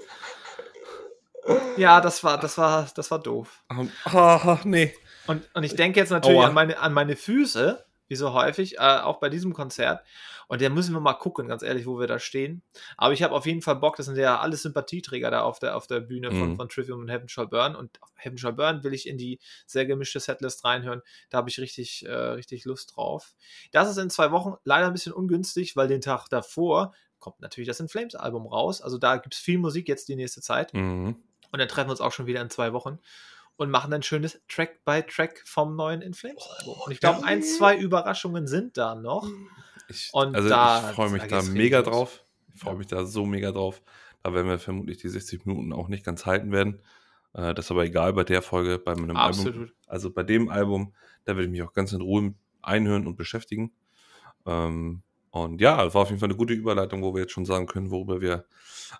Ja, 1.76 2.00
das 2.00 2.22
war, 2.24 2.38
das 2.38 2.58
war, 2.58 2.88
das 2.94 3.10
war 3.10 3.18
doof. 3.20 3.64
Ah, 4.04 4.58
nee. 4.64 4.94
Und, 5.26 5.48
und 5.54 5.62
ich 5.62 5.74
denke 5.74 6.00
jetzt 6.00 6.10
natürlich 6.10 6.40
an 6.40 6.54
meine, 6.54 6.78
an 6.78 6.92
meine 6.92 7.16
Füße, 7.16 7.84
wie 8.08 8.16
so 8.16 8.32
häufig, 8.32 8.76
äh, 8.76 8.80
auch 8.80 9.20
bei 9.20 9.28
diesem 9.28 9.52
Konzert. 9.54 10.02
Und 10.48 10.62
da 10.62 10.68
müssen 10.70 10.94
wir 10.94 11.00
mal 11.00 11.12
gucken, 11.14 11.46
ganz 11.46 11.62
ehrlich, 11.62 11.86
wo 11.86 12.00
wir 12.00 12.06
da 12.06 12.18
stehen. 12.18 12.62
Aber 12.96 13.12
ich 13.12 13.22
habe 13.22 13.34
auf 13.34 13.44
jeden 13.46 13.60
Fall 13.62 13.76
Bock, 13.76 13.96
das 13.96 14.06
sind 14.06 14.16
ja 14.16 14.40
alle 14.40 14.56
Sympathieträger 14.56 15.30
da 15.30 15.42
auf 15.42 15.58
der, 15.58 15.76
auf 15.76 15.86
der 15.86 16.00
Bühne 16.00 16.30
von, 16.30 16.52
Mhm. 16.52 16.56
von 16.56 16.68
Trivium 16.70 17.00
und 17.00 17.08
Heaven 17.10 17.28
Shall 17.28 17.46
Burn. 17.46 17.76
Und 17.76 18.00
Heaven 18.16 18.38
Shall 18.38 18.54
Burn 18.54 18.82
will 18.82 18.94
ich 18.94 19.06
in 19.06 19.18
die 19.18 19.38
sehr 19.66 19.84
gemischte 19.86 20.20
Setlist 20.20 20.64
reinhören. 20.64 21.02
Da 21.28 21.38
habe 21.38 21.50
ich 21.50 21.60
richtig, 21.60 22.06
äh, 22.06 22.12
richtig 22.12 22.64
Lust 22.64 22.96
drauf. 22.96 23.34
Das 23.72 23.90
ist 23.90 23.98
in 23.98 24.08
zwei 24.10 24.32
Wochen 24.32 24.54
leider 24.64 24.86
ein 24.86 24.92
bisschen 24.94 25.12
ungünstig, 25.12 25.76
weil 25.76 25.86
den 25.86 26.00
Tag 26.00 26.28
davor 26.30 26.94
kommt 27.18 27.40
natürlich 27.40 27.68
das 27.68 27.80
In 27.80 27.88
Flames 27.88 28.14
Album 28.14 28.46
raus. 28.46 28.80
Also 28.80 28.96
da 28.96 29.16
gibt 29.18 29.34
es 29.34 29.40
viel 29.40 29.58
Musik 29.58 29.86
jetzt 29.88 30.08
die 30.08 30.16
nächste 30.16 30.40
Zeit. 30.40 30.72
Mhm. 30.72 31.16
Und 31.52 31.58
dann 31.58 31.68
treffen 31.68 31.88
wir 31.88 31.92
uns 31.92 32.00
auch 32.00 32.12
schon 32.12 32.26
wieder 32.26 32.40
in 32.40 32.48
zwei 32.50 32.72
Wochen 32.72 32.98
und 33.56 33.70
machen 33.70 33.92
ein 33.92 34.02
schönes 34.02 34.40
Track 34.48 34.84
by 34.84 35.02
Track 35.02 35.42
vom 35.44 35.76
neuen 35.76 36.00
In 36.00 36.14
Flames 36.14 36.48
Album. 36.58 36.74
Und 36.86 36.92
ich 36.92 37.00
glaube, 37.00 37.24
ein, 37.24 37.42
zwei 37.42 37.76
Überraschungen 37.76 38.46
sind 38.46 38.78
da 38.78 38.94
noch. 38.94 39.28
Ich, 39.88 40.10
Und 40.12 40.34
also 40.34 40.48
da- 40.48 40.90
ich 40.90 40.94
freue 40.94 41.10
mich 41.10 41.22
da 41.22 41.40
da, 41.40 41.42
mega 41.42 41.78
los. 41.78 41.86
drauf. 41.88 42.24
Ich 42.54 42.60
freue 42.60 42.76
mich 42.76 42.86
da 42.88 43.04
so 43.04 43.24
mega 43.24 43.52
drauf. 43.52 43.82
Da 44.22 44.34
werden 44.34 44.48
wir 44.48 44.58
vermutlich 44.58 44.98
die 44.98 45.08
60 45.08 45.46
Minuten 45.46 45.72
auch 45.72 45.88
nicht 45.88 46.04
ganz 46.04 46.26
halten 46.26 46.50
werden. 46.52 46.82
Äh, 47.34 47.54
das 47.54 47.66
ist 47.66 47.70
aber 47.70 47.84
egal 47.84 48.12
bei 48.12 48.24
der 48.24 48.42
Folge, 48.42 48.78
bei 48.78 48.94
meinem 48.94 49.16
Album. 49.16 49.46
Absolut. 49.46 49.74
Also 49.86 50.10
bei 50.10 50.22
dem 50.24 50.48
Album, 50.48 50.94
da 51.24 51.32
werde 51.36 51.44
ich 51.44 51.50
mich 51.50 51.62
auch 51.62 51.72
ganz 51.72 51.92
in 51.92 52.00
Ruhe 52.00 52.34
einhören 52.62 53.06
und 53.06 53.16
beschäftigen. 53.16 53.72
Ähm, 54.46 55.02
und 55.30 55.60
ja, 55.60 55.84
es 55.86 55.94
war 55.94 56.02
auf 56.02 56.08
jeden 56.08 56.20
Fall 56.20 56.28
eine 56.28 56.36
gute 56.36 56.52
Überleitung, 56.54 57.02
wo 57.02 57.14
wir 57.14 57.22
jetzt 57.22 57.32
schon 57.32 57.44
sagen 57.44 57.66
können, 57.66 57.90
worüber 57.90 58.20
wir 58.20 58.46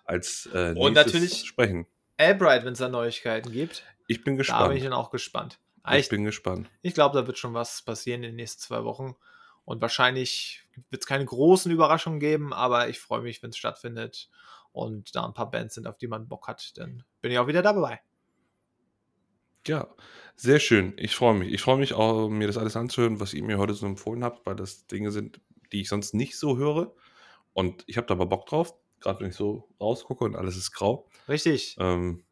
als 0.05 0.47
äh, 0.53 0.73
Und 0.77 0.93
natürlich- 0.93 1.45
sprechen. 1.45 1.85
Albright, 2.17 2.65
wenn 2.65 2.73
es 2.73 2.79
da 2.79 2.89
Neuigkeiten 2.89 3.51
gibt. 3.51 3.83
Ich 4.07 4.17
bin 4.23 4.23
Da 4.23 4.29
bin 4.33 4.37
gespannt. 4.37 4.75
ich 4.77 4.83
dann 4.83 4.93
auch 4.93 5.09
gespannt. 5.09 5.59
ich 5.91 5.95
Ich, 5.99 6.09
bin 6.09 6.23
gespannt. 6.25 6.69
ich 6.81 6.93
glaube, 6.93 7.17
da 7.19 7.25
wird 7.27 7.37
schon 7.37 7.53
was 7.53 7.81
passieren 7.81 8.23
in 8.23 8.29
den 8.31 8.35
nächsten 8.35 8.61
zwei 8.61 8.83
Wochen. 8.83 9.15
Und 9.69 9.81
wahrscheinlich 9.81 10.63
wird 10.89 11.03
es 11.03 11.07
keine 11.07 11.25
großen 11.25 11.71
Überraschungen 11.71 12.19
geben, 12.19 12.53
aber 12.53 12.89
ich 12.89 12.97
freue 12.97 13.21
mich, 13.21 13.43
wenn 13.43 13.51
es 13.51 13.57
stattfindet 13.57 14.27
und 14.71 15.15
da 15.15 15.23
ein 15.23 15.35
paar 15.35 15.51
Bands 15.51 15.75
sind, 15.75 15.85
auf 15.85 15.95
die 15.95 16.07
man 16.07 16.27
Bock 16.27 16.47
hat. 16.47 16.75
Dann 16.79 17.03
bin 17.21 17.31
ich 17.31 17.37
auch 17.37 17.45
wieder 17.45 17.61
dabei. 17.61 17.99
Ja, 19.67 19.87
sehr 20.35 20.59
schön. 20.59 20.95
Ich 20.97 21.13
freue 21.13 21.35
mich. 21.35 21.53
Ich 21.53 21.61
freue 21.61 21.77
mich 21.77 21.93
auch, 21.93 22.29
mir 22.29 22.47
das 22.47 22.57
alles 22.57 22.75
anzuhören, 22.75 23.19
was 23.19 23.35
ihr 23.35 23.43
mir 23.43 23.59
heute 23.59 23.75
so 23.75 23.85
empfohlen 23.85 24.23
habt, 24.23 24.43
weil 24.47 24.55
das 24.55 24.87
Dinge 24.87 25.11
sind, 25.11 25.39
die 25.71 25.81
ich 25.81 25.89
sonst 25.89 26.15
nicht 26.15 26.39
so 26.39 26.57
höre. 26.57 26.95
Und 27.53 27.83
ich 27.85 27.97
habe 27.97 28.07
da 28.07 28.15
aber 28.15 28.25
Bock 28.25 28.47
drauf, 28.47 28.73
gerade 29.01 29.19
wenn 29.19 29.29
ich 29.29 29.35
so 29.35 29.69
rausgucke 29.79 30.23
und 30.23 30.35
alles 30.35 30.57
ist 30.57 30.71
grau. 30.71 31.07
Richtig. 31.27 31.75
Ähm, 31.79 32.23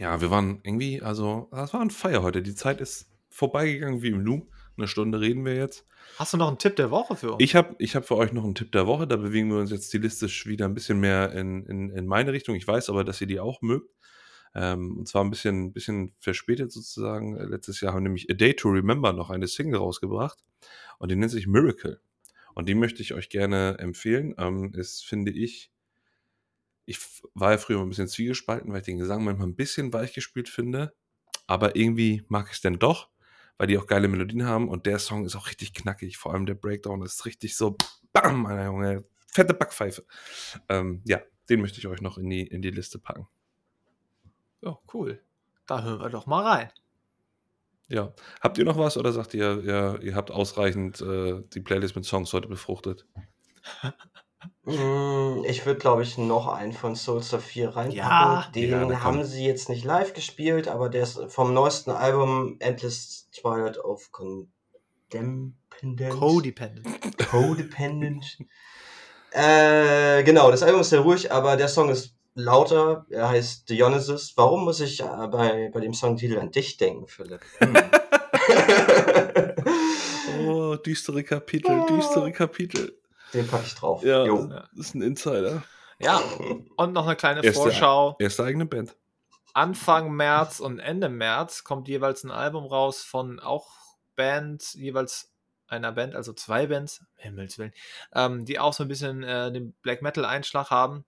ja, 0.00 0.20
wir 0.20 0.32
waren 0.32 0.58
irgendwie, 0.64 1.02
also, 1.02 1.46
das 1.52 1.72
war 1.72 1.82
ein 1.82 1.90
Feier 1.90 2.24
heute. 2.24 2.42
Die 2.42 2.56
Zeit 2.56 2.80
ist 2.80 3.12
vorbeigegangen 3.30 4.02
wie 4.02 4.08
im 4.08 4.24
Nu. 4.24 4.48
Eine 4.76 4.88
Stunde 4.88 5.20
reden 5.20 5.44
wir 5.44 5.54
jetzt. 5.54 5.86
Hast 6.18 6.32
du 6.32 6.36
noch 6.36 6.48
einen 6.48 6.58
Tipp 6.58 6.76
der 6.76 6.90
Woche 6.90 7.14
für 7.16 7.32
uns? 7.32 7.42
Ich 7.42 7.54
habe 7.54 7.74
ich 7.78 7.94
hab 7.94 8.06
für 8.06 8.16
euch 8.16 8.32
noch 8.32 8.44
einen 8.44 8.54
Tipp 8.54 8.72
der 8.72 8.86
Woche. 8.86 9.06
Da 9.06 9.16
bewegen 9.16 9.50
wir 9.50 9.58
uns 9.58 9.70
jetzt 9.70 9.88
stilistisch 9.88 10.46
wieder 10.46 10.64
ein 10.64 10.74
bisschen 10.74 10.98
mehr 10.98 11.32
in, 11.32 11.64
in, 11.66 11.90
in 11.90 12.06
meine 12.06 12.32
Richtung. 12.32 12.54
Ich 12.54 12.66
weiß 12.66 12.88
aber, 12.88 13.04
dass 13.04 13.20
ihr 13.20 13.26
die 13.26 13.40
auch 13.40 13.60
mögt. 13.62 13.90
Ähm, 14.54 14.98
und 14.98 15.08
zwar 15.08 15.24
ein 15.24 15.30
bisschen, 15.30 15.72
bisschen 15.72 16.14
verspätet 16.18 16.72
sozusagen. 16.72 17.36
Äh, 17.36 17.44
Letztes 17.44 17.80
Jahr 17.80 17.94
haben 17.94 18.02
nämlich 18.02 18.30
A 18.30 18.34
Day 18.34 18.54
to 18.54 18.68
Remember 18.68 19.12
noch 19.12 19.30
eine 19.30 19.48
Single 19.48 19.78
rausgebracht. 19.78 20.38
Und 20.98 21.10
die 21.10 21.16
nennt 21.16 21.30
sich 21.30 21.46
Miracle. 21.46 22.00
Und 22.54 22.68
die 22.68 22.74
möchte 22.74 23.02
ich 23.02 23.14
euch 23.14 23.28
gerne 23.28 23.76
empfehlen. 23.78 24.34
Ähm, 24.38 24.72
ist, 24.74 25.04
finde 25.04 25.32
ich, 25.32 25.70
ich 26.84 26.98
war 27.34 27.52
ja 27.52 27.58
früher 27.58 27.78
mal 27.78 27.84
ein 27.84 27.90
bisschen 27.90 28.08
zwiegespalten, 28.08 28.70
weil 28.72 28.80
ich 28.80 28.84
den 28.84 28.98
Gesang 28.98 29.24
manchmal 29.24 29.48
ein 29.48 29.56
bisschen 29.56 29.92
weich 29.92 30.12
gespielt 30.14 30.48
finde. 30.48 30.94
Aber 31.46 31.76
irgendwie 31.76 32.22
mag 32.28 32.46
ich 32.48 32.54
es 32.54 32.60
denn 32.60 32.78
doch, 32.78 33.11
weil 33.58 33.66
die 33.66 33.78
auch 33.78 33.86
geile 33.86 34.08
Melodien 34.08 34.44
haben. 34.46 34.68
Und 34.68 34.86
der 34.86 34.98
Song 34.98 35.24
ist 35.24 35.36
auch 35.36 35.48
richtig 35.48 35.74
knackig. 35.74 36.16
Vor 36.16 36.32
allem 36.32 36.46
der 36.46 36.54
Breakdown 36.54 37.02
ist 37.02 37.24
richtig 37.26 37.56
so, 37.56 37.76
bam, 38.12 38.42
meine 38.42 38.64
Junge, 38.64 39.04
fette 39.26 39.54
Backpfeife. 39.54 40.04
Ähm, 40.68 41.02
ja, 41.04 41.20
den 41.48 41.60
möchte 41.60 41.78
ich 41.78 41.86
euch 41.86 42.00
noch 42.00 42.18
in 42.18 42.28
die, 42.28 42.46
in 42.46 42.62
die 42.62 42.70
Liste 42.70 42.98
packen. 42.98 43.28
Oh, 44.62 44.76
cool. 44.94 45.20
Da 45.66 45.82
hören 45.82 46.00
wir 46.00 46.10
doch 46.10 46.26
mal 46.26 46.42
rein. 46.42 46.72
Ja. 47.88 48.14
Habt 48.40 48.58
ihr 48.58 48.64
noch 48.64 48.78
was 48.78 48.96
oder 48.96 49.12
sagt 49.12 49.34
ihr, 49.34 49.62
ihr, 49.62 50.00
ihr 50.02 50.14
habt 50.14 50.30
ausreichend 50.30 51.00
äh, 51.00 51.42
die 51.52 51.60
Playlist 51.60 51.94
mit 51.94 52.04
Songs 52.04 52.32
heute 52.32 52.48
befruchtet? 52.48 53.06
Mm, 54.64 55.44
Ich 55.44 55.66
würde, 55.66 55.80
glaube 55.80 56.02
ich, 56.04 56.18
noch 56.18 56.46
einen 56.46 56.72
von 56.72 56.94
Soulstar 56.94 57.40
4 57.40 57.70
reinpacken. 57.70 57.96
Ja. 57.96 58.46
Den 58.54 58.70
Ja, 58.90 59.02
haben 59.02 59.24
sie 59.24 59.44
jetzt 59.44 59.68
nicht 59.68 59.84
live 59.84 60.12
gespielt, 60.14 60.68
aber 60.68 60.88
der 60.88 61.02
ist 61.02 61.20
vom 61.28 61.52
neuesten 61.52 61.90
Album 61.90 62.56
Endless 62.60 63.28
Twilight 63.32 63.78
of 63.78 64.12
Condependent. 64.12 65.54
Codependent. 66.10 66.86
Codependent. 67.30 68.38
äh, 69.32 70.22
genau, 70.22 70.50
das 70.50 70.62
Album 70.62 70.82
ist 70.82 70.90
sehr 70.90 71.00
ruhig, 71.00 71.32
aber 71.32 71.56
der 71.56 71.68
Song 71.68 71.88
ist 71.88 72.14
lauter. 72.34 73.04
Er 73.10 73.28
heißt 73.30 73.68
Dionysus. 73.68 74.32
Warum 74.36 74.64
muss 74.64 74.78
ich 74.80 75.00
äh, 75.00 75.26
bei, 75.28 75.70
bei 75.72 75.80
dem 75.80 75.92
Songtitel 75.92 76.38
an 76.38 76.50
dich 76.52 76.76
denken, 76.76 77.06
Philipp? 77.08 77.40
Hm. 77.58 77.74
Oh, 80.48 80.76
düstere 80.76 81.22
Kapitel, 81.22 81.84
düstere 81.88 82.32
Kapitel. 82.32 82.98
Den 83.34 83.46
packe 83.48 83.64
ich 83.66 83.74
drauf. 83.74 84.02
Ja, 84.02 84.24
Jo. 84.24 84.46
das 84.46 84.68
ist 84.74 84.94
ein 84.94 85.02
Insider. 85.02 85.62
Ja, 85.98 86.18
und 86.76 86.92
noch 86.92 87.06
eine 87.06 87.16
kleine 87.16 87.42
Erste- 87.42 87.60
Vorschau. 87.62 88.16
Erste 88.18 88.44
eigene 88.44 88.66
Band. 88.66 88.96
Anfang 89.54 90.12
März 90.12 90.60
und 90.60 90.78
Ende 90.78 91.08
März 91.10 91.62
kommt 91.64 91.86
jeweils 91.88 92.24
ein 92.24 92.30
Album 92.30 92.64
raus 92.64 93.02
von 93.02 93.38
auch 93.38 93.70
Bands, 94.16 94.72
jeweils 94.74 95.30
einer 95.68 95.92
Band, 95.92 96.14
also 96.14 96.32
zwei 96.32 96.66
Bands, 96.66 97.00
um 97.00 97.06
Himmels 97.16 97.58
Willen, 97.58 97.72
ähm, 98.14 98.44
die 98.46 98.58
auch 98.58 98.72
so 98.72 98.82
ein 98.84 98.88
bisschen 98.88 99.22
äh, 99.22 99.52
den 99.52 99.72
Black 99.82 100.00
Metal 100.02 100.24
Einschlag 100.24 100.70
haben, 100.70 101.04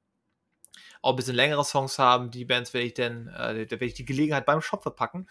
auch 1.02 1.10
ein 1.10 1.16
bisschen 1.16 1.34
längere 1.34 1.64
Songs 1.64 1.98
haben. 1.98 2.30
Die 2.30 2.44
Bands 2.44 2.72
werde 2.74 2.86
ich 2.86 2.94
dann, 2.94 3.28
äh, 3.28 3.64
da 3.66 3.72
werde 3.72 3.84
ich 3.86 3.94
die 3.94 4.04
Gelegenheit 4.06 4.44
beim 4.46 4.60
Shop 4.60 4.82
verpacken 4.82 5.28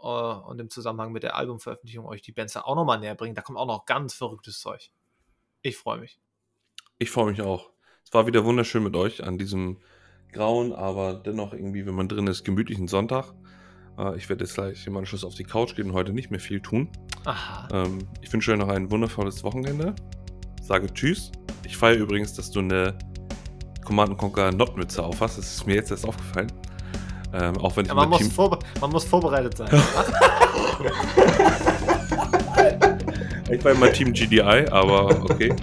äh, 0.00 0.04
und 0.06 0.60
im 0.60 0.68
Zusammenhang 0.70 1.12
mit 1.12 1.22
der 1.22 1.36
Albumveröffentlichung 1.36 2.06
euch 2.06 2.22
die 2.22 2.32
Bands 2.32 2.52
da 2.54 2.62
auch 2.62 2.74
nochmal 2.76 2.98
näher 2.98 3.14
bringen. 3.14 3.34
Da 3.36 3.42
kommt 3.42 3.58
auch 3.58 3.66
noch 3.66 3.84
ganz 3.86 4.14
verrücktes 4.14 4.60
Zeug. 4.60 4.90
Ich 5.62 5.76
freue 5.76 5.98
mich. 5.98 6.18
Ich 7.00 7.10
freue 7.10 7.30
mich 7.30 7.40
auch. 7.42 7.70
Es 8.04 8.12
war 8.12 8.26
wieder 8.26 8.44
wunderschön 8.44 8.82
mit 8.82 8.96
euch 8.96 9.22
an 9.22 9.38
diesem 9.38 9.76
grauen, 10.32 10.72
aber 10.72 11.14
dennoch 11.14 11.52
irgendwie, 11.52 11.86
wenn 11.86 11.94
man 11.94 12.08
drin 12.08 12.26
ist, 12.26 12.44
gemütlichen 12.44 12.88
Sonntag. 12.88 13.34
Äh, 13.96 14.16
ich 14.16 14.28
werde 14.28 14.44
jetzt 14.44 14.54
gleich 14.54 14.84
im 14.84 14.96
Anschluss 14.96 15.22
auf 15.22 15.36
die 15.36 15.44
Couch 15.44 15.76
gehen 15.76 15.90
und 15.90 15.92
heute 15.92 16.12
nicht 16.12 16.32
mehr 16.32 16.40
viel 16.40 16.60
tun. 16.60 16.88
Aha. 17.24 17.68
Ähm, 17.72 17.98
ich 18.20 18.32
wünsche 18.32 18.50
euch 18.50 18.58
noch 18.58 18.66
ein 18.66 18.90
wundervolles 18.90 19.44
Wochenende. 19.44 19.94
Sage 20.60 20.92
Tschüss. 20.92 21.30
Ich 21.64 21.76
feiere 21.76 21.98
übrigens, 21.98 22.34
dass 22.34 22.50
du 22.50 22.58
eine 22.58 22.98
Command 23.84 24.18
Conquer 24.18 24.50
Notmütze 24.50 25.00
auf 25.04 25.20
hast. 25.20 25.38
Das 25.38 25.54
ist 25.54 25.66
mir 25.68 25.76
jetzt 25.76 25.92
erst 25.92 26.04
aufgefallen. 26.04 26.52
Ähm, 27.32 27.56
auch 27.58 27.76
wenn 27.76 27.84
ich 27.84 27.90
Ja, 27.90 27.94
man, 27.94 28.08
muss 28.08 28.18
Team, 28.18 28.58
man 28.80 28.90
muss 28.90 29.04
vorbereitet 29.04 29.56
sein. 29.56 29.70
Ich 33.50 33.64
war 33.64 33.72
immer 33.72 33.90
Team 33.90 34.12
GDI, 34.12 34.66
aber 34.70 35.22
okay. 35.22 35.54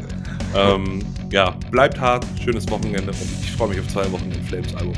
ähm, 0.55 1.05
ja, 1.31 1.51
bleibt 1.71 1.99
hart, 1.99 2.25
schönes 2.43 2.69
Wochenende 2.69 3.11
und 3.11 3.21
ich 3.41 3.51
freue 3.51 3.69
mich 3.69 3.79
auf 3.79 3.87
zwei 3.87 4.11
Wochen 4.11 4.31
im 4.31 4.43
Flames 4.43 4.75
Album. 4.75 4.93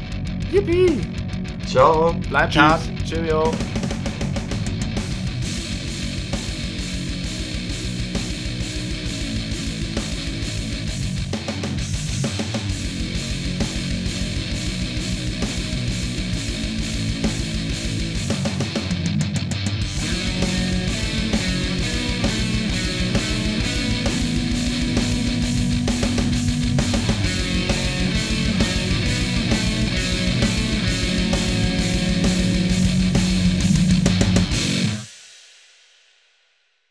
Yippie! 0.51 1.01
Ciao. 1.65 2.13
Bleibt 2.29 2.53
Tschüss. 2.53 2.61
hart. 2.61 2.81
Cheerio. 3.05 3.51